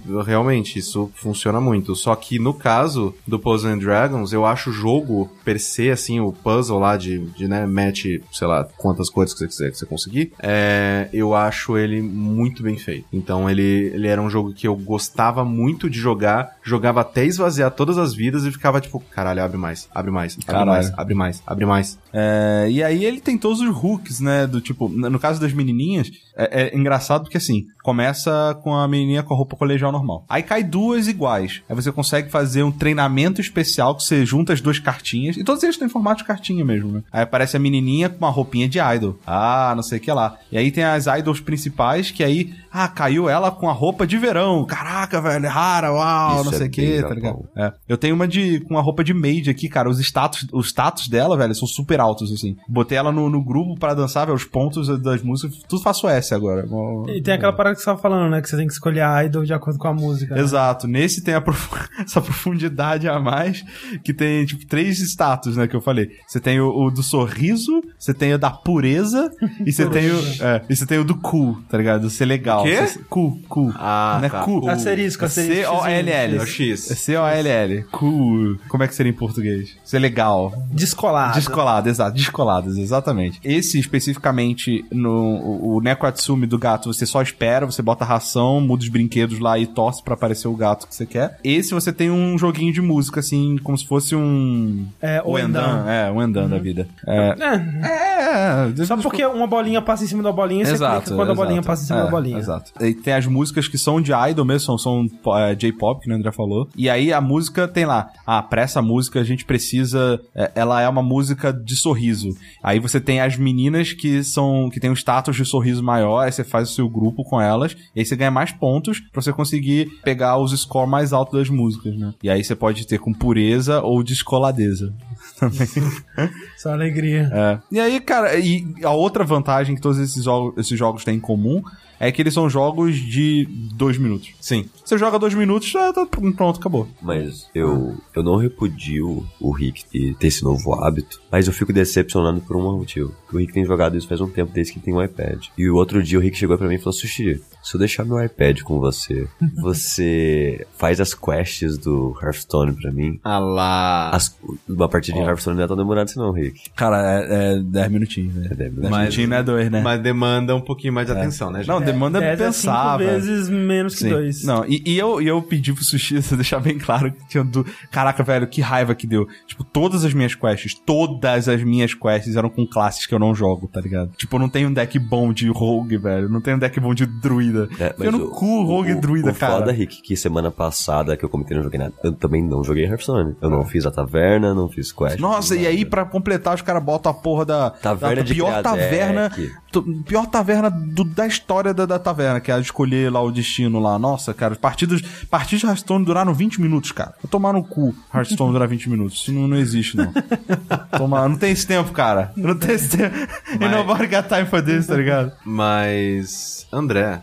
Eu, 0.09 0.23
Realmente, 0.23 0.79
isso 0.79 1.11
funciona 1.15 1.61
muito. 1.61 1.95
Só 1.95 2.15
que, 2.17 2.39
no 2.39 2.53
caso 2.55 3.15
do 3.27 3.39
Puzzle 3.39 3.71
and 3.71 3.79
Dragons, 3.79 4.33
eu 4.33 4.45
acho 4.45 4.71
o 4.71 4.73
jogo, 4.73 5.31
per 5.45 5.61
se, 5.61 5.91
assim, 5.91 6.21
o 6.21 6.33
puzzle 6.33 6.79
lá 6.79 6.97
de, 6.97 7.19
de 7.31 7.47
né, 7.49 7.65
match, 7.67 8.05
sei 8.33 8.47
lá, 8.47 8.67
quantas 8.77 9.09
cores 9.09 9.33
que 9.33 9.39
você 9.41 9.47
quiser 9.49 9.71
que 9.71 9.79
você 9.79 9.87
conseguir, 9.87 10.33
é, 10.43 11.09
eu 11.13 11.35
acho 11.35 11.77
ele 11.79 12.01
muito 12.27 12.63
bem 12.63 12.77
feito. 12.77 13.07
Então, 13.13 13.49
ele, 13.49 13.91
ele 13.95 14.07
era 14.07 14.21
um 14.21 14.29
jogo 14.29 14.53
que 14.53 14.67
eu 14.67 14.77
gostava 14.77 15.45
muito 15.45 15.89
de 15.89 15.99
jogar, 15.99 16.57
jogava 16.63 17.01
até 17.01 17.25
esvaziar 17.25 17.71
todas 17.71 17.97
as 17.99 18.15
vidas 18.15 18.45
e 18.45 18.51
ficava 18.51 18.81
tipo, 18.81 19.01
caralho, 19.11 19.43
abre 19.43 19.57
mais, 19.57 19.89
abre 19.95 20.11
mais, 20.11 20.35
abre 20.35 20.47
Caralho. 20.47 20.71
mais, 20.71 20.93
abre 20.97 21.15
mais, 21.15 21.43
abre 21.47 21.67
mais. 21.67 21.99
É, 22.13 22.67
e 22.71 22.83
aí 22.83 23.05
ele 23.05 23.21
tem 23.21 23.39
todos 23.39 23.61
os 23.61 23.69
hooks, 23.69 24.21
né? 24.21 24.47
Do 24.47 24.61
tipo, 24.61 24.89
no 24.89 25.19
caso 25.19 25.41
das 25.41 25.53
menininhas, 25.53 26.11
é, 26.37 26.63
é 26.65 26.77
engraçado 26.77 27.23
porque 27.23 27.37
assim, 27.37 27.67
começa 27.83 28.59
com 28.63 28.75
a 28.75 28.89
menininha 28.89 29.23
com 29.23 29.33
a 29.33 29.37
roupa 29.37 29.57
colegial 29.57 29.93
normal. 29.93 30.25
Aí 30.29 30.43
cai 30.43 30.65
duas 30.65 31.09
iguais. 31.09 31.63
Aí 31.69 31.75
você 31.75 31.93
consegue 31.93 32.31
fazer 32.31 32.63
um 32.63 32.73
treinamento 32.73 33.41
especial 33.41 33.95
que 33.95 34.03
você 34.03 34.27
junta 34.27 34.53
as 34.53 34.61
duas 34.61 34.79
cartinhas. 34.79 35.37
E 35.37 35.45
todos 35.45 35.63
eles 35.63 35.77
têm 35.77 35.89
formato 35.89 36.19
de 36.19 36.25
cartinha 36.25 36.65
mesmo, 36.65 36.91
né? 36.91 37.03
Aí 37.13 37.23
aparece 37.23 37.57
a 37.57 37.61
menininha 37.61 38.09
com 38.09 38.19
uma 38.19 38.31
roupinha 38.31 38.69
de 38.69 38.79
idol. 38.79 39.19
Ah, 39.27 39.73
não 39.77 39.83
sei 39.83 39.99
o 39.99 40.01
que 40.01 40.11
lá. 40.11 40.37
E 40.51 40.59
aí 40.59 40.71
tem 40.71 40.85
as 40.85 41.07
idols 41.07 41.41
principais 41.41 42.11
que 42.17 42.25
aí, 42.25 42.53
ah, 42.73 42.89
caiu 42.89 43.29
ela 43.29 43.51
com 43.51 43.69
a 43.69 43.73
roupa 43.73 44.07
de 44.07 44.17
verão. 44.19 44.65
Caraca, 44.65 45.21
velho, 45.21 45.47
é 45.47 45.49
rara, 45.49 45.93
uau, 45.93 46.37
Isso 46.37 46.45
não 46.45 46.53
é 46.53 46.57
sei 46.57 46.67
o 46.67 46.71
que, 46.71 47.03
tá 47.03 47.15
ligado? 47.15 47.49
É. 47.57 47.73
Eu 47.89 47.97
tenho 47.97 48.15
uma 48.15 48.27
de 48.27 48.61
com 48.61 48.79
a 48.79 48.81
roupa 48.81 49.05
de 49.05 49.13
maid 49.15 49.49
aqui, 49.51 49.69
cara. 49.69 49.89
Os 49.89 50.01
status, 50.01 50.47
os 50.53 50.67
status 50.69 51.09
dela, 51.09 51.37
velho, 51.37 51.55
são 51.55 51.67
super 51.69 52.01
altos, 52.01 52.33
assim. 52.33 52.57
Botei 52.69 52.97
ela 52.99 53.13
no, 53.13 53.29
no 53.29 53.43
grupo 53.45 53.79
pra 53.79 53.95
dançar, 53.95 54.27
velho, 54.27 54.37
os 54.37 54.45
pontos 54.45 54.87
das 55.01 55.23
músicas. 55.23 55.59
Tudo 55.69 55.83
faço 55.83 56.09
S 56.09 56.35
agora. 56.35 56.67
E 57.09 57.21
tem 57.23 57.35
aquela 57.35 57.53
parada 57.53 57.75
que 57.75 57.81
você 57.81 57.87
tava 57.87 58.01
falando, 58.01 58.31
né? 58.31 58.41
Que 58.41 58.49
você 58.49 58.57
tem 58.57 58.67
que 58.67 58.73
escolher 58.73 59.03
a 59.03 59.25
idol 59.25 59.45
de 59.45 59.53
acordo 59.53 59.79
com 59.79 59.89
a 59.89 59.95
música. 59.95 60.35
né? 60.35 60.41
Exato. 60.41 60.87
Nesse 60.87 61.23
tem 61.23 61.35
a 61.35 61.41
profu- 61.41 61.77
essa 62.01 62.21
profundidade 62.21 63.09
a 63.09 63.19
mais, 63.19 63.65
que 64.05 64.13
tem, 64.15 64.45
tipo, 64.45 64.67
três 64.67 64.99
status, 65.01 65.57
né, 65.57 65.67
que 65.67 65.75
eu 65.77 65.81
falei. 65.81 66.11
Você 66.27 66.41
tem 66.41 66.61
o, 66.61 66.69
o 66.69 66.91
do 66.91 67.03
sorriso, 67.03 67.83
você 67.99 68.15
tem 68.15 68.35
o 68.35 68.39
da 68.39 68.51
pureza, 68.51 69.31
e 69.67 69.73
você 69.73 69.87
tem 69.89 70.11
o, 70.11 70.19
é, 70.41 70.63
e 70.69 70.77
você 70.77 70.87
tem 70.87 70.99
o 70.99 71.05
do 71.05 71.17
cool, 71.17 71.59
tá 71.69 71.77
ligado? 71.79 72.06
Do 72.07 72.11
ser 72.11 72.25
legal. 72.25 72.63
quê? 72.63 72.87
Cool, 73.09 73.41
cool. 73.49 73.73
Ah, 73.77 74.19
Não 74.21 74.27
é 74.27 74.31
tá. 74.31 74.41
cool. 74.43 74.69
Asterisco, 74.69 75.25
asterisco. 75.25 75.55
C-O-L-L. 75.55 76.37
É 76.37 76.41
o 76.41 76.47
X. 76.47 76.91
É 76.91 76.95
C-O-L-L. 76.95 77.85
Cool. 77.91 78.59
Como 78.69 78.83
é 78.85 78.89
que 78.89 78.95
seria 78.95 79.11
em 79.11 79.15
português? 79.15 79.77
Ser 79.85 79.99
legal. 79.99 80.53
Descolado. 80.71 81.35
Descolado, 81.35 81.89
exato. 81.89 82.17
Descoladas, 82.17 82.77
exatamente. 82.77 83.41
Esse 83.43 83.79
especificamente 83.79 84.85
no 84.93 85.17
o, 85.17 85.77
o 85.77 85.81
Neko 85.81 86.07
Atsumi 86.07 86.47
do 86.47 86.59
gato, 86.59 86.93
você 86.93 87.05
só 87.05 87.21
espera, 87.23 87.67
você 87.67 87.83
bota 87.83 88.05
ração, 88.05 88.61
muda 88.61 88.83
os 88.83 88.89
brinquedos 88.89 89.39
lá 89.39 89.59
e 89.59 89.67
torce 89.67 90.03
pra 90.03 90.15
aparecer 90.15 90.49
o 90.49 90.55
gato 90.55 90.87
que 90.87 90.95
você 90.95 91.07
quer. 91.07 91.39
Esse 91.43 91.75
você 91.75 91.93
tem 91.93 92.11
um 92.11 92.39
joguinho 92.39 92.73
de 92.73 92.81
música, 92.81 93.21
assim, 93.21 93.59
como 93.63 93.77
se 93.77 93.87
fosse 93.87 94.15
um. 94.15 94.87
É, 95.01 95.23
o 95.25 95.39
Endan. 95.39 95.85
É, 95.89 96.11
o 96.11 96.23
Endan 96.23 96.49
da 96.49 96.59
vida. 96.59 96.87
É, 97.07 97.35
É, 97.39 97.87
É, 97.87 98.83
é. 98.83 98.85
Só 98.85 98.97
porque 98.97 99.25
uma 99.25 99.47
bolinha 99.47 99.81
passa 99.83 100.05
em 100.05 100.07
cima 100.07 100.23
da 100.23 100.33
bolinha, 100.33 100.65
você 100.65 100.73
clica 100.77 101.15
quando 101.15 101.33
a 101.33 101.35
bolinha 101.35 101.61
exato. 101.61 101.67
passa 101.67 101.83
em 101.83 101.87
cima 101.87 101.96
É, 101.99 102.11
bolinha. 102.11 102.39
Exato. 102.39 102.73
E 102.81 102.95
tem 102.95 103.15
as 103.15 103.27
músicas 103.27 103.69
que 103.69 103.79
são 103.79 104.01
de 104.01 104.13
idol 104.13 104.45
mesmo, 104.45 104.79
são, 104.79 104.79
são 104.79 105.37
é, 105.39 105.55
J-pop, 105.55 106.01
que 106.01 106.11
o 106.11 106.15
André 106.15 106.33
falou. 106.33 106.69
E 106.77 106.89
aí 106.89 107.13
a 107.13 107.21
música 107.21 107.67
tem 107.67 107.85
lá, 107.85 108.11
ah, 108.27 108.43
pra 108.43 108.63
essa 108.63 108.83
música 108.83 109.21
a 109.21 109.25
gente 109.25 109.45
precisa. 109.45 110.21
é, 110.35 110.53
ela 110.55 110.81
é 110.81 110.89
uma 110.89 111.03
música 111.03 111.53
de 111.53 111.77
sorriso. 111.77 112.29
Aí 112.63 112.79
você 112.79 113.01
tem 113.01 113.21
as 113.21 113.37
meninas 113.37 113.93
que 113.93 114.23
são. 114.23 114.69
que 114.71 114.81
tem 114.81 114.91
um 114.91 114.95
status 114.97 115.37
de 115.37 115.45
sorriso 115.45 115.83
maior, 115.83 116.21
aí 116.21 116.33
você 116.33 116.45
faz 116.45 116.71
o 116.71 116.75
seu 116.75 116.89
grupo 116.89 117.25
com 117.25 117.41
elas, 117.41 117.77
e 117.95 118.01
aí 118.01 118.05
você 118.05 118.17
ganha 118.17 118.31
mais 118.31 118.53
pontos 118.53 119.01
pra 119.13 119.23
você 119.23 119.33
conseguir 119.33 119.89
pegar 120.03 120.39
os 120.39 120.53
scores 120.59 120.91
mais 120.91 121.13
altos 121.13 121.39
das 121.39 121.49
músicas, 121.49 121.97
né? 121.97 122.13
E 122.23 122.31
aí 122.31 122.43
você 122.43 122.55
pode 122.55 122.87
ter 122.87 122.99
com 122.99 123.13
pureza 123.13 123.81
ou 123.83 124.03
descoladeza. 124.03 124.93
Só 126.57 126.73
alegria. 126.73 127.31
É. 127.33 127.59
E 127.71 127.81
aí, 127.81 128.01
cara, 128.01 128.39
e 128.39 128.67
a 128.83 128.93
outra 128.93 129.25
vantagem 129.25 129.75
que 129.75 129.81
todos 129.81 129.99
esses 129.99 130.25
jogos, 130.25 130.57
esses 130.59 130.79
jogos 130.79 131.05
têm 131.05 131.17
em 131.17 131.21
comum 131.21 131.63
é 131.99 132.13
que 132.13 132.23
eles 132.23 132.35
são 132.35 132.49
jogos 132.49 132.97
de 132.97 133.47
dois 133.75 133.99
minutos. 133.99 134.31
Sim. 134.41 134.69
Você 134.85 134.97
joga 134.99 135.19
dois 135.19 135.35
minutos, 135.35 135.69
já 135.69 135.93
tá 135.93 136.07
pronto, 136.07 136.59
acabou. 136.59 136.87
Mas 137.01 137.49
eu, 137.55 137.97
eu 138.15 138.23
não 138.23 138.37
repudio 138.37 139.27
o 139.41 139.51
Rick 139.51 139.85
de 139.93 140.15
ter 140.15 140.29
esse 140.29 140.45
novo 140.45 140.75
hábito, 140.75 141.21
mas 141.31 141.47
eu 141.47 141.53
fico 141.53 141.73
decepcionado 141.73 142.41
por 142.41 142.57
um 142.57 142.79
motivo. 142.79 143.15
O 143.33 143.39
Rick 143.39 143.53
tem 143.53 143.65
jogado 143.65 143.97
isso 143.97 144.09
faz 144.09 144.21
um 144.21 144.29
tempo 144.29 144.53
desde 144.53 144.75
que 144.75 144.81
tem 144.81 144.95
um 144.95 145.03
iPad. 145.03 145.47
E 145.57 145.69
o 145.69 145.77
outro 145.77 146.03
dia 146.03 146.19
o 146.19 146.23
Rick 146.23 146.37
chegou 146.37 146.57
pra 146.57 146.69
mim 146.69 146.75
e 146.75 146.79
falou: 146.79 146.93
Sushi, 146.93 147.43
se 147.63 147.75
eu 147.75 147.79
deixar 147.79 148.05
meu 148.05 148.23
iPad 148.23 148.61
com 148.63 148.79
você, 148.79 149.27
você 149.57 150.67
faz 150.77 151.01
as 151.01 151.15
quests 151.15 151.79
do 151.79 152.17
Hearthstone 152.23 152.75
pra 152.75 152.93
mim. 152.93 153.19
Ah 153.25 153.39
lá. 153.39 154.11
As, 154.11 154.37
uma 154.69 154.89
partida 154.89 155.19
de 155.27 155.31
Hearthstone 155.31 155.57
não 155.57 155.65
é 155.65 155.69
tão 155.69 155.77
demorada 155.77 156.05
assim 156.11 156.19
não, 156.19 156.33
Rick. 156.33 156.71
Cara, 156.75 157.21
é, 157.23 157.55
é 157.55 157.61
10 157.61 157.91
minutinhos, 157.93 158.35
né? 158.35 158.47
É, 158.51 158.55
deve- 158.55 158.81
10 158.81 158.91
Mas- 158.91 159.01
minutinhos 159.01 159.31
não 159.31 159.37
é 159.37 159.43
dois, 159.43 159.71
né? 159.71 159.81
Mas 159.83 160.01
demanda 160.03 160.55
um 160.55 160.61
pouquinho 160.61 160.93
mais 160.93 161.07
de 161.07 161.13
atenção, 161.13 161.51
né, 161.51 161.61
gente? 161.61 161.69
Não, 161.69 161.81
demanda 161.81 162.19
é 162.23 162.37
pensar, 162.37 162.93
cinco 162.93 162.99
velho. 162.99 163.11
vezes 163.23 163.49
menos 163.49 163.95
que 163.95 164.01
Sim. 164.01 164.09
dois. 164.11 164.45
Não, 164.45 164.65
e, 164.67 164.83
e 164.87 164.99
eu, 164.99 165.21
e 165.21 165.27
eu 165.27 165.41
pedi 165.43 165.73
pro 165.73 165.85
Sushi 165.85 166.21
deixar 166.37 166.61
bem 166.61 166.79
claro 166.79 167.11
que 167.13 167.29
tinha 167.29 167.45
do. 167.45 167.65
Caraca, 167.91 168.23
velho, 168.23 168.47
que 168.47 168.61
raiva 168.61 168.95
que 168.95 169.07
deu. 169.07 169.27
Tipo, 169.47 169.65
todas 169.65 170.05
as 170.05 170.13
minhas 170.15 170.35
quests, 170.35 170.75
todas 170.75 171.49
as 171.49 171.63
minhas 171.63 171.95
quests 171.95 172.37
eram 172.37 172.49
com 172.49 172.67
classes 172.67 173.07
que 173.07 173.15
eu 173.15 173.19
não 173.19 173.35
jogo, 173.35 173.69
tá 173.69 173.81
ligado? 173.81 174.11
Tipo, 174.17 174.37
eu 174.37 174.41
não 174.41 174.49
tenho 174.49 174.69
um 174.69 174.73
deck 174.73 174.99
bom 174.99 175.33
de 175.33 175.49
rogue, 175.49 175.97
velho. 175.97 176.29
Não 176.29 176.41
tenho 176.41 176.57
um 176.57 176.61
deck 176.61 176.79
bom 176.81 176.95
de 176.95 177.07
druida. 177.07 177.69
É, 177.79 177.95
eu 177.99 178.13
no 178.13 178.29
cu, 178.31 178.63
rogue 178.65 178.91
e 178.91 178.95
druida, 178.95 179.31
o 179.31 179.35
cara. 179.35 179.55
foda, 179.59 179.73
Rick, 179.73 180.03
que 180.03 180.17
semana 180.17 180.51
passada 180.51 181.17
que 181.17 181.25
eu 181.25 181.29
comentei 181.29 181.57
não 181.57 181.63
joguei 181.65 181.79
nada. 181.79 181.93
Eu 182.03 182.13
também 182.13 182.43
não 182.43 182.63
joguei 182.63 182.85
Hearthstone. 182.85 183.35
Eu 183.41 183.51
não 183.51 183.65
fiz 183.65 183.87
a 183.87 183.91
taverna, 183.91 184.55
não 184.55 184.69
fiz 184.69 184.93
quest. 184.93 185.16
Nossa, 185.21 185.55
não 185.55 185.63
e 185.63 185.67
aí 185.67 185.85
pra 185.85 186.05
completar 186.05 186.55
os 186.55 186.63
caras 186.63 186.83
botam 186.83 187.11
a 187.11 187.15
porra 187.15 187.45
da, 187.45 187.71
Taverna 187.71 188.17
da 188.17 188.23
de 188.23 188.35
pior 188.35 188.63
taverna, 188.63 189.33
to- 189.73 189.83
pior 190.07 190.27
taverna 190.27 190.71
do- 190.71 191.05
da 191.05 191.27
história 191.27 191.73
da, 191.75 191.87
da 191.87 191.99
taverna, 191.99 192.41
que 192.41 192.51
é 192.51 192.55
a 192.55 192.59
de 192.59 192.65
escolher 192.65 193.11
lá 193.13 193.21
o 193.23 193.31
destino 193.31 193.79
lá. 193.81 193.99
Nossa, 193.99 194.33
cara, 194.35 194.53
os 194.55 194.59
partidos, 194.59 195.03
partidas 195.31 195.61
de 195.61 195.67
Hearthstone 195.67 196.05
duraram 196.05 196.33
20 196.35 196.61
minutos, 196.61 196.93
cara. 196.93 197.15
Vou 197.23 197.31
tomar 197.31 197.53
no 197.53 197.63
cu 197.65 197.95
Hearthstone 198.15 198.53
durar 198.53 198.69
20 198.69 198.89
minutos. 198.91 199.17
Isso 199.23 199.33
não, 199.33 199.47
não 199.49 199.57
existe, 199.57 199.97
não. 199.97 200.13
Tomar, 200.97 201.29
não 201.29 201.37
tem 201.37 201.53
esse 201.53 201.67
tempo, 201.67 201.93
cara. 201.93 202.33
Não 202.37 202.55
tem 202.57 202.75
esse 202.75 202.97
tempo. 202.97 203.15
E 203.61 203.69
nobody 203.69 204.07
got 204.07 204.27
time 204.29 204.47
for 204.47 204.63
this, 204.63 204.87
tá 204.87 204.97
ligado? 204.97 205.33
Mas, 205.45 206.67
André, 206.73 207.23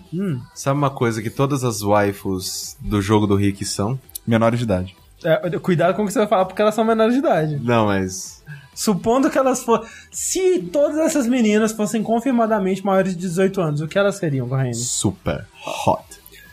sabe 0.54 0.78
uma 0.78 0.90
coisa 0.90 1.22
que 1.22 1.30
todas 1.30 1.64
as 1.64 1.82
waifus 1.82 2.78
do 2.80 3.02
jogo 3.02 3.26
do 3.28 3.36
Rick 3.36 3.64
são? 3.66 4.00
Menores 4.26 4.60
de 4.60 4.66
idade. 4.66 4.96
É, 5.24 5.60
cuidado 5.60 5.96
com 5.96 6.04
o 6.04 6.06
que 6.06 6.14
você 6.14 6.20
vai 6.20 6.28
falar, 6.28 6.46
porque 6.46 6.62
elas 6.62 6.76
são 6.76 6.84
menores 6.84 7.14
de 7.14 7.20
idade. 7.20 7.60
Não, 7.62 7.86
mas. 7.88 8.44
Supondo 8.74 9.30
que 9.30 9.38
elas 9.38 9.64
fossem. 9.64 9.88
Se 10.12 10.60
todas 10.72 10.98
essas 10.98 11.28
meninas 11.28 11.72
fossem 11.72 12.02
confirmadamente 12.02 12.84
maiores 12.86 13.14
de 13.14 13.20
18 13.20 13.62
anos, 13.62 13.82
o 13.82 13.88
que 13.88 13.98
elas 13.98 14.16
seriam, 14.16 14.48
Corrêne? 14.48 14.74
Super 14.74 15.46
hot. 15.86 16.04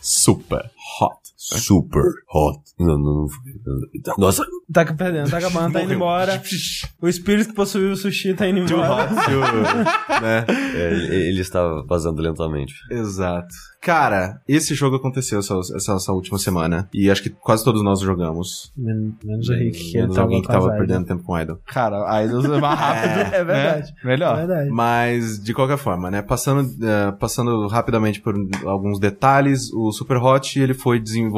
Super 0.00 0.70
hot. 1.00 1.19
Super 1.43 2.03
hot. 2.32 2.61
Não, 2.78 2.99
não, 2.99 3.26
não. 3.26 4.14
Nossa, 4.18 4.45
Tá 4.72 4.84
perdendo, 4.84 5.28
tá 5.30 5.38
acabando, 5.38 5.72
tá 5.72 5.82
indo 5.82 5.95
embora. 5.95 6.41
O 7.03 7.09
espírito 7.09 7.49
que 7.49 7.55
possuiu 7.55 7.93
o 7.93 7.97
sushi 7.97 8.34
tá 8.34 8.47
indo 8.47 8.66
Too 8.66 8.76
embora. 8.76 9.05
hot, 9.05 9.14
too, 9.24 9.41
né? 10.20 10.45
é, 10.76 10.93
ele, 10.93 11.14
ele 11.30 11.41
está 11.41 11.82
vazando 11.88 12.20
lentamente. 12.20 12.74
Exato. 12.91 13.49
Cara, 13.80 14.43
esse 14.47 14.74
jogo 14.74 14.97
aconteceu 14.97 15.38
essa, 15.38 15.55
essa, 15.74 15.95
essa 15.95 16.12
última 16.12 16.38
semana. 16.38 16.86
E 16.93 17.11
acho 17.11 17.22
que 17.22 17.30
quase 17.30 17.64
todos 17.64 17.82
nós 17.82 18.01
jogamos. 18.01 18.70
Men- 18.76 19.14
Menos 19.24 19.49
o 19.49 19.55
Rick, 19.55 19.78
que 19.93 19.99
Menos 19.99 20.18
alguém 20.18 20.43
que 20.43 20.49
tava 20.49 20.66
Idol. 20.66 20.76
perdendo 20.76 21.07
tempo 21.07 21.22
com 21.24 21.38
Idol. 21.41 21.59
Cara, 21.66 22.22
Idols 22.22 22.45
é 22.45 22.61
mais 22.61 22.78
rápido. 22.78 23.11
É 23.34 23.45
verdade. 23.45 23.88
né? 23.88 23.95
Melhor. 24.05 24.34
É 24.34 24.47
verdade. 24.47 24.70
Mas, 24.70 25.43
de 25.43 25.55
qualquer 25.55 25.78
forma, 25.78 26.11
né? 26.11 26.20
Passando, 26.20 26.68
eh, 26.84 27.12
passando 27.18 27.66
rapidamente 27.68 28.20
por 28.20 28.34
alguns 28.66 29.01
detalhes, 29.01 29.72
o 29.72 29.91
Super 29.91 30.18
Hot 30.18 30.61
ele 30.61 30.74
foi 30.74 31.01
desenvolvido 31.01 31.30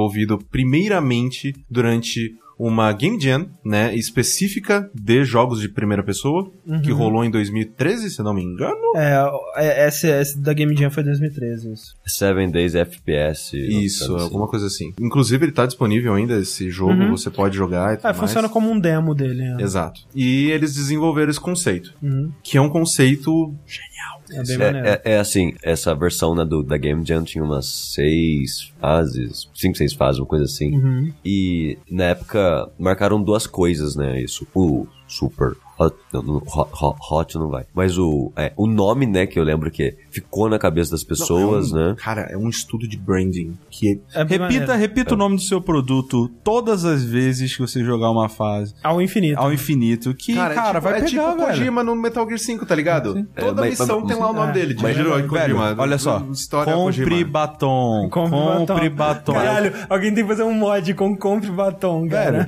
primeiramente 0.50 1.54
durante 1.70 2.34
uma 2.58 2.92
Game 2.92 3.18
Jam, 3.20 3.48
né? 3.64 3.92
Específica 3.96 4.88
de 4.94 5.24
jogos 5.24 5.60
de 5.60 5.68
primeira 5.68 6.02
pessoa, 6.04 6.48
que 6.84 6.92
rolou 6.92 7.24
em 7.24 7.30
2013, 7.30 8.08
se 8.10 8.22
não 8.22 8.32
me 8.32 8.42
engano. 8.42 8.76
É, 8.94 9.24
é, 9.56 9.88
esse, 9.88 10.06
esse 10.08 10.40
da 10.40 10.52
Game 10.52 10.76
Jam 10.76 10.88
foi 10.90 11.02
2013, 11.02 11.72
isso. 11.72 11.96
Seven 12.06 12.50
Days 12.52 12.76
FPS. 12.76 13.56
Isso, 13.56 14.04
sabe 14.04 14.14
assim. 14.16 14.24
alguma 14.24 14.46
coisa 14.46 14.66
assim. 14.66 14.92
Inclusive, 15.00 15.44
ele 15.46 15.50
tá 15.52 15.66
disponível 15.66 16.14
ainda, 16.14 16.38
esse 16.38 16.70
jogo, 16.70 16.92
Uhum. 16.92 17.10
você 17.10 17.30
pode 17.30 17.56
jogar 17.56 17.94
e 17.94 17.96
tudo 17.96 18.08
É, 18.08 18.14
funciona 18.14 18.42
mais. 18.42 18.52
como 18.52 18.70
um 18.70 18.78
demo 18.78 19.12
dele. 19.12 19.42
É, 19.42 19.62
Exato. 19.62 20.02
E 20.14 20.48
eles 20.50 20.74
desenvolveram 20.74 21.30
esse 21.30 21.40
conceito, 21.40 21.92
Uhum. 22.00 22.30
que 22.44 22.56
é 22.56 22.60
um 22.60 22.68
conceito 22.68 23.30
é 23.30 23.34
maneiro. 23.34 24.21
É, 24.32 25.00
é, 25.04 25.14
é 25.14 25.18
assim, 25.18 25.54
essa 25.62 25.94
versão 25.94 26.34
né, 26.34 26.44
do, 26.44 26.62
da 26.62 26.76
Game 26.76 27.04
Jam 27.04 27.22
tinha 27.22 27.44
umas 27.44 27.66
seis 27.66 28.72
fases, 28.80 29.48
cinco, 29.54 29.76
seis 29.76 29.92
fases, 29.92 30.18
uma 30.18 30.26
coisa 30.26 30.44
assim. 30.44 30.76
Uhum. 30.76 31.12
E 31.24 31.78
na 31.90 32.04
época 32.04 32.70
marcaram 32.78 33.22
duas 33.22 33.46
coisas, 33.46 33.96
né? 33.96 34.20
Isso, 34.20 34.46
o 34.54 34.86
Super 35.06 35.56
Hot, 35.78 35.96
não, 36.12 36.36
hot, 36.36 36.98
hot 37.10 37.34
não 37.36 37.48
vai. 37.48 37.64
Mas 37.74 37.98
o, 37.98 38.32
é, 38.36 38.52
o 38.56 38.66
nome, 38.66 39.06
né, 39.06 39.26
que 39.26 39.38
eu 39.38 39.44
lembro 39.44 39.70
que 39.70 39.96
ficou 40.12 40.48
na 40.48 40.58
cabeça 40.58 40.90
das 40.90 41.02
pessoas, 41.02 41.72
Não, 41.72 41.80
é 41.80 41.84
um- 41.84 41.88
né? 41.90 41.96
Cara, 41.98 42.20
é 42.30 42.36
um 42.36 42.48
estudo 42.48 42.86
de 42.86 42.96
branding 42.96 43.56
que 43.70 44.00
É 44.14 44.24
bem 44.24 44.38
Repita, 44.38 44.60
maneiro. 44.60 44.72
repita 44.74 45.14
o 45.14 45.16
nome 45.16 45.36
do 45.36 45.42
seu 45.42 45.60
produto 45.60 46.30
todas 46.44 46.84
as 46.84 47.02
vezes 47.02 47.54
que 47.56 47.60
você 47.60 47.82
jogar 47.84 48.10
uma 48.10 48.28
fase 48.28 48.74
Ao 48.82 49.00
infinito. 49.00 49.38
ao 49.38 49.52
infinito. 49.52 50.14
Que, 50.14 50.34
cara, 50.34 50.54
é 50.54 50.62
tipo, 50.68 50.80
vai 50.80 50.92
é 50.92 50.96
pegar, 50.96 51.08
tipo 51.08 51.36
velho. 51.36 51.48
Kojima 51.48 51.82
no 51.82 51.96
Metal 51.96 52.26
Gear 52.26 52.38
5, 52.38 52.66
tá 52.66 52.74
ligado? 52.74 53.26
Toda 53.34 53.62
É, 53.62 53.70
mas- 53.70 53.80
missão 53.80 54.00
mas- 54.00 54.08
tem 54.12 54.16
lá 54.22 54.30
o 54.30 54.32
nome 54.34 54.50
é. 54.50 54.52
dele. 54.52 54.76
Mas- 54.80 54.92
Digiro 54.92 55.10
Velho, 55.14 55.28
Kojima. 55.28 55.74
olha 55.78 55.98
só. 55.98 56.22
História 56.30 56.72
compre 56.74 57.04
Kojima. 57.04 57.30
batom. 57.30 58.08
Compre, 58.10 58.88
batom. 58.90 59.32
Caralho, 59.32 59.72
alguém 59.88 60.12
tem 60.14 60.22
que 60.24 60.28
fazer 60.28 60.42
um 60.42 60.52
mod 60.54 60.92
com 60.94 61.16
compre 61.16 61.50
batom, 61.50 62.06
cara. 62.08 62.46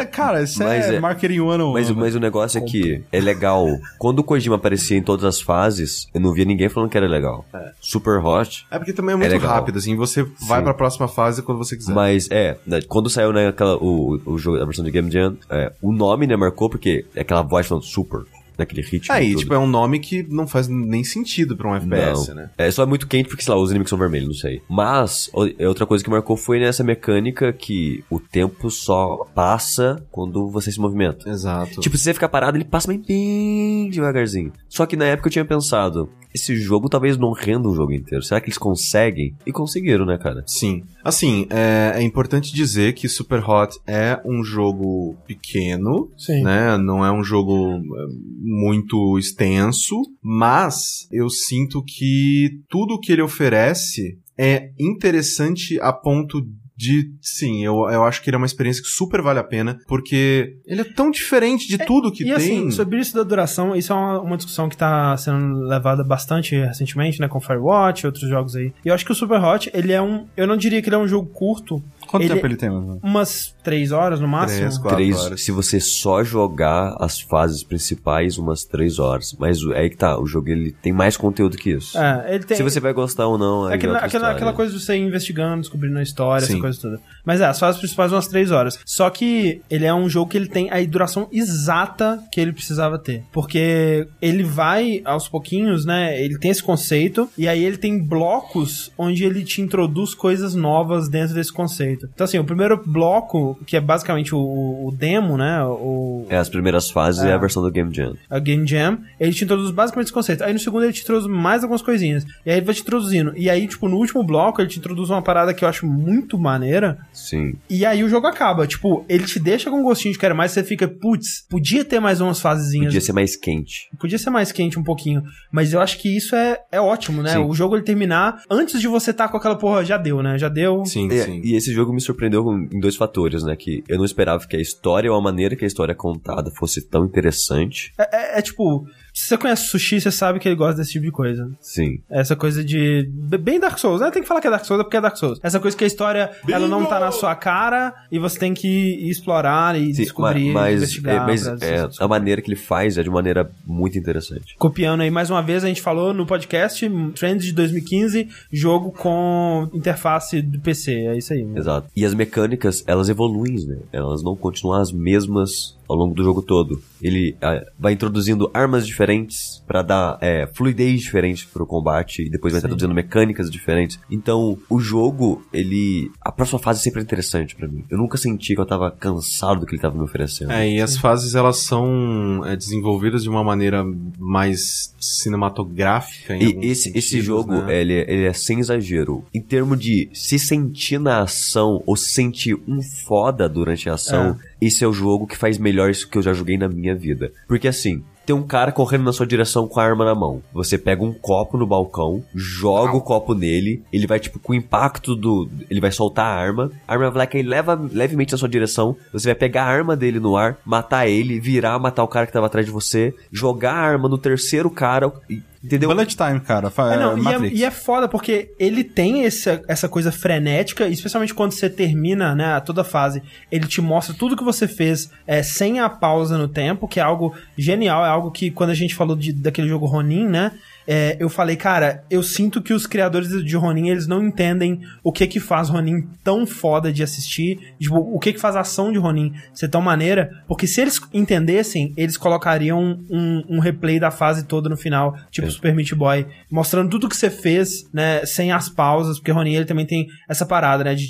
É, 0.00 0.04
cara, 0.06 0.42
isso 0.42 0.58
Mas 0.62 0.86
é, 0.86 0.96
é- 0.96 1.00
marketing 1.00 1.40
one 1.40 1.72
Mas, 1.74 1.90
mas 1.90 2.14
o 2.14 2.20
negócio 2.20 2.58
é 2.58 2.60
que 2.62 3.02
é 3.12 3.20
legal. 3.20 3.66
Quando 3.98 4.20
o 4.20 4.24
Kojima 4.24 4.56
aparecia 4.56 4.96
em 4.96 5.02
todas 5.02 5.24
as 5.24 5.40
fases, 5.40 6.06
eu 6.14 6.20
não 6.20 6.32
via 6.32 6.44
ninguém 6.44 6.68
falando 6.68 6.88
que 6.90 6.96
era 6.96 7.01
legal. 7.08 7.44
Super 7.80 8.18
Hot, 8.24 8.66
É 8.70 8.78
porque 8.78 8.92
também 8.92 9.14
é 9.14 9.16
muito 9.16 9.30
legal. 9.30 9.50
rápido, 9.54 9.78
assim. 9.78 9.96
Você 9.96 10.22
vai 10.46 10.58
Sim. 10.58 10.64
pra 10.64 10.74
próxima 10.74 11.08
fase 11.08 11.42
quando 11.42 11.58
você 11.58 11.76
quiser. 11.76 11.94
Mas 11.94 12.28
é, 12.30 12.58
né, 12.66 12.80
quando 12.88 13.08
saiu 13.10 13.32
né, 13.32 13.52
o, 13.80 14.20
o 14.26 14.38
jogo, 14.38 14.60
a 14.60 14.64
versão 14.64 14.84
de 14.84 14.90
Game 14.90 15.10
Jam, 15.10 15.36
é, 15.50 15.72
o 15.80 15.92
nome 15.92 16.26
né, 16.26 16.36
marcou 16.36 16.68
porque 16.70 17.04
é 17.14 17.20
aquela 17.20 17.42
voz 17.42 17.66
falando 17.66 17.84
super, 17.84 18.22
naquele 18.58 18.82
ritmo. 18.82 19.14
Aí, 19.14 19.30
tudo. 19.30 19.38
tipo, 19.40 19.54
é 19.54 19.58
um 19.58 19.66
nome 19.66 19.98
que 19.98 20.22
não 20.22 20.46
faz 20.46 20.68
nem 20.68 21.02
sentido 21.04 21.56
pra 21.56 21.70
um 21.70 21.74
FPS, 21.76 22.28
não. 22.28 22.34
né? 22.36 22.50
É 22.58 22.70
só 22.70 22.82
é 22.82 22.86
muito 22.86 23.06
quente 23.06 23.28
porque, 23.28 23.42
sei 23.42 23.52
lá, 23.54 23.60
os 23.60 23.70
inimigos 23.70 23.90
são 23.90 23.98
vermelhos, 23.98 24.28
não 24.28 24.34
sei. 24.34 24.60
Mas, 24.68 25.30
o- 25.34 25.46
é 25.58 25.68
outra 25.68 25.86
coisa 25.86 26.02
que 26.04 26.10
marcou 26.10 26.36
foi 26.36 26.58
nessa 26.58 26.82
mecânica 26.84 27.52
que 27.52 28.04
o 28.10 28.18
tempo 28.20 28.70
só 28.70 29.26
passa 29.34 30.02
quando 30.10 30.48
você 30.50 30.70
se 30.72 30.80
movimenta. 30.80 31.28
Exato. 31.28 31.80
Tipo, 31.80 31.96
se 31.96 32.04
você 32.04 32.14
ficar 32.14 32.28
parado, 32.28 32.56
ele 32.56 32.64
passa 32.64 32.88
bem, 32.88 32.98
bem 33.06 33.90
devagarzinho. 33.90 34.52
Só 34.68 34.86
que 34.86 34.96
na 34.96 35.04
época 35.06 35.28
eu 35.28 35.32
tinha 35.32 35.44
pensado, 35.44 36.08
esse 36.34 36.56
jogo 36.56 36.88
talvez 36.88 37.16
não 37.18 37.32
renda 37.32 37.68
um 37.68 37.74
jogo 37.74 37.92
inteiro. 37.92 38.24
Será 38.24 38.40
que 38.40 38.46
eles 38.46 38.58
conseguem? 38.58 39.34
E 39.46 39.52
conseguiram, 39.52 40.06
né, 40.06 40.16
cara? 40.18 40.42
Sim. 40.46 40.82
Assim, 41.04 41.46
é, 41.50 41.92
é 41.96 42.02
importante 42.02 42.52
dizer 42.54 42.94
que 42.94 43.08
Super 43.08 43.42
Hot 43.48 43.78
é 43.86 44.18
um 44.24 44.42
jogo 44.42 45.16
pequeno, 45.26 46.10
Sim. 46.16 46.42
né? 46.42 46.76
Não 46.78 47.04
é 47.04 47.12
um 47.12 47.22
jogo 47.22 47.74
é, 47.76 48.06
muito 48.42 49.18
extenso, 49.18 49.96
mas 50.22 51.06
eu 51.10 51.30
sinto 51.30 51.82
que 51.84 52.60
tudo 52.68 52.98
que 52.98 53.12
ele 53.12 53.22
oferece 53.22 54.18
é 54.36 54.70
interessante 54.78 55.78
a 55.80 55.92
ponto 55.92 56.42
de, 56.82 57.12
sim, 57.20 57.64
eu, 57.64 57.88
eu 57.90 58.02
acho 58.02 58.20
que 58.20 58.28
ele 58.28 58.34
é 58.34 58.38
uma 58.38 58.46
experiência 58.46 58.82
que 58.82 58.88
super 58.88 59.22
vale 59.22 59.38
a 59.38 59.44
pena, 59.44 59.78
porque 59.86 60.56
ele 60.66 60.80
é 60.80 60.84
tão 60.84 61.12
diferente 61.12 61.68
de 61.68 61.78
tudo 61.78 62.10
que 62.10 62.24
e 62.24 62.26
tem. 62.26 62.34
assim, 62.34 62.70
sobre 62.72 62.98
isso 62.98 63.14
da 63.14 63.22
duração, 63.22 63.76
isso 63.76 63.92
é 63.92 63.96
uma, 63.96 64.20
uma 64.20 64.36
discussão 64.36 64.68
que 64.68 64.76
tá 64.76 65.16
sendo 65.16 65.60
levada 65.60 66.02
bastante 66.02 66.56
recentemente, 66.56 67.20
né, 67.20 67.28
com 67.28 67.40
Firewatch 67.40 68.02
e 68.02 68.06
outros 68.06 68.28
jogos 68.28 68.56
aí. 68.56 68.72
E 68.84 68.88
eu 68.88 68.94
acho 68.94 69.04
que 69.04 69.12
o 69.12 69.14
Super 69.14 69.40
Hot, 69.42 69.70
ele 69.72 69.92
é 69.92 70.02
um, 70.02 70.26
eu 70.36 70.46
não 70.46 70.56
diria 70.56 70.82
que 70.82 70.88
ele 70.88 70.96
é 70.96 70.98
um 70.98 71.06
jogo 71.06 71.28
curto, 71.28 71.80
Quanto 72.12 72.24
Ele- 72.24 72.34
tempo 72.34 72.46
ele 72.46 72.56
tem, 72.56 72.68
mano? 72.68 73.00
Umas 73.02 73.54
três 73.64 73.90
horas 73.90 74.20
no 74.20 74.28
máximo. 74.28 74.60
Três, 74.60 74.76
quatro 74.78 74.96
Três, 74.96 75.16
horas. 75.18 75.42
se 75.42 75.50
você 75.50 75.80
só 75.80 76.22
jogar 76.22 76.94
as 77.00 77.18
fases 77.20 77.64
principais, 77.64 78.36
umas 78.36 78.64
três 78.64 78.98
horas. 78.98 79.34
Mas 79.38 79.62
o- 79.64 79.72
é 79.72 79.80
aí 79.80 79.88
que 79.90 79.96
tá, 79.96 80.20
o 80.20 80.26
jogo 80.26 80.50
ele 80.50 80.72
tem 80.72 80.92
mais 80.92 81.16
conteúdo 81.16 81.56
que 81.56 81.70
isso. 81.70 81.96
É, 81.98 82.34
ele 82.34 82.44
tem. 82.44 82.54
Se 82.56 82.62
você 82.62 82.78
vai 82.80 82.92
gostar 82.92 83.26
ou 83.26 83.38
não, 83.38 83.66
É 83.68 83.72
é 83.72 83.74
aquela, 83.76 83.94
outra 83.94 84.06
aquela, 84.06 84.30
aquela 84.30 84.52
coisa 84.52 84.72
de 84.76 84.78
você 84.84 84.94
ir 84.94 85.00
investigando, 85.00 85.62
descobrindo 85.62 85.98
a 85.98 86.02
história, 86.02 86.46
Sim. 86.46 86.52
essa 86.52 86.60
coisa 86.60 86.80
toda. 86.80 87.00
Mas 87.24 87.40
é, 87.40 87.46
as 87.46 87.58
fases 87.58 87.80
principais 87.80 88.12
umas 88.12 88.28
três 88.28 88.50
horas. 88.50 88.78
Só 88.84 89.08
que 89.08 89.62
ele 89.70 89.86
é 89.86 89.94
um 89.94 90.06
jogo 90.08 90.30
que 90.30 90.36
ele 90.36 90.48
tem 90.48 90.70
a 90.70 90.84
duração 90.84 91.28
exata 91.32 92.22
que 92.30 92.40
ele 92.40 92.52
precisava 92.52 92.98
ter. 92.98 93.24
Porque 93.32 94.06
ele 94.20 94.42
vai, 94.42 95.00
aos 95.04 95.28
pouquinhos, 95.28 95.86
né? 95.86 96.22
Ele 96.22 96.38
tem 96.38 96.50
esse 96.50 96.62
conceito, 96.62 97.28
e 97.38 97.48
aí 97.48 97.64
ele 97.64 97.78
tem 97.78 97.98
blocos 97.98 98.92
onde 98.98 99.24
ele 99.24 99.42
te 99.44 99.62
introduz 99.62 100.14
coisas 100.14 100.54
novas 100.54 101.08
dentro 101.08 101.34
desse 101.34 101.52
conceito. 101.52 102.01
Então, 102.14 102.24
assim, 102.24 102.38
o 102.38 102.44
primeiro 102.44 102.80
bloco, 102.84 103.58
que 103.66 103.76
é 103.76 103.80
basicamente 103.80 104.34
o, 104.34 104.38
o 104.38 104.90
demo, 104.96 105.36
né? 105.36 105.62
O, 105.64 106.26
É, 106.28 106.36
as 106.36 106.48
primeiras 106.48 106.90
fases 106.90 107.22
é, 107.22 107.30
É. 107.30 107.32
a 107.32 107.38
versão 107.38 107.62
do 107.62 107.70
Game 107.70 107.92
Jam. 107.94 108.14
a 108.30 108.38
Game 108.38 108.66
Jam, 108.66 108.98
ele 109.20 109.32
te 109.32 109.44
introduz 109.44 109.70
basicamente 109.70 110.06
esse 110.06 110.12
conceito. 110.14 110.42
Aí 110.44 110.52
no 110.52 110.58
segundo 110.58 110.84
ele 110.84 110.92
te 110.92 111.02
introduz 111.02 111.26
mais 111.26 111.62
algumas 111.62 111.82
coisinhas. 111.82 112.24
E 112.44 112.50
aí 112.50 112.56
ele 112.58 112.66
vai 112.66 112.74
te 112.74 112.82
introduzindo. 112.82 113.32
E 113.36 113.48
aí, 113.50 113.66
tipo, 113.66 113.88
no 113.88 113.96
último 113.96 114.24
bloco 114.24 114.60
ele 114.60 114.68
te 114.68 114.78
introduz 114.78 115.10
uma 115.10 115.22
parada 115.22 115.52
que 115.54 115.64
eu 115.64 115.68
acho 115.68 115.86
muito 115.86 116.38
maneira. 116.38 116.98
Sim. 117.12 117.54
E 117.68 117.84
aí 117.84 118.02
o 118.04 118.08
jogo 118.08 118.26
acaba. 118.26 118.66
Tipo, 118.66 119.04
ele 119.08 119.24
te 119.24 119.38
deixa 119.38 119.70
com 119.70 119.78
um 119.80 119.82
gostinho 119.82 120.12
de 120.12 120.18
quero 120.18 120.34
mais. 120.36 120.52
Você 120.52 120.62
fica, 120.62 120.86
putz, 120.88 121.44
podia 121.48 121.84
ter 121.84 122.00
mais 122.00 122.20
umas 122.20 122.40
fasezinhas. 122.40 122.86
Podia 122.86 123.00
ser 123.00 123.12
mais 123.12 123.36
quente. 123.36 123.88
Podia 123.98 124.18
ser 124.18 124.30
mais 124.30 124.52
quente 124.52 124.78
um 124.78 124.82
pouquinho. 124.82 125.22
Mas 125.50 125.72
eu 125.72 125.80
acho 125.80 125.98
que 125.98 126.14
isso 126.16 126.34
é, 126.36 126.58
é 126.70 126.80
ótimo, 126.80 127.22
né? 127.22 127.30
Sim. 127.32 127.38
O 127.44 127.54
jogo 127.54 127.76
ele 127.76 127.84
terminar 127.84 128.42
antes 128.50 128.80
de 128.80 128.88
você 128.88 129.10
estar 129.10 129.28
com 129.28 129.36
aquela 129.36 129.56
porra, 129.56 129.84
já 129.84 129.96
deu, 129.96 130.22
né? 130.22 130.38
Já 130.38 130.48
deu. 130.48 130.84
Sim, 130.84 131.08
É, 131.12 131.22
sim. 131.24 131.40
e 131.44 131.54
esse 131.56 131.72
jogo 131.72 131.91
me 131.92 132.00
surpreendeu 132.00 132.44
em 132.52 132.80
dois 132.80 132.96
fatores, 132.96 133.42
né? 133.42 133.54
Que 133.56 133.82
eu 133.88 133.98
não 133.98 134.04
esperava 134.04 134.46
que 134.46 134.56
a 134.56 134.60
história 134.60 135.10
ou 135.10 135.18
a 135.18 135.22
maneira 135.22 135.54
que 135.56 135.64
a 135.64 135.66
história 135.68 135.92
é 135.92 135.96
contada 135.96 136.50
fosse 136.50 136.88
tão 136.88 137.04
interessante. 137.04 137.92
É, 137.98 138.36
é- 138.36 138.38
é 138.38 138.42
tipo, 138.42 138.86
se 139.12 139.28
você 139.28 139.36
conhece 139.38 139.66
sushi, 139.66 140.00
você 140.00 140.10
sabe 140.10 140.38
que 140.38 140.48
ele 140.48 140.56
gosta 140.56 140.76
desse 140.80 140.92
tipo 140.92 141.04
de 141.04 141.10
coisa. 141.10 141.50
Sim. 141.60 142.00
Essa 142.10 142.34
coisa 142.34 142.64
de. 142.64 143.08
Bem 143.40 143.60
Dark 143.60 143.78
Souls, 143.78 144.00
né? 144.00 144.10
Tem 144.10 144.22
que 144.22 144.28
falar 144.28 144.40
que 144.40 144.46
é 144.46 144.50
Dark 144.50 144.64
Souls, 144.64 144.80
é 144.80 144.84
porque 144.84 144.96
é 144.96 145.00
Dark 145.00 145.16
Souls. 145.16 145.38
Essa 145.42 145.60
coisa 145.60 145.76
que 145.76 145.84
a 145.84 145.86
história, 145.86 146.30
ela 146.48 146.66
não 146.66 146.84
tá 146.86 146.98
na 146.98 147.10
sua 147.10 147.34
cara 147.34 147.92
e 148.10 148.18
você 148.18 148.38
tem 148.38 148.54
que 148.54 149.08
explorar 149.10 149.78
e 149.78 149.94
Sim, 149.94 150.02
descobrir, 150.02 150.46
ma- 150.52 150.62
mas, 150.62 150.76
investigar. 150.76 151.14
é, 151.14 151.18
mas 151.26 151.46
é, 151.62 151.88
a 152.00 152.08
maneira 152.08 152.40
que 152.40 152.48
ele 152.50 152.56
faz 152.56 152.96
é 152.96 153.02
de 153.02 153.10
maneira 153.10 153.50
muito 153.66 153.98
interessante. 153.98 154.54
Copiando 154.58 155.02
aí 155.02 155.10
mais 155.10 155.28
uma 155.30 155.42
vez, 155.42 155.62
a 155.64 155.68
gente 155.68 155.82
falou 155.82 156.14
no 156.14 156.24
podcast 156.26 156.88
Trends 157.14 157.44
de 157.44 157.52
2015, 157.52 158.28
jogo 158.50 158.92
com 158.92 159.68
interface 159.74 160.40
do 160.40 160.58
PC. 160.60 160.92
É 160.92 161.16
isso 161.18 161.32
aí. 161.32 161.46
Exato. 161.54 161.88
E 161.94 162.04
as 162.04 162.14
mecânicas, 162.14 162.82
elas 162.86 163.08
evoluem, 163.08 163.66
né? 163.66 163.78
Elas 163.92 164.22
não 164.22 164.34
continuam 164.36 164.80
as 164.80 164.90
mesmas 164.92 165.76
ao 165.88 165.96
longo 165.96 166.14
do 166.14 166.22
jogo 166.22 166.42
todo. 166.42 166.82
Ele 167.00 167.36
ah, 167.42 167.62
vai 167.78 167.92
introduzindo 167.92 168.50
armas 168.54 168.86
diferentes 168.86 169.62
pra 169.66 169.82
dar 169.82 170.18
é, 170.20 170.46
fluidez 170.54 171.00
diferente 171.00 171.46
pro 171.46 171.66
combate 171.66 172.22
e 172.22 172.30
depois 172.30 172.52
vai 172.52 172.60
Sim. 172.60 172.66
introduzindo 172.66 172.94
mecânicas 172.94 173.50
diferentes. 173.50 173.98
Então, 174.10 174.58
o 174.68 174.78
jogo, 174.78 175.44
ele... 175.52 176.10
A 176.20 176.30
próxima 176.30 176.58
fase 176.58 176.80
sempre 176.80 177.00
é 177.00 177.02
interessante 177.02 177.56
pra 177.56 177.66
mim. 177.68 177.84
Eu 177.90 177.98
nunca 177.98 178.16
senti 178.16 178.54
que 178.54 178.60
eu 178.60 178.66
tava 178.66 178.90
cansado 178.90 179.60
do 179.60 179.66
que 179.66 179.74
ele 179.74 179.82
tava 179.82 179.96
me 179.96 180.04
oferecendo. 180.04 180.52
É, 180.52 180.70
e 180.70 180.80
as 180.80 180.96
fases 180.96 181.34
elas 181.34 181.58
são 181.58 182.42
é, 182.44 182.56
desenvolvidas 182.56 183.22
de 183.22 183.28
uma 183.28 183.42
maneira 183.42 183.84
mais 184.18 184.94
cinematográfica. 184.98 186.34
em 186.36 186.62
E 186.62 186.66
esse, 186.70 186.90
esse 186.90 187.02
sentidos, 187.08 187.24
jogo, 187.26 187.52
né? 187.62 187.80
ele, 187.80 187.94
é- 187.94 188.12
ele 188.12 188.24
é 188.26 188.32
sem 188.32 188.58
exagero. 188.60 189.24
Em 189.34 189.40
termos 189.40 189.78
de 189.78 190.08
se 190.12 190.38
sentir 190.38 190.98
na 190.98 191.22
ação 191.22 191.82
ou 191.86 191.96
se 191.96 192.10
sentir 192.10 192.56
um 192.66 192.80
foda 192.82 193.48
durante 193.48 193.88
a 193.88 193.94
ação, 193.94 194.36
esse 194.66 194.84
é 194.84 194.86
o 194.86 194.92
jogo 194.92 195.26
que 195.26 195.36
faz 195.36 195.58
melhor 195.58 195.90
isso 195.90 196.08
que 196.08 196.16
eu 196.16 196.22
já 196.22 196.32
joguei 196.32 196.56
na 196.56 196.68
minha 196.68 196.94
vida. 196.94 197.32
Porque 197.48 197.66
assim, 197.66 198.04
tem 198.24 198.34
um 198.34 198.42
cara 198.42 198.70
correndo 198.70 199.02
na 199.04 199.12
sua 199.12 199.26
direção 199.26 199.66
com 199.66 199.80
a 199.80 199.84
arma 199.84 200.04
na 200.04 200.14
mão. 200.14 200.42
Você 200.52 200.78
pega 200.78 201.02
um 201.02 201.12
copo 201.12 201.58
no 201.58 201.66
balcão, 201.66 202.22
joga 202.34 202.96
o 202.96 203.00
copo 203.00 203.34
nele, 203.34 203.82
ele 203.92 204.06
vai, 204.06 204.20
tipo, 204.20 204.38
com 204.38 204.52
o 204.52 204.54
impacto 204.54 205.16
do. 205.16 205.50
Ele 205.68 205.80
vai 205.80 205.90
soltar 205.90 206.26
a 206.26 206.40
arma, 206.40 206.70
a 206.86 206.92
arma 206.92 207.10
vai 207.10 207.26
cair 207.26 207.42
leva, 207.42 207.74
levemente 207.74 208.32
na 208.32 208.38
sua 208.38 208.48
direção. 208.48 208.96
Você 209.12 209.28
vai 209.28 209.34
pegar 209.34 209.64
a 209.64 209.68
arma 209.70 209.96
dele 209.96 210.20
no 210.20 210.36
ar, 210.36 210.58
matar 210.64 211.08
ele, 211.08 211.40
virar, 211.40 211.78
matar 211.78 212.04
o 212.04 212.08
cara 212.08 212.26
que 212.26 212.32
tava 212.32 212.46
atrás 212.46 212.64
de 212.64 212.72
você, 212.72 213.12
jogar 213.32 213.72
a 213.72 213.82
arma 213.82 214.08
no 214.08 214.18
terceiro 214.18 214.70
cara. 214.70 215.12
e- 215.28 215.42
Entendeu? 215.62 215.88
Bullet 215.88 216.16
time, 216.16 216.40
cara. 216.40 216.72
É, 216.92 216.96
não, 216.96 217.16
e, 217.16 217.28
é, 217.28 217.54
e 217.54 217.64
é 217.64 217.70
foda 217.70 218.08
porque 218.08 218.52
ele 218.58 218.82
tem 218.82 219.24
essa, 219.24 219.62
essa 219.68 219.88
coisa 219.88 220.10
frenética, 220.10 220.88
especialmente 220.88 221.32
quando 221.32 221.52
você 221.52 221.70
termina 221.70 222.34
né, 222.34 222.58
toda 222.60 222.80
a 222.80 222.84
fase. 222.84 223.22
Ele 223.50 223.66
te 223.66 223.80
mostra 223.80 224.14
tudo 224.14 224.36
que 224.36 224.42
você 224.42 224.66
fez 224.66 225.10
é, 225.24 225.40
sem 225.42 225.78
a 225.78 225.88
pausa 225.88 226.36
no 226.36 226.48
tempo, 226.48 226.88
que 226.88 226.98
é 226.98 227.02
algo 227.02 227.32
genial. 227.56 228.04
É 228.04 228.08
algo 228.08 228.32
que, 228.32 228.50
quando 228.50 228.70
a 228.70 228.74
gente 228.74 228.94
falou 228.94 229.14
de, 229.14 229.32
daquele 229.32 229.68
jogo 229.68 229.86
Ronin, 229.86 230.26
né? 230.26 230.50
É, 230.86 231.16
eu 231.20 231.28
falei, 231.28 231.56
cara, 231.56 232.04
eu 232.10 232.22
sinto 232.22 232.60
que 232.60 232.72
os 232.72 232.86
criadores 232.86 233.28
de 233.44 233.56
Ronin, 233.56 233.88
eles 233.88 234.06
não 234.06 234.22
entendem 234.22 234.80
o 235.02 235.12
que 235.12 235.26
que 235.26 235.40
faz 235.40 235.68
Ronin 235.68 236.08
tão 236.22 236.46
foda 236.46 236.92
de 236.92 237.02
assistir, 237.02 237.74
tipo, 237.78 237.96
o 237.96 238.18
que 238.18 238.32
que 238.32 238.40
faz 238.40 238.56
a 238.56 238.60
ação 238.60 238.92
de 238.92 238.98
Ronin 238.98 239.32
ser 239.54 239.68
tão 239.68 239.80
maneira, 239.80 240.42
porque 240.46 240.66
se 240.66 240.80
eles 240.80 241.00
entendessem, 241.12 241.92
eles 241.96 242.16
colocariam 242.16 242.98
um, 243.10 243.42
um 243.48 243.58
replay 243.58 243.98
da 244.00 244.10
fase 244.10 244.44
toda 244.44 244.68
no 244.68 244.76
final, 244.76 245.16
tipo 245.30 245.50
Super 245.50 245.74
Meat 245.74 245.94
Boy, 245.94 246.26
mostrando 246.50 246.90
tudo 246.90 247.08
que 247.08 247.16
você 247.16 247.30
fez, 247.30 247.88
né, 247.92 248.24
sem 248.24 248.52
as 248.52 248.68
pausas, 248.68 249.18
porque 249.18 249.32
Ronin, 249.32 249.54
ele 249.54 249.64
também 249.64 249.86
tem 249.86 250.06
essa 250.28 250.46
parada, 250.46 250.84
né, 250.84 250.94
de 250.94 251.08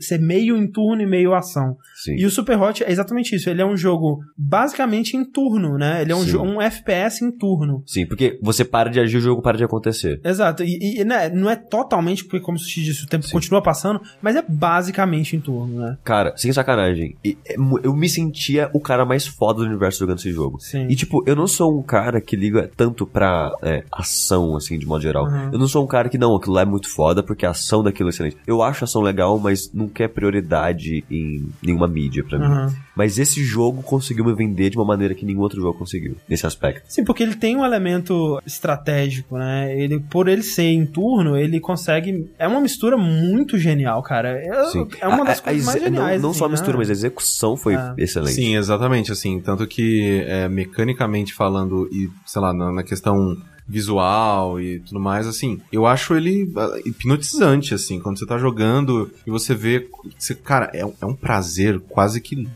ser 0.00 0.18
meio 0.18 0.56
em 0.56 0.70
turno 0.70 1.02
e 1.02 1.06
meio 1.06 1.34
ação. 1.34 1.76
Sim. 2.02 2.16
E 2.16 2.26
o 2.26 2.30
Super 2.30 2.60
Hot 2.60 2.82
é 2.82 2.90
exatamente 2.90 3.34
isso, 3.34 3.48
ele 3.50 3.62
é 3.62 3.66
um 3.66 3.76
jogo 3.76 4.20
basicamente 4.36 5.16
em 5.16 5.24
turno, 5.24 5.76
né, 5.76 6.02
ele 6.02 6.12
é 6.12 6.16
um, 6.16 6.54
um 6.54 6.62
FPS 6.62 7.24
em 7.24 7.30
turno. 7.30 7.82
Sim, 7.86 8.06
porque 8.06 8.38
você 8.42 8.64
para 8.64 8.90
de 8.90 9.01
agir, 9.02 9.18
o 9.18 9.20
jogo 9.20 9.42
para 9.42 9.58
de 9.58 9.64
acontecer. 9.64 10.20
Exato, 10.24 10.62
e, 10.62 11.00
e, 11.00 11.04
né, 11.04 11.28
não 11.28 11.50
é 11.50 11.56
totalmente, 11.56 12.24
porque 12.24 12.40
como 12.40 12.56
o 12.56 12.60
Sushi 12.60 12.82
disse, 12.82 13.04
o 13.04 13.08
tempo 13.08 13.26
Sim. 13.26 13.32
continua 13.32 13.62
passando, 13.62 14.00
mas 14.20 14.36
é 14.36 14.44
basicamente 14.46 15.36
em 15.36 15.40
turno, 15.40 15.80
né? 15.80 15.98
Cara, 16.04 16.34
sem 16.36 16.52
sacanagem, 16.52 17.16
é 17.24 17.56
eu 17.82 17.94
me 17.94 18.08
sentia 18.08 18.70
o 18.72 18.80
cara 18.80 19.04
mais 19.04 19.26
foda 19.26 19.60
do 19.60 19.68
universo 19.68 20.00
jogando 20.00 20.18
esse 20.18 20.32
jogo. 20.32 20.58
Sim. 20.60 20.86
E 20.88 20.96
tipo, 20.96 21.22
eu 21.26 21.36
não 21.36 21.46
sou 21.46 21.78
um 21.78 21.82
cara 21.82 22.20
que 22.20 22.36
liga 22.36 22.70
tanto 22.76 23.06
pra 23.06 23.52
é, 23.62 23.84
ação, 23.92 24.56
assim, 24.56 24.78
de 24.78 24.86
modo 24.86 25.02
geral. 25.02 25.24
Uhum. 25.24 25.50
Eu 25.52 25.58
não 25.58 25.68
sou 25.68 25.84
um 25.84 25.86
cara 25.86 26.08
que, 26.08 26.18
não, 26.18 26.34
aquilo 26.36 26.54
lá 26.54 26.62
é 26.62 26.64
muito 26.64 26.88
foda 26.88 27.22
porque 27.22 27.46
a 27.46 27.50
ação 27.50 27.82
daquilo 27.82 28.08
é 28.08 28.10
excelente. 28.10 28.36
Eu 28.46 28.62
acho 28.62 28.84
a 28.84 28.86
ação 28.86 29.02
legal, 29.02 29.38
mas 29.38 29.72
nunca 29.72 30.04
é 30.04 30.08
prioridade 30.08 31.04
em 31.10 31.48
nenhuma 31.62 31.88
mídia 31.88 32.24
pra 32.24 32.38
mim. 32.38 32.46
Uhum. 32.46 32.74
Mas 32.96 33.18
esse 33.18 33.42
jogo 33.42 33.82
conseguiu 33.82 34.24
me 34.24 34.34
vender 34.34 34.70
de 34.70 34.76
uma 34.76 34.84
maneira 34.84 35.14
que 35.14 35.24
nenhum 35.24 35.40
outro 35.40 35.60
jogo 35.60 35.78
conseguiu, 35.78 36.16
nesse 36.28 36.46
aspecto. 36.46 36.84
Sim, 36.88 37.04
porque 37.04 37.22
ele 37.22 37.34
tem 37.34 37.56
um 37.56 37.64
elemento 37.64 38.40
estratégico, 38.46 38.91
né? 39.30 39.76
Ele, 39.78 39.98
por 40.00 40.28
ele 40.28 40.42
ser 40.42 40.64
em 40.64 40.84
turno, 40.86 41.36
ele 41.36 41.58
consegue. 41.60 42.30
É 42.38 42.46
uma 42.46 42.60
mistura 42.60 42.96
muito 42.96 43.58
genial, 43.58 44.02
cara. 44.02 44.30
É, 44.30 44.64
Sim. 44.66 44.86
é 45.00 45.08
uma 45.08 45.24
das 45.24 45.38
A- 45.38 45.42
coisas 45.42 45.62
a 45.68 45.70
mais 45.72 45.76
exe- 45.82 45.90
não- 45.90 45.96
geniais. 46.02 46.22
Não, 46.22 46.30
assim, 46.30 46.38
só 46.38 46.44
a 46.44 46.48
mistura, 46.48 46.72
né? 46.72 46.78
mas 46.78 46.90
a 46.90 46.92
execução 46.92 47.56
foi 47.56 47.74
É. 47.74 47.94
excelente. 47.98 48.34
Sim, 48.34 48.56
exatamente, 48.56 49.10
assim, 49.12 49.40
tanto 49.40 49.66
que 49.66 50.24
é, 50.26 50.48
mecanicamente 50.48 51.32
falando 51.34 51.88
e, 51.92 52.08
sei 52.26 52.40
lá, 52.42 52.52
na, 52.52 52.72
na 52.72 52.82
questão 52.82 53.36
visual 53.72 54.60
e 54.60 54.80
tudo 54.80 55.00
mais, 55.00 55.26
assim, 55.26 55.60
eu 55.72 55.86
acho 55.86 56.14
ele 56.14 56.52
ah, 56.56 56.78
hipnotizante, 56.84 57.74
assim, 57.74 57.98
quando 58.00 58.18
você 58.18 58.26
tá 58.26 58.38
jogando 58.38 59.10
e 59.26 59.30
você 59.30 59.54
vê, 59.54 59.88
você, 60.18 60.34
cara, 60.34 60.70
é, 60.74 60.84
um- 60.84 60.92
é 61.00 61.06
um 61.06 61.14
prazer 61.14 61.80
quase 61.88 62.20
que 62.20 62.46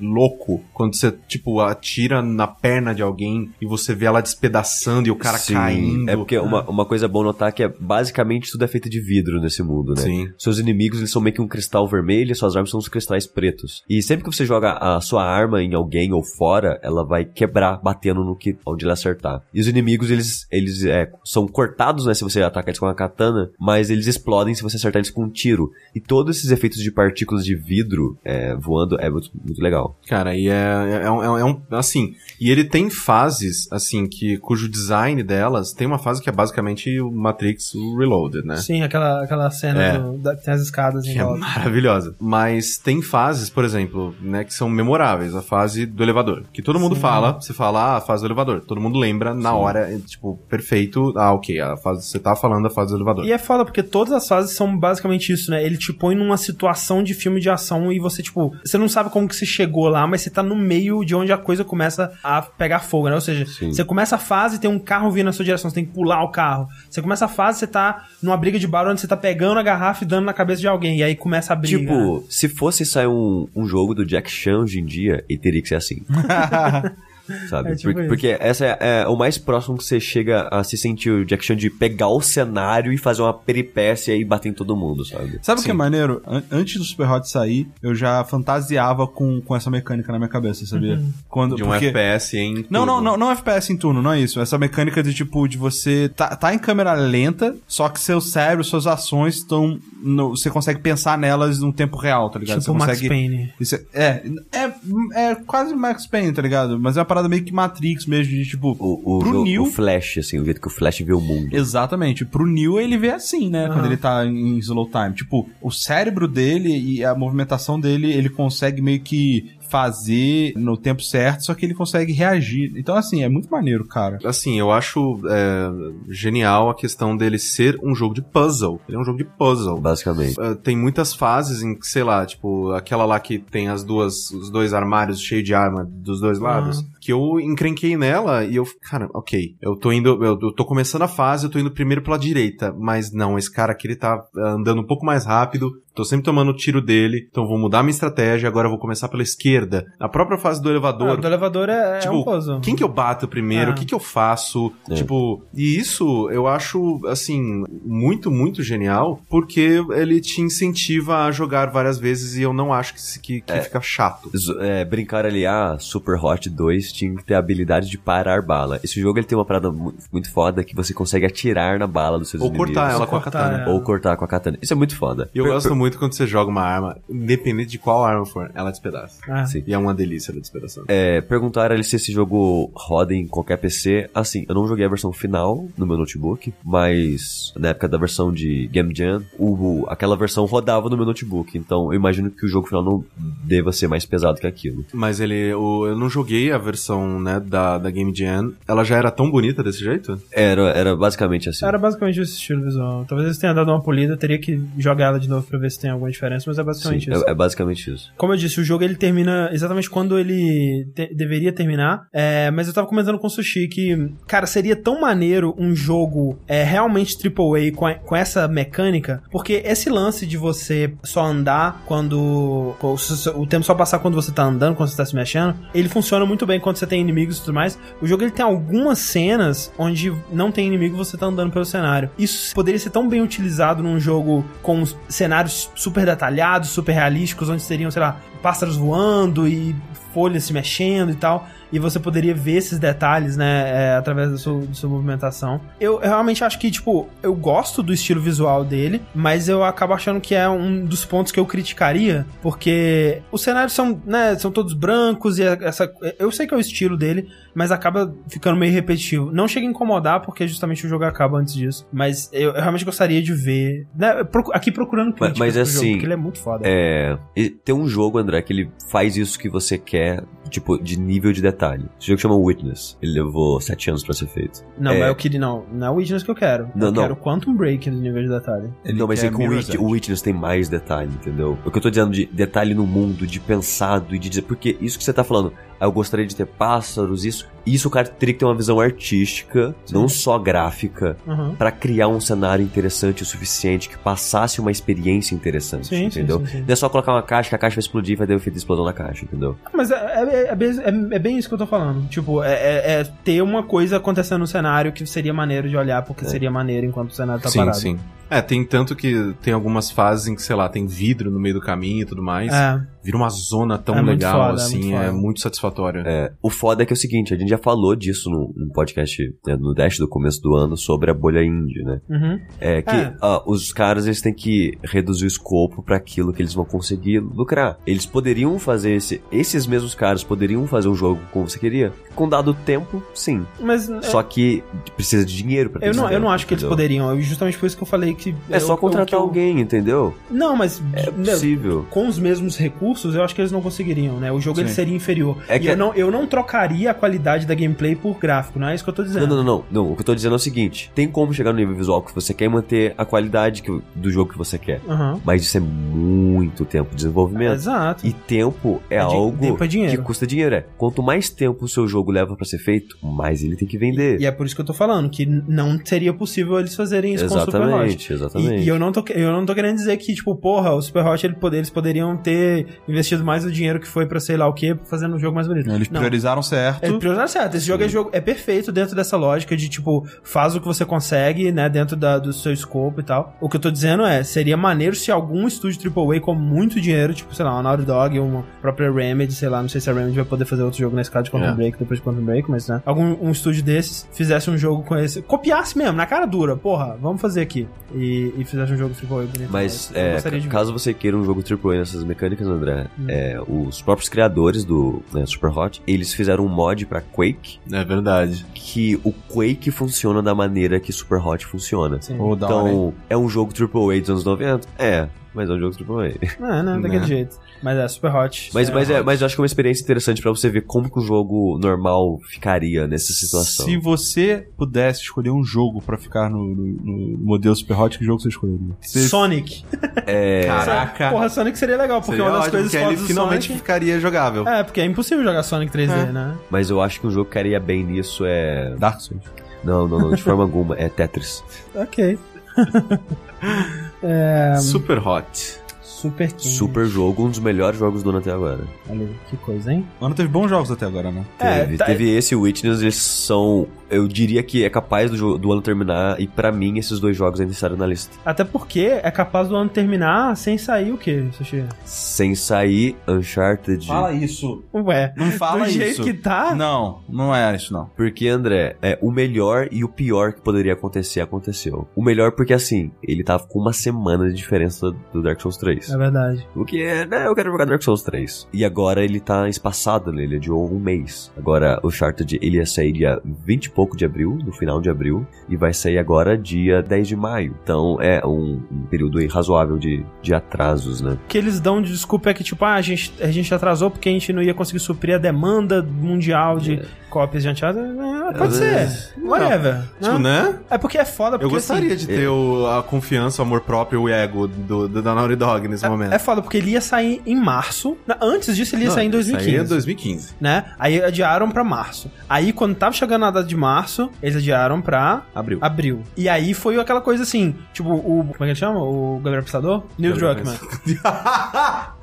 louco 0.00 0.62
quando 0.72 0.96
você, 0.96 1.12
tipo, 1.28 1.60
atira 1.60 2.22
na 2.22 2.46
perna 2.46 2.94
de 2.94 3.02
alguém 3.02 3.50
e 3.60 3.66
você 3.66 3.94
vê 3.94 4.06
ela 4.06 4.20
despedaçando 4.20 5.08
e 5.08 5.10
o 5.10 5.16
cara 5.16 5.38
Sim, 5.38 5.54
caindo. 5.54 6.08
É 6.10 6.16
porque 6.16 6.38
uma, 6.38 6.62
uma 6.68 6.84
coisa 6.84 7.06
boa 7.08 7.24
notar 7.24 7.52
que 7.52 7.62
é 7.62 7.68
basicamente 7.68 8.50
tudo 8.50 8.64
é 8.64 8.68
feito 8.68 8.88
de 8.88 9.00
vidro 9.00 9.40
nesse 9.40 9.62
mundo, 9.62 9.94
né? 9.94 10.02
Sim. 10.02 10.28
Seus 10.38 10.58
inimigos 10.58 10.98
eles 10.98 11.10
são 11.10 11.22
meio 11.22 11.34
que 11.34 11.42
um 11.42 11.48
cristal 11.48 11.86
vermelho 11.88 12.32
e 12.32 12.34
suas 12.34 12.56
armas 12.56 12.70
são 12.70 12.78
os 12.80 12.88
cristais 12.88 13.26
pretos. 13.26 13.82
E 13.88 14.02
sempre 14.02 14.24
que 14.24 14.34
você 14.34 14.44
joga 14.46 14.72
a 14.72 15.00
sua 15.00 15.24
arma 15.24 15.62
em 15.62 15.74
alguém 15.74 16.12
ou 16.12 16.22
fora, 16.22 16.78
ela 16.82 17.04
vai 17.04 17.24
quebrar 17.24 17.80
batendo 17.82 18.24
no 18.24 18.36
que 18.36 18.56
onde 18.66 18.84
ele 18.84 18.92
acertar. 18.92 19.42
E 19.52 19.60
os 19.60 19.66
inimigos 19.68 20.10
eles 20.10 20.46
eles 20.56 20.84
é, 20.84 21.10
são 21.24 21.46
cortados, 21.46 22.06
né, 22.06 22.14
se 22.14 22.22
você 22.22 22.42
atacar 22.42 22.68
eles 22.68 22.78
com 22.78 22.86
uma 22.86 22.94
katana, 22.94 23.50
mas 23.58 23.90
eles 23.90 24.06
explodem 24.06 24.54
se 24.54 24.62
você 24.62 24.76
acertar 24.76 25.00
eles 25.00 25.10
com 25.10 25.24
um 25.24 25.28
tiro. 25.30 25.70
E 25.94 26.00
todos 26.00 26.36
esses 26.38 26.50
efeitos 26.50 26.78
de 26.80 26.90
partículas 26.90 27.44
de 27.44 27.54
vidro 27.54 28.18
é, 28.24 28.54
voando 28.56 28.98
é 29.00 29.08
muito, 29.10 29.30
muito 29.44 29.62
legal. 29.62 29.98
Cara, 30.08 30.34
e 30.36 30.48
é, 30.48 31.00
é, 31.04 31.10
um- 31.10 31.38
é 31.38 31.44
um. 31.44 31.60
Assim. 31.70 32.14
E 32.40 32.50
ele 32.50 32.64
tem 32.64 32.90
fases, 32.90 33.70
assim, 33.72 34.06
que 34.06 34.36
cujo 34.38 34.68
design 34.68 35.22
delas 35.22 35.72
tem 35.72 35.86
uma 35.86 35.98
fase 35.98 36.22
que 36.22 36.28
é 36.28 36.32
basicamente 36.32 36.98
o 37.00 37.10
Matrix 37.10 37.72
Reloaded, 37.98 38.44
né? 38.46 38.56
Sim, 38.56 38.82
aquela, 38.82 39.22
aquela 39.24 39.50
cena 39.50 39.82
É. 39.82 39.98
do- 39.98 40.18
da, 40.18 40.36
que 40.36 40.44
tem 40.44 40.54
as 40.54 40.60
escadas 40.62 41.04
em 41.06 41.12
Que 41.12 41.18
é 41.18 41.24
volta. 41.24 41.38
maravilhosa. 41.40 42.14
Mas 42.20 42.78
tem 42.78 43.00
fases, 43.02 43.48
por 43.50 43.64
exemplo, 43.64 44.14
né, 44.20 44.44
que 44.44 44.52
são 44.54 44.68
memoráveis. 44.68 45.34
A 45.34 45.42
fase 45.42 45.86
do 45.86 46.02
elevador. 46.02 46.44
Que 46.52 46.62
todo 46.62 46.78
mundo 46.80 46.94
Sim. 46.94 47.00
fala, 47.00 47.32
você 47.32 47.52
fala, 47.52 47.94
ah, 47.94 47.96
a 47.96 48.00
fase 48.00 48.22
do 48.22 48.26
elevador. 48.26 48.60
Todo 48.60 48.80
mundo 48.80 48.98
lembra 48.98 49.34
na 49.34 49.50
Sim. 49.50 49.56
hora, 49.56 49.78
é, 49.92 49.98
tipo, 49.98 50.38
perfeito. 50.48 51.12
Ah, 51.16 51.32
ok, 51.32 51.60
a 51.60 51.76
fase, 51.76 52.06
você 52.06 52.18
tá 52.18 52.34
falando 52.36 52.64
da 52.64 52.70
fase 52.70 52.90
do 52.90 52.96
elevador. 52.96 53.24
E 53.24 53.32
é 53.32 53.38
foda, 53.38 53.64
porque 53.64 53.82
todas 53.82 54.12
as 54.12 54.26
fases 54.26 54.56
são 54.56 54.76
basicamente 54.76 55.32
isso, 55.32 55.50
né? 55.50 55.64
Ele 55.64 55.76
te 55.76 55.92
põe 55.92 56.14
numa 56.14 56.36
situação 56.36 57.02
de 57.02 57.14
filme 57.14 57.40
de 57.40 57.50
ação 57.50 57.92
e 57.92 57.98
você, 57.98 58.22
tipo, 58.22 58.54
você 58.64 58.78
não 58.78 58.88
sabe 58.88 59.10
como 59.10 59.28
que 59.28 59.34
você 59.34 59.46
chegou 59.46 59.88
lá, 59.88 60.06
mas 60.06 60.22
você 60.22 60.30
tá 60.30 60.42
no 60.42 60.56
meio 60.56 61.04
de 61.04 61.14
onde 61.14 61.32
a 61.32 61.38
coisa 61.38 61.64
começa 61.64 62.12
a 62.22 62.42
pegar 62.42 62.80
fogo, 62.80 63.08
né? 63.08 63.14
Ou 63.14 63.20
seja, 63.20 63.46
Sim. 63.46 63.72
você 63.72 63.84
começa 63.84 64.16
a 64.16 64.18
fase 64.18 64.56
e 64.56 64.58
tem 64.58 64.70
um 64.70 64.78
carro 64.78 65.10
vindo 65.10 65.26
na 65.26 65.32
sua 65.32 65.44
direção, 65.44 65.70
você 65.70 65.74
tem 65.74 65.84
que 65.84 65.92
pular 65.92 66.22
o 66.22 66.30
carro. 66.30 66.68
Você 66.88 67.00
começa 67.00 67.24
a 67.24 67.28
fase, 67.28 67.58
você 67.58 67.66
tá 67.66 68.06
numa 68.22 68.36
briga 68.36 68.58
de 68.58 68.66
bar 68.66 68.88
onde 68.88 69.00
você 69.00 69.08
tá 69.08 69.16
pegando 69.16 69.58
a 69.58 69.62
garrafa 69.62 70.04
e 70.04 70.06
dando 70.06 70.24
na 70.24 70.32
cabeça 70.32 70.60
de 70.60 70.68
alguém, 70.68 70.98
e 70.98 71.02
aí 71.02 71.14
começa 71.14 71.52
a 71.52 71.56
briga. 71.56 71.78
Tipo, 71.78 72.24
se 72.28 72.48
fosse 72.48 72.84
sair 72.84 73.06
um, 73.06 73.48
um 73.54 73.66
jogo 73.66 73.94
do 73.94 74.04
Jack 74.04 74.30
Chan 74.30 74.58
hoje 74.58 74.80
em 74.80 74.84
dia, 74.84 75.24
ele 75.28 75.38
teria 75.38 75.62
que 75.62 75.68
ser 75.68 75.76
assim. 75.76 76.02
Sabe? 77.48 77.72
É 77.72 77.74
tipo 77.74 77.92
Por- 77.92 78.00
isso. 78.02 78.08
porque 78.08 78.36
essa 78.38 78.64
é, 78.66 79.02
é 79.02 79.08
o 79.08 79.16
mais 79.16 79.38
próximo 79.38 79.76
que 79.78 79.84
você 79.84 79.98
chega 79.98 80.48
a 80.50 80.62
se 80.62 80.76
sentir 80.76 81.10
o 81.10 81.24
Jack 81.24 81.44
Chan 81.44 81.56
de 81.56 81.70
pegar 81.70 82.08
o 82.08 82.20
cenário 82.20 82.92
e 82.92 82.98
fazer 82.98 83.22
uma 83.22 83.32
peripécia 83.32 84.14
e 84.16 84.24
bater 84.24 84.48
em 84.50 84.52
todo 84.52 84.76
mundo, 84.76 85.04
sabe? 85.04 85.38
Sabe 85.42 85.60
o 85.60 85.64
que 85.64 85.70
é 85.70 85.74
maneiro? 85.74 86.22
An- 86.26 86.42
antes 86.50 86.76
do 86.76 86.84
Super 86.84 87.10
Hot 87.10 87.28
sair, 87.28 87.66
eu 87.82 87.94
já 87.94 88.22
fantasiava 88.24 89.06
com, 89.06 89.40
com 89.40 89.56
essa 89.56 89.70
mecânica 89.70 90.12
na 90.12 90.18
minha 90.18 90.28
cabeça, 90.28 90.66
sabia? 90.66 91.00
Quando, 91.28 91.56
De 91.56 91.62
um 91.62 91.68
porque- 91.68 91.86
FPS 91.86 92.36
em. 92.36 92.66
Não, 92.68 92.84
não, 92.84 92.94
turno. 92.96 93.02
não, 93.12 93.16
não 93.16 93.30
FPS 93.30 93.72
em 93.72 93.76
turno, 93.76 94.02
não 94.02 94.12
é 94.12 94.20
isso. 94.20 94.40
Essa 94.40 94.58
mecânica 94.58 95.02
de 95.02 95.14
tipo, 95.14 95.48
de 95.48 95.56
você 95.56 96.10
tá, 96.14 96.34
tá 96.36 96.52
em 96.54 96.58
câmera 96.58 96.92
lenta, 96.94 97.56
só 97.66 97.88
que 97.88 97.98
seu 98.00 98.20
cérebro, 98.20 98.64
suas 98.64 98.86
ações 98.86 99.36
estão. 99.36 99.78
No- 100.04 100.30
Você 100.36 100.50
consegue 100.50 100.80
pensar 100.80 101.16
nelas 101.18 101.58
num 101.60 101.72
tempo 101.72 101.96
real, 101.96 102.30
tá 102.30 102.38
ligado? 102.38 102.60
tipo 102.60 102.72
você 102.72 102.78
Max 102.78 102.92
consegue. 102.92 103.08
Payne. 103.08 103.52
Isso 103.58 103.74
é, 103.74 103.82
é, 103.94 104.22
é, 104.52 105.30
é 105.30 105.34
quase 105.34 105.74
Max 105.74 106.06
Payne, 106.06 106.32
tá 106.32 106.42
ligado? 106.42 106.78
Mas 106.78 106.96
é 106.96 107.00
uma 107.00 107.06
parada 107.06 107.28
meio 107.28 107.42
que 107.44 107.52
Matrix 107.52 108.06
mesmo, 108.06 108.32
de 108.32 108.44
tipo. 108.44 108.76
O, 108.78 109.16
o, 109.16 109.18
pro 109.20 109.32
jo- 109.32 109.44
Neo. 109.44 109.62
o 109.62 109.66
Flash, 109.66 110.18
assim, 110.18 110.38
o 110.38 110.44
jeito 110.44 110.60
que 110.60 110.66
o 110.68 110.70
Flash 110.70 111.00
vê 111.00 111.12
o 111.12 111.20
mundo. 111.20 111.48
Exatamente. 111.52 112.24
Pro 112.24 112.46
Neo 112.46 112.78
ele 112.78 112.96
vê 112.98 113.10
assim, 113.10 113.48
né? 113.50 113.66
Quando 113.66 113.78
Aham. 113.80 113.86
ele 113.86 113.96
tá 113.96 114.24
em 114.26 114.58
slow 114.58 114.88
time. 114.90 115.14
Tipo, 115.14 115.48
o 115.60 115.70
cérebro 115.70 116.28
dele 116.28 116.70
e 116.78 117.04
a 117.04 117.14
movimentação 117.14 117.80
dele, 117.80 118.12
ele 118.12 118.28
consegue 118.28 118.80
meio 118.82 119.00
que 119.00 119.50
fazer 119.68 120.52
no 120.56 120.76
tempo 120.76 121.02
certo, 121.02 121.44
só 121.44 121.54
que 121.54 121.64
ele 121.64 121.74
consegue 121.74 122.12
reagir. 122.12 122.72
Então, 122.76 122.96
assim, 122.96 123.22
é 123.22 123.28
muito 123.28 123.50
maneiro, 123.50 123.84
cara. 123.84 124.18
Assim, 124.24 124.58
eu 124.58 124.70
acho 124.70 125.20
é, 125.28 125.70
genial 126.08 126.70
a 126.70 126.74
questão 126.74 127.16
dele 127.16 127.38
ser 127.38 127.78
um 127.82 127.94
jogo 127.94 128.14
de 128.14 128.22
puzzle. 128.22 128.80
Ele 128.88 128.96
é 128.96 129.00
um 129.00 129.04
jogo 129.04 129.18
de 129.18 129.24
puzzle. 129.24 129.80
Basicamente. 129.80 130.40
Uh, 130.40 130.54
tem 130.56 130.76
muitas 130.76 131.14
fases 131.14 131.62
em 131.62 131.74
que, 131.74 131.86
sei 131.86 132.02
lá, 132.02 132.24
tipo, 132.24 132.72
aquela 132.72 133.04
lá 133.04 133.18
que 133.20 133.38
tem 133.38 133.68
as 133.68 133.84
duas, 133.84 134.30
os 134.30 134.50
dois 134.50 134.72
armários 134.72 135.20
cheios 135.20 135.44
de 135.44 135.54
arma 135.54 135.88
dos 135.88 136.20
dois 136.20 136.38
lados, 136.38 136.84
que 137.04 137.12
eu 137.12 137.38
encrenquei 137.38 137.98
nela 137.98 138.44
e 138.46 138.56
eu, 138.56 138.64
cara, 138.80 139.10
ok, 139.12 139.54
eu 139.60 139.76
tô 139.76 139.92
indo, 139.92 140.24
eu, 140.24 140.38
eu 140.40 140.52
tô 140.54 140.64
começando 140.64 141.02
a 141.02 141.08
fase, 141.08 141.44
eu 141.44 141.50
tô 141.50 141.58
indo 141.58 141.70
primeiro 141.70 142.00
pela 142.02 142.18
direita, 142.18 142.74
mas 142.78 143.12
não, 143.12 143.36
esse 143.36 143.52
cara 143.52 143.72
aqui 143.72 143.86
ele 143.86 143.96
tá 143.96 144.16
uh, 144.34 144.40
andando 144.40 144.80
um 144.80 144.86
pouco 144.86 145.04
mais 145.04 145.26
rápido, 145.26 145.70
tô 145.94 146.02
sempre 146.02 146.24
tomando 146.24 146.50
o 146.50 146.56
tiro 146.56 146.80
dele, 146.80 147.28
então 147.30 147.46
vou 147.46 147.58
mudar 147.58 147.82
minha 147.82 147.90
estratégia, 147.90 148.48
agora 148.48 148.68
eu 148.68 148.70
vou 148.70 148.80
começar 148.80 149.08
pela 149.08 149.22
esquerda. 149.22 149.84
A 150.00 150.08
própria 150.08 150.38
fase 150.38 150.62
do 150.62 150.68
Ah, 150.70 150.72
elevador, 150.72 151.10
o 151.10 151.20
do 151.20 151.26
elevador 151.26 151.68
é, 151.68 151.96
é 151.96 151.98
Tipo, 151.98 152.20
um 152.20 152.24
puzzle. 152.24 152.60
quem 152.62 152.74
que 152.74 152.82
eu 152.82 152.88
bato 152.88 153.28
primeiro? 153.28 153.72
Ah. 153.72 153.74
O 153.74 153.76
que 153.76 153.84
que 153.84 153.94
eu 153.94 154.00
faço? 154.00 154.72
É. 154.90 154.94
Tipo, 154.94 155.44
e 155.52 155.76
isso 155.76 156.30
eu 156.30 156.46
acho, 156.46 157.00
assim, 157.06 157.64
muito, 157.84 158.30
muito 158.30 158.62
genial, 158.62 159.20
porque 159.28 159.84
ele 159.94 160.22
te 160.22 160.40
incentiva 160.40 161.26
a 161.26 161.30
jogar 161.30 161.70
várias 161.70 161.98
vezes 161.98 162.34
e 162.38 162.42
eu 162.42 162.54
não 162.54 162.72
acho 162.72 162.94
que, 162.94 163.20
que, 163.20 163.40
que 163.42 163.60
fica 163.60 163.80
chato. 163.82 164.30
É, 164.60 164.86
brincar 164.86 165.26
ali, 165.26 165.44
ah, 165.44 165.76
Super 165.78 166.16
Hot 166.16 166.48
2 166.48 166.93
tinha 166.94 167.14
que 167.16 167.24
ter 167.24 167.34
a 167.34 167.38
habilidade 167.38 167.88
de 167.90 167.98
parar 167.98 168.42
bala. 168.42 168.80
Esse 168.82 169.00
jogo 169.00 169.18
ele 169.18 169.26
tem 169.26 169.36
uma 169.36 169.44
parada 169.44 169.70
mu- 169.70 169.94
muito 170.12 170.30
foda 170.30 170.62
que 170.64 170.74
você 170.74 170.92
consegue 170.94 171.26
atirar 171.26 171.78
na 171.78 171.86
bala 171.86 172.18
dos 172.18 172.28
seus 172.30 172.42
Ou 172.42 172.48
inimigos. 172.48 172.72
cortar 172.74 172.92
ela 172.92 173.06
com 173.06 173.16
a 173.16 173.20
katana. 173.20 173.58
ela. 173.62 173.72
Ou 173.72 173.80
cortar 173.80 174.16
com 174.16 174.24
a 174.24 174.28
katana. 174.28 174.58
Isso 174.62 174.72
é 174.72 174.76
muito 174.76 174.96
foda. 174.96 175.28
E 175.34 175.38
eu 175.38 175.44
Per- 175.44 175.52
gosto 175.52 175.74
muito 175.74 175.98
quando 175.98 176.12
você 176.14 176.26
joga 176.26 176.50
uma 176.50 176.62
arma, 176.62 176.96
independente 177.08 177.70
de 177.70 177.78
qual 177.78 178.04
arma 178.04 178.24
for, 178.24 178.50
ela 178.54 178.70
despedaça. 178.70 179.18
Ah. 179.28 179.44
Sim. 179.46 179.62
E 179.66 179.72
é 179.74 179.78
uma 179.78 179.94
delícia 179.94 180.32
da 180.32 180.40
despedação. 180.40 180.84
É, 180.88 181.20
perguntaram 181.20 181.74
ali 181.74 181.84
se 181.84 181.96
esse 181.96 182.12
jogo 182.12 182.70
roda 182.74 183.14
em 183.14 183.26
qualquer 183.26 183.56
PC. 183.56 184.08
Assim, 184.14 184.44
eu 184.48 184.54
não 184.54 184.66
joguei 184.66 184.84
a 184.84 184.88
versão 184.88 185.12
final 185.12 185.66
no 185.76 185.86
meu 185.86 185.96
notebook, 185.96 186.52
mas 186.64 187.52
na 187.56 187.68
época 187.68 187.88
da 187.88 187.98
versão 187.98 188.32
de 188.32 188.66
Game 188.68 188.92
Jam, 188.94 189.22
o, 189.38 189.84
aquela 189.88 190.16
versão 190.16 190.44
rodava 190.44 190.88
no 190.88 190.96
meu 190.96 191.06
notebook. 191.06 191.56
Então 191.56 191.92
eu 191.92 191.94
imagino 191.98 192.30
que 192.30 192.44
o 192.44 192.48
jogo 192.48 192.66
final 192.68 192.82
não 192.84 193.04
deva 193.44 193.72
ser 193.72 193.88
mais 193.88 194.04
pesado 194.04 194.40
que 194.40 194.46
aquilo. 194.46 194.84
Mas 194.92 195.20
ele, 195.20 195.52
o- 195.54 195.86
eu 195.86 195.96
não 195.96 196.08
joguei 196.08 196.52
a 196.52 196.58
versão, 196.58 196.83
né, 197.20 197.40
da, 197.40 197.78
da 197.78 197.90
Game 197.90 198.14
Jam. 198.14 198.52
Ela 198.66 198.84
já 198.84 198.96
era 198.96 199.10
tão 199.10 199.30
bonita 199.30 199.62
desse 199.62 199.80
jeito? 199.80 200.20
Era, 200.32 200.62
era 200.70 200.96
basicamente 200.96 201.48
assim. 201.48 201.64
Era 201.64 201.78
basicamente 201.78 202.20
esse 202.20 202.32
estilo 202.34 202.62
visual. 202.64 203.04
Talvez 203.08 203.26
eles 203.26 203.38
tenham 203.38 203.54
dado 203.54 203.70
uma 203.70 203.82
polida, 203.82 204.12
eu 204.14 204.16
teria 204.16 204.38
que 204.38 204.60
jogar 204.78 205.06
ela 205.06 205.20
de 205.20 205.28
novo 205.28 205.46
pra 205.46 205.58
ver 205.58 205.70
se 205.70 205.80
tem 205.80 205.90
alguma 205.90 206.10
diferença, 206.10 206.44
mas 206.48 206.58
é 206.58 206.62
basicamente 206.62 207.04
Sim, 207.06 207.12
isso. 207.12 207.24
é, 207.26 207.30
é 207.30 207.34
basicamente 207.34 207.90
isso. 207.94 208.12
Como 208.16 208.32
eu 208.32 208.36
disse, 208.36 208.60
o 208.60 208.64
jogo 208.64 208.84
ele 208.84 208.94
termina 208.96 209.50
exatamente 209.52 209.88
quando 209.90 210.18
ele 210.18 210.86
te- 210.94 211.14
deveria 211.14 211.52
terminar. 211.52 212.06
É, 212.12 212.50
mas 212.50 212.66
eu 212.68 212.74
tava 212.74 212.86
comentando 212.86 213.18
com 213.18 213.26
o 213.26 213.30
Sushi 213.30 213.68
que, 213.68 214.10
cara, 214.26 214.46
seria 214.46 214.76
tão 214.76 215.00
maneiro 215.00 215.54
um 215.58 215.74
jogo 215.74 216.38
é, 216.46 216.62
realmente 216.62 217.16
AAA 217.26 217.72
com, 217.74 217.86
a- 217.86 217.94
com 217.94 218.16
essa 218.16 218.46
mecânica, 218.48 219.22
porque 219.30 219.62
esse 219.64 219.88
lance 219.90 220.26
de 220.26 220.36
você 220.36 220.92
só 221.02 221.24
andar 221.24 221.82
quando. 221.86 222.74
o, 222.82 222.96
o 223.40 223.46
tempo 223.46 223.64
só 223.64 223.74
passar 223.74 223.98
quando 223.98 224.14
você 224.14 224.32
tá 224.32 224.44
andando, 224.44 224.74
quando 224.76 224.88
você 224.88 224.96
tá 224.96 225.04
se 225.04 225.14
mexendo, 225.14 225.54
ele 225.74 225.88
funciona 225.88 226.24
muito 226.26 226.46
bem 226.46 226.60
quando 226.60 226.73
você 226.78 226.86
tem 226.86 227.00
inimigos 227.00 227.38
e 227.38 227.40
tudo 227.40 227.54
mais. 227.54 227.78
O 228.00 228.06
jogo 228.06 228.22
ele 228.22 228.30
tem 228.30 228.44
algumas 228.44 228.98
cenas 228.98 229.72
onde 229.78 230.12
não 230.32 230.50
tem 230.50 230.66
inimigo 230.66 230.96
você 230.96 231.16
tá 231.16 231.26
andando 231.26 231.52
pelo 231.52 231.64
cenário. 231.64 232.10
Isso 232.18 232.54
poderia 232.54 232.78
ser 232.78 232.90
tão 232.90 233.08
bem 233.08 233.22
utilizado 233.22 233.82
num 233.82 233.98
jogo 233.98 234.44
com 234.62 234.84
cenários 235.08 235.70
super 235.74 236.04
detalhados, 236.04 236.70
super 236.70 236.92
realísticos, 236.92 237.48
onde 237.48 237.66
teriam, 237.66 237.90
sei 237.90 238.02
lá, 238.02 238.20
pássaros 238.44 238.76
voando 238.76 239.48
e 239.48 239.74
folhas 240.12 240.44
se 240.44 240.52
mexendo 240.52 241.10
e 241.10 241.14
tal. 241.14 241.48
E 241.72 241.78
você 241.78 241.98
poderia 241.98 242.34
ver 242.34 242.58
esses 242.58 242.78
detalhes, 242.78 243.36
né, 243.36 243.70
é, 243.74 243.96
através 243.96 244.30
da 244.30 244.36
sua, 244.36 244.60
da 244.60 244.74
sua 244.74 244.88
movimentação. 244.88 245.60
Eu, 245.80 245.94
eu 245.94 246.08
realmente 246.08 246.44
acho 246.44 246.56
que, 246.58 246.70
tipo, 246.70 247.08
eu 247.20 247.34
gosto 247.34 247.82
do 247.82 247.92
estilo 247.92 248.20
visual 248.20 248.64
dele, 248.64 249.02
mas 249.12 249.48
eu 249.48 249.64
acabo 249.64 249.92
achando 249.92 250.20
que 250.20 250.34
é 250.34 250.48
um 250.48 250.84
dos 250.84 251.04
pontos 251.04 251.32
que 251.32 251.40
eu 251.40 251.46
criticaria, 251.46 252.24
porque 252.40 253.22
os 253.32 253.42
cenários 253.42 253.72
são, 253.72 254.00
né, 254.06 254.36
são 254.36 254.52
todos 254.52 254.74
brancos 254.74 255.38
e 255.38 255.42
essa. 255.42 255.92
Eu 256.18 256.30
sei 256.30 256.46
que 256.46 256.54
é 256.54 256.56
o 256.56 256.60
estilo 256.60 256.96
dele, 256.96 257.28
mas 257.54 257.72
acaba 257.72 258.14
ficando 258.28 258.56
meio 258.56 258.72
repetitivo. 258.72 259.32
Não 259.32 259.48
chega 259.48 259.66
a 259.66 259.70
incomodar, 259.70 260.20
porque 260.20 260.46
justamente 260.46 260.86
o 260.86 260.88
jogo 260.88 261.04
acaba 261.04 261.38
antes 261.38 261.54
disso. 261.54 261.88
Mas 261.90 262.30
eu, 262.32 262.50
eu 262.50 262.60
realmente 262.60 262.84
gostaria 262.84 263.20
de 263.20 263.32
ver. 263.32 263.86
Né, 263.96 264.14
aqui 264.52 264.70
procurando 264.70 265.14
críticas 265.14 265.38
mas 265.38 265.54
pro 265.54 265.62
assim, 265.62 265.72
jogo, 265.72 265.90
porque 265.92 266.06
ele 266.06 266.12
é 266.12 266.16
muito 266.16 266.38
foda. 266.38 266.62
É. 266.64 267.18
Tem 267.64 267.74
um 267.74 267.88
jogo, 267.88 268.18
André, 268.18 268.33
que 268.42 268.52
ele 268.52 268.70
faz 268.88 269.16
isso 269.16 269.38
que 269.38 269.48
você 269.48 269.76
quer, 269.78 270.22
tipo, 270.50 270.78
de 270.82 270.98
nível 270.98 271.32
de 271.32 271.40
detalhe. 271.42 271.84
Esse 271.98 272.08
jogo 272.08 272.20
chama 272.20 272.36
Witness. 272.36 272.96
Ele 273.02 273.12
levou 273.12 273.60
sete 273.60 273.90
anos 273.90 274.02
pra 274.04 274.14
ser 274.14 274.26
feito. 274.26 274.64
Não, 274.78 274.92
é- 274.92 274.98
mas 275.00 275.08
eu 275.08 275.14
queria. 275.16 275.40
Não, 275.40 275.64
não 275.72 275.86
é 275.86 275.90
o 275.90 275.94
Witness 275.94 276.22
que 276.22 276.30
eu 276.30 276.34
quero. 276.34 276.70
Não, 276.74 276.88
eu 276.88 276.92
não. 276.92 277.02
quero 277.02 277.16
Quantum 277.16 277.54
Break 277.54 277.90
no 277.90 277.98
nível 278.00 278.22
de 278.22 278.28
detalhe. 278.28 278.68
Ele 278.84 278.98
não, 278.98 279.06
mas 279.06 279.22
é 279.22 279.28
que 279.28 279.34
o, 279.34 279.38
Mirror's 279.38 279.66
Wit- 279.66 279.76
Edge. 279.76 279.84
o 279.84 279.90
Witness 279.90 280.22
tem 280.22 280.32
mais 280.32 280.68
detalhe, 280.68 281.10
entendeu? 281.12 281.58
O 281.64 281.70
que 281.70 281.78
eu 281.78 281.82
tô 281.82 281.90
dizendo 281.90 282.10
de 282.12 282.26
detalhe 282.26 282.74
no 282.74 282.86
mundo, 282.86 283.26
de 283.26 283.40
pensado 283.40 284.14
e 284.14 284.18
de 284.18 284.28
dizer. 284.28 284.42
Porque 284.42 284.76
isso 284.80 284.98
que 284.98 285.04
você 285.04 285.12
tá 285.12 285.24
falando, 285.24 285.52
eu 285.84 285.92
gostaria 285.92 286.26
de 286.26 286.34
ter 286.34 286.46
pássaros, 286.46 287.24
isso. 287.24 287.46
Isso 287.66 287.88
o 287.88 287.90
cara 287.90 288.06
teria 288.06 288.34
que 288.34 288.38
ter 288.40 288.44
uma 288.44 288.54
visão 288.54 288.78
artística, 288.78 289.74
não 289.90 290.06
só 290.08 290.38
gráfica, 290.38 291.16
Uhum. 291.26 291.54
pra 291.54 291.70
criar 291.72 292.08
um 292.08 292.20
cenário 292.20 292.62
interessante 292.64 293.22
o 293.22 293.26
suficiente 293.26 293.88
que 293.88 293.96
passasse 293.96 294.60
uma 294.60 294.70
experiência 294.70 295.34
interessante, 295.34 295.86
Sim, 295.86 295.96
sim, 296.10 296.20
entendeu? 296.20 296.40
sim, 296.40 296.46
sim. 296.46 296.58
Não 296.66 296.72
é 296.72 296.76
só 296.76 296.88
colocar 296.88 297.12
uma 297.12 297.22
caixa 297.22 297.48
que 297.48 297.54
a 297.54 297.58
caixa 297.58 297.76
vai 297.76 297.80
explodir 297.80 298.12
e 298.12 298.16
vai 298.16 298.26
ter 298.26 298.34
o 298.34 298.36
efeito 298.36 298.54
de 298.54 298.58
explosão 298.60 298.84
na 298.84 298.92
caixa, 298.92 299.24
entendeu? 299.24 299.56
Mas 299.72 299.90
é, 299.90 299.94
é, 299.94 300.48
é 300.48 300.54
bem, 300.54 300.70
é- 300.78 301.16
é 301.16 301.18
bem 301.18 301.38
isso 301.38 301.48
que 301.48 301.54
eu 301.54 301.58
tô 301.58 301.66
falando. 301.66 302.06
Tipo, 302.08 302.42
é, 302.42 302.52
é- 302.52 303.00
é 303.00 303.04
ter 303.24 303.40
uma 303.42 303.62
coisa 303.62 303.96
acontecendo 303.96 304.40
no 304.40 304.46
cenário 304.46 304.92
que 304.92 305.06
seria 305.06 305.32
maneiro 305.32 305.68
de 305.68 305.76
olhar, 305.76 306.02
porque 306.02 306.24
seria 306.26 306.50
maneiro 306.50 306.86
enquanto 306.86 307.10
o 307.10 307.14
cenário 307.14 307.42
tá 307.42 307.48
sim, 307.48 307.58
parado. 307.60 307.76
sim. 307.78 307.98
É, 308.30 308.40
tem 308.42 308.64
tanto 308.64 308.96
que 308.96 309.34
tem 309.42 309.54
algumas 309.54 309.90
fases 309.90 310.26
em 310.26 310.34
que, 310.34 310.42
sei 310.42 310.56
lá, 310.56 310.68
tem 310.68 310.86
vidro 310.86 311.30
no 311.30 311.38
meio 311.38 311.54
do 311.54 311.60
caminho 311.60 312.02
e 312.02 312.04
tudo 312.04 312.22
mais. 312.22 312.52
É. 312.52 312.80
Vira 313.04 313.16
uma 313.16 313.28
zona 313.28 313.76
tão 313.78 313.96
É 313.96 314.02
legal, 314.02 314.48
foda, 314.48 314.62
é 314.62 314.64
assim, 314.64 314.78
muito 314.92 314.96
é 314.96 315.10
muito 315.12 315.40
satisfatório. 315.40 316.02
É, 316.06 316.32
o 316.42 316.48
foda 316.50 316.82
é 316.82 316.86
que 316.86 316.92
é 316.92 316.96
o 316.96 316.96
seguinte, 316.96 317.34
a 317.34 317.36
gente 317.36 317.48
já 317.48 317.58
falou 317.58 317.94
disso 317.94 318.30
no, 318.30 318.52
no 318.56 318.72
podcast, 318.72 319.22
né, 319.46 319.56
no 319.56 319.74
Dash 319.74 319.98
do 319.98 320.08
começo 320.08 320.40
do 320.40 320.54
ano, 320.54 320.76
sobre 320.76 321.10
a 321.10 321.14
bolha 321.14 321.44
indie, 321.44 321.82
né? 321.82 322.00
Uhum. 322.08 322.40
É 322.60 322.82
que 322.82 322.90
É. 322.94 323.14
ah, 323.20 323.42
os 323.46 323.72
caras 323.72 324.06
eles 324.06 324.20
têm 324.22 324.32
que 324.32 324.78
reduzir 324.82 325.24
o 325.24 325.28
escopo 325.28 325.82
pra 325.82 325.96
aquilo 325.96 326.32
que 326.32 326.40
eles 326.40 326.54
vão 326.54 326.64
conseguir 326.64 327.18
lucrar. 327.20 327.78
Eles 327.86 328.06
poderiam 328.06 328.58
fazer 328.58 328.94
esse, 328.94 329.20
esses 329.30 329.66
mesmos 329.66 329.94
caras 329.94 330.24
poderiam 330.24 330.66
fazer 330.66 330.88
um 330.88 330.94
jogo 330.94 331.20
como 331.32 331.48
você 331.48 331.58
queria. 331.58 331.92
Com 332.14 332.28
dado 332.28 332.54
tempo, 332.54 333.02
sim. 333.12 333.44
Mas 333.60 333.90
é, 333.90 334.00
Só 334.02 334.22
que 334.22 334.62
precisa 334.96 335.24
de 335.24 335.36
dinheiro 335.36 335.68
pra 335.70 335.80
ter 335.80 335.88
eu, 335.88 335.94
não, 335.94 336.04
eu 336.04 336.08
tempo, 336.10 336.20
não 336.22 336.30
acho 336.30 336.46
que 336.46 336.54
eles 336.54 336.62
entendeu? 336.62 336.76
poderiam. 336.76 337.10
Eu- 337.10 337.20
Justamente 337.20 337.58
por 337.58 337.66
isso 337.66 337.76
que 337.76 337.82
eu 337.82 337.86
falei 337.86 338.14
que. 338.14 338.34
É 338.48 338.56
eu- 338.56 338.60
só 338.60 338.74
eu- 338.74 338.76
contratar 338.76 339.06
que 339.06 339.14
eu- 339.14 339.18
alguém, 339.18 339.60
entendeu? 339.60 340.14
Não, 340.30 340.54
mas. 340.54 340.80
É 340.92 341.10
né, 341.10 341.32
possível. 341.32 341.84
com 341.90 342.06
os 342.06 342.18
mesmos 342.18 342.56
recursos, 342.56 342.93
recursos, 342.94 343.14
eu 343.14 343.22
acho 343.24 343.34
que 343.34 343.40
eles 343.40 343.52
não 343.52 343.60
conseguiriam, 343.60 344.18
né? 344.18 344.30
O 344.32 344.40
jogo 344.40 344.60
ele 344.60 344.68
seria 344.68 344.94
inferior. 344.94 345.36
É 345.48 345.56
e 345.56 345.60
que- 345.60 345.66
eu, 345.68 345.76
não, 345.76 345.92
eu 345.94 346.10
não 346.10 346.26
trocaria 346.26 346.90
a 346.90 346.94
qualidade 346.94 347.46
da 347.46 347.54
gameplay 347.54 347.94
por 347.94 348.18
gráfico, 348.18 348.58
não 348.58 348.68
é 348.68 348.74
isso 348.74 348.84
que 348.84 348.90
eu 348.90 348.94
tô 348.94 349.02
dizendo. 349.02 349.26
Não, 349.26 349.36
não, 349.36 349.44
não, 349.44 349.64
não. 349.70 349.92
O 349.92 349.94
que 349.96 350.00
eu 350.02 350.06
tô 350.06 350.14
dizendo 350.14 350.32
é 350.32 350.36
o 350.36 350.38
seguinte: 350.38 350.90
tem 350.94 351.08
como 351.08 351.32
chegar 351.34 351.52
no 351.52 351.58
nível 351.58 351.74
visual 351.74 352.00
que 352.02 352.14
você 352.14 352.32
quer 352.32 352.44
e 352.46 352.48
manter 352.48 352.94
a 352.96 353.04
qualidade 353.04 353.62
que- 353.62 353.80
do 353.94 354.10
jogo 354.10 354.32
que 354.32 354.38
você 354.38 354.58
quer. 354.58 354.80
Aham. 354.88 355.20
Mas 355.24 355.42
isso 355.42 355.56
é 355.56 355.60
muito 355.60 356.64
tempo 356.64 356.90
de 356.90 356.96
desenvolvimento. 356.96 357.52
Exato. 357.54 358.06
E 358.06 358.12
tempo 358.12 358.80
é, 358.90 358.96
É 358.96 358.98
algo 358.98 359.36
tempo 359.38 359.62
é 359.64 359.68
que 359.68 359.96
custa 359.98 360.26
dinheiro. 360.26 360.54
É. 360.54 360.64
Quanto 360.76 361.02
mais 361.02 361.28
tempo 361.30 361.64
o 361.64 361.68
seu 361.68 361.86
jogo 361.88 362.10
leva 362.10 362.36
pra 362.36 362.44
ser 362.44 362.58
feito, 362.58 362.96
mais 363.02 363.42
ele 363.42 363.56
tem 363.56 363.66
que 363.66 363.78
vender. 363.78 364.20
E 364.20 364.26
é 364.26 364.30
por 364.30 364.46
isso 364.46 364.54
que 364.54 364.60
eu 364.60 364.64
tô 364.66 364.74
falando, 364.74 365.08
que 365.10 365.26
não 365.26 365.78
seria 365.84 366.12
possível 366.12 366.58
eles 366.58 366.74
fazerem 366.74 367.14
isso 367.14 367.26
com 367.28 367.34
o 367.34 367.40
Super 367.40 367.60
Hot. 367.60 367.66
exatamente, 367.66 368.12
exatamente. 368.12 368.62
E, 368.62 368.64
e 368.64 368.68
eu, 368.68 368.78
não 368.78 368.92
tô, 368.92 369.04
eu 369.10 369.32
não 369.32 369.44
tô 369.44 369.54
querendo 369.54 369.76
dizer 369.76 369.96
que, 369.96 370.14
tipo, 370.14 370.34
porra, 370.36 370.72
o 370.72 370.80
Super 370.82 371.04
Hot 371.06 371.24
ele 371.26 371.34
eles 371.54 371.70
poderiam 371.70 372.16
ter 372.16 372.66
investido 372.88 373.24
mais 373.24 373.44
o 373.44 373.50
dinheiro 373.50 373.80
que 373.80 373.88
foi 373.88 374.06
pra 374.06 374.20
sei 374.20 374.36
lá 374.36 374.46
o 374.46 374.52
que, 374.52 374.76
fazendo 374.84 375.16
um 375.16 375.18
jogo 375.18 375.34
mais 375.34 375.46
bonito. 375.48 375.70
Eles 375.70 375.88
não. 375.88 376.00
priorizaram 376.00 376.42
certo. 376.42 376.84
É 376.84 376.92
prioridade 376.98 377.30
certa. 377.30 377.56
Esse 377.56 377.66
jogo 377.66 377.82
é, 377.84 377.88
jogo 377.88 378.10
é 378.12 378.20
perfeito 378.20 378.70
dentro 378.72 378.94
dessa 378.94 379.16
lógica 379.16 379.56
de, 379.56 379.68
tipo, 379.68 380.06
faz 380.22 380.54
o 380.54 380.60
que 380.60 380.66
você 380.66 380.84
consegue, 380.84 381.50
né, 381.52 381.68
dentro 381.68 381.96
da- 381.96 382.18
do 382.18 382.32
seu 382.32 382.52
escopo 382.52 383.00
e 383.00 383.02
tal. 383.04 383.36
O 383.40 383.48
que 383.48 383.56
eu 383.56 383.60
tô 383.60 383.70
dizendo 383.70 384.04
é, 384.04 384.22
seria 384.22 384.56
maneiro 384.56 384.94
se 384.94 385.10
algum 385.10 385.46
estúdio 385.46 385.80
AAA 385.90 386.20
com 386.20 386.34
muito 386.34 386.80
dinheiro, 386.80 387.14
tipo, 387.14 387.34
sei 387.34 387.44
lá, 387.44 387.52
uma 387.54 387.62
Naughty 387.62 387.84
Dog 387.84 388.18
ou 388.18 388.26
uma 388.26 388.44
própria 388.60 388.90
Remedy, 388.92 389.32
sei 389.34 389.48
lá, 389.48 389.60
não 389.62 389.68
sei 389.68 389.80
se 389.80 389.88
a 389.90 389.92
Remedy 389.92 390.16
vai 390.16 390.24
poder 390.24 390.44
fazer 390.44 390.62
outro 390.62 390.78
jogo 390.78 390.96
nesse 390.96 391.10
caso 391.10 391.24
de 391.24 391.30
Quantum 391.30 391.46
É. 391.48 391.52
Break, 391.54 391.78
depois 391.78 391.98
de 392.00 392.04
Quantum 392.04 392.24
Break, 392.24 392.50
mas, 392.50 392.68
né, 392.68 392.82
algum 392.84 393.16
um 393.20 393.30
estúdio 393.30 393.62
desses 393.62 394.08
fizesse 394.12 394.50
um 394.50 394.56
jogo 394.58 394.82
com 394.82 394.96
esse, 394.96 395.22
copiasse 395.22 395.76
mesmo, 395.76 395.94
na 395.96 396.06
cara 396.06 396.26
dura, 396.26 396.56
porra, 396.56 396.96
vamos 397.00 397.20
fazer 397.20 397.40
aqui. 397.40 397.68
E, 397.94 398.32
e 398.36 398.44
fizesse 398.44 398.72
um 398.72 398.76
jogo 398.76 398.94
AAA 398.94 399.26
bonito. 399.26 399.50
Mas 399.50 399.90
eu 399.94 400.00
é, 400.00 400.12
gostaria 400.14 400.40
de 400.40 400.46
ver. 400.46 400.52
caso 400.52 400.72
você 400.72 400.92
queira 400.92 401.16
um 401.16 401.24
jogo 401.24 401.42
AAA 401.42 401.78
nessas 401.78 402.02
mecânicas, 402.04 402.46
André, 402.46 402.73
Hum. 402.98 403.06
é, 403.08 403.40
os 403.46 403.80
próprios 403.82 404.08
criadores 404.08 404.64
do 404.64 405.02
né, 405.12 405.24
Super 405.26 405.56
Hot, 405.56 405.82
eles 405.86 406.12
fizeram 406.12 406.44
um 406.44 406.48
mod 406.48 406.84
pra 406.86 407.00
Quake, 407.00 407.58
É 407.70 407.84
verdade. 407.84 408.44
que 408.54 409.00
o 409.04 409.12
Quake 409.12 409.70
funciona 409.70 410.22
da 410.22 410.34
maneira 410.34 410.78
que 410.80 410.92
Super 410.92 411.18
Hot 411.24 411.44
funciona. 411.46 412.00
Sim. 412.00 412.14
Então, 412.32 412.94
é 413.08 413.16
um 413.16 413.28
jogo 413.28 413.52
AAA 413.52 414.00
dos 414.00 414.10
anos 414.10 414.24
90? 414.24 414.68
É, 414.78 415.08
mas 415.34 415.50
é 415.50 415.52
um 415.52 415.58
jogo 415.58 415.74
AAA. 415.76 416.06
É, 416.40 416.62
né, 416.62 416.74
daquele 416.76 417.00
Né. 417.00 417.06
jeito. 417.06 417.38
Mas 417.62 417.78
é 417.78 417.88
Super 417.88 418.14
Hot. 418.14 418.50
Mas, 418.52 418.68
é, 418.68 418.72
mas, 418.74 418.90
é, 418.90 419.02
mas 419.02 419.20
eu 419.20 419.26
acho 419.26 419.34
que 419.34 419.40
é 419.40 419.42
uma 419.42 419.46
experiência 419.46 419.82
interessante 419.82 420.20
pra 420.20 420.30
você 420.30 420.50
ver 420.50 420.62
como 420.62 420.90
que 420.90 420.98
um 420.98 421.02
jogo 421.02 421.58
normal 421.58 422.18
ficaria 422.30 422.86
nessa 422.86 423.12
situação. 423.12 423.64
Se 423.64 423.76
você 423.78 424.46
pudesse 424.56 425.00
escolher 425.00 425.30
um 425.30 425.42
jogo 425.42 425.80
pra 425.80 425.96
ficar 425.96 426.28
no, 426.28 426.44
no- 426.44 426.64
no 426.84 427.18
modelo 427.24 427.56
Super 427.56 427.80
Hot, 427.80 427.98
que 427.98 428.04
jogo 428.04 428.20
você 428.20 428.28
escolheria? 428.28 428.74
Você- 428.80 429.08
Sonic. 429.08 429.64
É, 430.06 430.44
Caraca. 430.46 431.10
Porra, 431.10 431.28
Sonic 431.30 431.58
seria 431.58 431.76
legal, 431.78 432.00
porque 432.00 432.12
Seria 432.16 432.24
uma 432.26 432.32
das 432.38 432.40
ótimo, 432.48 432.52
coisas 432.62 432.72
fodas 432.72 432.88
ele 432.88 432.96
do 433.00 433.06
finalmente 433.06 433.46
Sonic... 433.46 433.60
ficaria 433.60 433.98
jogável. 434.00 434.46
É, 434.48 434.62
porque 434.62 434.80
é 434.80 434.84
impossível 434.84 435.24
jogar 435.24 435.42
Sonic 435.42 435.72
3D, 435.72 436.08
É. 436.08 436.12
né? 436.12 436.36
mas 436.50 436.68
eu 436.68 436.80
acho 436.82 437.00
que 437.00 437.06
um 437.06 437.10
jogo 437.10 437.24
que 437.26 437.32
caria 437.34 437.58
bem 437.58 437.82
nisso 437.82 438.24
é. 438.26 438.74
Dark 438.78 439.00
Souls. 439.00 439.24
Não, 439.64 439.88
não, 439.88 439.98
não, 439.98 440.10
de 440.12 440.22
forma 440.22 440.42
alguma. 440.44 440.76
É 440.78 440.88
Tetris. 440.90 441.42
Ok. 441.74 442.18
é, 444.04 444.56
Super 444.60 444.98
Hot. 445.06 445.60
Super 445.82 446.30
King. 446.32 446.54
Super 446.54 446.84
jogo, 446.86 447.24
um 447.24 447.30
dos 447.30 447.38
melhores 447.38 447.78
jogos 447.78 448.02
do 448.02 448.10
ano 448.10 448.18
até 448.18 448.30
agora. 448.30 448.60
Olha 448.90 449.08
que 449.30 449.36
coisa, 449.38 449.72
hein? 449.72 449.86
O 449.98 450.04
ano 450.04 450.14
teve 450.14 450.28
bons 450.28 450.48
jogos 450.50 450.70
até 450.70 450.84
agora, 450.84 451.10
né? 451.10 451.24
É, 451.38 451.60
Teve, 451.60 451.76
tá- 451.78 451.86
teve 451.86 452.10
esse 452.14 452.34
e 452.34 452.36
o 452.36 452.42
Witness, 452.42 452.82
eles 452.82 452.96
são. 452.96 453.66
Eu 453.94 454.08
diria 454.08 454.42
que 454.42 454.64
é 454.64 454.70
capaz 454.70 455.10
do, 455.10 455.38
do 455.38 455.52
ano 455.52 455.62
terminar, 455.62 456.20
e 456.20 456.26
pra 456.26 456.50
mim 456.52 456.78
esses 456.78 456.98
dois 457.00 457.16
jogos 457.16 457.40
ainda 457.40 457.52
estarem 457.52 457.76
na 457.76 457.86
lista. 457.86 458.16
Até 458.24 458.44
porque 458.44 459.00
é 459.02 459.10
capaz 459.10 459.48
do 459.48 459.56
ano 459.56 459.70
terminar 459.70 460.36
sem 460.36 460.58
sair 460.58 460.92
o 460.92 460.98
quê, 460.98 461.24
Sushi? 461.32 461.64
Sem 461.84 462.34
sair 462.34 462.96
Uncharted. 463.06 463.86
isso. 464.20 464.62
Ué, 464.72 465.12
Não 465.16 465.30
fala 465.32 465.64
do 465.64 465.70
isso. 465.70 465.78
jeito 465.78 466.02
que 466.02 466.14
tá... 466.14 466.54
Não, 466.54 467.02
não 467.08 467.34
é 467.34 467.54
isso, 467.54 467.72
não. 467.72 467.86
Porque, 467.96 468.28
André, 468.28 468.76
é, 468.82 468.98
o 469.00 469.10
melhor 469.10 469.68
e 469.70 469.84
o 469.84 469.88
pior 469.88 470.32
que 470.32 470.40
poderia 470.40 470.72
acontecer, 470.72 471.20
aconteceu. 471.20 471.86
O 471.94 472.02
melhor 472.02 472.32
porque, 472.32 472.52
assim, 472.52 472.90
ele 473.02 473.22
tava 473.22 473.46
com 473.46 473.58
uma 473.58 473.72
semana 473.72 474.28
de 474.28 474.34
diferença 474.34 474.92
do 475.12 475.22
Dark 475.22 475.40
Souls 475.40 475.56
3. 475.56 475.90
É 475.90 475.96
verdade. 475.96 476.46
O 476.54 476.64
que 476.64 476.82
é, 476.82 477.06
né? 477.06 477.26
Eu 477.26 477.34
quero 477.34 477.50
jogar 477.50 477.64
Dark 477.66 477.82
Souls 477.82 478.02
3. 478.02 478.48
E 478.52 478.64
agora 478.64 479.04
ele 479.04 479.20
tá 479.20 479.48
espaçado, 479.48 480.12
né? 480.12 480.22
Ele 480.22 480.36
adiou 480.36 480.70
um 480.72 480.78
mês. 480.78 481.30
Agora, 481.36 481.78
o 481.82 481.88
Uncharted, 481.88 482.38
ele 482.42 482.56
ia 482.56 482.66
sair 482.66 482.92
dia 482.92 483.20
20 483.24 483.66
e 483.66 483.70
pouco 483.70 483.83
de 483.96 484.04
abril, 484.04 484.38
no 484.44 484.52
final 484.52 484.80
de 484.80 484.88
abril, 484.88 485.26
e 485.48 485.56
vai 485.56 485.72
sair 485.74 485.98
agora 485.98 486.36
dia 486.38 486.82
10 486.82 487.08
de 487.08 487.16
maio. 487.16 487.54
Então, 487.62 487.98
é 488.00 488.24
um, 488.26 488.60
um 488.70 488.86
período 488.90 489.18
aí 489.18 489.26
razoável 489.26 489.76
de, 489.78 490.04
de 490.22 490.34
atrasos, 490.34 491.00
né? 491.00 491.12
O 491.12 491.28
que 491.28 491.36
eles 491.38 491.60
dão 491.60 491.82
de 491.82 491.90
desculpa 491.92 492.30
é 492.30 492.34
que, 492.34 492.42
tipo, 492.42 492.64
ah, 492.64 492.74
a 492.74 492.80
gente, 492.82 493.12
a 493.20 493.30
gente 493.30 493.52
atrasou 493.54 493.90
porque 493.90 494.08
a 494.08 494.12
gente 494.12 494.32
não 494.32 494.42
ia 494.42 494.54
conseguir 494.54 494.80
suprir 494.80 495.14
a 495.14 495.18
demanda 495.18 495.82
mundial 495.82 496.58
de 496.58 496.80
cópias 497.10 497.42
de 497.44 497.48
Uncharted. 497.48 497.84
É, 497.84 498.32
pode 498.32 498.52
Às 498.52 498.54
ser. 498.58 498.74
vezes. 498.74 499.14
Whatever. 499.22 499.82
Tipo, 500.00 500.18
né? 500.18 500.42
né? 500.42 500.58
É 500.70 500.78
porque 500.78 500.98
é 500.98 501.04
foda, 501.04 501.32
porque 501.38 501.44
Eu 501.44 501.50
gostaria 501.50 501.94
assim, 501.94 502.06
de 502.06 502.06
ter 502.08 502.26
o- 502.28 502.66
a 502.66 502.82
confiança, 502.82 503.40
o 503.40 503.44
amor 503.44 503.60
próprio, 503.60 504.02
o 504.02 504.08
ego 504.08 504.48
do, 504.48 504.88
do, 504.88 505.00
da 505.02 505.14
Naughty 505.14 505.36
Dog 505.36 505.68
nesse 505.68 505.88
momento. 505.88 506.12
É 506.12 506.18
foda, 506.18 506.42
porque 506.42 506.56
ele 506.56 506.70
ia 506.70 506.80
sair 506.80 507.22
em 507.24 507.36
março. 507.36 507.96
Antes 508.20 508.56
disso, 508.56 508.74
ele 508.74 508.82
ia 508.82 508.88
Não, 508.88 508.94
sair 508.94 509.06
em 509.06 509.08
isso 509.10 509.16
aí 509.18 509.24
2015. 509.32 509.56
é 509.56 509.64
2015. 509.64 510.34
Né? 510.40 510.64
Aí 510.78 511.02
adiaram 511.02 511.48
pra 511.50 511.62
março. 511.62 512.10
Aí, 512.28 512.52
quando 512.52 512.74
tava 512.74 512.92
chegando 512.94 513.24
a 513.26 513.30
data 513.30 513.46
de 513.46 513.56
março, 513.64 514.10
eles 514.22 514.36
adiaram 514.36 514.80
pra 514.82 515.22
Abril. 515.34 515.58
abril. 515.60 516.02
E 516.16 516.28
aí 516.28 516.52
foi 516.54 516.78
aquela 516.78 517.00
coisa 517.00 517.22
assim, 517.22 517.54
tipo, 517.72 517.90
o. 517.92 518.24
Como 518.24 518.34
é 518.34 518.36
que 518.38 518.44
ele 518.44 518.54
chama? 518.54 518.80
O 518.80 519.16
Gabriel 519.22 519.42
Pensador? 519.42 519.82
Neil 519.98 520.14
Druckmann. 520.16 520.56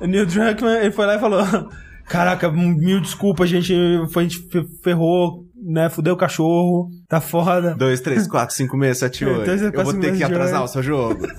Neil 0.00 0.26
Druckmann, 0.26 0.78
ele 0.80 0.90
foi 0.92 1.06
lá 1.06 1.16
e 1.16 1.20
falou: 1.20 1.42
Caraca, 2.08 2.50
mil 2.50 3.00
desculpas, 3.00 3.48
gente. 3.48 3.74
Foi, 4.12 4.24
a 4.24 4.28
gente 4.28 4.48
fe- 4.50 4.66
ferrou, 4.82 5.44
né? 5.64 5.88
Fudeu 5.88 6.14
o 6.14 6.16
cachorro. 6.16 6.88
Tá 7.12 7.20
foda. 7.20 7.74
2, 7.74 8.00
3, 8.00 8.26
4, 8.26 8.54
5, 8.56 8.78
6, 8.80 8.96
7, 8.98 9.24
8. 9.26 9.34
Dois, 9.44 9.44
três, 9.60 9.74
Eu 9.74 9.84
vou 9.84 9.92
ter 9.92 10.16
que 10.16 10.24
atrasar 10.24 10.60
oito. 10.62 10.70
o 10.70 10.72
seu 10.72 10.82
jogo. 10.82 11.26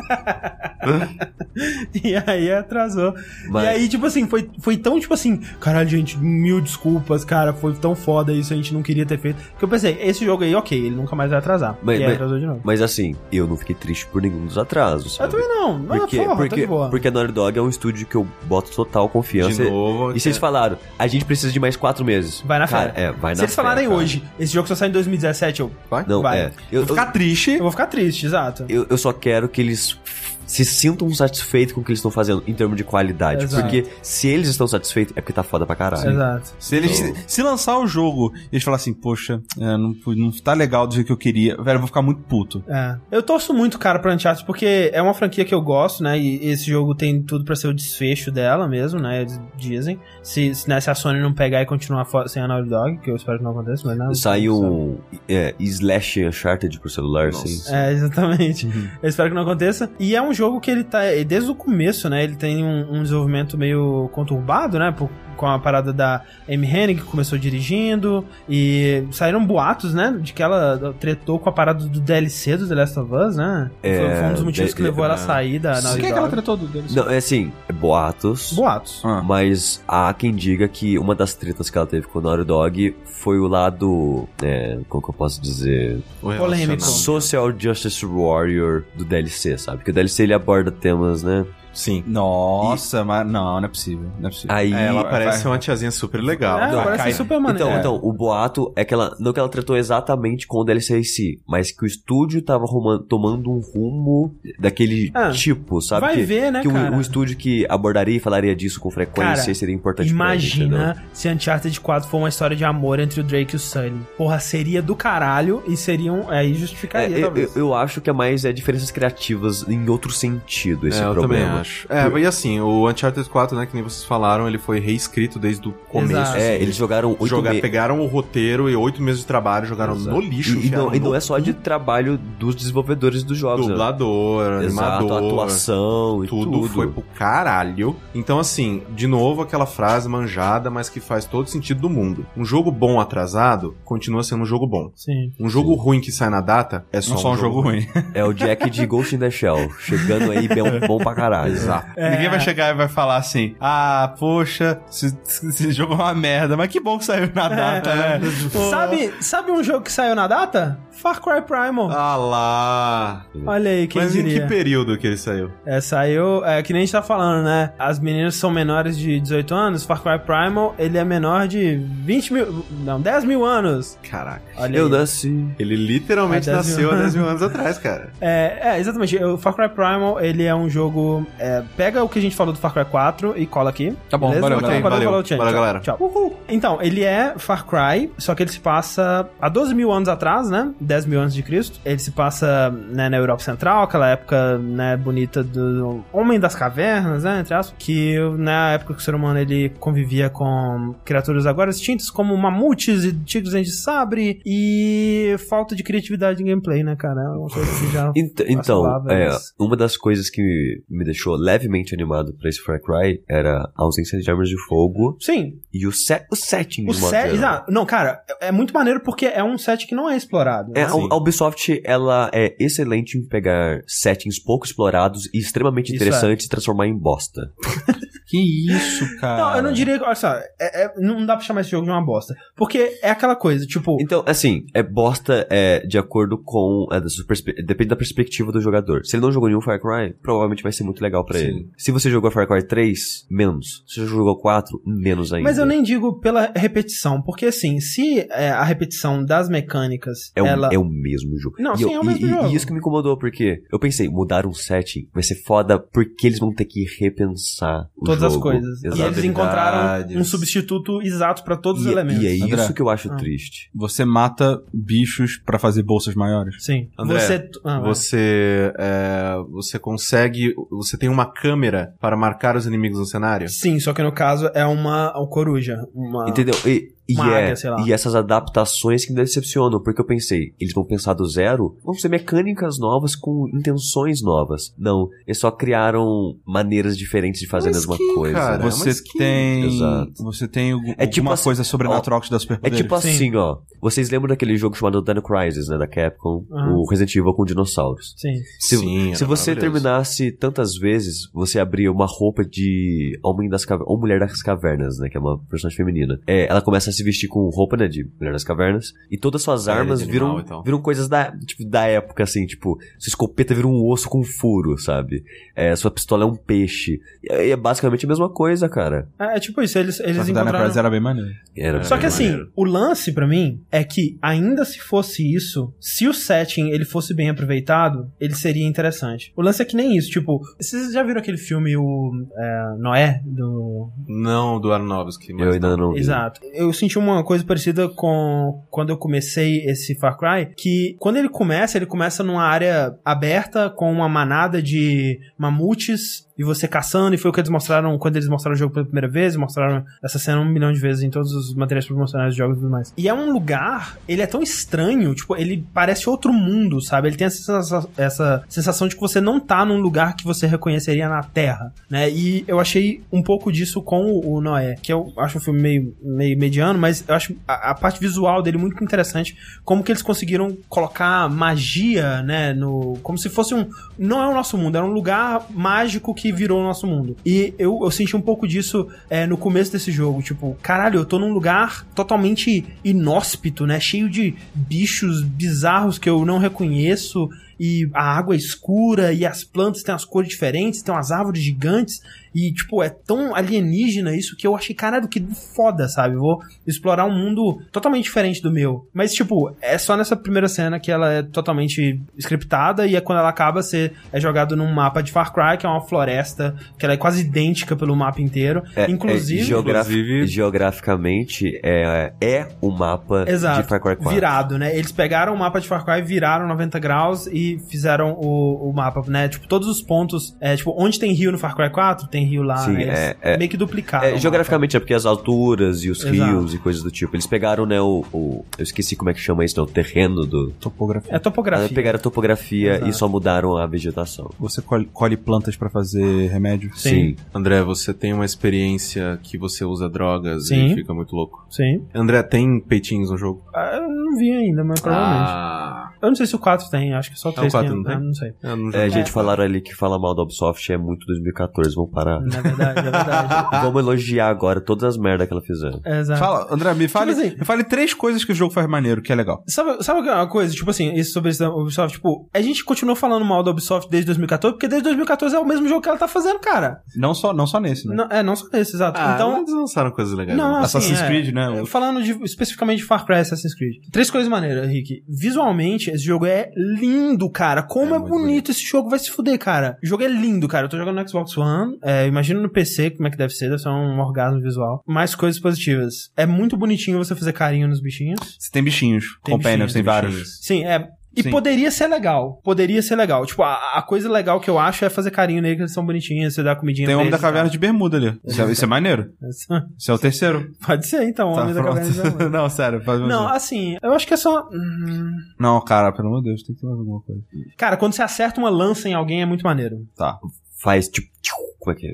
E 2.03 2.15
aí 2.15 2.51
atrasou. 2.51 3.13
Mas- 3.47 3.63
E 3.63 3.67
aí, 3.67 3.87
tipo 3.87 4.05
assim, 4.07 4.27
foi, 4.27 4.49
foi 4.59 4.75
tão, 4.75 4.99
tipo 4.99 5.13
assim, 5.13 5.37
caralho, 5.59 5.87
gente, 5.87 6.17
mil 6.17 6.59
desculpas, 6.59 7.23
cara, 7.23 7.53
foi 7.53 7.73
tão 7.75 7.95
foda 7.95 8.33
isso, 8.33 8.51
a 8.51 8.55
gente 8.55 8.73
não 8.73 8.81
queria 8.81 9.05
ter 9.05 9.19
feito. 9.19 9.37
Que 9.57 9.63
eu 9.63 9.69
pensei, 9.69 9.97
esse 10.01 10.25
jogo 10.25 10.43
aí, 10.43 10.53
ok, 10.55 10.77
ele 10.77 10.95
nunca 10.95 11.15
mais 11.15 11.29
vai 11.29 11.37
atrasar. 11.39 11.77
Mas- 11.83 11.99
e 11.99 12.01
aí 12.01 12.07
mas- 12.07 12.15
atrasou 12.15 12.39
de 12.39 12.45
novo. 12.47 12.61
Mas 12.63 12.81
assim, 12.81 13.15
eu 13.31 13.45
não 13.47 13.55
fiquei 13.55 13.75
triste 13.75 14.05
por 14.07 14.21
nenhum 14.21 14.45
dos 14.47 14.57
atrasos, 14.57 15.05
Eu 15.05 15.09
sabe? 15.11 15.31
também 15.31 15.47
não. 15.47 15.77
Não, 15.79 15.97
Porque, 15.99 16.17
porra, 16.17 16.29
tá 16.29 16.35
porque, 16.35 16.55
de 16.61 16.67
boa. 16.67 16.89
porque 16.89 17.07
a 17.07 17.11
Naughty 17.11 17.31
Dog 17.33 17.57
é 17.59 17.61
um 17.61 17.69
estúdio 17.69 18.07
que 18.07 18.15
eu 18.15 18.27
boto 18.45 18.71
total 18.71 19.07
confiança. 19.07 19.63
De 19.63 19.69
novo. 19.69 20.11
E 20.15 20.19
vocês 20.19 20.37
falaram, 20.37 20.77
a 20.97 21.07
gente 21.07 21.23
precisa 21.23 21.51
de 21.51 21.59
mais 21.59 21.75
quatro 21.75 22.03
meses. 22.03 22.41
Vai 22.45 22.57
na 22.59 22.67
Cara, 22.67 22.91
fé. 22.93 23.01
É, 23.03 23.11
vai 23.11 23.35
Se 23.35 23.41
na 23.41 23.45
eles 23.45 23.55
fé, 23.55 23.61
falarem 23.61 23.85
cara. 23.87 23.95
hoje, 23.99 24.23
esse 24.39 24.51
jogo 24.53 24.67
só 24.67 24.75
sai 24.75 24.89
em 24.89 24.91
2017, 24.91 25.61
eu, 25.63 25.71
Vai? 25.89 26.05
Não, 26.07 26.21
Vai. 26.21 26.39
é. 26.39 26.51
Eu, 26.71 26.85
Vou 26.85 26.95
ficar 26.95 27.11
triste. 27.11 27.51
eu 27.51 27.59
vou 27.59 27.71
ficar 27.71 27.87
triste, 27.87 28.25
exato. 28.25 28.65
eu, 28.69 28.85
eu 28.89 28.97
só 28.97 29.11
quero 29.13 29.47
que 29.49 29.61
eles 29.61 29.97
se 30.45 30.65
sintam 30.65 31.09
satisfeitos 31.13 31.73
com 31.73 31.81
o 31.81 31.83
que 31.83 31.91
eles 31.91 31.99
estão 31.99 32.11
fazendo 32.11 32.43
em 32.47 32.53
termos 32.53 32.77
de 32.77 32.83
qualidade. 32.83 33.45
Exato. 33.45 33.63
Porque 33.63 33.85
se 34.01 34.27
eles 34.27 34.49
estão 34.49 34.67
satisfeitos, 34.67 35.15
é 35.15 35.21
porque 35.21 35.33
tá 35.33 35.43
foda 35.43 35.65
pra 35.65 35.75
caralho. 35.75 36.11
Exato. 36.11 36.53
Se 36.59 36.75
eles 36.75 36.91
se, 36.95 37.13
se 37.27 37.41
lançar 37.41 37.77
o 37.79 37.87
jogo 37.87 38.31
e 38.35 38.55
eles 38.55 38.63
falar 38.63 38.77
assim, 38.77 38.93
poxa, 38.93 39.41
é, 39.59 39.77
não, 39.77 39.95
não 40.05 40.31
tá 40.31 40.53
legal 40.53 40.87
do 40.87 40.93
jeito 40.93 41.07
que 41.07 41.13
eu 41.13 41.17
queria, 41.17 41.55
velho, 41.57 41.75
eu 41.75 41.79
vou 41.79 41.87
ficar 41.87 42.01
muito 42.01 42.21
puto. 42.21 42.63
É. 42.67 42.97
Eu 43.11 43.23
torço 43.23 43.53
muito, 43.53 43.79
cara, 43.79 43.99
pra 43.99 44.13
Uncharted, 44.13 44.45
porque 44.45 44.91
é 44.93 45.01
uma 45.01 45.13
franquia 45.13 45.45
que 45.45 45.53
eu 45.53 45.61
gosto, 45.61 46.03
né? 46.03 46.17
E 46.17 46.45
esse 46.47 46.65
jogo 46.65 46.95
tem 46.95 47.21
tudo 47.21 47.45
pra 47.45 47.55
ser 47.55 47.67
o 47.67 47.73
desfecho 47.73 48.31
dela 48.31 48.67
mesmo, 48.67 48.99
né? 48.99 49.21
Eles 49.21 49.39
dizem. 49.57 49.99
Se, 50.21 50.53
se, 50.53 50.69
né, 50.69 50.79
se 50.79 50.89
a 50.89 50.95
Sony 50.95 51.21
não 51.21 51.33
pegar 51.33 51.61
e 51.61 51.65
continuar 51.65 52.07
sem 52.27 52.41
a 52.41 52.47
Naughty 52.47 52.69
Dog, 52.69 52.97
que 52.97 53.09
eu 53.09 53.15
espero 53.15 53.37
que 53.37 53.43
não 53.43 53.51
aconteça, 53.51 53.83
mas 53.85 53.97
não. 53.97 54.13
Saiu 54.13 54.61
um 54.61 54.97
é, 55.27 55.53
Slash 55.59 56.25
Uncharted 56.25 56.79
pro 56.79 56.89
celular, 56.89 57.31
Nossa. 57.31 57.45
assim. 57.45 57.73
É, 57.73 57.91
exatamente. 57.91 58.67
Eu 59.01 59.09
espero 59.09 59.29
que 59.29 59.35
não 59.35 59.43
aconteça. 59.43 59.89
E 59.99 60.15
é 60.15 60.21
um 60.21 60.32
jogo 60.33 60.59
que 60.59 60.69
ele 60.71 60.83
tá, 60.83 61.01
desde 61.27 61.49
o 61.49 61.55
começo, 61.55 62.09
né? 62.09 62.23
Ele 62.23 62.35
tem 62.35 62.63
um, 62.63 62.97
um 62.97 63.03
desenvolvimento 63.03 63.57
meio 63.57 64.09
conturbado, 64.13 64.77
né? 64.79 64.91
Por, 64.91 65.09
com 65.35 65.47
a 65.47 65.57
parada 65.57 65.91
da 65.91 66.21
Amy 66.47 66.67
Hennig, 66.67 67.01
que 67.01 67.07
começou 67.07 67.37
dirigindo. 67.37 68.25
E 68.47 69.03
saíram 69.11 69.43
boatos, 69.45 69.93
né? 69.93 70.15
De 70.21 70.31
que 70.33 70.43
ela 70.43 70.93
tretou 70.99 71.39
com 71.39 71.49
a 71.49 71.51
parada 71.51 71.85
do 71.85 71.99
DLC 71.99 72.55
do 72.57 72.67
The 72.67 72.75
Last 72.75 72.99
of 72.99 73.13
Us, 73.13 73.35
né? 73.35 73.71
É, 73.81 73.97
foi, 73.97 74.15
foi 74.15 74.25
um 74.27 74.33
dos 74.33 74.43
motivos 74.43 74.69
de- 74.69 74.75
que 74.75 74.81
levou 74.83 75.03
ela 75.03 75.15
a 75.15 75.17
é. 75.17 75.19
sair 75.19 75.59
da 75.59 75.81
Por 75.81 75.95
que, 75.95 76.01
que 76.01 76.05
ela 76.07 76.21
Dog. 76.21 76.31
tratou 76.31 76.57
do 76.57 76.67
deles? 76.67 76.93
Não, 76.93 77.09
é 77.09 77.17
assim, 77.17 77.51
boatos. 77.73 78.53
Boatos. 78.53 79.01
Ah. 79.03 79.21
Mas 79.25 79.83
há 79.87 80.13
quem 80.13 80.33
diga 80.33 80.67
que 80.67 80.97
uma 80.99 81.15
das 81.15 81.33
tretas 81.33 81.69
que 81.69 81.77
ela 81.77 81.87
teve 81.87 82.07
com 82.07 82.19
o 82.19 82.21
Naughty 82.21 82.43
Dog 82.45 82.95
foi 83.05 83.39
o 83.39 83.47
lado. 83.47 84.27
É, 84.41 84.77
como 84.87 85.03
que 85.03 85.09
eu 85.09 85.13
posso 85.13 85.41
dizer? 85.41 85.99
Polêmico. 86.21 86.81
Social 86.83 87.51
Justice 87.57 88.05
Warrior 88.05 88.83
do 88.95 89.03
DLC, 89.03 89.57
sabe? 89.57 89.77
Porque 89.77 89.91
o 89.91 89.93
DLC 89.93 90.22
ele 90.23 90.33
aborda 90.33 90.71
temas, 90.71 91.23
né? 91.23 91.45
Sim. 91.73 92.03
Nossa, 92.07 93.03
mas 93.03 93.25
não, 93.25 93.59
não 93.59 93.65
é 93.65 93.67
possível. 93.67 94.05
Não 94.19 94.27
é 94.27 94.31
possível. 94.31 94.55
Aí 94.55 94.73
É, 94.73 94.87
ela 94.87 95.03
parece 95.05 95.43
vai- 95.43 95.53
uma 95.53 95.57
tiazinha 95.57 95.91
super 95.91 96.21
legal. 96.21 96.59
É, 96.59 96.71
Não, 96.71 96.83
parece 96.83 97.13
super 97.17 97.39
maneiro. 97.39 97.67
Então, 97.67 97.75
É. 97.75 97.79
então, 97.79 97.99
o 98.01 98.13
boato 98.13 98.71
é 98.75 98.85
que 98.85 98.93
ela. 98.93 99.15
Não 99.19 99.33
que 99.33 99.39
ela 99.39 99.49
tratou 99.49 99.75
exatamente 99.75 100.45
com 100.47 100.59
o 100.59 100.63
DLC 100.63 100.97
em 100.99 101.03
si, 101.03 101.41
mas 101.47 101.71
que 101.71 101.83
o 101.83 101.87
estúdio 101.87 102.41
tava 102.41 102.63
arrumando- 102.65 103.03
tomando 103.03 103.49
um 103.51 103.59
rumo 103.59 104.35
daquele 104.59 105.11
Ah, 105.13 105.31
tipo, 105.31 105.81
sabe? 105.81 106.01
vai 106.01 106.15
que, 106.15 106.23
ver, 106.23 106.51
né, 106.51 106.61
que 106.61 106.67
o- 106.67 106.71
cara? 106.73 106.95
o, 106.95 107.01
estúdio 107.01 107.35
que 107.35 107.65
abordaria 107.69 108.17
e 108.17 108.19
falaria 108.19 108.55
disso 108.55 108.79
com 108.79 108.89
frequência 108.91 109.43
Cara, 109.43 109.55
seria 109.55 109.73
importante 109.75 110.13
pra 110.13 110.25
ele? 110.33 110.33
Imagina 110.33 111.03
se 111.11 111.27
Uncharted 111.29 111.79
4 111.81 112.07
for 112.09 112.17
uma 112.17 112.29
história 112.29 112.55
de 112.55 112.63
amor 112.63 112.99
entre 112.99 113.19
o 113.19 113.23
Drake 113.23 113.53
e 113.53 113.57
o 113.57 113.59
Sully. 113.59 113.93
Porra, 114.17 114.39
seria 114.39 114.81
do 114.81 114.95
caralho 114.95 115.63
e 115.67 115.75
seriam. 115.75 116.29
Aí 116.29 116.51
É, 116.51 116.53
justificaria, 116.55 117.17
eu, 117.17 117.35
eu, 117.35 117.51
eu 117.55 117.73
acho 117.73 117.99
que 118.01 118.09
é 118.09 118.13
mais 118.13 118.45
é, 118.45 118.53
diferenças 118.53 118.91
criativas 118.91 119.67
em 119.67 119.87
outro 119.89 120.11
sentido 120.11 120.87
esse 120.87 121.01
é, 121.01 121.05
eu 121.05 121.13
problema. 121.13 121.62
Acho. 121.63 121.87
É, 121.91 122.07
e 122.19 122.25
assim, 122.25 122.59
o 122.59 122.87
Uncharted 122.89 123.27
4, 123.29 123.57
né, 123.57 123.65
que 123.65 123.73
nem 123.73 123.83
vocês 123.83 124.03
falaram, 124.03 124.47
ele 124.47 124.57
foi 124.57 124.79
reescrito 124.79 125.39
desde 125.39 125.67
o 125.67 125.71
começo. 125.71 126.13
Exato. 126.13 126.37
É, 126.37 126.55
eles 126.61 126.75
jogaram 126.75 127.09
oito 127.11 127.27
Jogar, 127.27 127.49
meses. 127.49 127.61
pegaram 127.61 127.99
o 127.99 128.05
roteiro 128.05 128.69
e 128.69 128.75
oito 128.75 129.01
meses 129.01 129.21
de 129.21 129.27
trabalho, 129.27 129.65
jogaram 129.65 129.95
Exato. 129.95 130.15
no 130.15 130.21
lixo. 130.21 130.57
E, 130.59 130.67
e 130.67 130.69
não, 130.69 130.93
e 130.93 130.99
não 130.99 131.15
é 131.15 131.19
só 131.19 131.39
de 131.39 131.53
trabalho 131.53 132.17
dos 132.39 132.55
desenvolvedores 132.55 133.23
dos 133.23 133.37
jogos. 133.37 133.65
né? 133.65 133.71
dublador, 133.73 134.61
Exato, 134.63 134.65
animador, 135.05 135.25
atuação 135.25 136.23
e 136.23 136.27
tudo, 136.27 136.51
tudo. 136.51 136.67
foi 136.69 136.87
pro 136.87 137.03
caralho. 137.15 137.95
Então, 138.13 138.39
assim, 138.39 138.83
de 138.95 139.07
novo 139.07 139.41
aquela 139.41 139.65
frase 139.65 140.07
manjada, 140.07 140.69
mas 140.69 140.89
que 140.89 140.99
faz 140.99 141.25
todo 141.25 141.49
sentido 141.49 141.81
do 141.81 141.89
mundo. 141.89 142.25
Um 142.37 142.45
jogo 142.45 142.71
bom 142.71 142.99
atrasado 142.99 143.75
continua 143.83 144.23
sendo 144.23 144.43
um 144.43 144.45
jogo 144.45 144.67
bom. 144.67 144.91
Sim. 144.95 145.31
Um 145.39 145.49
jogo 145.49 145.73
ruim 145.75 145.99
que 146.01 146.11
sai 146.11 146.29
na 146.29 146.41
data 146.41 146.85
é 146.91 147.01
só, 147.01 147.11
Não 147.13 147.17
só 147.17 147.31
um 147.33 147.37
jogo 147.37 147.61
ruim. 147.61 147.87
É 148.13 148.23
o 148.23 148.33
Jack 148.33 148.69
de 148.69 148.85
Ghost 148.85 149.15
in 149.15 149.19
the 149.19 149.29
Shell, 149.31 149.69
chegando 149.79 150.31
aí 150.31 150.47
bem 150.47 150.63
bom 150.87 150.97
pra 150.97 151.13
caralho. 151.15 151.52
Exato. 151.53 151.87
Ninguém 151.97 152.29
vai 152.29 152.39
chegar 152.39 152.69
e 152.71 152.73
vai 152.77 152.87
falar 152.87 153.17
assim: 153.17 153.55
Ah, 153.59 154.13
poxa, 154.19 154.79
esse, 154.89 155.17
esse 155.25 155.71
jogo 155.71 155.93
é 155.93 155.97
uma 155.97 156.13
merda, 156.13 156.55
mas 156.57 156.67
que 156.69 156.79
bom 156.79 156.97
que 156.97 157.05
saiu 157.05 157.29
na 157.33 157.49
data, 157.49 157.93
né? 157.95 158.19
Pô. 158.51 158.69
Sabe, 158.69 159.13
sabe 159.21 159.51
um 159.51 159.63
jogo 159.63 159.81
que 159.81 159.91
saiu 159.91 160.15
na 160.15 160.27
data? 160.27 160.77
Far 160.91 161.19
Cry 161.21 161.41
Primal. 161.41 161.89
Ah 161.91 162.15
lá. 162.15 163.25
Olha 163.45 163.69
aí, 163.71 163.87
quem 163.87 164.01
Mas 164.01 164.15
em 164.15 164.23
diria. 164.23 164.41
que 164.41 164.47
período 164.47 164.97
que 164.97 165.07
ele 165.07 165.17
saiu? 165.17 165.51
É, 165.65 165.81
saiu, 165.81 166.45
é 166.45 166.61
que 166.61 166.71
nem 166.71 166.81
a 166.81 166.85
gente 166.85 166.91
tá 166.93 167.01
falando, 167.01 167.43
né? 167.43 167.73
As 167.79 167.99
meninas 167.99 168.35
são 168.35 168.51
menores 168.51 168.97
de 168.97 169.19
18 169.19 169.53
anos, 169.55 169.83
Far 169.83 170.01
Cry 170.01 170.19
Primal, 170.19 170.75
ele 170.77 170.97
é 170.97 171.03
menor 171.03 171.47
de 171.47 171.75
20 172.05 172.33
mil, 172.33 172.65
não, 172.85 173.01
10 173.01 173.25
mil 173.25 173.43
anos. 173.43 173.97
Caraca. 174.09 174.41
Olha 174.57 174.77
Eu 174.77 174.85
aí. 174.85 174.91
nasci. 174.91 175.45
Ele 175.59 175.75
literalmente 175.75 176.49
Há 176.49 176.53
10 176.55 176.67
mil 176.67 176.75
nasceu 176.75 176.89
há 176.89 176.93
anos. 176.93 177.03
10 177.13 177.15
mil 177.15 177.27
anos 177.27 177.41
atrás, 177.41 177.77
cara. 177.79 178.09
É, 178.21 178.59
é, 178.75 178.79
exatamente. 178.79 179.17
O 179.23 179.37
Far 179.37 179.53
Cry 179.55 179.69
Primal, 179.69 180.21
ele 180.21 180.43
é 180.43 180.53
um 180.55 180.69
jogo. 180.69 181.25
É, 181.43 181.63
pega 181.75 182.03
o 182.03 182.09
que 182.09 182.19
a 182.19 182.21
gente 182.21 182.35
falou 182.35 182.53
do 182.53 182.59
Far 182.59 182.73
Cry 182.73 182.85
4 182.85 183.33
e 183.37 183.45
cola 183.45 183.69
aqui. 183.69 183.95
Tá 184.09 184.17
bom, 184.17 184.27
beleza? 184.29 184.41
valeu, 184.41 184.57
Então, 184.57 184.69
valeu. 184.69 184.81
valeu, 184.89 185.09
Valeu, 185.09 185.23
tchau, 185.23 185.37
valeu, 185.37 185.53
galera. 185.53 185.79
Tchau. 185.81 185.97
Uhul. 185.99 186.33
Então, 186.47 186.81
ele 186.81 187.03
é 187.03 187.33
Far 187.37 187.65
Cry, 187.65 188.11
só 188.17 188.33
que 188.33 188.43
ele 188.43 188.51
se 188.51 188.59
passa 188.59 189.29
há 189.41 189.49
12 189.49 189.75
mil 189.75 189.91
anos 189.91 190.07
atrás, 190.09 190.49
né? 190.49 190.71
10 190.79 191.05
mil 191.05 191.19
anos 191.19 191.33
de 191.33 191.43
Cristo. 191.43 191.79
Ele 191.85 191.99
se 191.99 192.11
passa 192.11 192.69
né, 192.69 193.09
na 193.09 193.17
Europa 193.17 193.43
Central, 193.43 193.83
aquela 193.83 194.09
época 194.09 194.57
né, 194.57 194.95
bonita 194.97 195.43
do 195.43 196.03
Homem 196.13 196.39
das 196.39 196.55
Cavernas, 196.55 197.23
né? 197.23 197.39
Entre 197.41 197.53
aspas. 197.53 197.75
Que 197.77 198.17
na 198.37 198.71
época 198.71 198.93
que 198.93 198.99
o 198.99 199.03
ser 199.03 199.13
humano 199.15 199.39
ele 199.39 199.69
convivia 199.79 200.29
com 200.29 200.95
criaturas 201.03 201.45
agora 201.45 201.69
extintas, 201.69 202.09
como 202.09 202.35
mamutes 202.37 203.03
e 203.03 203.13
tigres 203.13 203.53
de 203.53 203.71
sabre 203.71 204.39
e 204.45 205.35
falta 205.49 205.75
de 205.75 205.83
criatividade 205.83 206.41
em 206.41 206.45
gameplay, 206.45 206.83
né, 206.83 206.95
cara? 206.95 207.21
É 207.21 207.27
uma 207.37 207.49
coisa 207.49 207.79
que 207.79 207.91
já 207.91 208.11
Ent- 208.15 208.45
então, 208.47 208.85
é, 209.09 209.27
mas- 209.29 209.53
uma 209.59 209.75
das 209.75 209.97
coisas 209.97 210.29
que 210.29 210.81
me 210.89 211.03
deixou 211.03 211.32
levemente 211.37 211.93
animado 211.93 212.33
pra 212.33 212.49
esse 212.49 212.61
Far 212.61 212.79
Cry 212.81 213.21
era 213.29 213.63
a 213.75 213.83
ausência 213.83 214.19
de 214.19 214.29
armas 214.29 214.47
de 214.49 214.57
fogo 214.67 215.17
Sim, 215.19 215.59
e 215.73 215.85
o, 215.87 215.91
set, 215.91 216.25
o 216.31 216.35
setting 216.35 216.83
o 216.87 216.91
de 216.91 216.97
set. 216.97 217.33
Exato. 217.33 217.71
Não, 217.71 217.85
cara, 217.85 218.23
é 218.41 218.43
é 218.43 218.51
muito 218.51 218.73
maneiro 218.73 218.99
porque 218.99 219.25
é 219.25 219.43
um 219.43 219.57
set 219.57 219.87
que 219.87 219.95
não 219.95 220.09
é 220.09 220.15
explorado. 220.15 220.71
É, 220.75 220.85
né? 220.85 220.91
a 221.09 221.15
Ubisoft, 221.15 221.81
ela 221.83 222.29
é 222.33 222.55
excelente 222.59 223.17
em 223.17 223.25
pegar 223.25 223.81
settings 223.87 224.37
pouco 224.39 224.65
explorados 224.65 225.25
e 225.33 225.39
extremamente 225.39 225.87
Isso 225.87 225.95
interessantes 225.95 226.45
e 226.45 226.49
transformar 226.49 226.87
em 226.87 226.97
bosta. 226.97 227.41
Que 228.33 228.71
isso, 228.71 229.05
cara. 229.19 229.37
Não, 229.43 229.57
eu 229.57 229.63
não 229.63 229.71
diria. 229.71 230.01
Olha 230.01 230.15
só, 230.15 230.33
é- 230.59 230.85
é- 230.85 230.93
não 230.97 231.23
dá 231.23 231.35
pra 231.35 231.45
chamar 231.45 231.61
esse 231.61 231.69
jogo 231.69 231.85
de 231.85 231.91
uma 231.91 232.03
bosta. 232.03 232.33
Porque 232.55 232.97
é 233.03 233.11
aquela 233.11 233.35
coisa, 233.35 233.63
tipo. 233.63 233.95
Então, 234.01 234.23
assim, 234.25 234.65
é 234.73 234.81
bosta 234.81 235.45
é, 235.51 235.85
de 235.85 235.99
acordo 235.99 236.41
com. 236.43 236.87
é, 236.91 236.99
da 236.99 237.07
sua 237.09 237.27
perspe- 237.27 237.53
depende 237.63 237.89
da 237.89 237.95
perspectiva 237.95 238.51
do 238.51 238.59
jogador. 238.59 239.05
Se 239.05 239.15
ele 239.15 239.21
não 239.21 239.31
jogou 239.31 239.49
nenhum 239.49 239.61
Far 239.61 239.79
Cry, 239.79 240.15
provavelmente 240.19 240.63
vai 240.63 240.71
ser 240.71 240.83
muito 240.83 240.99
legal 241.03 241.12
pra 241.21 241.37
Sim. 241.37 241.45
ele. 241.45 241.69
Se 241.77 241.91
você 241.91 242.09
jogou 242.09 242.31
Far 242.31 242.47
Cry 242.47 242.65
3, 242.65 243.27
menos. 243.29 243.83
Se 243.85 243.99
você 243.99 244.07
jogou 244.07 244.37
4, 244.39 244.81
menos 244.85 245.33
ainda. 245.33 245.49
Mas 245.49 245.57
eu 245.57 245.65
nem 245.65 245.83
digo 245.83 246.17
pela 246.21 246.49
repetição, 246.55 247.21
porque 247.21 247.47
assim, 247.47 247.81
se 247.81 248.19
é, 248.31 248.49
a 248.51 248.63
repetição 248.63 249.25
das 249.25 249.49
mecânicas, 249.49 250.31
É 250.33 250.41
o, 250.41 250.45
ela. 250.45 250.69
é 250.71 250.77
o 250.77 250.85
mesmo 250.85 251.37
jogo. 251.37 251.57
Não, 251.59 251.73
e 251.73 251.77
sim, 251.79 251.83
eu- 251.83 251.91
é 251.91 251.99
o 251.99 252.05
mesmo 252.05 252.25
e, 252.25 252.29
jogo. 252.29 252.47
E 252.47 252.55
isso 252.55 252.65
que 252.65 252.71
me 252.71 252.79
incomodou, 252.79 253.17
porque 253.17 253.61
eu 253.71 253.77
pensei, 253.79 254.07
mudar 254.07 254.45
um 254.47 254.53
setting 254.53 255.09
vai 255.13 255.23
ser 255.23 255.35
foda 255.43 255.77
porque 255.77 256.27
eles 256.27 256.39
vão 256.39 256.53
ter 256.53 256.63
que 256.65 256.85
repensar 256.99 257.89
o 257.97 258.05
Todas 258.05 258.23
as 258.23 258.33
jogo. 258.33 258.43
coisas. 258.43 258.83
Exato. 258.83 259.01
E 259.01 259.05
eles 259.05 259.23
encontraram 259.23 260.07
um 260.17 260.23
substituto 260.23 261.01
exato 261.01 261.43
pra 261.43 261.57
todos 261.57 261.81
os 261.81 261.87
E- 261.87 261.91
elementos. 261.91 262.23
E 262.23 262.27
é 262.27 262.43
André. 262.45 262.61
isso 262.63 262.73
que 262.73 262.81
eu 262.81 262.89
acho 262.89 263.11
Ah. 263.11 263.15
triste. 263.15 263.69
Você 263.75 264.05
mata 264.05 264.61
bichos 264.73 265.37
pra 265.43 265.59
fazer 265.59 265.83
bolsas 265.83 266.15
maiores. 266.15 266.63
Sim. 266.63 266.89
André, 266.97 267.19
você. 267.19 267.49
Ah. 267.65 267.79
Você, 267.81 268.73
é, 268.77 269.35
você 269.49 269.79
consegue. 269.79 270.53
Você 270.71 270.97
tem 271.03 271.09
uma 271.09 271.25
câmera 271.25 271.93
para 271.99 272.15
marcar 272.15 272.55
os 272.55 272.65
inimigos 272.65 272.97
no 272.97 273.05
cenário? 273.05 273.49
Sim, 273.49 273.77
só 273.77 273.91
que 273.91 274.01
no 274.01 274.13
caso 274.13 274.49
é 274.53 274.65
uma, 274.65 275.11
uma 275.11 275.27
coruja. 275.27 275.75
Uma... 275.93 276.29
Entendeu? 276.29 276.55
E, 276.65 276.93
e, 277.07 277.13
Uma 277.15 277.39
é- 277.39 277.53
e 277.85 277.91
essas 277.93 278.15
adaptações 278.15 279.05
que 279.05 279.11
me 279.11 279.17
decepcionam, 279.21 279.81
porque 279.81 279.99
eu 280.01 280.05
pensei, 280.05 280.53
eles 280.59 280.73
vão 280.73 280.85
pensar 280.85 281.13
do 281.13 281.25
zero, 281.25 281.77
vão 281.83 281.93
ser 281.93 282.09
mecânicas 282.09 282.77
novas 282.79 283.15
com 283.15 283.47
intenções 283.53 284.21
novas. 284.21 284.73
Não, 284.77 285.09
eles 285.27 285.37
só 285.37 285.51
criaram 285.51 286.37
maneiras 286.45 286.97
diferentes 286.97 287.41
de 287.41 287.47
fazer 287.47 287.69
Uma 287.69 287.75
a 287.75 287.79
mesma 287.79 287.95
skin, 287.95 288.15
coisa. 288.15 288.33
cara. 288.33 288.55
É 288.55 288.65
uma 288.65 288.71
Você 288.71 288.89
skin. 288.91 289.17
tem. 289.17 289.65
Exato. 289.65 290.23
Você 290.23 290.47
tem 290.47 290.71
algum- 290.71 290.93
É 290.97 291.05
tipo 291.07 291.21
alguma 291.21 291.33
assim- 291.33 291.43
coisa 291.43 291.63
sobrenatural 291.63 292.21
que 292.21 292.27
te 292.27 292.31
dá 292.31 292.37
É 292.37 292.39
superpoderes. 292.39 292.77
tipo 292.79 293.01
Sim. 293.01 293.09
assim, 293.09 293.35
ó. 293.35 293.57
Vocês 293.81 294.09
lembram 294.09 294.29
daquele 294.29 294.55
jogo 294.57 294.75
chamado 294.77 295.01
Dino 295.01 295.21
Crisis, 295.21 295.67
né? 295.67 295.77
Da 295.77 295.87
Capcom? 295.87 296.45
Aham. 296.51 296.75
O 296.77 296.85
Resident 296.89 297.15
Evil 297.15 297.33
com 297.33 297.43
dinossauros. 297.45 298.13
Sim. 298.17 298.33
Se, 298.59 298.77
Sim, 298.77 299.13
se 299.15 299.25
você 299.25 299.55
terminasse 299.55 300.31
tantas 300.31 300.75
vezes, 300.77 301.29
você 301.33 301.59
abria 301.59 301.91
uma 301.91 302.05
roupa 302.07 302.43
de 302.45 303.19
Homem 303.23 303.49
das 303.49 303.65
Cavernas, 303.65 303.89
ou 303.91 303.99
Mulher 303.99 304.19
das 304.19 304.41
Cavernas, 304.41 304.97
né? 304.99 305.09
Que 305.09 305.17
é 305.17 305.19
uma 305.19 305.37
personagem 305.49 305.75
feminina. 305.77 306.19
É, 306.27 306.47
ela 306.49 306.61
começa 306.61 306.89
a 306.89 306.92
se 306.93 307.03
vestir 307.03 307.27
com 307.27 307.49
roupa, 307.49 307.75
né? 307.77 307.87
De 307.87 308.07
Mulher 308.19 308.31
das 308.33 308.43
Cavernas. 308.43 308.93
E 309.09 309.17
todas 309.17 309.41
as 309.41 309.43
suas 309.43 309.67
armas 309.67 310.01
viram, 310.01 310.27
animal 310.27 310.41
e 310.41 310.47
tal. 310.47 310.63
viram 310.63 310.81
coisas 310.81 311.07
da, 311.07 311.35
tipo, 311.45 311.65
da 311.65 311.85
época, 311.85 312.23
assim. 312.23 312.45
Tipo, 312.45 312.77
sua 312.97 313.09
escopeta 313.09 313.53
vira 313.53 313.67
um 313.67 313.85
osso 313.85 314.09
com 314.09 314.23
furo, 314.23 314.77
sabe? 314.77 315.23
É, 315.55 315.75
sua 315.75 315.91
pistola 315.91 316.23
é 316.23 316.27
um 316.27 316.35
peixe. 316.35 316.99
E 317.23 317.33
é, 317.33 317.49
é 317.49 317.55
basicamente 317.55 318.05
a 318.05 318.09
mesma 318.09 318.29
coisa, 318.29 318.69
cara. 318.69 319.07
É, 319.19 319.37
é 319.37 319.39
tipo 319.39 319.61
isso, 319.61 319.77
eles, 319.77 319.99
eles 319.99 320.17
Só 320.17 320.23
que 320.23 320.31
encontraram... 320.31 320.73
Era 320.73 320.89
bem 320.89 320.99
maneiro. 320.99 321.29
Era 321.55 321.83
Só 321.83 321.95
que 321.95 322.01
bem 322.01 322.07
assim, 322.07 322.29
maneiro. 322.29 322.51
o 322.55 322.63
lance 322.63 323.11
pra 323.11 323.27
mim 323.27 323.61
é 323.71 323.83
que 323.83 324.17
ainda 324.21 324.65
se 324.65 324.79
fosse 324.79 325.33
isso, 325.33 325.73
se 325.79 326.07
o 326.07 326.13
setting 326.13 326.69
ele 326.69 326.85
fosse 326.85 327.13
bem 327.13 327.29
aproveitado, 327.29 328.11
ele 328.19 328.35
seria 328.35 328.67
interessante. 328.67 329.31
O 329.35 329.41
lance 329.41 329.61
é 329.61 329.65
que 329.65 329.75
nem 329.75 329.95
isso, 329.95 330.09
tipo, 330.09 330.41
vocês 330.59 330.91
já 330.91 331.03
viram 331.03 331.19
aquele 331.19 331.37
filme 331.37 331.75
o 331.77 332.11
é, 332.35 332.75
Noé 332.79 333.21
do 333.23 333.89
Não 334.07 334.59
do 334.59 334.71
Aronofsky, 334.71 335.33
mas 335.33 335.47
Eu 335.47 335.53
ainda 335.53 335.77
não 335.77 335.93
vi. 335.93 335.99
Exato. 335.99 336.41
Eu 336.53 336.73
senti 336.83 336.99
uma 336.99 337.23
coisa 337.23 337.45
parecida 337.45 337.87
com 337.87 338.61
quando 338.69 338.89
eu 338.89 338.97
comecei 338.97 339.65
esse 339.65 339.95
Far 339.95 340.17
Cry, 340.17 340.53
que 340.55 340.95
quando 340.99 341.17
ele 341.17 341.29
começa, 341.29 341.77
ele 341.77 341.85
começa 341.85 342.23
numa 342.23 342.43
área 342.43 342.97
aberta 343.05 343.69
com 343.69 343.91
uma 343.91 344.09
manada 344.09 344.61
de 344.61 345.19
mamutes 345.37 346.27
e 346.37 346.43
você 346.43 346.67
caçando, 346.67 347.13
e 347.15 347.17
foi 347.17 347.29
o 347.29 347.33
que 347.33 347.39
eles 347.39 347.49
mostraram 347.49 347.97
quando 347.97 348.15
eles 348.15 348.27
mostraram 348.27 348.55
o 348.55 348.57
jogo 348.57 348.73
pela 348.73 348.85
primeira 348.85 349.07
vez, 349.07 349.35
mostraram 349.35 349.83
essa 350.03 350.17
cena 350.17 350.39
um 350.39 350.45
milhão 350.49 350.71
de 350.71 350.79
vezes 350.79 351.03
em 351.03 351.09
todos 351.09 351.31
os 351.31 351.53
materiais 351.53 351.85
promocionais 351.85 352.33
de 352.33 352.37
jogos 352.39 352.57
e 352.57 352.59
tudo 352.61 352.71
mais. 352.71 352.93
E 352.97 353.07
é 353.07 353.13
um 353.13 353.31
lugar, 353.31 353.97
ele 354.07 354.21
é 354.21 354.27
tão 354.27 354.41
estranho, 354.41 355.13
tipo, 355.13 355.35
ele 355.35 355.65
parece 355.73 356.09
outro 356.09 356.33
mundo, 356.33 356.81
sabe? 356.81 357.07
Ele 357.07 357.15
tem 357.17 357.27
essa, 357.27 357.61
sensa- 357.61 357.87
essa 357.97 358.43
sensação 358.49 358.87
de 358.87 358.95
que 358.95 359.01
você 359.01 359.21
não 359.21 359.39
tá 359.39 359.63
num 359.65 359.79
lugar 359.79 360.15
que 360.15 360.23
você 360.25 360.47
reconheceria 360.47 361.07
na 361.07 361.21
Terra, 361.21 361.73
né? 361.89 362.09
E 362.09 362.43
eu 362.47 362.59
achei 362.59 363.01
um 363.11 363.21
pouco 363.21 363.51
disso 363.51 363.81
com 363.81 364.19
o, 364.23 364.41
Noé, 364.41 364.75
que 364.81 364.91
eu 364.91 365.13
acho 365.19 365.37
um 365.37 365.41
filme 365.41 365.61
meio, 365.61 365.95
meio 366.01 366.37
mediano, 366.39 366.79
mas 366.79 367.03
eu 367.07 367.13
acho 367.15 367.35
a, 367.47 367.71
a 367.71 367.75
parte 367.75 367.99
visual 367.99 368.41
dele 368.41 368.57
muito 368.57 368.83
interessante, 368.83 369.37
como 369.63 369.83
que 369.83 369.91
eles 369.91 370.01
conseguiram 370.01 370.57
colocar 370.67 371.29
magia, 371.29 372.21
né, 372.23 372.53
no 372.53 372.97
como 373.03 373.17
se 373.17 373.29
fosse 373.29 373.53
um 373.53 373.67
não 373.97 374.21
é 374.23 374.27
o 374.27 374.33
nosso 374.33 374.57
mundo, 374.57 374.75
era 374.75 374.85
um 374.85 374.91
lugar 374.91 375.45
mágico 375.51 376.13
que 376.13 376.22
virou 376.31 376.59
o 376.59 376.63
nosso 376.63 376.87
mundo. 376.87 377.15
E 377.25 377.53
eu, 377.57 377.79
eu 377.83 377.91
senti 377.91 378.15
um 378.15 378.21
pouco 378.21 378.47
disso 378.47 378.87
é, 379.09 379.25
no 379.25 379.37
começo 379.37 379.71
desse 379.71 379.91
jogo, 379.91 380.21
tipo, 380.21 380.57
caralho, 380.61 380.99
eu 380.99 381.05
tô 381.05 381.19
num 381.19 381.33
lugar 381.33 381.85
totalmente 381.95 382.65
inóspito, 382.83 383.65
né, 383.65 383.79
cheio 383.79 384.09
de 384.09 384.35
bichos 384.53 385.21
bizarros 385.21 385.97
que 385.97 386.09
eu 386.09 386.25
não 386.25 386.37
reconheço. 386.37 387.29
e 387.59 387.89
a 387.93 388.17
água 388.17 388.33
é 388.33 388.37
escura 388.37 389.13
e 389.13 389.25
as 389.25 389.43
plantas 389.43 389.83
têm 389.83 389.93
as 389.93 390.03
cores 390.03 390.29
diferentes, 390.29 390.81
tem 390.81 390.93
umas 390.93 391.11
árvores 391.11 391.41
gigantes 391.41 392.01
e, 392.33 392.51
tipo, 392.53 392.81
é 392.83 392.89
tão 392.89 393.35
alienígena 393.35 394.15
isso 394.15 394.35
que 394.37 394.45
eu 394.47 394.55
achei, 394.55 394.75
caralho, 394.75 395.07
que 395.07 395.21
foda, 395.55 395.87
sabe? 395.87 396.15
Vou 396.15 396.39
explorar 396.65 397.05
um 397.05 397.13
mundo 397.13 397.59
totalmente 397.71 398.03
diferente 398.05 398.41
do 398.41 398.51
meu. 398.51 398.87
Mas, 398.93 399.13
tipo, 399.13 399.55
é 399.61 399.77
só 399.77 399.95
nessa 399.97 400.15
primeira 400.15 400.47
cena 400.47 400.79
que 400.79 400.91
ela 400.91 401.11
é 401.11 401.23
totalmente 401.23 402.01
scriptada 402.17 402.85
e 402.87 402.95
é 402.95 403.01
quando 403.01 403.19
ela 403.19 403.29
acaba, 403.29 403.61
você 403.61 403.91
é 404.11 404.19
jogado 404.19 404.55
num 404.55 404.71
mapa 404.73 405.01
de 405.01 405.11
Far 405.11 405.31
Cry, 405.33 405.57
que 405.57 405.65
é 405.65 405.69
uma 405.69 405.81
floresta, 405.81 406.55
que 406.77 406.85
ela 406.85 406.93
é 406.93 406.97
quase 406.97 407.21
idêntica 407.21 407.75
pelo 407.75 407.95
mapa 407.95 408.21
inteiro. 408.21 408.63
É, 408.75 408.89
inclusive, 408.89 409.41
é, 409.41 409.45
geografi- 409.45 409.93
inclusive- 409.93 410.27
geograficamente 410.27 411.59
é, 411.63 412.13
é 412.21 412.47
o 412.61 412.69
mapa 412.71 413.25
Exato. 413.27 413.61
de 413.63 413.67
Far 413.69 413.79
Cry 413.81 413.95
4. 413.95 414.09
Virado, 414.13 414.57
né? 414.57 414.75
Eles 414.75 414.91
pegaram 414.91 415.33
o 415.33 415.37
mapa 415.39 415.59
de 415.59 415.67
Far 415.67 415.85
Cry, 415.85 416.01
viraram 416.01 416.47
90 416.47 416.79
graus 416.79 417.27
e 417.27 417.59
fizeram 417.69 418.13
o, 418.19 418.69
o 418.69 418.73
mapa, 418.73 419.01
né? 419.07 419.27
Tipo, 419.29 419.47
todos 419.47 419.67
os 419.67 419.81
pontos. 419.81 420.35
É, 420.41 420.55
tipo, 420.55 420.73
onde 420.77 420.99
tem 420.99 421.13
rio 421.13 421.31
no 421.31 421.37
Far 421.37 421.55
Cry 421.55 421.69
4, 421.71 422.07
tem 422.07 422.22
rio 422.25 422.43
lá, 422.43 422.57
Sim, 422.57 422.73
né? 422.73 422.83
É- 422.83 423.33
é- 423.33 423.37
meio 423.37 423.49
que 423.49 423.57
duplicaram. 423.57 424.07
É, 424.07 424.17
geograficamente 424.17 424.75
é 424.77 424.79
porque 424.79 424.93
as 424.93 425.05
alturas 425.05 425.83
e 425.83 425.89
os 425.89 426.03
Exato. 426.03 426.13
rios 426.31 426.53
e 426.53 426.57
coisas 426.57 426.81
do 426.83 426.91
tipo. 426.91 427.15
Eles 427.15 427.27
pegaram, 427.27 427.65
né, 427.65 427.79
o, 427.81 428.03
o- 428.13 428.45
Eu 428.57 428.63
esqueci 428.63 428.95
como 428.95 429.09
é 429.09 429.13
que 429.13 429.19
chama 429.19 429.43
isso, 429.45 429.57
né? 429.57 429.63
O 429.63 429.67
terreno 429.67 430.25
do. 430.25 430.51
Topografia. 430.59 431.15
É 431.15 431.19
topografia. 431.19 431.67
Ah, 431.69 431.73
Pegaram 431.73 431.97
a 431.97 432.01
topografia 432.01 432.73
Exato. 432.75 432.89
e 432.89 432.93
só 432.93 433.07
mudaram 433.07 433.57
a 433.57 433.65
vegetação. 433.65 434.29
Você 434.39 434.61
colhe, 434.61 434.87
colhe 434.93 435.17
plantas 435.17 435.55
pra 435.55 435.69
fazer 435.69 436.27
remédio? 436.29 436.71
Sim. 436.75 437.15
André, 437.33 437.61
você 437.63 437.93
tem 437.93 438.13
uma 438.13 438.25
experiência 438.25 439.19
que 439.23 439.37
você 439.37 439.65
usa 439.65 439.89
drogas 439.89 440.47
Sim. 440.47 440.67
e 440.67 440.75
fica 440.75 440.93
muito 440.93 441.15
louco. 441.15 441.45
Sim. 441.49 441.81
André, 441.93 442.21
tem 442.23 442.59
peitinhos 442.59 443.09
no 443.11 443.17
jogo? 443.17 443.41
Ah, 443.53 443.77
Eu 443.77 443.89
não 443.89 444.17
vi 444.17 444.31
ainda, 444.31 444.63
mas 444.63 444.79
provavelmente. 444.79 445.29
Ah, 445.29 445.62
Eu 446.03 446.09
não 446.09 446.15
sei 446.15 446.25
se 446.25 446.35
o 446.35 446.39
4 446.39 446.69
tem, 446.69 446.93
acho 446.93 447.09
que 447.11 447.17
só 447.19 447.29
o 447.29 447.33
3 447.33 447.51
4 447.51 447.69
tem. 447.69 447.77
não 447.77 447.83
tem? 447.83 447.95
Ah, 447.95 447.99
não 447.99 448.13
sei. 448.13 448.33
eu 448.43 448.57
não 448.57 448.69
É, 448.73 448.89
gente, 448.89 449.09
falaram 449.11 449.43
ali 449.43 449.61
que 449.61 449.73
falar 449.73 449.97
mal 449.97 450.13
da 450.13 450.21
Ubisoft 450.23 450.71
é 450.71 450.77
muito 450.77 451.05
2014, 451.07 451.73
vamos 451.75 451.91
parar. 451.91 452.19
Na 452.21 452.41
verdade, 452.41 452.79
é 452.79 452.83
verdade. 452.83 453.47
Vamos 453.63 453.81
elogiar 453.81 454.27
agora 454.27 454.59
todas 454.59 454.83
as 454.83 454.97
merdas 454.97 455.27
que 455.27 455.33
ela 455.33 455.41
fizeram. 455.41 455.79
Exato. 455.85 456.19
Fala, 456.19 456.47
André, 456.53 456.73
me 456.73 456.87
fale, 456.87 457.13
Tipo 457.13 457.25
assim- 457.27 457.37
me 457.39 457.45
fale 457.45 457.63
três 457.63 457.93
coisas 457.93 458.25
que 458.25 458.31
o 458.31 458.35
jogo 458.35 458.53
faz 458.53 458.67
maneiro, 458.67 459.01
que 459.01 459.11
é 459.11 459.15
legal. 459.15 459.41
Sabe, 459.47 459.81
sabe 459.83 460.01
uma 460.01 460.27
coisa, 460.27 460.53
tipo 460.53 460.69
assim, 460.69 460.93
isso 460.95 461.13
sobre 461.13 461.29
isso 461.31 461.39
da 461.39 461.49
Ubisoft, 461.49 461.95
tipo, 461.97 462.27
a 462.33 462.41
gente 462.41 462.63
continuou 462.65 462.95
falando 462.95 463.23
mal 463.23 463.41
da 463.43 463.51
Ubisoft 463.51 463.89
desde 463.89 464.07
2014, 464.07 464.53
porque 464.55 464.67
desde 464.67 464.83
2014 464.83 465.35
é 465.35 465.39
o 465.39 465.45
mesmo 465.45 465.67
jogo 465.67 465.81
que 465.81 465.87
ela 465.89 465.97
tá 465.97 466.07
fazendo, 466.07 466.39
cara. 466.39 466.81
Não 466.97 467.13
só, 467.13 467.31
não 467.33 467.47
só 467.47 467.59
nesse, 467.59 467.87
né? 467.87 467.95
Não- 467.95 468.07
é, 468.09 468.21
não 468.23 468.35
só 468.35 468.47
esse, 468.53 468.75
exato. 468.75 468.99
Ah, 468.99 469.13
então, 469.15 469.37
eles 469.37 469.53
lançaram 469.53 469.91
coisas 469.91 470.13
legais. 470.13 470.37
Não, 470.37 470.51
né? 470.51 470.57
assim, 470.59 470.77
Assassin's 470.77 471.01
é. 471.01 471.07
Creed, 471.07 471.33
né? 471.33 471.63
Falando 471.65 472.03
de- 472.03 472.11
especificamente 472.23 472.79
de 472.79 472.85
Far 472.85 473.05
Cry 473.05 473.17
Assassin's 473.19 473.55
Creed. 473.55 473.75
Três 473.91 474.09
coisas 474.11 474.29
maneiras, 474.29 474.67
Rick. 474.69 475.03
Visualmente, 475.07 475.89
esse 475.93 476.03
jogo 476.03 476.25
é 476.25 476.49
lindo, 476.55 477.29
cara. 477.29 477.63
Como 477.63 477.93
É 477.93 477.97
é, 477.97 477.99
bonito, 477.99 478.09
bonito. 478.11 478.51
esse 478.51 478.63
jogo, 478.65 478.89
vai 478.89 478.99
se 478.99 479.09
fuder, 479.11 479.37
cara. 479.37 479.77
O 479.83 479.87
jogo 479.87 480.03
é 480.03 480.07
lindo, 480.07 480.47
cara. 480.47 480.65
Eu 480.65 480.69
tô 480.69 480.77
jogando 480.77 480.99
no 481.01 481.07
Xbox 481.07 481.37
One. 481.37 481.77
É, 481.83 482.07
imagina 482.07 482.39
no 482.41 482.49
PC 482.49 482.91
como 482.91 483.07
é 483.07 483.11
que 483.11 483.17
deve 483.17 483.33
ser. 483.33 483.49
Deve 483.49 483.61
ser 483.61 483.69
um 483.69 483.99
orgasmo 483.99 484.41
visual. 484.41 484.83
Mais 484.87 485.15
coisas 485.15 485.39
positivas. 485.39 486.11
É 486.17 486.25
muito 486.25 486.57
bonitinho 486.57 486.97
você 486.97 487.15
fazer 487.15 487.33
carinho 487.33 487.67
nos 487.67 487.81
bichinhos. 487.81 488.37
Você 488.39 488.51
tem 488.51 488.63
bichinhos, 488.63 489.05
Tem 489.23 489.35
companions, 489.35 489.73
tem 489.73 489.81
tem 489.81 489.83
vários. 489.83 490.39
Sim, 490.41 490.63
é. 490.65 490.87
E 491.15 491.21
Sim. 491.23 491.29
poderia 491.29 491.69
ser 491.69 491.87
legal. 491.87 492.39
Poderia 492.43 492.81
ser 492.81 492.95
legal. 492.95 493.25
Tipo, 493.25 493.43
a, 493.43 493.77
a 493.77 493.81
coisa 493.83 494.09
legal 494.09 494.39
que 494.39 494.49
eu 494.49 494.57
acho 494.57 494.83
é 494.83 494.89
fazer 494.89 495.11
carinho 495.11 495.41
nele, 495.41 495.55
que 495.55 495.61
eles 495.61 495.71
são 495.73 495.85
bonitinhos, 495.85 496.33
você 496.33 496.41
dá 496.41 496.55
comidinha 496.55 496.87
Tem 496.87 496.95
o 496.95 496.99
Homem 496.99 497.11
da 497.11 497.19
Caverna 497.19 497.49
de 497.49 497.57
Bermuda 497.59 497.97
ali. 497.97 498.19
Isso 498.25 498.41
é, 498.41 498.51
isso 498.51 498.65
é 498.65 498.67
maneiro. 498.67 499.11
Isso 499.77 499.91
é 499.91 499.93
o 499.93 499.99
terceiro. 499.99 500.49
Pode 500.65 500.87
ser, 500.87 501.03
então, 501.07 501.31
o 501.31 501.35
Tá, 501.35 501.41
Homem 501.43 501.53
da 501.53 501.61
pronto. 501.61 501.75
Caverna 501.77 501.93
de 501.93 502.01
Bermuda. 502.01 502.29
não, 502.37 502.49
sério. 502.49 502.81
Faz 502.83 502.99
Não, 503.01 503.27
assim, 503.27 503.77
eu 503.81 503.93
acho 503.93 504.07
que 504.07 504.13
é 504.13 504.17
só. 504.17 504.47
Hum, 504.51 505.11
Não, 505.39 505.61
cara, 505.63 505.91
pelo 505.91 506.07
amor 506.07 506.21
de 506.23 506.29
Deus, 506.29 506.41
tem 506.43 506.55
que 506.55 506.61
ter 506.61 506.67
mais 506.67 506.79
alguma 506.79 507.01
coisa. 507.01 507.21
Cara, 507.57 507.77
quando 507.77 507.93
você 507.93 508.01
acerta 508.01 508.39
uma 508.39 508.49
lança 508.49 508.89
em 508.89 508.93
alguém 508.93 509.21
é 509.21 509.25
muito 509.25 509.43
maneiro. 509.43 509.77
Tá. 509.95 510.17
Faz 510.61 510.87
tipo. 510.87 511.12
Como 511.59 511.71
é 511.77 511.79
que 511.79 511.87
é? 511.87 511.91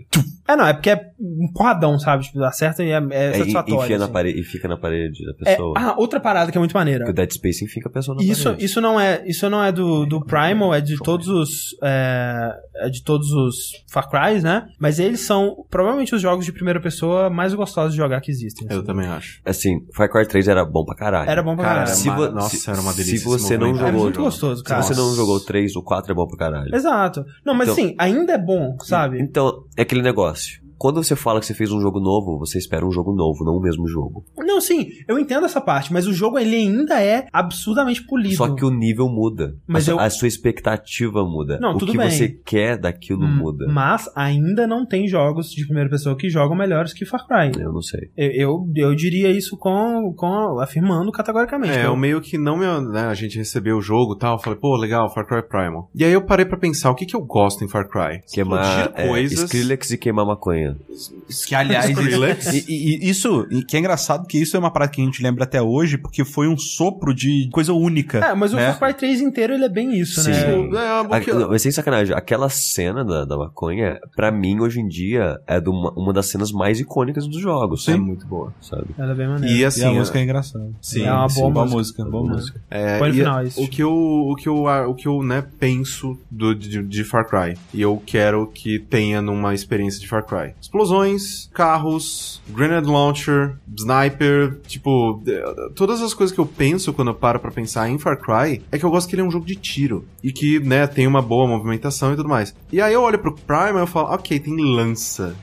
É, 0.52 0.56
não, 0.56 0.66
é 0.66 0.74
porque 0.74 0.90
é 0.90 1.12
um 1.20 1.52
porradão, 1.54 2.00
sabe? 2.00 2.24
Tipo, 2.24 2.44
acerta 2.44 2.84
e 2.84 2.90
é, 2.90 2.96
é 3.12 3.26
É, 3.30 3.34
satisfatório. 3.38 3.84
enfia 3.84 3.98
na 4.00 4.06
assim. 4.06 4.14
parede, 4.14 4.40
e 4.40 4.44
fica 4.44 4.68
na 4.68 4.78
parede 4.78 5.24
da 5.24 5.32
É, 5.32 5.56
pessoa. 5.56 5.74
ah, 5.78 5.94
outra 5.96 6.20
parada 6.20 6.52
que 6.52 6.58
é 6.58 6.60
muito 6.60 6.74
maneira. 6.74 7.06
Porque 7.06 7.12
o 7.12 7.14
Dead 7.14 7.32
Space 7.34 7.64
enfia 7.64 7.84
a 7.86 7.90
pessoa 7.92 8.18
na 8.18 8.24
Isso, 8.24 8.46
parede. 8.46 8.66
isso 8.66 8.82
não 8.82 9.00
é, 9.00 9.22
isso 9.28 9.48
não 9.48 9.64
é 9.64 9.72
do, 9.72 10.08
do 10.08 10.26
Primal, 10.26 10.74
é 10.74 10.82
de 10.82 10.98
todos 10.98 11.28
os, 11.28 11.78
é, 11.84 12.52
é 12.78 12.90
de 12.90 13.04
todos 13.04 13.32
os 13.32 13.84
Far 13.92 14.10
Cry, 14.10 14.42
né? 14.42 14.68
Mas 14.80 14.98
eles 14.98 15.20
são 15.20 15.64
provavelmente 15.70 16.16
os 16.16 16.22
jogos 16.22 16.46
de 16.46 16.52
primeira 16.52 16.82
pessoa 16.82 17.30
mais 17.30 17.54
gostosos 17.54 17.92
de 17.92 17.98
jogar 17.98 18.20
que 18.22 18.32
existem. 18.32 18.68
assim. 18.68 18.76
Eu 18.76 18.84
também 18.84 19.06
acho. 19.08 19.40
Assim, 19.46 19.86
Far 19.94 20.10
Cry 20.10 20.28
3 20.28 20.48
era 20.48 20.66
bom 20.66 20.84
pra 20.84 20.96
caralho. 20.96 21.30
Era 21.30 21.44
bom 21.44 21.56
pra 21.56 21.66
Cara, 21.66 21.80
caralho. 21.82 21.96
Se 21.96 22.08
ma- 22.08 22.16
vo- 22.16 22.30
nossa, 22.32 22.58
se- 22.58 22.68
era 22.70 22.82
uma 22.82 22.94
delícia. 22.94 23.20
se 23.20 23.24
você 23.24 23.56
não. 23.56 23.68
É 23.70 23.74
jogou- 23.76 24.02
muito 24.02 24.20
gostoso, 24.22 24.64
cara. 24.64 24.82
Se 24.82 24.96
você 24.96 25.00
não 25.00 25.14
jogou 25.14 25.36
o 25.36 25.40
3, 25.40 25.76
o 25.76 25.84
4 25.84 26.12
é 26.12 26.16
bom 26.16 26.26
pra 26.26 26.38
caralho. 26.38 26.74
Exato. 26.76 27.24
Não, 27.46 27.54
mas 27.54 27.70
Então- 27.70 27.84
assim, 27.86 27.96
ainda 28.00 28.34
é 28.34 28.38
bom, 28.40 28.76
sabe? 28.82 29.19
Então, 29.20 29.66
é 29.76 29.82
aquele 29.82 30.02
negócio. 30.02 30.62
Quando 30.80 31.04
você 31.04 31.16
fala 31.16 31.40
que 31.42 31.46
você 31.46 31.54
fez 31.54 31.72
um 31.72 31.80
jogo 31.82 32.00
novo, 32.00 32.40
você 32.40 32.58
espera 32.58 32.86
um 32.86 32.92
jogo 32.92 33.14
novo, 33.14 33.44
não 33.44 33.54
o 33.58 33.62
mesmo 33.62 33.88
jogo. 33.88 34.24
Não, 34.38 34.60
sim, 34.62 34.88
eu 35.08 35.20
entendo 35.20 35.46
essa 35.46 35.60
parte, 35.62 35.92
mas 35.94 36.08
o 36.08 36.14
jogo 36.14 36.40
ele 36.40 36.56
ainda 36.56 37.00
é 37.04 37.28
absurdamente 37.32 38.02
polido. 38.06 38.36
Só 38.36 38.56
que 38.56 38.64
o 38.66 38.70
nível 38.72 39.08
muda. 39.10 39.56
Mas 39.68 39.88
a, 39.88 39.92
eu- 39.92 40.00
a 40.00 40.10
sua 40.10 40.28
expectativa 40.28 41.24
muda. 41.24 41.60
Não, 41.60 41.76
o 41.76 41.78
tudo 41.78 41.92
que 41.92 41.98
bem. 41.98 42.10
você 42.10 42.30
quer 42.30 42.78
daquilo 42.78 43.26
Hum, 43.26 43.36
muda. 43.38 43.66
Mas 43.68 44.10
ainda 44.16 44.66
não 44.66 44.86
tem 44.86 45.08
jogos 45.08 45.52
de 45.52 45.66
primeira 45.66 45.90
pessoa 45.90 46.16
que 46.16 46.30
jogam 46.30 46.56
melhores 46.58 46.94
que 46.94 47.06
Far 47.06 47.28
Cry. 47.28 47.52
Eu 47.62 47.74
não 47.74 47.82
sei. 47.82 48.10
Eu, 48.16 48.32
eu, 48.32 48.72
eu 48.90 48.96
diria 48.96 49.30
isso 49.30 49.58
com, 49.58 50.14
com 50.16 50.60
afirmando 50.62 51.12
categoricamente. 51.12 51.74
É, 51.74 51.82
eu- 51.82 51.90
eu 51.90 51.98
meio 51.98 52.22
que 52.22 52.38
não 52.38 52.56
me. 52.58 52.66
Né, 52.92 53.02
a 53.02 53.14
gente 53.14 53.38
recebeu 53.38 53.78
o 53.78 53.82
jogo 53.82 54.14
e 54.16 54.20
tal. 54.20 54.36
eu 54.36 54.40
Falei, 54.40 54.58
pô, 54.60 54.78
legal, 54.78 55.14
Far 55.14 55.26
Cry 55.28 55.42
Primal. 55.48 55.90
E 55.94 56.06
aí 56.06 56.14
eu 56.14 56.26
parei 56.26 56.46
pra 56.46 56.58
pensar, 56.58 56.90
o 56.92 56.96
que 56.96 57.06
que 57.06 57.16
eu 57.16 57.22
gosto 57.22 57.64
em 57.64 57.68
Far 57.68 57.88
Cry? 57.90 58.22
Queimar 58.32 58.92
é, 58.96 59.08
coisas. 59.08 59.44
Skrillex 59.44 59.92
e 59.92 59.98
queimar 59.98 60.26
maconha. 60.26 60.69
man 60.70 60.86
is 60.90 61.12
Que, 61.48 61.56
aliás, 61.56 61.90
Skrillex. 61.90 62.54
e, 62.54 62.66
e- 62.68 63.06
e 63.06 63.10
isso, 63.10 63.48
e 63.52 63.64
que 63.64 63.76
é 63.76 63.80
engraçado 63.80 64.26
que 64.28 64.38
isso 64.42 64.56
é 64.56 64.60
uma 64.60 64.72
parada 64.72 64.92
que 64.92 65.02
a 65.02 65.06
gente 65.06 65.22
lembra 65.22 65.44
até 65.44 65.62
hoje, 65.62 65.98
porque 65.98 66.24
foi 66.26 66.48
um 66.48 66.58
sopro 66.58 67.14
de 67.14 67.50
coisa 67.52 67.74
única. 67.74 68.20
É, 68.20 68.34
mas 68.34 68.54
o 68.54 68.56
né? 68.56 68.74
Far 68.74 68.90
Cry 68.94 69.00
3 69.00 69.22
inteiro 69.22 69.54
ele 69.54 69.66
é 69.66 69.70
bem 69.70 69.94
isso, 70.00 70.22
Sim. 70.22 70.32
né? 70.32 70.40
Tipo, 70.40 70.76
é, 70.76 71.02
uma 71.02 71.16
A- 71.16 71.20
boca- 71.20 71.34
não, 71.34 71.50
mas 71.50 71.62
sem 71.62 71.72
sacanagem, 71.72 72.16
aquela 72.16 72.50
cena 72.50 73.04
da, 73.06 73.26
da 73.26 73.38
maconha, 73.38 74.00
pra 74.16 74.32
mim, 74.32 74.60
hoje 74.60 74.80
em 74.80 74.88
dia, 74.88 75.38
é 75.48 75.60
de 75.60 75.70
uma, 75.70 75.92
uma 75.94 76.14
das 76.14 76.26
cenas 76.28 76.52
mais 76.52 76.80
icônicas 76.80 77.28
dos 77.28 77.40
jogos. 77.42 77.86
Sim. 77.86 77.94
É 77.94 77.98
muito 77.98 78.26
boa, 78.26 78.54
sabe? 78.62 78.88
Ela 78.98 79.12
é 79.12 79.16
bem 79.16 79.28
maneira. 79.28 79.56
E 79.56 79.60
E 79.60 79.66
assim, 79.66 79.86
a 79.86 79.92
música 79.92 80.20
é 80.20 80.24
engraçada. 80.24 80.70
sim, 80.82 81.04
é 81.04 81.12
uma 81.12 81.30
sim. 81.30 81.40
boa 81.42 81.52
boa 81.52 81.66
música. 81.66 82.04
boa 82.06 82.28
música. 82.28 82.62
É, 82.70 82.98
Põe 82.98 83.10
no 83.10 83.16
e 83.16 83.18
final 83.20 83.44
isso. 83.46 83.62
O 83.64 83.68
que 83.68 83.84
eu, 83.84 83.92
o 83.94 84.36
que 84.36 84.48
eu, 84.50 84.64
o 84.66 84.96
que 84.96 85.08
eu, 85.08 85.22
né, 85.24 85.44
penso 85.60 86.18
do, 86.32 86.54
de, 86.56 86.82
de 86.84 87.04
Far 87.04 87.28
Cry. 87.28 87.58
E 87.74 87.82
eu 87.82 88.02
quero 88.06 88.48
que 88.48 88.80
tenha 88.80 89.22
numa 89.22 89.54
experiência 89.54 90.00
de 90.00 90.08
Far 90.08 90.26
Cry. 90.26 90.54
Explosões, 90.62 91.19
carros, 91.54 92.42
grenade 92.50 92.88
launcher, 92.88 93.56
sniper, 93.78 94.58
tipo, 94.68 95.22
todas 95.76 96.02
as 96.02 96.14
coisas 96.14 96.34
que 96.34 96.40
eu 96.40 96.46
penso 96.46 96.94
quando 96.94 97.10
eu 97.10 97.16
paro 97.16 97.40
pra 97.40 97.52
pensar 97.52 97.90
em 97.90 97.98
Far 97.98 98.18
Cry 98.18 98.62
é 98.72 98.78
que 98.78 98.86
eu 98.86 98.90
gosto 98.90 99.08
que 99.08 99.16
ele 99.16 99.22
é 99.22 99.26
um 99.26 99.32
jogo 99.32 99.46
de 99.46 99.56
tiro. 99.56 100.06
E 100.24 100.32
que, 100.32 100.60
né, 100.60 100.86
tem 100.88 101.08
uma 101.08 101.22
boa 101.22 101.48
movimentação 101.48 102.14
e 102.14 102.16
tudo 102.16 102.30
mais. 102.30 102.54
E 102.72 102.82
aí 102.82 102.94
eu 102.94 103.02
olho 103.02 103.20
pro 103.20 103.34
Prime 103.34 103.78
e 103.78 103.82
eu 103.82 103.88
falo, 103.88 104.14
ok, 104.14 104.40
tem 104.40 104.56
lança. 104.58 105.36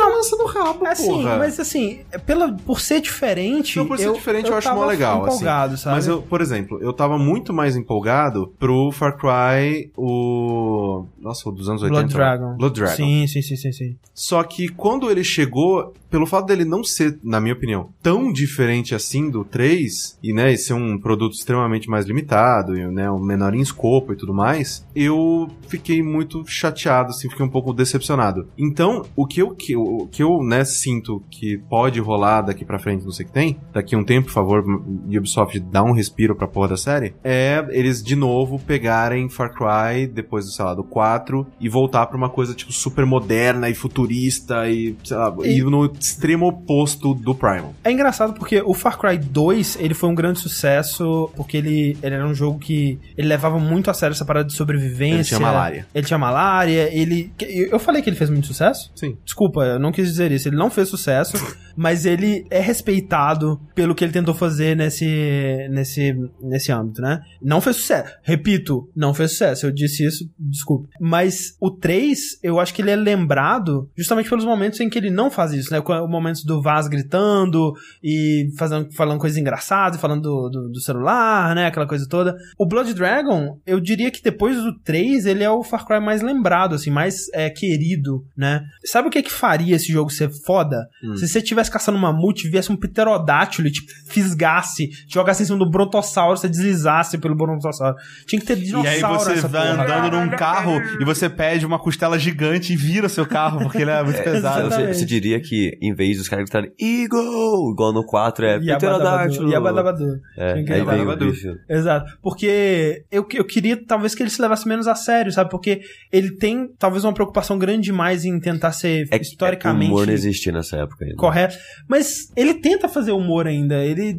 A 0.00 0.08
lança 0.08 0.36
no 0.36 0.46
rabo, 0.46 0.86
Assim, 0.86 1.06
porra. 1.06 1.38
mas 1.38 1.60
assim, 1.60 2.00
pela, 2.26 2.52
por 2.52 2.80
ser 2.80 3.00
diferente. 3.00 3.78
Não, 3.78 3.86
por 3.86 3.98
ser 3.98 4.12
diferente, 4.12 4.50
eu 4.50 4.56
acho 4.56 4.66
tava 4.66 4.80
mó 4.80 4.86
legal, 4.86 5.24
assim. 5.24 5.36
empolgado, 5.36 5.76
sabe? 5.76 5.96
Mas 5.96 6.06
eu, 6.08 6.20
por 6.20 6.40
exemplo, 6.40 6.78
eu 6.82 6.92
tava 6.92 7.16
muito 7.16 7.52
mais 7.52 7.76
empolgado 7.76 8.52
pro 8.58 8.90
Far 8.90 9.16
Cry, 9.16 9.90
o. 9.96 11.06
Nossa, 11.20 11.48
o 11.48 11.52
dos 11.52 11.68
anos 11.68 11.82
80. 11.82 12.00
Blood 12.00 12.14
Dragon. 12.14 12.56
Blood 12.56 12.74
Dragon. 12.80 12.96
Sim, 12.96 13.26
sim, 13.26 13.42
sim, 13.42 13.56
sim, 13.56 13.72
sim. 13.72 13.96
Só 14.12 14.42
que 14.42 14.68
quando 14.68 15.08
ele 15.12 15.24
chegou, 15.24 15.92
pelo 16.10 16.26
fato 16.26 16.46
dele 16.46 16.64
não 16.64 16.82
ser, 16.82 17.18
na 17.22 17.40
minha 17.40 17.54
opinião, 17.54 17.90
tão 18.02 18.32
diferente 18.32 18.94
assim 18.94 19.30
do 19.30 19.44
3, 19.44 20.18
e 20.22 20.32
né, 20.32 20.52
e 20.52 20.56
ser 20.56 20.74
um 20.74 20.98
produto 20.98 21.34
extremamente 21.34 21.88
mais 21.88 22.06
limitado, 22.06 22.76
e 22.76 22.86
né, 22.90 23.10
um 23.10 23.18
menor 23.18 23.54
em 23.54 23.60
escopo 23.60 24.12
e 24.12 24.16
tudo 24.16 24.34
mais, 24.34 24.86
eu 24.94 25.48
fiquei 25.68 26.02
muito 26.02 26.44
chateado, 26.46 27.10
assim, 27.10 27.28
fiquei 27.28 27.44
um 27.44 27.50
pouco 27.50 27.72
decepcionado. 27.72 28.48
Então, 28.58 29.04
o 29.14 29.26
que 29.26 29.40
eu, 29.40 29.54
que, 29.54 29.76
o 29.76 30.08
que 30.10 30.22
eu 30.22 30.42
né, 30.42 30.64
sinto 30.64 31.22
que 31.30 31.58
pode 31.68 32.00
rolar 32.00 32.42
daqui 32.42 32.64
pra 32.64 32.78
frente, 32.78 33.04
não 33.04 33.12
sei 33.12 33.24
o 33.24 33.28
que 33.28 33.34
tem, 33.34 33.58
daqui 33.72 33.96
um 33.96 34.04
tempo, 34.04 34.26
por 34.26 34.34
favor, 34.34 34.64
Ubisoft 35.06 35.60
dá 35.60 35.82
um 35.82 35.92
respiro 35.92 36.34
pra 36.34 36.48
porra 36.48 36.68
da 36.68 36.76
série, 36.76 37.14
é 37.22 37.64
eles 37.70 38.02
de 38.02 38.16
novo 38.16 38.58
pegarem 38.58 39.28
Far 39.28 39.52
Cry, 39.52 40.06
depois, 40.06 40.52
sei 40.54 40.64
lá, 40.64 40.74
do 40.74 40.84
4, 40.84 41.12
4 41.12 41.46
e 41.60 41.68
voltar 41.68 42.06
pra 42.06 42.16
uma 42.16 42.28
coisa, 42.28 42.54
tipo, 42.54 42.72
super 42.72 43.04
moderna 43.04 43.68
e 43.68 43.74
futurista 43.74 44.68
e, 44.68 44.92
sei 45.04 45.16
lá, 45.16 45.34
e, 45.44 45.62
no 45.62 45.86
extremo 45.98 46.46
oposto 46.46 47.14
do 47.14 47.34
Primal. 47.34 47.74
É 47.84 47.90
engraçado 47.90 48.34
porque 48.34 48.62
o 48.62 48.74
Far 48.74 48.98
Cry 48.98 49.18
2, 49.18 49.78
ele 49.80 49.94
foi 49.94 50.08
um 50.08 50.14
grande 50.14 50.38
sucesso 50.38 51.30
porque 51.36 51.56
ele, 51.56 51.96
ele 52.02 52.14
era 52.14 52.26
um 52.26 52.34
jogo 52.34 52.58
que 52.58 52.98
ele 53.16 53.28
levava 53.28 53.58
muito 53.58 53.90
a 53.90 53.94
sério 53.94 54.12
essa 54.12 54.24
parada 54.24 54.46
de 54.46 54.54
sobrevivência. 54.54 55.16
Ele 55.16 55.24
tinha 55.24 55.40
malária. 55.40 55.86
Ele 55.94 56.06
tinha 56.06 56.18
malária, 56.18 56.88
ele... 56.92 57.32
Eu 57.40 57.78
falei 57.78 58.02
que 58.02 58.08
ele 58.08 58.16
fez 58.16 58.30
muito 58.30 58.46
sucesso? 58.46 58.90
Sim. 58.94 59.16
Desculpa, 59.24 59.62
eu 59.64 59.78
não 59.78 59.92
quis 59.92 60.08
dizer 60.08 60.30
isso. 60.32 60.48
Ele 60.48 60.56
não 60.56 60.70
fez 60.70 60.88
sucesso, 60.88 61.36
mas 61.76 62.04
ele 62.06 62.46
é 62.50 62.60
respeitado 62.60 63.60
pelo 63.74 63.94
que 63.94 64.04
ele 64.04 64.12
tentou 64.12 64.34
fazer 64.34 64.76
nesse, 64.76 65.68
nesse, 65.70 66.14
nesse 66.40 66.72
âmbito, 66.72 67.00
né? 67.00 67.22
Não 67.40 67.60
fez 67.60 67.76
sucesso. 67.76 68.14
Repito, 68.22 68.90
não 68.94 69.14
fez 69.14 69.32
sucesso. 69.32 69.66
Eu 69.66 69.72
disse 69.72 70.06
isso, 70.06 70.28
desculpa. 70.38 70.88
Mas 71.00 71.56
o 71.60 71.70
3, 71.70 72.18
eu 72.42 72.60
acho 72.60 72.74
que 72.74 72.82
ele 72.82 72.90
é 72.90 72.96
lembrado 72.96 73.90
justamente 73.96 74.28
pelos 74.28 74.44
momentos 74.44 74.80
em 74.80 74.88
que 74.92 74.98
ele 74.98 75.10
não 75.10 75.30
faz 75.30 75.52
isso, 75.52 75.72
né? 75.72 75.80
O 75.80 76.06
momentos 76.08 76.44
do 76.44 76.62
Vaz 76.62 76.86
gritando 76.88 77.72
e 78.02 78.48
fazendo, 78.58 78.92
falando 78.92 79.18
coisas 79.18 79.38
engraçadas, 79.38 80.00
falando 80.00 80.22
do, 80.22 80.48
do, 80.48 80.68
do 80.70 80.80
celular, 80.80 81.54
né? 81.54 81.66
Aquela 81.66 81.86
coisa 81.86 82.06
toda. 82.08 82.36
O 82.58 82.66
Blood 82.66 82.94
Dragon, 82.94 83.58
eu 83.66 83.80
diria 83.80 84.10
que 84.10 84.22
depois 84.22 84.56
do 84.56 84.78
3, 84.80 85.26
ele 85.26 85.42
é 85.42 85.50
o 85.50 85.62
Far 85.62 85.86
Cry 85.86 86.00
mais 86.00 86.22
lembrado, 86.22 86.74
assim, 86.74 86.90
mais 86.90 87.26
é, 87.32 87.48
querido, 87.50 88.22
né? 88.36 88.62
Sabe 88.84 89.08
o 89.08 89.10
que 89.10 89.22
que 89.22 89.32
faria 89.32 89.74
esse 89.76 89.90
jogo 89.92 90.10
ser 90.10 90.30
foda? 90.44 90.86
Se 91.16 91.26
você 91.26 91.38
estivesse 91.38 91.70
caçando 91.70 91.98
um 91.98 92.00
mamute, 92.00 92.48
viesse 92.48 92.70
um 92.70 92.76
pterodátilo 92.76 93.68
e 93.68 93.70
te 93.70 93.80
fisgasse, 94.08 94.88
te 94.88 95.14
jogasse 95.14 95.42
em 95.42 95.46
cima 95.46 95.58
do 95.58 95.68
brontossauro, 95.68 96.36
você 96.36 96.48
deslizasse 96.48 97.18
pelo 97.18 97.34
brontossauro. 97.34 97.96
Tinha 98.26 98.40
que 98.40 98.46
ter 98.46 98.58
E 98.58 98.62
dinossauro 98.62 99.30
aí 99.30 99.36
você 99.40 99.48
vai 99.48 99.70
porra. 99.70 99.84
andando 99.84 100.16
num 100.16 100.30
carro 100.36 100.72
e 101.00 101.04
você 101.04 101.28
pede 101.28 101.64
uma 101.66 101.78
costela 101.78 102.18
gigante 102.18 102.72
e 102.72 102.76
vira 102.76 103.08
seu 103.08 103.26
carro, 103.26 103.60
porque 103.60 103.78
ele 103.78 103.90
é 103.90 104.02
muito 104.02 104.20
pesado. 104.22 104.71
Você, 104.74 104.94
você 104.94 105.04
diria 105.04 105.40
que, 105.40 105.76
em 105.80 105.94
vez 105.94 106.16
dos 106.18 106.28
caras 106.28 106.44
gritarem 106.44 106.72
Eagle, 106.80 107.72
igual 107.72 107.92
no 107.92 108.04
4, 108.04 108.44
é 108.46 108.58
Pterodátilo. 108.58 109.50
Yabadabadu. 109.50 110.20
É, 110.36 110.54
o 110.54 110.68
Yabadabadu. 110.76 111.32
Exato. 111.68 112.18
Porque 112.22 113.04
eu, 113.10 113.26
eu 113.34 113.44
queria 113.44 113.76
talvez 113.86 114.14
que 114.14 114.22
ele 114.22 114.30
se 114.30 114.40
levasse 114.40 114.66
menos 114.66 114.86
a 114.86 114.94
sério, 114.94 115.32
sabe? 115.32 115.50
Porque 115.50 115.80
ele 116.12 116.36
tem 116.36 116.68
talvez 116.78 117.04
uma 117.04 117.12
preocupação 117.12 117.58
grande 117.58 117.82
demais 117.82 118.24
em 118.24 118.38
tentar 118.40 118.72
ser 118.72 119.06
É 119.10 119.16
historicamente 119.20 119.90
o 119.90 119.94
humor 119.94 120.06
não 120.06 120.14
existia 120.14 120.52
nessa 120.52 120.76
época 120.76 121.04
ainda. 121.04 121.16
correto. 121.16 121.56
Mas 121.88 122.32
ele 122.36 122.54
tenta 122.54 122.88
fazer 122.88 123.12
humor 123.12 123.46
ainda. 123.46 123.84
Ele, 123.84 124.16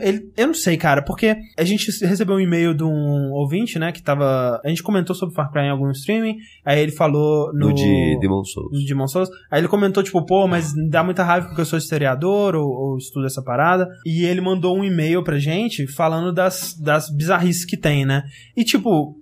ele. 0.00 0.30
Eu 0.36 0.48
não 0.48 0.54
sei, 0.54 0.76
cara, 0.76 1.02
porque 1.02 1.36
a 1.56 1.64
gente 1.64 1.86
recebeu 2.04 2.36
um 2.36 2.40
e-mail 2.40 2.74
de 2.74 2.84
um 2.84 3.30
ouvinte, 3.32 3.78
né? 3.78 3.92
Que 3.92 4.02
tava. 4.02 4.60
A 4.64 4.68
gente 4.68 4.82
comentou 4.82 5.14
sobre 5.14 5.34
Far 5.34 5.50
Cry 5.50 5.62
em 5.62 5.70
algum 5.70 5.90
streaming. 5.90 6.36
Aí 6.64 6.80
ele 6.80 6.92
falou 6.92 7.52
no. 7.52 7.68
No 7.68 7.74
de 7.74 8.18
Demon 8.20 8.44
Souls. 8.44 8.72
no 8.72 8.86
Demon 8.86 9.06
Souls. 9.08 9.28
Aí 9.50 9.60
ele 9.60 9.68
comentou, 9.68 9.87
tipo, 10.02 10.24
pô, 10.24 10.46
mas 10.46 10.72
dá 10.90 11.02
muita 11.02 11.22
raiva 11.24 11.46
porque 11.46 11.60
eu 11.60 11.64
sou 11.66 11.78
historiador 11.78 12.54
ou, 12.54 12.68
ou 12.68 12.96
estudo 12.98 13.26
essa 13.26 13.42
parada. 13.42 13.88
E 14.06 14.24
ele 14.24 14.40
mandou 14.40 14.76
um 14.76 14.84
e-mail 14.84 15.22
pra 15.22 15.38
gente 15.38 15.86
falando 15.86 16.32
das, 16.32 16.74
das 16.78 17.08
bizarrices 17.10 17.64
que 17.64 17.76
tem, 17.76 18.04
né? 18.04 18.22
E, 18.56 18.64
tipo, 18.64 19.16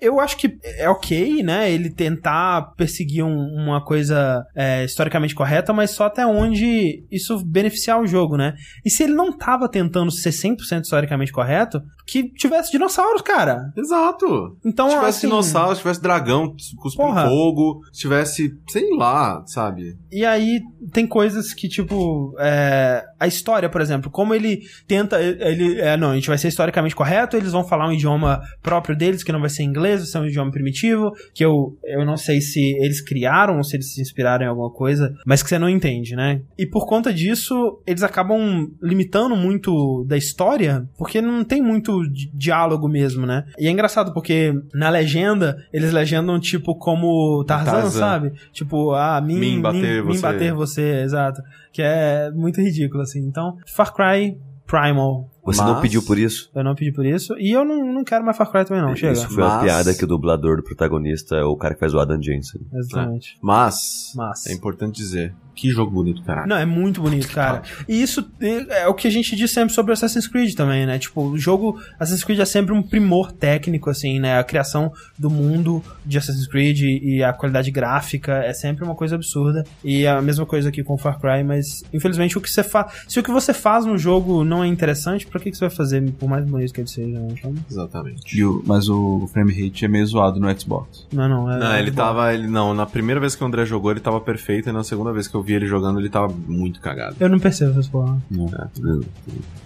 eu 0.00 0.20
acho 0.20 0.36
que 0.36 0.58
é 0.78 0.88
ok, 0.88 1.42
né? 1.42 1.70
Ele 1.70 1.90
tentar 1.90 2.72
perseguir 2.76 3.24
um- 3.24 3.54
uma 3.54 3.84
coisa 3.84 4.44
é, 4.54 4.84
historicamente 4.84 5.34
correta, 5.34 5.72
mas 5.72 5.90
só 5.90 6.04
até 6.06 6.26
onde 6.26 7.04
isso 7.10 7.44
beneficiar 7.44 8.00
o 8.00 8.06
jogo, 8.06 8.36
né? 8.36 8.54
E 8.84 8.90
se 8.90 9.02
ele 9.02 9.14
não 9.14 9.36
tava 9.36 9.68
tentando 9.68 10.10
ser 10.10 10.30
100% 10.30 10.82
historicamente 10.84 11.32
correto, 11.32 11.80
que 12.06 12.28
tivesse 12.28 12.72
dinossauros, 12.72 13.22
cara. 13.22 13.72
Exato. 13.76 14.56
Então, 14.64 14.88
se 14.88 14.94
tivesse 14.94 15.18
assim, 15.18 15.26
dinossauro, 15.28 15.74
se 15.74 15.80
tivesse 15.82 16.02
dragão, 16.02 16.54
cuspindo 16.76 17.08
Porra. 17.08 17.28
fogo, 17.28 17.80
se 17.92 18.00
tivesse, 18.00 18.54
sei 18.68 18.88
lá, 18.96 19.42
sabe? 19.46 19.96
E 20.10 20.24
aí 20.24 20.60
tem 20.92 21.06
coisas 21.06 21.54
que, 21.54 21.68
tipo, 21.68 22.34
é, 22.38 23.04
a 23.18 23.26
história, 23.26 23.68
por 23.68 23.80
exemplo, 23.80 24.10
como 24.10 24.34
ele 24.34 24.62
tenta. 24.86 25.20
Ele. 25.20 25.80
É, 25.80 25.96
não, 25.96 26.10
a 26.10 26.14
gente 26.14 26.28
vai 26.28 26.38
ser 26.38 26.48
historicamente 26.48 26.94
correto, 26.94 27.36
eles 27.36 27.52
vão 27.52 27.64
falar 27.64 27.88
um 27.88 27.92
idioma 27.92 28.42
próprio 28.62 28.96
deles, 28.96 29.22
que 29.22 29.32
não 29.32 29.40
vai 29.40 29.50
ser 29.50 29.62
inglês, 29.62 30.00
vai 30.00 30.06
ser 30.06 30.18
um 30.18 30.26
idioma 30.26 30.50
primitivo, 30.50 31.12
que 31.34 31.44
eu, 31.44 31.76
eu 31.84 32.04
não 32.04 32.16
sei 32.16 32.40
se 32.40 32.60
eles 32.78 33.00
criaram 33.00 33.56
ou 33.58 33.64
se 33.64 33.76
eles 33.76 33.94
se 33.94 34.00
inspiraram 34.00 34.44
em 34.44 34.48
alguma 34.48 34.70
coisa, 34.70 35.14
mas 35.24 35.42
que 35.42 35.48
você 35.48 35.58
não 35.58 35.68
entende, 35.68 36.14
né? 36.14 36.42
E 36.58 36.66
por 36.66 36.86
conta 36.86 37.12
disso, 37.12 37.80
eles 37.86 38.02
acabam 38.02 38.70
limitando 38.82 39.36
muito 39.36 40.04
da 40.06 40.16
história, 40.16 40.86
porque 40.98 41.20
não 41.20 41.44
tem 41.44 41.62
muito 41.62 41.91
di- 42.00 42.30
diálogo 42.32 42.88
mesmo, 42.88 43.26
né? 43.26 43.44
E 43.58 43.66
é 43.66 43.70
engraçado 43.70 44.12
porque 44.12 44.52
na 44.74 44.88
legenda, 44.88 45.56
eles 45.72 45.92
legendam 45.92 46.38
tipo 46.40 46.74
como 46.76 47.44
Tarzan, 47.44 47.72
Tarzan. 47.72 47.98
sabe? 48.00 48.32
Tipo, 48.52 48.92
ah, 48.92 49.20
mim, 49.20 49.38
Mim 49.38 49.60
bater 49.60 50.04
mim 50.04 50.12
você. 50.14 50.22
bater 50.22 50.52
você, 50.54 51.02
exato. 51.02 51.40
Que 51.72 51.82
é 51.82 52.30
muito 52.30 52.60
ridículo, 52.60 53.02
assim. 53.02 53.20
Então, 53.20 53.56
Far 53.66 53.92
Cry 53.94 54.38
Primal. 54.66 55.28
Você 55.44 55.60
Mas- 55.60 55.70
não 55.72 55.80
pediu 55.80 56.02
por 56.02 56.18
isso? 56.18 56.50
Eu 56.54 56.62
não 56.62 56.74
pedi 56.74 56.92
por 56.92 57.04
isso. 57.04 57.34
E 57.38 57.50
eu 57.50 57.64
não, 57.64 57.84
não 57.92 58.04
quero 58.04 58.24
mais 58.24 58.36
Far 58.36 58.50
Cry 58.50 58.64
também, 58.64 58.82
não. 58.82 58.94
Chega. 58.94 59.12
Isso 59.12 59.28
foi 59.28 59.42
uma 59.42 59.56
Mas- 59.56 59.64
piada 59.64 59.94
que 59.94 60.04
o 60.04 60.06
dublador 60.06 60.56
do 60.58 60.62
protagonista 60.62 61.34
é 61.36 61.42
o 61.44 61.56
cara 61.56 61.74
que 61.74 61.80
faz 61.80 61.92
o 61.94 61.98
Adam 61.98 62.22
Jensen. 62.22 62.60
Exatamente. 62.72 63.36
Mas, 63.42 64.12
Mas. 64.14 64.46
é 64.46 64.52
importante 64.52 64.96
dizer, 64.96 65.34
que 65.54 65.68
jogo 65.70 65.90
bonito, 65.90 66.22
caralho. 66.22 66.48
Não, 66.48 66.56
é 66.56 66.64
muito 66.64 67.02
bonito, 67.02 67.28
cara. 67.28 67.62
E 67.88 68.00
isso 68.00 68.24
é 68.40 68.82
é 68.82 68.88
o 68.88 68.94
que 68.94 69.06
a 69.06 69.10
gente 69.10 69.34
diz 69.36 69.50
sempre 69.50 69.74
sobre 69.74 69.92
Assassin's 69.92 70.26
Creed 70.26 70.54
também, 70.54 70.86
né? 70.86 70.98
Tipo, 70.98 71.22
o 71.22 71.36
jogo 71.38 71.78
Assassin's 72.00 72.24
Creed 72.24 72.38
é 72.40 72.44
sempre 72.44 72.72
um 72.72 72.82
primor 72.82 73.32
técnico, 73.32 73.90
assim, 73.90 74.18
né? 74.18 74.38
A 74.38 74.44
criação 74.44 74.92
do 75.18 75.28
mundo 75.28 75.82
de 76.06 76.16
Assassin's 76.18 76.46
Creed 76.46 76.80
e 76.80 77.02
e 77.16 77.22
a 77.22 77.32
qualidade 77.32 77.70
gráfica 77.70 78.32
é 78.44 78.52
sempre 78.54 78.84
uma 78.84 78.94
coisa 78.94 79.16
absurda. 79.16 79.64
E 79.84 80.04
é 80.04 80.10
a 80.10 80.22
mesma 80.22 80.46
coisa 80.46 80.68
aqui 80.68 80.82
com 80.82 80.96
Far 80.96 81.18
Cry, 81.20 81.42
mas 81.44 81.82
infelizmente 81.92 82.38
o 82.38 82.40
que 82.40 82.48
você 82.50 82.62
faz. 82.62 83.04
Se 83.08 83.18
o 83.18 83.22
que 83.22 83.30
você 83.30 83.52
faz 83.52 83.84
no 83.84 83.98
jogo 83.98 84.44
não 84.44 84.62
é 84.64 84.66
interessante, 84.66 85.26
pra 85.32 85.40
que, 85.40 85.50
que 85.50 85.56
você 85.56 85.66
vai 85.66 85.74
fazer, 85.74 86.08
por 86.12 86.28
mais 86.28 86.44
bonito 86.44 86.72
que 86.72 86.80
ele 86.80 86.88
seja? 86.88 87.18
né? 87.18 87.28
Então, 87.36 87.54
Exatamente. 87.70 88.38
E 88.38 88.44
o- 88.44 88.62
mas 88.66 88.88
o 88.88 89.26
frame 89.32 89.52
rate 89.52 89.84
é 89.84 89.88
meio 89.88 90.06
zoado 90.06 90.38
no 90.38 90.60
Xbox. 90.60 91.06
não, 91.12 91.28
não. 91.28 91.50
É, 91.50 91.58
Não, 91.58 91.72
é 91.72 91.80
ele 91.80 91.90
bom. 91.90 91.96
tava. 91.96 92.32
Ele, 92.34 92.46
não, 92.46 92.72
na 92.74 92.86
primeira 92.86 93.20
vez 93.20 93.34
que 93.34 93.42
o 93.42 93.46
André 93.46 93.64
jogou, 93.66 93.90
ele 93.90 94.00
tava 94.00 94.20
perfeito, 94.20 94.68
e 94.68 94.72
na 94.72 94.84
segunda 94.84 95.12
vez 95.12 95.26
que 95.26 95.34
eu 95.34 95.42
vi 95.42 95.54
ele 95.54 95.66
jogando, 95.66 95.98
ele 95.98 96.08
tava 96.10 96.28
muito 96.46 96.80
cagado. 96.80 97.16
Eu 97.18 97.28
não 97.28 97.38
percebo 97.38 97.72
essas 97.72 97.88
porra. 97.88 98.20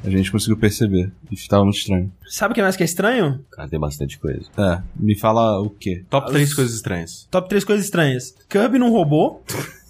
A 0.04 0.08
gente 0.10 0.30
conseguiu 0.30 0.56
perceber. 0.56 1.10
E 1.30 1.36
tava 1.48 1.64
muito 1.64 1.78
estranho. 1.78 2.10
Sabe 2.28 2.52
o 2.52 2.54
que 2.54 2.62
mais 2.62 2.76
que 2.76 2.82
é 2.82 2.86
estranho? 2.86 3.40
Cara, 3.50 3.68
tem 3.68 3.78
bastante 3.80 4.18
coisa. 4.18 4.42
É, 4.56 4.80
me 4.96 5.18
fala 5.18 5.60
o 5.60 5.68
quê? 5.70 6.04
Top 6.08 6.30
3 6.30 6.54
coisas 6.54 6.74
estranhas. 6.74 7.26
Top 7.30 7.48
3 7.48 7.64
coisas 7.64 7.84
estranhas. 7.84 8.34
Kirby 8.48 8.78
num 8.78 8.90
robô. 8.92 9.40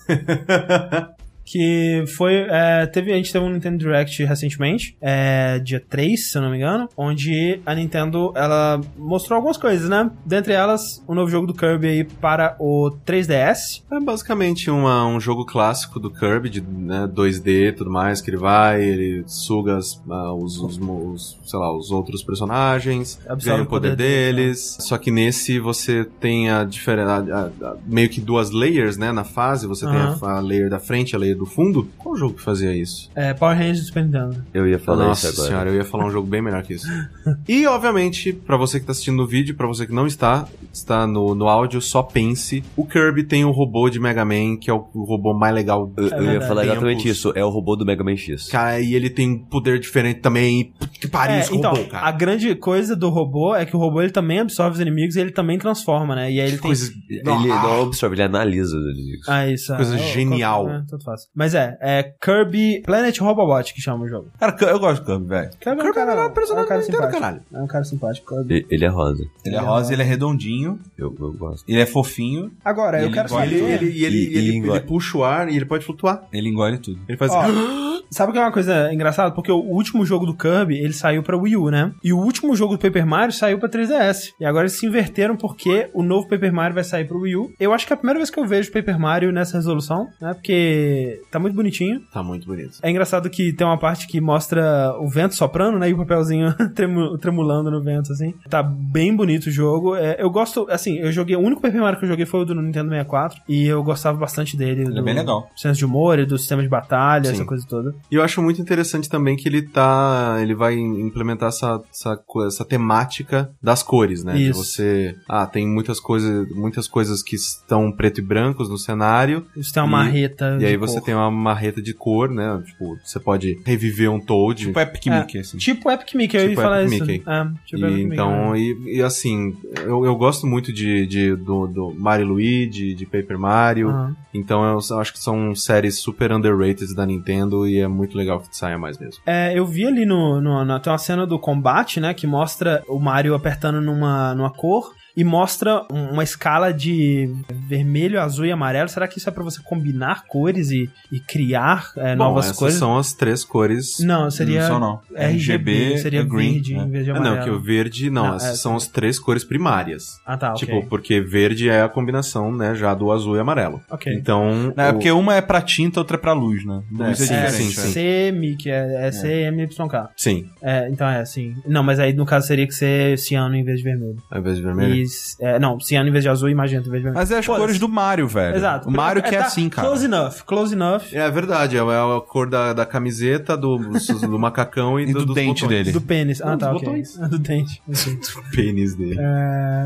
que 1.46 2.04
foi. 2.16 2.44
é, 2.50 2.84
teve, 2.86 3.12
a 3.12 3.16
gente 3.16 3.32
teve 3.32 3.44
um 3.44 3.50
Nintendo 3.50 3.78
Direct 3.78 4.22
recentemente, 4.24 4.96
é, 5.00 5.58
dia 5.60 5.80
3, 5.88 6.30
se 6.32 6.36
eu 6.36 6.42
não 6.42 6.50
me 6.50 6.56
engano, 6.56 6.88
onde 6.96 7.60
a 7.64 7.74
Nintendo 7.74 8.32
ela 8.34 8.80
mostrou 8.98 9.36
algumas 9.36 9.56
coisas, 9.56 9.88
né? 9.88 10.10
Dentre 10.26 10.52
elas, 10.52 11.02
o 11.06 11.14
novo 11.14 11.30
jogo 11.30 11.46
do 11.46 11.54
Kirby 11.54 11.86
aí 11.86 12.04
para 12.04 12.56
o 12.58 12.90
3DS. 13.06 13.82
É 13.90 14.00
basicamente 14.00 14.68
uma- 14.70 15.06
um 15.06 15.20
jogo 15.20 15.46
clássico 15.46 16.00
do 16.00 16.10
Kirby, 16.10 16.50
de 16.50 16.60
né, 16.60 17.06
2D 17.06 17.68
e 17.68 17.72
tudo 17.72 17.90
mais, 17.90 18.20
que 18.20 18.28
ele 18.30 18.36
vai, 18.36 18.82
ele 18.82 19.22
suga 19.26 19.76
as- 19.76 20.02
ah, 20.10 20.34
os, 20.34 20.58
os, 20.58 20.78
os, 20.78 21.38
sei 21.44 21.58
lá, 21.58 21.72
os 21.76 21.90
outros 21.92 22.22
personagens, 22.22 23.20
Absorve 23.28 23.44
ganha 23.58 23.62
o 23.62 23.66
poder 23.66 23.90
poder 23.90 23.96
deles. 23.96 24.76
Só 24.80 24.98
que 24.98 25.10
nesse 25.10 25.58
você 25.60 26.04
tem 26.18 26.50
a 26.50 26.64
diferença, 26.64 27.52
meio 27.86 28.08
que 28.08 28.20
duas 28.20 28.50
layers, 28.50 28.96
né, 28.96 29.12
na 29.12 29.24
fase. 29.24 29.66
Você 29.66 29.86
tem 29.86 29.94
a, 29.96 30.16
a 30.36 30.40
layer 30.40 30.68
da 30.68 30.78
frente, 30.80 31.14
a 31.14 31.18
layer 31.18 31.35
do 31.36 31.46
fundo. 31.46 31.88
Qual 31.98 32.16
jogo 32.16 32.34
que 32.34 32.42
fazia 32.42 32.74
isso? 32.74 33.10
É, 33.14 33.32
Power 33.34 33.56
Rangers 33.56 33.80
do 33.80 33.86
Super 33.86 34.04
Nintendo. 34.04 34.44
Eu 34.52 34.66
ia 34.66 34.78
falar 34.78 35.06
Nossa 35.06 35.28
isso 35.28 35.34
agora. 35.36 35.48
senhora, 35.48 35.70
eu 35.70 35.76
ia 35.76 35.84
falar 35.84 36.06
um 36.06 36.10
jogo 36.10 36.26
bem 36.26 36.42
melhor 36.42 36.62
que 36.62 36.74
isso. 36.74 36.86
e, 37.48 37.66
obviamente, 37.66 38.32
pra 38.32 38.56
você 38.56 38.80
que 38.80 38.86
tá 38.86 38.92
assistindo 38.92 39.16
no 39.16 39.26
vídeo, 39.26 39.54
pra 39.56 39.66
você 39.66 39.86
que 39.86 39.92
não 39.92 40.06
está, 40.06 40.46
está 40.72 41.06
no, 41.06 41.34
no 41.34 41.48
áudio, 41.48 41.80
só 41.80 42.02
pense. 42.02 42.62
O 42.76 42.84
Kirby 42.86 43.24
tem 43.24 43.44
o 43.44 43.50
robô 43.50 43.88
de 43.90 43.98
Mega 44.00 44.24
Man, 44.24 44.56
que 44.60 44.70
é 44.70 44.74
o, 44.74 44.86
o 44.94 45.04
robô 45.04 45.32
mais 45.34 45.54
legal. 45.54 45.92
Eu, 45.96 46.04
eu 46.08 46.10
ia 46.10 46.16
verdade. 46.30 46.48
falar 46.48 46.64
exatamente 46.64 47.02
Tempos. 47.04 47.18
isso. 47.18 47.32
É 47.34 47.44
o 47.44 47.48
robô 47.50 47.76
do 47.76 47.84
Mega 47.84 48.02
Man 48.04 48.16
X. 48.16 48.48
Cara, 48.48 48.80
e 48.80 48.94
ele 48.94 49.10
tem 49.10 49.30
um 49.30 49.38
poder 49.44 49.78
diferente 49.78 50.20
também. 50.20 50.72
Que 51.00 51.06
pariu 51.08 51.36
É, 51.36 51.40
esse 51.40 51.54
então, 51.54 51.72
robô, 51.72 51.84
cara. 51.88 52.06
a 52.06 52.12
grande 52.12 52.54
coisa 52.54 52.96
do 52.96 53.08
robô 53.08 53.54
é 53.54 53.64
que 53.66 53.76
o 53.76 53.78
robô 53.78 54.00
ele 54.00 54.10
também 54.12 54.38
absorve 54.40 54.74
os 54.74 54.80
inimigos 54.80 55.16
e 55.16 55.20
ele 55.20 55.30
também 55.30 55.58
transforma, 55.58 56.14
né? 56.14 56.30
E 56.32 56.40
aí 56.40 56.46
ele 56.48 56.52
tem. 56.58 56.60
Coisa... 56.60 56.90
Ele 57.08 57.22
não 57.24 57.82
absorve, 57.82 58.14
ele 58.16 58.22
analisa 58.22 58.76
os 58.76 58.84
inimigos. 58.96 59.28
Ah, 59.28 59.46
isso. 59.50 59.72
é. 59.72 59.76
Coisa 59.76 59.94
É, 59.96 59.98
genial. 60.12 60.68
É, 60.70 60.82
tanto 60.88 61.04
faz. 61.04 61.22
Mas 61.34 61.54
é, 61.54 61.76
é 61.80 62.02
Kirby 62.22 62.82
Planet 62.84 63.18
Robobot 63.20 63.72
que 63.74 63.80
chama 63.80 64.04
o 64.04 64.08
jogo. 64.08 64.30
Cara, 64.38 64.56
eu 64.62 64.78
gosto 64.78 65.02
do 65.02 65.06
Kirby, 65.06 65.26
velho. 65.28 65.50
Kirby, 65.60 65.82
Kirby 65.82 65.98
é 65.98 66.04
o 66.04 66.06
melhor 66.06 66.32
personagem 66.32 66.64
um 66.64 66.68
cara 66.68 66.82
simpático. 66.82 67.12
caralho. 67.12 67.42
É 67.52 67.58
um 67.62 67.66
cara 67.66 67.84
simpático. 67.84 68.34
Kirby. 68.34 68.66
Ele 68.70 68.84
é 68.84 68.88
rosa. 68.88 69.24
Ele 69.44 69.56
é 69.56 69.60
rosa, 69.60 69.92
ele 69.92 70.02
é 70.02 70.04
redondinho, 70.04 70.78
Eu, 70.96 71.14
eu 71.18 71.32
gosto. 71.32 71.64
ele 71.68 71.80
é 71.80 71.86
fofinho, 71.86 72.50
Agora, 72.64 73.02
eu 73.02 73.10
quero 73.10 73.28
saber. 73.28 73.54
Ele, 73.54 73.86
ele, 73.86 74.04
ele, 74.04 74.38
ele, 74.38 74.70
ele 74.70 74.80
puxa 74.80 75.18
o 75.18 75.24
ar 75.24 75.48
e 75.48 75.56
ele 75.56 75.64
pode 75.64 75.84
flutuar. 75.84 76.26
ele 76.32 76.48
engole 76.48 76.78
tudo. 76.78 76.98
Ele 77.08 77.18
faz 77.18 77.30
Ó, 77.32 77.40
assim. 77.40 77.86
Sabe 78.10 78.30
o 78.30 78.32
que 78.32 78.38
é 78.38 78.42
uma 78.42 78.52
coisa 78.52 78.92
engraçada? 78.92 79.34
Porque 79.34 79.50
o 79.50 79.56
último 79.58 80.06
jogo 80.06 80.26
do 80.26 80.36
Kirby, 80.36 80.78
ele 80.78 80.92
saiu 80.92 81.22
pra 81.24 81.36
Wii 81.36 81.56
U, 81.56 81.70
né? 81.70 81.92
E 82.04 82.12
o 82.12 82.18
último 82.18 82.54
jogo 82.54 82.76
do 82.76 82.78
Paper 82.80 83.04
Mario 83.04 83.32
saiu 83.32 83.58
pra 83.58 83.68
3DS. 83.68 84.28
E 84.40 84.44
agora 84.44 84.62
eles 84.62 84.78
se 84.78 84.86
inverteram 84.86 85.36
porque 85.36 85.90
o 85.92 86.02
novo 86.04 86.28
Paper 86.28 86.52
Mario 86.52 86.74
vai 86.74 86.84
sair 86.84 87.04
pro 87.04 87.18
Wii 87.20 87.36
U. 87.36 87.50
Eu 87.58 87.72
acho 87.72 87.84
que 87.86 87.92
é 87.92 87.94
a 87.94 87.96
primeira 87.96 88.20
vez 88.20 88.30
que 88.30 88.38
eu 88.38 88.46
vejo 88.46 88.70
Paper 88.70 88.98
Mario 88.98 89.32
nessa 89.32 89.56
resolução, 89.56 90.06
né? 90.20 90.32
Porque 90.34 91.15
tá 91.30 91.38
muito 91.38 91.54
bonitinho. 91.54 92.00
Tá 92.12 92.22
muito 92.22 92.46
bonito. 92.46 92.78
É 92.82 92.90
engraçado 92.90 93.28
que 93.30 93.52
tem 93.52 93.66
uma 93.66 93.78
parte 93.78 94.06
que 94.06 94.20
mostra 94.20 94.94
o 95.00 95.08
vento 95.08 95.34
soprando, 95.34 95.78
né? 95.78 95.88
E 95.90 95.94
o 95.94 95.96
papelzinho 95.98 96.54
tremu- 96.74 97.16
tremulando 97.18 97.70
no 97.70 97.82
vento, 97.82 98.12
assim. 98.12 98.34
Tá 98.48 98.62
bem 98.62 99.14
bonito 99.14 99.46
o 99.46 99.50
jogo. 99.50 99.96
É, 99.96 100.16
eu 100.18 100.30
gosto, 100.30 100.66
assim, 100.70 100.96
eu 100.98 101.10
joguei. 101.12 101.36
O 101.36 101.40
único 101.40 101.60
Paper 101.62 101.80
Mario 101.80 101.98
que 101.98 102.04
eu 102.04 102.08
joguei 102.08 102.26
foi 102.26 102.40
o 102.40 102.44
do 102.44 102.54
Nintendo 102.54 102.88
64. 102.90 103.40
E 103.48 103.66
eu 103.66 103.82
gostava 103.82 104.16
bastante 104.18 104.56
dele. 104.56 104.82
Ele 104.82 104.90
é 104.92 104.94
do 104.94 105.02
bem 105.04 105.14
legal. 105.14 105.48
Senso 105.56 105.78
de 105.78 105.84
humor 105.84 106.18
e 106.18 106.26
do 106.26 106.38
sistema 106.38 106.62
de 106.62 106.68
batalha, 106.68 107.26
Sim. 107.26 107.32
essa 107.32 107.44
coisa 107.44 107.66
toda. 107.68 107.94
E 108.10 108.14
eu 108.14 108.22
acho 108.22 108.42
muito 108.42 108.60
interessante 108.60 109.08
também 109.08 109.36
que 109.36 109.48
ele 109.48 109.62
tá. 109.62 110.38
Ele 110.40 110.54
vai 110.54 110.74
implementar 110.74 111.48
essa, 111.48 111.80
essa, 111.90 112.18
essa 112.46 112.64
temática 112.64 113.50
das 113.62 113.82
cores, 113.82 114.22
né? 114.24 114.34
De 114.34 114.50
Isso. 114.50 114.64
você. 114.64 115.14
Ah, 115.28 115.46
tem 115.46 115.66
muitas 115.66 116.00
coisas, 116.00 116.48
muitas 116.50 116.88
coisas 116.88 117.22
que 117.22 117.36
estão 117.36 117.90
preto 117.92 118.20
e 118.20 118.22
brancos 118.22 118.68
no 118.68 118.78
cenário. 118.78 119.46
Isso 119.56 119.72
tem 119.72 119.82
uma 119.82 119.88
E- 119.88 120.04
marreta. 120.06 120.58
E 120.60 120.64
aí 120.64 120.72
de 120.72 120.76
você 120.76 120.94
cor. 121.00 121.04
Tem 121.06 121.14
uma 121.14 121.30
marreta 121.30 121.80
de 121.80 121.94
cor, 121.94 122.28
né? 122.28 122.60
Tipo, 122.66 122.98
você 123.02 123.18
pode 123.18 123.58
reviver 123.64 124.10
um 124.10 124.20
Toad. 124.20 124.66
Tipo 124.66 124.80
Epic 124.80 125.06
É, 125.06 125.20
Mickey, 125.20 125.38
assim. 125.38 125.56
Tipo 125.56 125.90
Epic 125.90 126.14
Mickey, 126.14 126.36
eu 126.36 126.42
ia 126.42 126.48
Tipo 126.50 126.60
falar 126.62 126.82
Epic 126.82 126.92
isso. 126.94 127.06
Mickey. 127.06 127.24
É, 127.30 127.44
tipo 127.64 127.80
E 127.80 127.84
Epic 127.84 127.96
Mickey, 127.98 128.12
então, 128.12 128.52
né? 128.52 128.58
e, 128.58 128.96
e 128.98 129.02
assim, 129.02 129.56
eu, 129.84 130.04
eu 130.04 130.16
gosto 130.16 130.46
muito 130.46 130.72
de, 130.72 131.06
de- 131.06 131.36
do, 131.36 131.66
do 131.66 131.94
Mario 131.96 132.24
e 132.24 132.28
Luigi, 132.28 132.94
de 132.94 133.06
Paper 133.06 133.38
Mario. 133.38 133.88
Aham. 133.88 134.16
Então 134.34 134.62
eu, 134.64 134.78
eu 134.90 134.98
acho 135.00 135.12
que 135.12 135.18
são 135.18 135.54
séries 135.54 135.96
super 135.98 136.30
underrated 136.32 136.94
da 136.94 137.06
Nintendo 137.06 137.66
e 137.66 137.78
é 137.78 137.88
muito 137.88 138.16
legal 138.18 138.40
que 138.40 138.54
saia 138.54 138.76
mais 138.76 138.98
mesmo. 138.98 139.22
É, 139.24 139.56
eu 139.58 139.64
vi 139.64 139.86
ali 139.86 140.04
no, 140.04 140.40
no, 140.40 140.64
na, 140.64 140.78
tem 140.78 140.92
uma 140.92 140.98
cena 140.98 141.26
do 141.26 141.38
combate, 141.38 142.00
né, 142.00 142.12
que 142.12 142.26
mostra 142.26 142.82
o 142.88 142.98
Mario 142.98 143.34
apertando 143.34 143.80
numa, 143.80 144.34
numa 144.34 144.50
cor 144.50 144.92
e 145.16 145.24
mostra 145.24 145.82
um- 145.90 146.10
uma 146.12 146.22
escala 146.22 146.72
de 146.72 147.32
vermelho, 147.66 148.20
azul 148.20 148.44
e 148.46 148.52
amarelo. 148.52 148.88
Será 148.88 149.08
que 149.08 149.18
isso 149.18 149.28
é 149.28 149.32
pra 149.32 149.42
você 149.42 149.60
combinar 149.62 150.24
cores 150.26 150.70
e, 150.70 150.90
e 151.10 151.18
criar 151.20 151.90
é, 151.96 152.14
Bom, 152.14 152.24
novas 152.24 152.46
essas 152.46 152.58
cores? 152.58 152.74
são 152.74 152.98
as 152.98 153.12
três 153.12 153.44
cores. 153.44 153.98
Não, 154.00 154.30
seria 154.30 154.68
Não 154.68 154.78
não. 154.80 155.00
RGB, 155.16 155.98
seria 155.98 156.20
é 156.20 156.24
green, 156.24 156.52
verde 156.54 156.74
né? 156.74 156.82
em 156.84 156.90
vez 156.90 157.04
de 157.04 157.10
Ah, 157.10 157.16
amarelo. 157.16 157.36
não, 157.36 157.44
que 157.44 157.50
o 157.50 157.60
verde, 157.60 158.10
não, 158.10 158.26
Não, 158.28 158.34
essas 158.36 158.50
é, 158.50 158.54
são 158.56 158.76
as 158.76 158.86
três 158.86 159.18
cores 159.18 159.44
primárias. 159.44 160.20
Ah, 160.26 160.36
tá. 160.36 160.52
Tipo, 160.54 160.86
porque 160.86 161.20
verde 161.20 161.68
é 161.68 161.82
a 161.82 161.88
combinação, 161.88 162.54
né, 162.54 162.74
já 162.74 162.94
do 162.94 163.10
azul 163.10 163.36
e 163.36 163.40
amarelo. 163.40 163.80
Ok. 163.90 164.12
Então, 164.14 164.72
Não, 164.76 164.84
é 164.84 164.90
o- 164.90 164.92
porque 164.94 165.10
uma 165.10 165.34
é 165.34 165.40
pra 165.40 165.60
tinta, 165.62 166.00
outra 166.00 166.16
é 166.16 166.20
pra 166.20 166.32
luz, 166.32 166.64
né? 166.64 166.82
Luz 166.92 167.00
É, 167.00 167.10
é, 167.10 167.14
sim, 167.14 167.24
diferente. 167.68 167.74
sim, 167.80 167.86
sim. 167.88 167.92
CM, 167.92 168.56
que 168.56 168.70
é, 168.70 169.06
é 169.08 169.10
CMYK. 169.10 170.08
sim, 170.16 170.46
É, 170.62 170.88
então 170.90 171.06
é 171.08 171.20
assim. 171.20 171.54
Não, 171.66 171.82
mas 171.82 171.98
aí 171.98 172.12
no 172.12 172.26
caso 172.26 172.46
seria 172.46 172.66
que 172.66 172.74
ser 172.74 173.18
ciano 173.18 173.54
em 173.54 173.64
vez 173.64 173.78
de 173.78 173.84
vermelho. 173.84 174.16
ao 174.30 174.40
invés 174.40 174.56
de 174.56 174.62
vermelho. 174.62 174.94
E, 174.94 175.05
é, 175.40 175.58
não, 175.58 175.78
ciano 175.80 176.08
em 176.08 176.12
vez 176.12 176.24
de 176.24 176.28
azul 176.30 176.48
e 176.48 176.54
magenta 176.54 176.88
em 176.88 176.90
vez 176.90 177.02
de 177.02 177.04
vermelho. 177.04 177.14
Mas 177.20 177.30
é 177.30 177.38
as 177.38 177.46
Pô, 177.46 177.56
cores 177.56 177.78
do 177.78 177.88
Mario, 177.88 178.26
velho. 178.28 178.56
Exato. 178.56 178.88
O 178.88 178.92
Mario 178.92 179.22
que 179.22 179.34
é, 179.34 179.38
tá 179.38 179.46
assim, 179.46 179.68
cara. 179.68 179.88
Close 179.88 180.04
enough, 180.04 180.32
close 180.46 180.74
enough. 180.74 181.02
É 181.12 181.30
verdade, 181.30 181.76
é 181.76 181.80
a 181.80 182.20
cor 182.26 182.48
da, 182.48 182.72
da 182.72 182.86
camiseta, 182.86 183.56
do, 183.56 183.78
do 183.78 184.38
macacão 184.38 184.98
e, 184.98 185.04
E 185.08 185.12
do 185.12 185.24
dos 185.26 185.34
dente 185.34 185.62
botões. 185.62 185.78
dele. 185.78 185.92
Do 185.92 186.00
pênis. 186.00 186.40
Ah, 186.42 186.56
tá, 186.56 186.72
ok. 186.72 187.02
Do 187.30 187.38
dente. 187.38 187.82
Ok. 187.88 188.18
pênis 188.54 188.94
dele. 188.94 189.18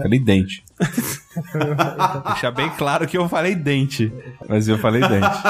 Falei 0.02 0.18
dente. 0.18 0.64
Deixar 2.26 2.50
bem 2.50 2.68
claro 2.70 3.06
que 3.06 3.16
eu 3.16 3.28
falei 3.28 3.54
dente. 3.54 4.12
Mas 4.48 4.68
eu 4.68 4.78
falei 4.78 5.00
dente. 5.00 5.42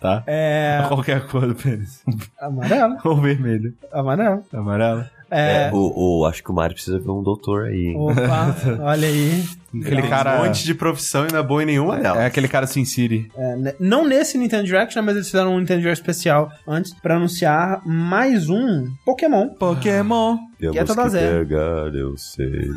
Tá? 0.00 0.22
É. 0.26 0.84
Qualquer 0.88 1.26
cor 1.26 1.46
do 1.46 1.54
pênis. 1.54 2.02
Amarelo. 2.40 2.96
Ou 3.04 3.20
vermelho. 3.20 3.74
Amarelo. 3.92 4.44
Amarelo. 4.52 5.04
É. 5.32 5.70
O, 5.72 6.20
o- 6.20 6.26
acho 6.26 6.42
que 6.42 6.50
o 6.50 6.54
Mario 6.54 6.74
precisa 6.74 6.98
ver 6.98 7.10
um 7.10 7.22
doutor 7.22 7.64
aí. 7.66 7.86
hein? 7.88 7.94
Opa, 7.96 8.54
olha 8.84 9.08
aí. 9.08 9.42
Aquele 9.74 10.02
Tem 10.02 10.10
cara. 10.10 10.38
um 10.42 10.44
monte 10.44 10.64
de 10.64 10.74
profissão 10.74 11.26
e 11.26 11.32
não 11.32 11.38
é 11.40 11.42
boa 11.42 11.62
em 11.62 11.66
nenhuma 11.66 11.96
delas. 11.98 12.18
É 12.20 12.26
aquele 12.26 12.46
cara 12.46 12.66
Sin 12.66 12.84
City. 12.84 13.30
É, 13.34 13.56
né, 13.56 13.74
não 13.80 14.06
nesse 14.06 14.36
Nintendo 14.36 14.64
Direct, 14.64 14.94
né, 14.94 15.00
mas 15.00 15.14
eles 15.14 15.28
fizeram 15.30 15.54
um 15.54 15.58
Nintendo 15.58 15.80
Direct 15.80 15.98
especial 16.00 16.52
antes 16.68 16.92
pra 16.92 17.16
anunciar 17.16 17.80
mais 17.86 18.50
um 18.50 18.86
Pokémon. 19.06 19.48
Pokémon. 19.58 20.36
Temos 20.58 20.76
Quieta 20.76 20.94
da 20.94 21.04
que 21.04 21.08
zero. 21.08 21.38
pegar, 21.46 21.94
eu 21.94 22.14
sei. 22.18 22.68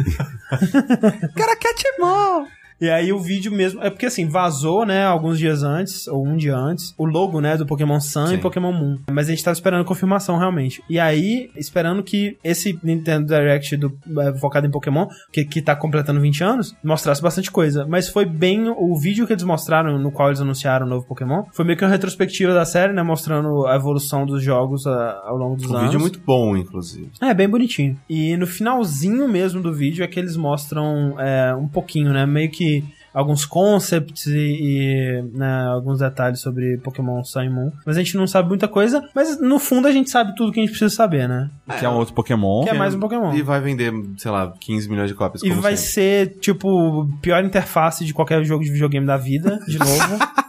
Caracatimon. 1.36 2.46
E 2.80 2.90
aí 2.90 3.12
o 3.12 3.20
vídeo 3.20 3.52
mesmo. 3.52 3.82
É 3.82 3.90
porque 3.90 4.06
assim, 4.06 4.28
vazou, 4.28 4.86
né, 4.86 5.06
alguns 5.06 5.38
dias 5.40 5.64
antes, 5.64 6.08
ou 6.08 6.26
um 6.26 6.36
dia 6.36 6.56
antes, 6.56 6.94
o 6.98 7.06
logo, 7.06 7.40
né, 7.40 7.58
do 7.58 7.66
Pokémon 7.66 8.00
Sun 8.00 8.26
e 8.26 8.28
Sim. 8.30 8.38
Pokémon 8.38 8.72
Moon. 8.72 8.98
Mas 9.12 9.28
a 9.28 9.32
gente 9.32 9.44
tava 9.44 9.54
esperando 9.54 9.86
confirmação 9.86 10.38
realmente. 10.38 10.84
E 10.90 11.00
aí, 11.00 11.50
esperando 11.56 12.04
que 12.04 12.38
esse 12.44 12.78
Nintendo 12.84 13.28
Direct 13.28 13.78
do, 13.78 13.98
é, 14.20 14.34
focado 14.38 14.68
em 14.68 14.72
Pokémon, 14.72 15.08
que, 15.32 15.46
que 15.46 15.62
tá 15.62 15.76
completando 15.76 16.20
20 16.20 16.44
anos, 16.44 16.76
mostrasse 16.84 17.22
bastante 17.22 17.50
coisa. 17.52 17.86
Mas 17.88 18.10
foi 18.10 18.26
bem. 18.26 18.70
O 18.70 18.98
vídeo 19.00 19.26
que 19.26 19.34
eles 19.34 19.44
mostraram, 19.44 19.98
no 19.98 20.12
qual 20.12 20.30
eles 20.30 20.42
anunciaram 20.42 20.86
o 20.86 20.90
novo 20.90 21.06
Pokémon, 21.06 21.44
foi 21.54 21.66
meio 21.66 21.78
que 21.78 21.84
uma 21.84 21.92
retrospectiva 21.92 22.54
da 22.54 22.66
série, 22.66 22.94
né, 22.94 23.04
mostrando 23.04 23.66
a 23.68 23.76
evolução 23.76 24.26
dos 24.26 24.44
jogos 24.44 24.86
ah, 24.86 25.22
ao 25.26 25.38
longo 25.38 25.56
dos 25.56 25.66
O 25.70 25.76
anos. 25.76 25.84
vídeo 25.84 25.98
é 25.98 26.02
muito 26.02 26.20
bom, 26.20 26.58
inclusive. 26.58 27.10
É, 27.22 27.34
bem 27.34 27.48
bonitinho. 27.48 27.98
E 28.10 28.36
no 28.38 28.48
finalzinho 28.48 29.28
mesmo 29.28 29.62
do 29.62 29.74
vídeo 29.74 30.04
é 30.04 30.08
que 30.08 30.20
eles 30.20 30.36
mostram 30.36 31.20
é, 31.20 31.54
um 31.56 31.68
pouquinho, 31.68 32.12
né? 32.12 32.26
Meio 32.26 32.50
que 32.52 32.65
alguns 33.14 33.46
concepts 33.46 34.28
e, 34.28 34.38
e, 34.38 35.22
né, 35.34 35.68
alguns 35.68 36.00
detalhes 36.00 36.42
sobre 36.42 36.78
Pokémon 36.80 37.24
Sun 37.24 37.44
e 37.44 37.50
Moon. 37.50 37.72
Mas 37.86 37.96
a 37.96 38.04
gente 38.04 38.18
não 38.18 38.28
sabe 38.28 38.50
muita 38.50 38.68
coisa, 38.68 39.08
mas 39.16 39.40
no 39.40 39.58
fundo 39.58 39.88
a 39.88 39.92
gente 39.92 40.10
sabe 40.10 40.36
tudo 40.36 40.52
que 40.52 40.60
a 40.60 40.64
gente 40.64 40.72
precisa 40.72 40.94
saber, 40.94 41.30
né? 41.30 41.50
Que 41.80 41.86
é 41.86 41.90
um 41.90 41.96
outro 41.96 42.14
Pokémon. 42.14 42.66
Que 42.66 42.72
é 42.72 42.74
mais 42.74 42.94
um 42.94 43.00
Pokémon. 43.00 43.34
E 43.34 43.42
vai 43.42 43.62
vender, 43.62 43.94
sei 44.18 44.30
lá, 44.30 44.54
15 44.60 44.90
milhões 44.90 45.10
de 45.10 45.16
cópias. 45.16 45.42
E 45.44 45.50
como 45.50 45.62
vai 45.62 45.78
sempre. 45.78 45.92
ser, 45.94 46.40
tipo, 46.40 47.10
pior 47.22 47.44
interface 47.44 48.04
de 48.04 48.14
qualquer 48.14 48.44
jogo 48.44 48.66
de 48.66 48.72
videogame 48.72 49.06
da 49.06 49.16
vida, 49.16 49.60
de 49.66 49.80
novo. 49.80 49.96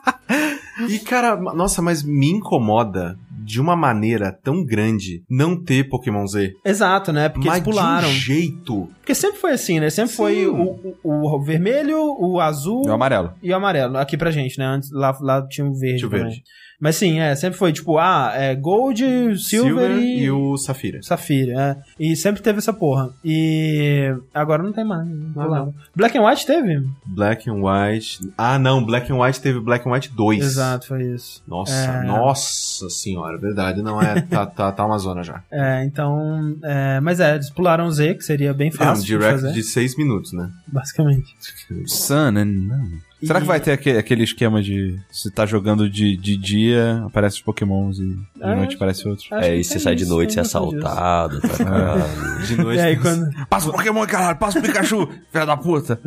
E, 0.88 0.98
cara, 0.98 1.36
nossa, 1.36 1.80
mas 1.80 2.02
me 2.02 2.30
incomoda 2.30 3.18
de 3.46 3.60
uma 3.60 3.76
maneira 3.76 4.32
tão 4.42 4.64
grande 4.64 5.22
não 5.30 5.56
ter 5.62 5.88
Pokémon 5.88 6.26
Z. 6.26 6.52
Exato, 6.64 7.12
né? 7.12 7.28
Porque 7.28 7.46
mas 7.46 7.58
eles 7.58 7.64
pularam. 7.68 8.08
de 8.08 8.14
um 8.14 8.18
jeito. 8.18 8.88
Porque 8.98 9.14
sempre 9.14 9.38
foi 9.38 9.52
assim, 9.52 9.78
né? 9.78 9.88
Sempre 9.88 10.14
foi 10.14 10.34
Sim. 10.34 10.46
o, 10.46 10.98
o, 11.04 11.34
o 11.36 11.42
vermelho, 11.44 11.96
o 12.18 12.40
azul 12.40 12.82
É 12.86 12.90
o 12.90 12.94
amarelo. 12.94 13.32
e 13.42 13.52
o 13.52 13.56
amarelo. 13.56 13.96
Aqui 13.98 14.16
pra 14.16 14.30
gente, 14.32 14.58
né? 14.58 14.66
Antes, 14.66 14.90
lá, 14.90 15.16
lá 15.20 15.46
tinha 15.46 15.64
o 15.66 15.72
verde 15.72 15.98
Tinha 15.98 16.08
o 16.08 16.10
também. 16.10 16.26
verde. 16.26 16.42
Mas 16.80 16.96
sim, 16.96 17.18
é, 17.20 17.34
sempre 17.34 17.58
foi 17.58 17.72
tipo, 17.72 17.98
ah, 17.98 18.32
é 18.34 18.54
Gold, 18.54 19.38
Silver, 19.38 19.92
e, 19.98 20.24
e 20.24 20.30
o 20.30 20.56
Safira. 20.56 21.00
Safira, 21.02 21.52
é. 21.98 22.04
E 22.04 22.14
sempre 22.16 22.42
teve 22.42 22.58
essa 22.58 22.72
porra. 22.72 23.10
E 23.24 24.14
agora 24.34 24.62
não 24.62 24.72
tem 24.72 24.84
mais. 24.84 25.06
Não 25.08 25.42
Ah, 25.42 25.48
não. 25.48 25.74
Black 25.94 26.16
and 26.18 26.22
White 26.26 26.46
teve? 26.46 26.86
Black 27.06 27.48
and 27.48 27.62
White. 27.62 28.18
Ah, 28.36 28.58
não, 28.58 28.84
Black 28.84 29.10
and 29.10 29.16
White 29.18 29.40
teve 29.40 29.60
Black 29.60 29.88
and 29.88 29.92
White 29.92 30.10
2. 30.14 30.44
Exato, 30.44 30.86
foi 30.88 31.02
isso. 31.14 31.42
Nossa, 31.48 31.72
É. 31.72 32.02
nossa 32.04 32.90
senhora, 32.90 33.38
verdade, 33.38 33.80
não 33.82 34.00
é. 34.02 34.20
Tá, 34.22 34.44
tá, 34.46 34.72
tá 34.72 34.84
uma 34.84 34.98
zona 34.98 35.22
já. 35.22 35.42
É, 35.50 35.84
então. 35.84 36.56
É, 36.62 37.00
mas 37.00 37.20
é, 37.20 37.34
eles 37.34 37.48
pularam 37.50 37.90
Z, 37.90 38.14
que 38.14 38.22
seria 38.24 38.52
bem 38.52 38.68
É 38.68 38.70
um 38.70 38.76
fácil 38.76 39.02
de 39.04 39.08
direct 39.08 39.40
fazer. 39.40 39.52
de 39.52 39.62
6 39.62 39.96
minutos, 39.96 40.32
né? 40.32 40.50
Basicamente. 40.66 41.34
Sun 41.86 42.36
and 42.36 43.00
Moon. 43.20 43.26
Será 43.26 43.38
E- 43.38 43.42
que 43.42 43.48
vai 43.48 43.60
ter 43.60 43.72
aquele, 43.72 43.98
aquele 43.98 44.24
esquema 44.24 44.62
de 44.62 44.98
se 45.10 45.30
tá 45.30 45.46
jogando 45.46 45.88
de, 45.88 46.16
de 46.16 46.36
dia, 46.36 47.02
aparece 47.06 47.36
os 47.36 47.42
pokémons 47.42 47.98
e 47.98 48.02
de 48.06 48.18
É, 48.42 48.54
noite 48.54 48.74
aparece 48.76 49.08
outros? 49.08 49.26
É, 49.32 49.56
e 49.56 49.64
você 49.64 49.74
tem 49.74 49.82
sai 49.82 49.94
de 49.94 50.02
isso, 50.02 50.12
noite, 50.12 50.32
você 50.34 50.38
é 50.40 50.42
assaltado, 50.42 51.40
tá 51.40 51.64
caralho. 51.64 52.46
De 52.46 52.56
noite. 52.56 52.78
E 52.78 52.82
aí, 52.82 52.96
quando. 52.96 53.26
Passa 53.48 53.68
o 53.68 53.72
Pokémon, 53.72 54.06
caralho, 54.06 54.38
passa 54.38 54.58
o 54.58 54.62
Pikachu, 54.62 55.08
filha 55.32 55.46
da 55.46 55.56
puta. 55.56 55.98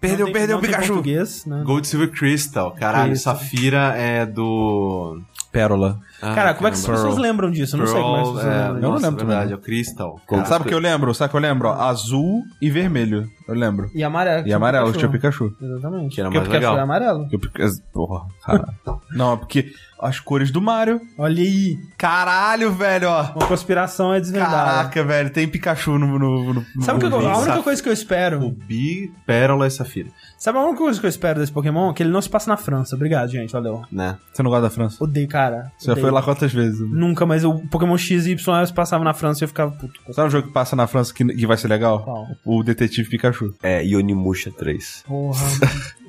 perdeu, 0.00 0.18
não 0.18 0.24
tem- 0.26 0.32
perdeu 0.32 0.58
o 0.58 0.60
Pikachu. 0.60 1.02
né? 1.46 1.62
Gold 1.64 1.86
Silver 1.86 2.10
Crystal, 2.10 2.72
caralho, 2.72 3.12
Isso. 3.12 3.24
Safira 3.24 3.94
é 3.96 4.24
do. 4.26 5.20
Pérola. 5.52 5.98
Ah, 6.22 6.34
Cara, 6.34 6.54
como 6.54 6.68
é 6.68 6.70
que 6.70 6.76
as 6.76 6.86
pessoas 6.86 7.16
lembram 7.16 7.50
disso? 7.50 7.76
Eu 7.76 7.80
não 7.80 7.86
sei 7.86 8.00
como 8.00 8.16
é 8.16 8.22
que 8.22 8.28
as 8.28 8.34
pessoas 8.34 8.44
é, 8.44 8.48
lembram 8.58 8.74
Eu 8.76 8.80
não 8.82 8.90
nossa, 8.90 9.06
lembro 9.06 9.18
também, 9.20 9.36
verdade, 9.36 9.50
não. 9.52 9.56
é 9.56 9.60
o 9.60 9.62
Crystal. 9.64 10.20
Sabe 10.46 10.64
o 10.64 10.68
que 10.68 10.74
eu 10.74 10.78
lembro? 10.78 11.14
Sabe 11.14 11.28
o 11.28 11.30
que 11.30 11.36
eu 11.36 11.40
lembro? 11.40 11.68
Ó, 11.68 11.72
azul 11.72 12.42
e 12.60 12.70
vermelho. 12.70 13.28
Eu 13.48 13.54
lembro. 13.54 13.90
E 13.94 14.04
amarelo. 14.04 14.46
E 14.46 14.52
amarelo, 14.52 14.92
tinha 14.92 15.08
o 15.08 15.10
Pikachu. 15.10 15.52
Exatamente. 15.60 16.14
Que 16.14 16.20
era 16.20 16.30
Porque 16.30 16.38
mais 16.38 16.48
o 16.48 16.50
Pikachu 16.50 16.60
legal. 16.72 16.78
é 16.78 16.82
amarelo. 16.82 17.28
Porra, 17.92 18.26
caralho. 18.44 19.00
Não, 19.12 19.32
é 19.32 19.36
porque 19.36 19.72
as 20.00 20.18
cores 20.20 20.50
do 20.50 20.60
Mario. 20.62 21.00
Olha 21.18 21.42
aí. 21.42 21.76
Caralho, 21.98 22.72
velho, 22.72 23.08
ó. 23.08 23.22
Uma 23.36 23.46
conspiração 23.46 24.14
é 24.14 24.20
desvendada. 24.20 24.50
Caraca, 24.52 25.04
velho, 25.04 25.30
tem 25.30 25.48
Pikachu 25.48 25.98
no. 25.98 26.18
no, 26.18 26.54
no 26.54 26.64
Sabe 26.82 26.98
o 27.04 27.08
que 27.10 27.14
eu- 27.14 27.18
a 27.18 27.36
única 27.38 27.54
Saf- 27.54 27.62
coisa 27.64 27.82
que 27.82 27.88
eu 27.88 27.92
espero? 27.92 28.38
Rubi, 28.40 29.12
Pérola 29.26 29.66
e 29.66 29.70
Safira, 29.70 30.08
Sabe 30.38 30.58
a 30.58 30.62
única 30.62 30.78
coisa 30.78 30.98
que 30.98 31.04
eu 31.06 31.10
espero 31.10 31.38
desse 31.40 31.52
Pokémon? 31.52 31.92
Que 31.92 32.02
ele 32.02 32.10
não 32.10 32.22
se 32.22 32.28
passa 32.30 32.48
na 32.48 32.56
França. 32.56 32.94
Obrigado, 32.96 33.28
gente. 33.30 33.52
Valeu. 33.52 33.82
né? 33.92 34.16
Você 34.32 34.42
não 34.42 34.50
gosta 34.50 34.62
da 34.62 34.70
França? 34.70 35.02
Odeio, 35.04 35.28
cara. 35.28 35.70
Você 35.76 35.86
já 35.86 35.92
Odeio. 35.92 36.06
Foi 36.10 36.14
lá 36.14 36.22
quantas 36.22 36.52
vezes? 36.52 36.80
Nunca, 36.80 37.24
mas 37.24 37.44
o 37.44 37.58
Pokémon 37.68 37.96
XY 37.96 38.36
se 38.66 38.72
passava 38.74 39.04
na 39.04 39.14
França 39.14 39.42
e 39.42 39.44
eu 39.44 39.48
ficava 39.48 39.70
puto. 39.70 40.00
Sabe 40.12 40.28
um 40.28 40.30
jogo 40.30 40.48
que 40.48 40.52
passa 40.52 40.74
na 40.74 40.86
França 40.86 41.14
que, 41.14 41.24
que 41.24 41.46
vai 41.46 41.56
ser 41.56 41.68
legal? 41.68 42.02
Qual? 42.02 42.26
O 42.44 42.62
Detetive 42.62 43.08
Pikachu. 43.08 43.54
É, 43.62 43.84
e 43.84 43.96
Onimusha 43.96 44.50
3. 44.50 45.04
Porra, 45.06 45.40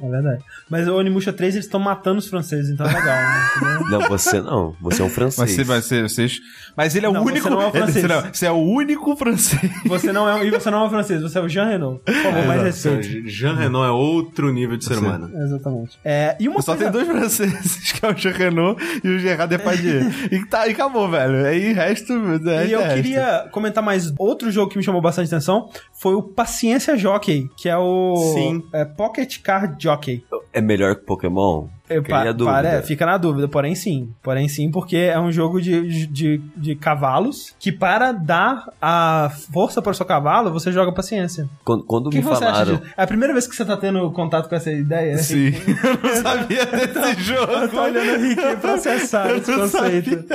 é 0.02 0.10
verdade. 0.10 0.44
Mas 0.70 0.88
o 0.88 0.96
Onimusha 0.96 1.32
3 1.32 1.56
eles 1.56 1.66
estão 1.66 1.80
matando 1.80 2.20
os 2.20 2.28
franceses, 2.28 2.72
então 2.72 2.86
é 2.88 2.94
legal, 2.94 3.16
né? 3.16 3.80
Não, 3.92 4.02
você 4.08 4.42
não. 4.42 4.76
Você 4.82 5.02
é 5.02 5.06
um 5.06 5.10
francês. 5.10 5.38
Mas, 5.40 5.52
você, 5.52 5.64
mas, 5.64 5.86
você, 5.86 6.02
vocês- 6.04 6.40
mas 6.76 6.96
ele 6.96 7.06
é 7.06 7.10
o 7.10 7.14
Não, 7.14 7.24
você 7.24 7.32
único. 7.32 7.50
não 7.50 7.62
é 7.62 7.68
o 7.68 7.72
francês. 7.72 8.02
Você, 8.02 8.08
não, 8.08 8.22
você 8.34 8.46
é 8.46 8.52
o 8.52 8.56
único 8.56 9.16
francês. 9.16 9.72
Você 9.86 10.12
não 10.12 10.30
é, 10.30 10.46
e 10.46 10.50
você 10.50 10.70
não 10.72 10.86
é 10.86 10.90
francês, 10.90 11.22
você 11.22 11.38
é 11.38 11.42
o 11.42 11.48
Jean 11.50 11.66
Renault. 11.68 12.02
Por 12.06 12.14
favor, 12.16 12.46
mais 12.46 12.62
respeito. 12.64 13.28
Jean 13.30 13.56
Renault 13.56 13.88
é 13.88 13.92
outro 13.92 14.52
nível 14.52 14.78
de 14.78 14.86
ser 14.86 14.98
humano. 14.98 15.30
Exatamente. 15.44 16.00
É, 16.04 16.36
e 16.40 16.48
uma 16.48 16.62
Só 16.62 16.76
coisa... 16.76 16.92
tem 16.92 16.92
dois 16.92 17.08
franceses, 17.08 17.92
que 17.94 18.06
é 18.06 18.10
o 18.10 18.16
Jean 18.18 18.32
Renault 18.32 18.82
e 19.04 19.08
o 19.08 19.20
Gerard 19.20 19.56
Depardieu. 19.56 20.02
e, 20.32 20.46
tá, 20.46 20.68
e 20.68 20.72
acabou, 20.72 21.10
velho. 21.10 21.46
Aí 21.46 21.74
resto. 21.74 22.14
É, 22.48 22.68
E 22.68 22.72
eu 22.72 22.80
resto. 22.82 22.96
queria 22.96 23.48
comentar 23.52 23.84
mais 23.84 24.14
outro 24.18 24.50
jogo 24.52 24.72
que 24.72 24.78
me 24.78 24.84
chamou 24.84 25.02
bastante 25.02 25.28
atenção, 25.28 25.70
foi 25.94 26.16
o 26.16 26.22
Paciência 26.24 26.96
Jockey, 26.98 27.50
que 27.58 27.70
é 27.70 27.78
o 27.78 28.16
Sim. 28.34 28.64
é, 28.74 28.86
Pocket 28.86 29.40
Car 29.42 29.76
Jockey. 29.80 30.24
É 30.54 30.62
melhor 30.62 30.96
que 30.96 31.02
Pokémon? 31.06 31.68
Eu, 31.96 32.04
Fica 32.04 32.20
aí 32.22 32.28
a 32.28 32.32
dúvida. 32.32 32.68
é, 32.68 32.82
fica 32.82 33.06
na 33.06 33.18
dúvida, 33.18 33.48
porém 33.48 33.76
sim. 33.76 34.10
Porém 34.24 34.48
sim, 34.48 34.72
porque 34.72 34.96
é 34.98 35.20
um 35.20 35.32
jogo 35.32 35.62
de, 35.62 36.06
de, 36.08 36.38
de 36.56 36.76
cavalos 36.76 37.54
que 37.60 37.72
para 37.72 38.12
dar 38.12 38.70
a 38.82 39.32
força 39.54 39.82
para 39.82 39.92
o 39.92 39.96
seu 39.96 40.06
cavalo, 40.06 40.52
você 40.52 40.72
joga 40.72 40.92
paciência. 40.92 41.48
Quando, 41.64 41.84
quando 41.84 42.10
que 42.10 42.18
me 42.22 42.28
acha 42.30 42.40
falaram... 42.40 42.82
É 42.98 43.04
a 43.04 43.08
primeira 43.08 43.34
vez 43.34 43.48
que 43.48 43.56
você 43.56 43.66
tá 43.66 43.76
tendo 43.78 44.10
contato 44.12 44.48
com 44.50 44.56
essa 44.56 44.72
ideia? 44.72 45.18
Sim. 45.18 45.52
eu 45.68 46.10
não 46.10 46.22
sabia 46.22 46.66
desse 46.66 47.22
jogo. 47.24 47.52
Eu 47.52 47.70
tô 47.70 47.82
olhando 47.82 48.12
o 48.20 48.22
Rick 48.28 48.56
processar 48.62 49.32
esse 49.36 49.54
conceito. 49.54 50.26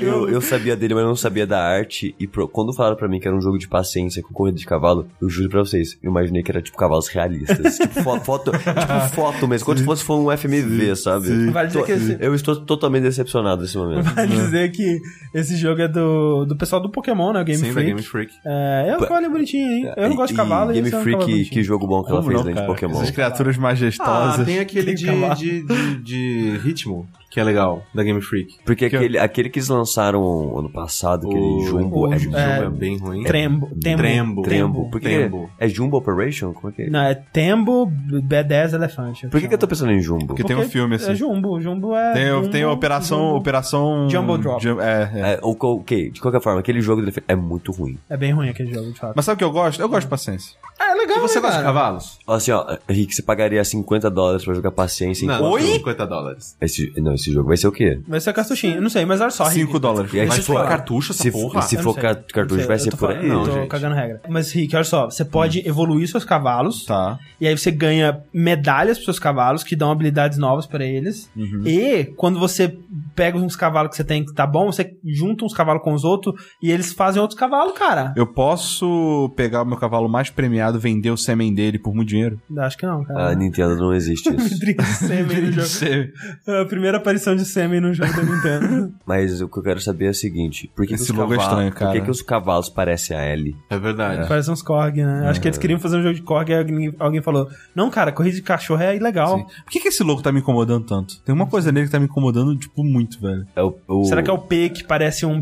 Eu, 0.00 0.08
eu, 0.08 0.28
eu 0.30 0.40
sabia 0.40 0.76
dele, 0.76 0.94
mas 0.94 1.02
eu 1.02 1.08
não 1.08 1.16
sabia 1.16 1.46
da 1.46 1.60
arte. 1.62 2.14
E 2.18 2.26
pro- 2.26 2.48
quando 2.48 2.72
falaram 2.72 2.96
pra 2.96 3.08
mim 3.08 3.18
que 3.20 3.26
era 3.28 3.36
um 3.36 3.40
jogo 3.40 3.58
de 3.58 3.68
paciência 3.68 4.22
com 4.22 4.32
corrida 4.32 4.58
de 4.58 4.66
cavalo, 4.66 5.06
eu 5.20 5.28
juro 5.28 5.48
pra 5.48 5.60
vocês, 5.60 5.96
eu 6.02 6.10
imaginei 6.10 6.42
que 6.42 6.50
era 6.50 6.60
tipo 6.62 6.76
cavalos 6.76 7.08
realistas. 7.08 7.76
tipo 7.78 8.02
fo- 8.02 8.20
foto, 8.20 8.52
tipo 8.52 9.14
foto 9.14 9.48
mesmo, 9.48 9.66
como 9.66 9.78
se 9.78 9.84
fosse 9.84 10.04
for 10.04 10.18
um 10.18 10.36
FMV, 10.36 10.83
sabe? 10.96 11.50
Vale 11.50 11.68
dizer 11.68 11.78
Tô- 11.80 11.84
que 11.86 11.92
esse- 11.92 12.16
Eu 12.20 12.34
estou 12.34 12.56
totalmente 12.56 13.02
decepcionado 13.04 13.62
nesse 13.62 13.76
momento. 13.76 14.02
Vai 14.04 14.26
dizer 14.26 14.70
que 14.72 15.00
esse 15.32 15.56
jogo 15.56 15.80
é 15.82 15.88
do, 15.88 16.44
do 16.44 16.56
pessoal 16.56 16.80
do 16.82 16.88
Pokémon, 16.90 17.32
né? 17.32 17.40
O 17.40 17.44
Game 17.44 17.58
Sim, 17.58 17.66
da 17.66 17.72
Freak. 17.72 17.88
Game 17.88 18.02
Freak. 18.02 18.32
É, 18.44 18.86
é 18.90 18.96
um 18.96 19.00
cavalo 19.00 19.30
bonitinho, 19.30 19.70
hein? 19.70 19.92
Eu 19.96 20.08
não 20.08 20.16
gosto 20.16 20.30
de 20.32 20.36
cavalo 20.36 20.72
e 20.72 20.78
e 20.78 20.82
Game 20.82 20.94
é 20.94 20.98
um 20.98 21.02
Freak, 21.02 21.24
que, 21.24 21.32
bonitinho. 21.32 21.64
jogo 21.64 21.86
bom 21.86 22.02
que 22.02 22.10
ela 22.10 22.20
Como 22.20 22.30
fez 22.30 22.38
não, 22.40 22.46
dentro 22.46 22.60
de? 22.62 22.66
Pokémon. 22.66 22.92
Essas 23.00 23.10
criaturas 23.10 23.56
Ah, 23.56 23.60
majestosas. 23.60 24.46
tem 24.46 24.58
aquele 24.58 24.94
Tem 24.94 24.94
de, 24.94 25.34
de, 25.36 25.62
de, 25.62 26.02
de 26.02 26.58
ritmo, 26.58 27.06
que 27.34 27.40
é 27.40 27.44
legal, 27.44 27.82
da 27.92 28.02
Game 28.04 28.22
Freak. 28.22 28.58
Porque 28.64 28.84
aquele, 28.84 29.18
aquele 29.18 29.50
que 29.50 29.58
eles 29.58 29.68
lançaram 29.68 30.22
ano 30.56 30.70
passado, 30.70 31.26
aquele 31.26 31.42
O- 31.44 31.60
Jumbo, 31.66 31.98
o- 32.06 32.12
é, 32.12 32.16
é, 32.16 32.18
Jumbo 32.20 32.36
é 32.38 32.70
bem 32.70 32.96
ruim. 32.96 33.24
Trembo. 33.24 33.66
Tembo. 33.82 33.98
Trembo. 34.02 34.42
Trembo. 34.42 34.90
Por 34.90 35.00
que 35.00 35.08
Trembo. 35.08 35.50
é 35.58 35.68
Jumbo 35.68 35.96
Operation? 35.96 36.52
Como 36.52 36.68
é 36.72 36.72
que 36.76 36.82
é? 36.82 36.90
Não, 36.90 37.00
é 37.00 37.14
Tembo 37.14 37.86
B10 37.88 38.72
Elefante. 38.74 39.26
Por 39.28 39.40
que, 39.40 39.48
que 39.48 39.54
eu 39.54 39.58
tô 39.58 39.66
pensando 39.66 39.90
em 39.92 40.00
Jumbo? 40.00 40.26
Porque 40.28 40.44
tem 40.44 40.56
um 40.56 40.68
filme 40.68 40.94
assim. 40.94 41.10
É 41.10 41.14
Jumbo. 41.14 41.60
Jumbo 41.60 41.94
é. 41.96 42.12
Tem, 42.12 42.26
Jumbo, 42.28 42.48
tem 42.48 42.64
operação, 42.64 43.18
Jumbo. 43.18 43.36
operação. 43.38 44.08
Jumbo 44.08 44.38
Drop. 44.38 44.62
Jum- 44.62 44.80
é, 44.80 45.10
é. 45.14 45.20
É, 45.34 45.38
ou- 45.42 45.56
ok, 45.60 46.10
de 46.10 46.20
qualquer 46.20 46.40
forma, 46.40 46.60
aquele 46.60 46.80
jogo 46.80 47.02
é 47.26 47.34
muito 47.34 47.72
ruim. 47.72 47.98
É 48.08 48.16
bem 48.16 48.32
ruim 48.32 48.48
aquele 48.48 48.72
jogo, 48.72 48.92
de 48.92 48.98
fato. 48.98 49.14
Mas 49.16 49.24
sabe 49.24 49.34
o 49.34 49.38
que 49.38 49.44
eu 49.44 49.50
gosto? 49.50 49.80
Eu 49.82 49.88
gosto 49.88 50.02
de 50.02 50.10
paciência. 50.10 50.56
Ah, 50.78 50.90
é 50.92 50.94
legal, 50.94 51.03
E 51.16 51.20
você 51.20 51.36
né, 51.36 51.40
gosta 51.42 51.58
de 51.58 51.64
cavalos? 51.64 52.18
Assim, 52.26 52.50
ó, 52.50 52.76
Rick, 52.88 53.14
você 53.14 53.22
pagaria 53.22 53.64
50 53.64 54.10
dólares 54.10 54.44
pra 54.44 54.54
jogar 54.54 54.70
paciência 54.70 55.26
Não, 55.26 55.36
enquanto... 55.36 55.62
não, 55.62 55.72
50 55.74 56.06
dólares. 56.06 56.56
Esse, 56.60 56.92
não, 57.00 57.14
esse 57.14 57.32
jogo 57.32 57.48
vai 57.48 57.56
ser 57.56 57.68
o 57.68 57.72
quê? 57.72 58.00
Vai 58.06 58.20
ser 58.20 58.32
cartuchinho. 58.32 58.80
Não 58.80 58.90
sei, 58.90 59.04
mas 59.04 59.20
olha 59.20 59.30
só. 59.30 59.44
5 59.46 59.66
Rick. 59.66 59.78
dólares. 59.78 60.12
E 60.12 60.20
aí, 60.20 60.26
Mas 60.26 60.36
se 60.36 60.42
for 60.42 60.66
cartucho, 60.66 61.12
essa 61.12 61.22
se, 61.22 61.30
porra? 61.30 61.62
se 61.62 61.78
for 61.78 61.94
cartucho, 61.94 62.66
vai 62.66 62.78
ser 62.78 62.96
por 62.96 63.10
aí, 63.10 63.26
Não, 63.26 63.44
tô 63.44 63.52
gente. 63.52 63.68
cagando 63.68 63.94
regra. 63.94 64.20
Mas, 64.28 64.52
Rick, 64.52 64.74
olha 64.74 64.84
só. 64.84 65.06
Você 65.10 65.24
pode 65.24 65.66
evoluir 65.66 66.08
seus 66.08 66.24
cavalos. 66.24 66.84
Tá. 66.84 67.18
E 67.40 67.46
aí 67.46 67.56
você 67.56 67.70
ganha 67.70 68.20
medalhas 68.32 68.96
pros 68.98 69.04
seus 69.06 69.18
cavalos, 69.18 69.62
que 69.62 69.76
dão 69.76 69.90
habilidades 69.90 70.38
novas 70.38 70.66
pra 70.66 70.84
eles. 70.84 71.30
Uhum. 71.36 71.62
E 71.66 72.04
quando 72.16 72.38
você 72.38 72.76
pega 73.14 73.38
uns 73.38 73.56
cavalos 73.56 73.90
que 73.90 73.96
você 73.96 74.04
tem 74.04 74.24
que 74.24 74.32
tá 74.34 74.46
bom, 74.46 74.66
você 74.70 74.90
junta 75.04 75.44
uns 75.44 75.54
cavalos 75.54 75.82
com 75.82 75.92
os 75.94 76.04
outros 76.04 76.34
e 76.62 76.70
eles 76.70 76.92
fazem 76.92 77.20
outros 77.20 77.38
cavalos, 77.38 77.72
cara. 77.78 78.12
Eu 78.16 78.26
posso 78.26 79.32
pegar 79.36 79.62
o 79.62 79.64
meu 79.64 79.76
cavalo 79.76 80.08
mais 80.08 80.30
premiado, 80.30 80.78
vender 80.78 81.10
o 81.10 81.16
sêmen 81.16 81.54
dele 81.54 81.78
por 81.78 81.94
muito 81.94 82.08
dinheiro? 82.08 82.40
Acho 82.58 82.76
que 82.78 82.86
não, 82.86 83.02
A 83.02 83.06
cara. 83.06 83.34
Nintendo 83.34 83.76
não 83.76 83.92
existe 83.94 84.28
isso. 84.34 84.58
Drink 84.58 84.82
sêmen 84.82 85.40
no 85.42 85.52
jogo. 85.52 85.66
Sêmen. 85.66 86.12
É 86.46 86.60
A 86.62 86.64
primeira 86.66 86.96
aparição 86.98 87.34
de 87.36 87.44
sêmen 87.44 87.80
no 87.80 87.92
jogo 87.92 88.12
da 88.12 88.22
Nintendo. 88.22 88.94
Mas 89.06 89.40
o 89.40 89.48
que 89.48 89.58
eu 89.58 89.62
quero 89.62 89.80
saber 89.80 90.06
é 90.06 90.10
o 90.10 90.14
seguinte: 90.14 90.70
por 90.74 90.86
que, 90.86 90.94
Esse 90.94 91.06
que 91.06 91.12
os 91.12 91.18
logo 91.18 91.34
é 91.34 91.36
estranho, 91.36 91.70
Por 91.70 91.78
que, 91.78 91.84
cara. 91.84 92.00
que 92.00 92.10
os 92.10 92.22
cavalos 92.22 92.68
parecem 92.68 93.16
a 93.16 93.20
L? 93.22 93.54
É 93.70 93.78
verdade. 93.78 94.28
Parece 94.28 94.50
uns 94.50 94.62
Korg, 94.62 94.96
né? 94.96 95.28
Acho 95.28 95.40
que 95.40 95.48
eles 95.48 95.58
queriam 95.58 95.78
fazer 95.78 95.96
um 95.98 96.02
jogo 96.02 96.14
de 96.14 96.22
Korg 96.22 96.48
e 96.50 96.54
alguém, 96.54 96.94
alguém 96.98 97.22
falou: 97.22 97.48
Não, 97.74 97.90
cara, 97.90 98.12
corrida 98.12 98.36
de 98.36 98.42
cachorro 98.42 98.82
é 98.82 98.96
ilegal. 98.96 99.38
Sim. 99.38 99.44
Por 99.64 99.70
que, 99.70 99.80
que 99.80 99.88
esse 99.88 100.02
logo 100.02 100.22
tá 100.22 100.32
me 100.32 100.40
incomodando 100.40 100.84
tanto? 100.86 101.20
Tem 101.22 101.34
uma 101.34 101.46
coisa 101.46 101.70
nele 101.70 101.86
que 101.86 101.92
tá 101.92 101.98
me 101.98 102.06
incomodando, 102.06 102.56
tipo, 102.56 102.82
muito, 102.84 103.03
velho. 103.20 103.46
É 103.54 103.62
o, 103.62 103.74
o- 103.88 104.04
Será 104.04 104.22
que 104.22 104.30
é 104.30 104.32
o 104.32 104.38
P 104.38 104.68
que 104.70 104.84
parece 104.84 105.24
um, 105.26 105.36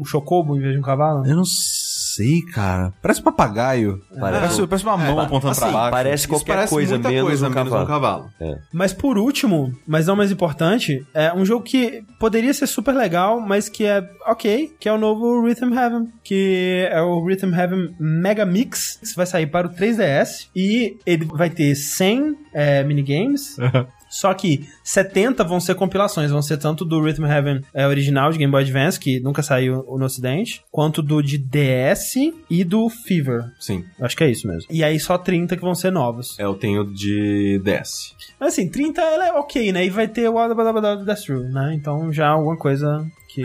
um 0.00 0.04
chocobo 0.04 0.56
em 0.56 0.60
vez 0.60 0.72
de 0.72 0.78
um 0.78 0.82
cavalo? 0.82 1.26
Eu 1.26 1.36
não 1.36 1.44
sei, 1.44 2.42
cara. 2.42 2.92
Parece 3.02 3.20
um 3.20 3.24
papagaio. 3.24 4.02
Parece- 4.18 4.40
Parece, 4.40 4.66
parece 4.66 4.84
uma 4.84 4.96
mão 4.96 5.20
É, 5.20 5.24
apontando 5.24 5.54
pra 5.56 5.66
assim, 5.66 5.72
baixo. 5.74 5.90
Parece 5.90 6.14
Isso 6.24 6.28
qualquer 6.28 6.52
parece 6.54 6.74
coisa 6.74 6.94
muita 6.94 7.08
menos 7.10 7.24
coisa 7.26 7.46
um 7.46 7.50
menos 7.50 7.64
cavalo. 7.70 7.84
um 7.84 7.86
cavalo. 7.86 8.30
Mas 8.72 8.92
por 8.92 9.16
último, 9.18 9.72
mas 9.86 10.06
não 10.06 10.16
mais 10.16 10.30
importante, 10.30 11.04
é 11.14 11.32
um 11.32 11.44
jogo 11.44 11.64
que 11.64 12.04
poderia 12.18 12.52
ser 12.52 12.66
super 12.66 12.94
legal, 12.94 13.40
mas 13.40 13.68
que 13.68 13.84
é 13.84 14.06
ok, 14.26 14.72
que 14.78 14.88
é 14.88 14.92
o 14.92 14.98
novo 14.98 15.42
Rhythm 15.44 15.72
Heaven, 15.72 16.08
que 16.22 16.86
é 16.90 17.00
o 17.00 17.24
Rhythm 17.24 17.54
Heaven 17.54 17.94
Mega 17.98 18.44
Mix, 18.44 18.98
que 19.02 19.16
vai 19.16 19.26
sair 19.26 19.46
para 19.46 19.66
o 19.66 19.70
3DS 19.70 20.48
e 20.54 20.98
ele 21.06 21.24
vai 21.24 21.48
ter 21.50 21.74
100 21.74 22.36
é, 22.52 22.84
minigames. 22.84 23.56
Só 24.12 24.34
que 24.34 24.68
70 24.84 25.42
vão 25.42 25.58
ser 25.58 25.74
compilações, 25.74 26.30
vão 26.30 26.42
ser 26.42 26.58
tanto 26.58 26.84
do 26.84 27.00
Rhythm 27.00 27.24
Heaven 27.24 27.62
é, 27.72 27.86
original 27.86 28.30
de 28.30 28.36
Game 28.36 28.52
Boy 28.52 28.62
Advance, 28.62 29.00
que 29.00 29.18
nunca 29.20 29.42
saiu 29.42 29.82
no 29.98 30.04
ocidente, 30.04 30.62
quanto 30.70 31.02
do 31.02 31.22
de 31.22 31.38
DS 31.38 32.16
e 32.50 32.62
do 32.62 32.90
Fever. 32.90 33.44
Sim. 33.58 33.84
Acho 33.98 34.14
que 34.14 34.24
é 34.24 34.30
isso 34.30 34.46
mesmo. 34.46 34.70
E 34.70 34.84
aí 34.84 35.00
só 35.00 35.16
30 35.16 35.56
que 35.56 35.62
vão 35.62 35.74
ser 35.74 35.90
novos. 35.90 36.38
Eu 36.38 36.54
tenho 36.54 36.84
de 36.84 37.58
DS. 37.64 38.14
Mas 38.38 38.52
assim, 38.52 38.68
30 38.68 39.00
ela 39.00 39.28
é 39.28 39.32
ok, 39.32 39.72
né? 39.72 39.86
E 39.86 39.90
vai 39.90 40.06
ter 40.06 40.28
o 40.28 41.04
That's 41.06 41.24
True, 41.24 41.48
né? 41.50 41.72
Então 41.74 42.12
já 42.12 42.28
alguma 42.28 42.58
coisa 42.58 43.06
que. 43.32 43.42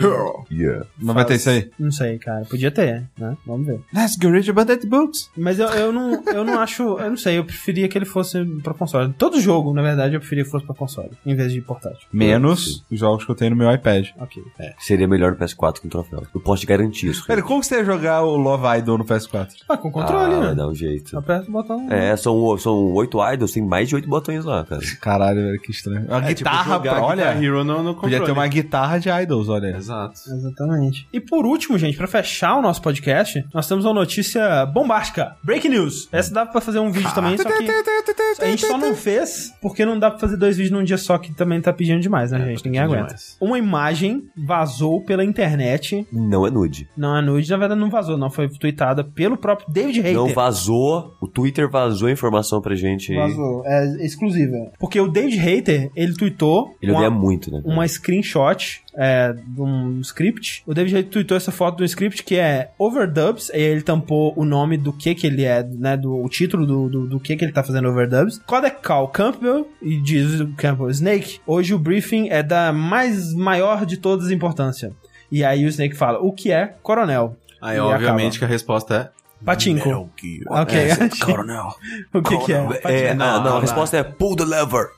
Yeah. 0.50 0.86
Não 1.00 1.14
vai 1.14 1.24
ter 1.24 1.34
isso 1.36 1.48
aí? 1.50 1.70
Não 1.78 1.90
sei, 1.90 2.18
cara. 2.18 2.44
Podia 2.44 2.70
ter, 2.70 3.04
né? 3.18 3.36
Vamos 3.46 3.66
ver. 3.66 3.80
Let's 3.94 4.16
get 4.20 4.30
rich 4.30 4.50
about 4.50 4.66
that 4.66 4.86
books. 4.86 5.30
Mas 5.36 5.58
eu, 5.58 5.66
eu, 5.68 5.92
não, 5.92 6.22
eu 6.26 6.44
não 6.44 6.58
acho. 6.60 6.82
Eu 6.98 7.10
não 7.10 7.16
sei, 7.16 7.38
eu 7.38 7.44
preferia 7.44 7.88
que 7.88 7.96
ele 7.96 8.04
fosse 8.04 8.44
pra 8.62 8.74
console. 8.74 9.12
Todo 9.16 9.40
jogo, 9.40 9.72
na 9.72 9.82
verdade, 9.82 10.14
eu 10.14 10.20
preferia 10.20 10.44
que 10.44 10.50
fosse 10.50 10.64
pra 10.66 10.74
console, 10.74 11.10
em 11.24 11.34
vez 11.34 11.52
de 11.52 11.60
portátil. 11.60 12.06
Menos 12.12 12.84
os 12.90 12.98
jogos 12.98 13.24
que 13.24 13.30
eu 13.30 13.34
tenho 13.34 13.50
no 13.50 13.56
meu 13.56 13.72
iPad. 13.72 14.08
Ok. 14.18 14.42
Seria 14.78 15.08
melhor 15.08 15.32
no 15.32 15.38
PS4 15.38 15.80
com 15.80 15.88
troféu. 15.88 16.22
Eu 16.34 16.40
posso 16.40 16.60
te 16.60 16.66
garantir 16.66 17.08
isso. 17.08 17.26
Pera, 17.26 17.42
como 17.42 17.60
que 17.60 17.66
você 17.66 17.76
ia 17.76 17.84
jogar 17.84 18.22
o 18.22 18.36
Love 18.36 18.78
Idol 18.78 18.98
no 18.98 19.04
PS4? 19.04 19.48
Ah, 19.68 19.76
com 19.76 19.90
controle, 19.90 20.34
ah, 20.34 20.40
né? 20.48 20.54
dar 20.54 20.68
um 20.68 20.74
jeito. 20.74 21.16
Aperta 21.16 21.48
o 21.48 21.52
botão. 21.52 21.86
É, 21.90 22.16
são, 22.16 22.56
são 22.58 22.74
oito 22.94 23.18
idols, 23.32 23.52
tem 23.52 23.62
mais 23.64 23.88
de 23.88 23.94
oito 23.94 24.08
botões 24.08 24.44
lá, 24.44 24.64
cara. 24.64 24.82
Caralho, 25.00 25.40
velho, 25.42 25.60
que 25.60 25.70
estranho. 25.70 26.06
Uma 26.06 26.18
É, 26.18 26.34
tipo, 26.34 26.50
guitarra, 26.50 26.74
jogar 26.74 26.94
pra- 26.96 27.04
olha. 27.04 27.24
Guitar 27.26 27.42
Hero 27.44 27.64
no, 27.64 27.82
no 27.82 27.94
Podia 27.94 28.24
ter 28.24 28.32
uma 28.32 28.46
guitarra 28.46 28.98
de 28.98 29.08
idols, 29.08 29.48
olha. 29.48 29.77
Exato. 29.78 30.20
Exatamente. 30.26 31.08
E 31.12 31.20
por 31.20 31.46
último, 31.46 31.78
gente, 31.78 31.96
pra 31.96 32.06
fechar 32.06 32.56
o 32.56 32.62
nosso 32.62 32.82
podcast, 32.82 33.44
nós 33.54 33.66
temos 33.66 33.84
uma 33.84 33.94
notícia 33.94 34.66
bombástica. 34.66 35.36
Breaking 35.44 35.70
news. 35.70 36.08
Essa 36.12 36.32
dá 36.34 36.44
pra 36.46 36.60
fazer 36.60 36.78
um 36.78 36.90
vídeo 36.90 37.12
também, 37.14 37.36
só 37.38 37.44
que 37.44 38.44
a 38.44 38.46
gente 38.46 38.66
só 38.66 38.78
não 38.78 38.94
fez 38.94 39.52
porque 39.60 39.84
não 39.84 39.98
dá 39.98 40.10
pra 40.10 40.18
fazer 40.18 40.36
dois 40.36 40.56
vídeos 40.56 40.72
num 40.76 40.84
dia 40.84 40.98
só, 40.98 41.18
que 41.18 41.32
também 41.34 41.60
tá 41.60 41.72
pedindo 41.72 42.00
demais, 42.00 42.30
né, 42.30 42.40
É, 42.40 42.44
gente? 42.46 42.62
tá 42.62 42.68
Ninguém 42.68 42.80
aguenta. 42.82 43.04
demais. 43.06 43.36
Uma 43.40 43.58
imagem 43.58 44.24
vazou 44.36 45.02
pela 45.04 45.24
internet. 45.24 46.06
Não 46.12 46.46
é 46.46 46.50
nude. 46.50 46.88
Não 46.96 47.16
é 47.16 47.22
nude, 47.22 47.50
na 47.50 47.56
verdade 47.56 47.80
não 47.80 47.90
vazou, 47.90 48.16
não. 48.16 48.30
Foi 48.30 48.48
tweetada 48.48 49.02
pelo 49.04 49.36
próprio 49.36 49.70
David 49.72 49.98
Hayter. 50.00 50.14
Não 50.14 50.28
vazou, 50.28 51.14
o 51.20 51.26
Twitter 51.26 51.70
vazou 51.70 52.08
a 52.08 52.12
informação 52.12 52.60
pra 52.60 52.74
gente 52.74 53.12
aí. 53.12 53.18
Vazou. 53.18 53.62
É 53.66 54.04
exclusiva. 54.04 54.56
Porque 54.78 55.00
o 55.00 55.08
David 55.08 55.38
Hayter, 55.38 55.90
ele 55.94 56.14
tweetou 56.14 56.74
Ele 56.82 56.92
uma, 56.92 57.10
muito, 57.10 57.50
né? 57.50 57.60
uma 57.64 57.86
screenshot 57.86 58.82
é, 58.98 59.32
de 59.32 59.60
um 59.62 60.00
script. 60.00 60.64
O 60.66 60.74
David 60.74 61.04
tweetou 61.04 61.36
essa 61.36 61.52
foto 61.52 61.78
do 61.78 61.84
script 61.84 62.24
que 62.24 62.34
é 62.34 62.72
overdubs, 62.76 63.48
e 63.50 63.54
aí 63.54 63.62
ele 63.62 63.82
tampou 63.82 64.34
o 64.36 64.44
nome 64.44 64.76
do 64.76 64.92
que 64.92 65.14
que 65.14 65.26
ele 65.26 65.44
é, 65.44 65.62
né, 65.62 65.96
do 65.96 66.12
o 66.12 66.28
título 66.28 66.66
do, 66.66 66.88
do, 66.88 67.06
do 67.06 67.20
que 67.20 67.36
que 67.36 67.44
ele 67.44 67.52
tá 67.52 67.62
fazendo 67.62 67.88
overdubs. 67.88 68.40
Codec 68.44 68.82
Call 68.82 69.06
Campbell, 69.08 69.70
e 69.80 70.00
diz 70.00 70.40
o 70.40 70.48
Campbell, 70.56 70.90
Snake, 70.90 71.38
hoje 71.46 71.72
o 71.72 71.78
briefing 71.78 72.28
é 72.28 72.42
da 72.42 72.72
mais 72.72 73.32
maior 73.32 73.86
de 73.86 73.96
todas 73.96 74.26
as 74.26 74.32
importância. 74.32 74.92
E 75.30 75.44
aí 75.44 75.64
o 75.64 75.68
Snake 75.68 75.94
fala, 75.94 76.18
o 76.18 76.32
que 76.32 76.50
é 76.50 76.74
coronel? 76.82 77.36
Aí, 77.60 77.76
E 77.76 77.80
obviamente, 77.80 78.38
que 78.38 78.44
a 78.44 78.48
resposta 78.48 78.94
é... 79.14 79.18
Patinco. 79.44 80.10
Ok. 80.48 80.88
Coronel. 81.24 81.68
o 82.12 82.22
que 82.22 82.38
que 82.38 82.52
é? 82.52 82.56
É, 82.84 83.14
Não, 83.14 83.26
não, 83.26 83.34
não, 83.36 83.50
não. 83.50 83.56
a 83.58 83.60
resposta 83.60 83.96
é 83.96 84.02
pull 84.02 84.34
the 84.36 84.44
lever. 84.44 84.88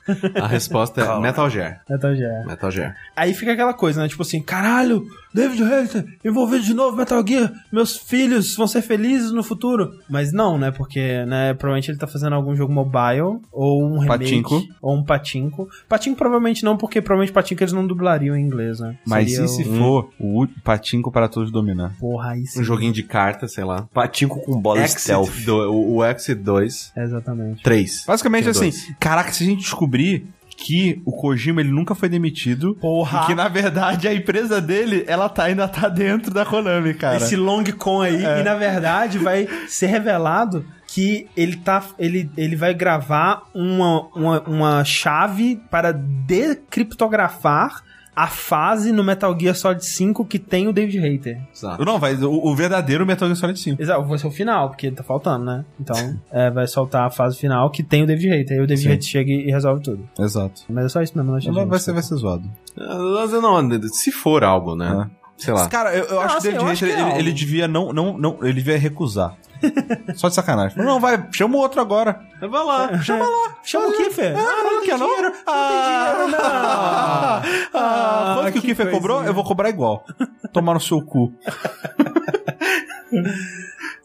A 0.41 0.47
resposta 0.47 1.01
é 1.01 1.19
Metal 1.21 1.49
Gear. 1.49 1.81
Metal 1.89 2.15
Gear. 2.15 2.45
Metal 2.47 2.71
Gear. 2.71 2.95
Aí 3.15 3.33
fica 3.33 3.53
aquela 3.53 3.73
coisa, 3.73 4.01
né? 4.01 4.07
Tipo 4.07 4.23
assim, 4.23 4.41
caralho, 4.41 5.05
David 5.33 5.63
Hayter, 5.63 6.05
envolvido 6.25 6.63
de 6.63 6.73
novo 6.73 6.95
Metal 6.97 7.25
Gear, 7.25 7.51
meus 7.71 7.95
filhos 7.97 8.55
vão 8.55 8.67
ser 8.67 8.81
felizes 8.81 9.31
no 9.31 9.43
futuro. 9.43 9.99
Mas 10.09 10.31
não, 10.33 10.57
né? 10.57 10.71
Porque, 10.71 11.23
né, 11.25 11.53
provavelmente 11.53 11.89
ele 11.91 11.97
tá 11.97 12.07
fazendo 12.07 12.33
algum 12.35 12.55
jogo 12.55 12.73
mobile, 12.73 13.39
ou 13.51 13.83
um 13.83 13.99
remake, 13.99 14.23
Patinco. 14.41 14.63
ou 14.81 14.95
um 14.97 15.03
patinco. 15.03 15.69
Patinco 15.87 16.17
provavelmente 16.17 16.63
não, 16.65 16.77
porque 16.77 17.01
provavelmente 17.01 17.33
patinco 17.33 17.63
eles 17.63 17.73
não 17.73 17.85
dublariam 17.87 18.35
em 18.35 18.41
inglês, 18.45 18.79
né? 18.79 18.97
Mas 19.05 19.31
Seria 19.31 19.45
e 19.45 19.47
se 19.47 19.61
o- 19.63 19.75
for 19.77 20.09
o 20.19 20.47
Patinco 20.63 21.11
para 21.11 21.27
todos 21.27 21.51
dominar? 21.51 21.95
Porra, 21.99 22.35
sim. 22.45 22.59
Um 22.61 22.63
joguinho 22.63 22.93
de 22.93 23.03
carta, 23.03 23.47
sei 23.47 23.63
lá. 23.63 23.87
Patinco 23.93 24.41
com 24.41 24.59
bola 24.61 24.85
stealth. 24.87 25.29
Exit, 25.29 25.45
do, 25.45 25.71
o, 25.71 25.95
o 25.97 26.05
Exit 26.05 26.35
2, 26.35 26.91
Exatamente. 26.97 27.63
3. 27.63 28.03
Basicamente 28.05 28.43
Tem 28.43 28.51
assim, 28.51 28.59
dois. 28.69 28.95
caraca, 28.99 29.31
se 29.31 29.43
a 29.43 29.47
gente 29.47 29.59
descobrir 29.59 30.25
que 30.63 31.01
o 31.05 31.11
Kojima 31.11 31.61
ele 31.61 31.71
nunca 31.71 31.95
foi 31.95 32.07
demitido 32.07 32.75
Porra. 32.75 33.23
e 33.23 33.25
que 33.27 33.35
na 33.35 33.47
verdade 33.47 34.07
a 34.07 34.13
empresa 34.13 34.61
dele 34.61 35.03
ela 35.07 35.27
tá, 35.27 35.45
ainda 35.45 35.67
tá 35.67 35.89
dentro 35.89 36.33
da 36.33 36.45
Konami, 36.45 36.93
cara. 36.93 37.17
Esse 37.17 37.35
long 37.35 37.63
con 37.77 38.01
aí, 38.01 38.23
e 38.23 38.43
na 38.43 38.55
verdade 38.55 39.17
vai 39.17 39.47
ser 39.67 39.87
revelado 39.87 40.65
que 40.87 41.27
ele 41.35 41.55
tá. 41.57 41.83
Ele, 41.97 42.29
ele 42.37 42.55
vai 42.55 42.73
gravar 42.73 43.43
uma, 43.53 44.07
uma, 44.15 44.41
uma 44.41 44.83
chave 44.83 45.61
para 45.69 45.91
decriptografar 45.91 47.83
a 48.15 48.27
fase 48.27 48.91
no 48.91 49.03
Metal 49.03 49.37
Gear 49.39 49.55
Solid 49.55 49.83
5 49.83 50.25
que 50.25 50.37
tem 50.37 50.67
o 50.67 50.73
David 50.73 50.99
Hayter. 50.99 51.41
Exato. 51.53 51.83
Não, 51.85 51.99
vai, 51.99 52.13
o, 52.15 52.47
o 52.47 52.55
verdadeiro 52.55 53.05
Metal 53.05 53.27
Gear 53.27 53.37
Solid 53.37 53.59
5. 53.59 53.81
Exato, 53.81 54.03
vai 54.05 54.17
ser 54.17 54.27
o 54.27 54.31
final, 54.31 54.69
porque 54.69 54.91
tá 54.91 55.03
faltando, 55.03 55.45
né? 55.45 55.65
Então, 55.79 55.95
é, 56.31 56.49
vai 56.49 56.67
soltar 56.67 57.07
a 57.07 57.09
fase 57.09 57.37
final 57.37 57.69
que 57.69 57.83
tem 57.83 58.03
o 58.03 58.07
David 58.07 58.31
Hayter. 58.31 58.57
Aí 58.57 58.63
o 58.63 58.67
David 58.67 58.83
Sim. 58.83 58.89
Hayter 58.89 59.07
chega 59.07 59.31
e 59.31 59.51
resolve 59.51 59.81
tudo. 59.81 60.07
Exato. 60.19 60.63
Mas 60.69 60.85
é 60.85 60.89
só 60.89 61.01
isso 61.01 61.17
mesmo, 61.17 61.31
não 61.31 61.37
achei 61.37 61.51
Vai, 61.51 61.65
vai 61.65 61.79
ser, 61.79 61.93
vai 61.93 62.03
ser 62.03 62.15
zoado. 62.15 62.49
Não, 62.75 63.89
se 63.89 64.11
for 64.11 64.43
algo, 64.43 64.75
né? 64.75 65.09
Sei 65.37 65.53
lá. 65.53 65.61
Mas, 65.61 65.67
cara, 65.69 65.95
eu, 65.95 66.05
eu 66.05 66.19
acho 66.21 66.37
assim, 66.37 66.51
que 66.51 66.57
o 66.57 66.59
David 66.59 66.85
Reis, 66.85 66.99
ele, 66.99 67.19
ele, 67.19 67.33
devia 67.33 67.67
não, 67.67 67.91
não, 67.91 68.17
não, 68.17 68.37
ele 68.41 68.53
devia 68.53 68.77
recusar. 68.77 69.35
Só 70.15 70.29
de 70.29 70.35
sacanagem. 70.35 70.77
Não, 70.77 70.99
vai, 70.99 71.27
chama 71.31 71.57
o 71.57 71.59
outro 71.59 71.81
agora. 71.81 72.21
Vai 72.39 72.63
lá, 72.63 72.91
é. 72.91 73.01
chama 73.01 73.25
lá. 73.25 73.57
Chama 73.63 73.87
o 73.87 73.93
Kiffer. 73.93 74.35
Ah, 74.35 74.41
ah, 74.41 74.63
não, 74.63 74.81
quer 74.83 74.91
é 74.91 74.97
não? 74.97 75.09
Ah, 75.47 76.27
não 76.29 76.39
ah, 76.39 77.41
ah, 77.73 78.33
ah 78.33 78.35
quanto 78.35 78.45
que, 78.45 78.51
que 78.53 78.59
o 78.59 78.61
Kiffer 78.61 78.91
cobrou? 78.91 79.23
Eu 79.23 79.33
vou 79.33 79.43
cobrar 79.43 79.69
igual. 79.69 80.05
Tomar 80.51 80.73
no 80.73 80.79
seu 80.79 81.01
cu. 81.01 81.33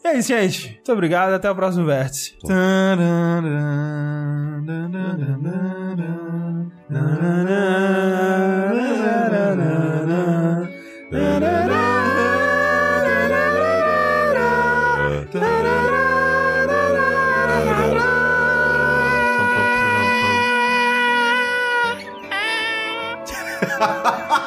É 0.03 0.17
isso, 0.17 0.29
gente. 0.29 0.67
Muito 0.75 0.91
obrigado. 0.93 1.33
Até 1.33 1.51
o 1.51 1.55
próximo 1.55 1.85
vértice. 1.85 2.37
Ha 11.09 11.17
ha 23.79 24.11
ha! 24.29 24.46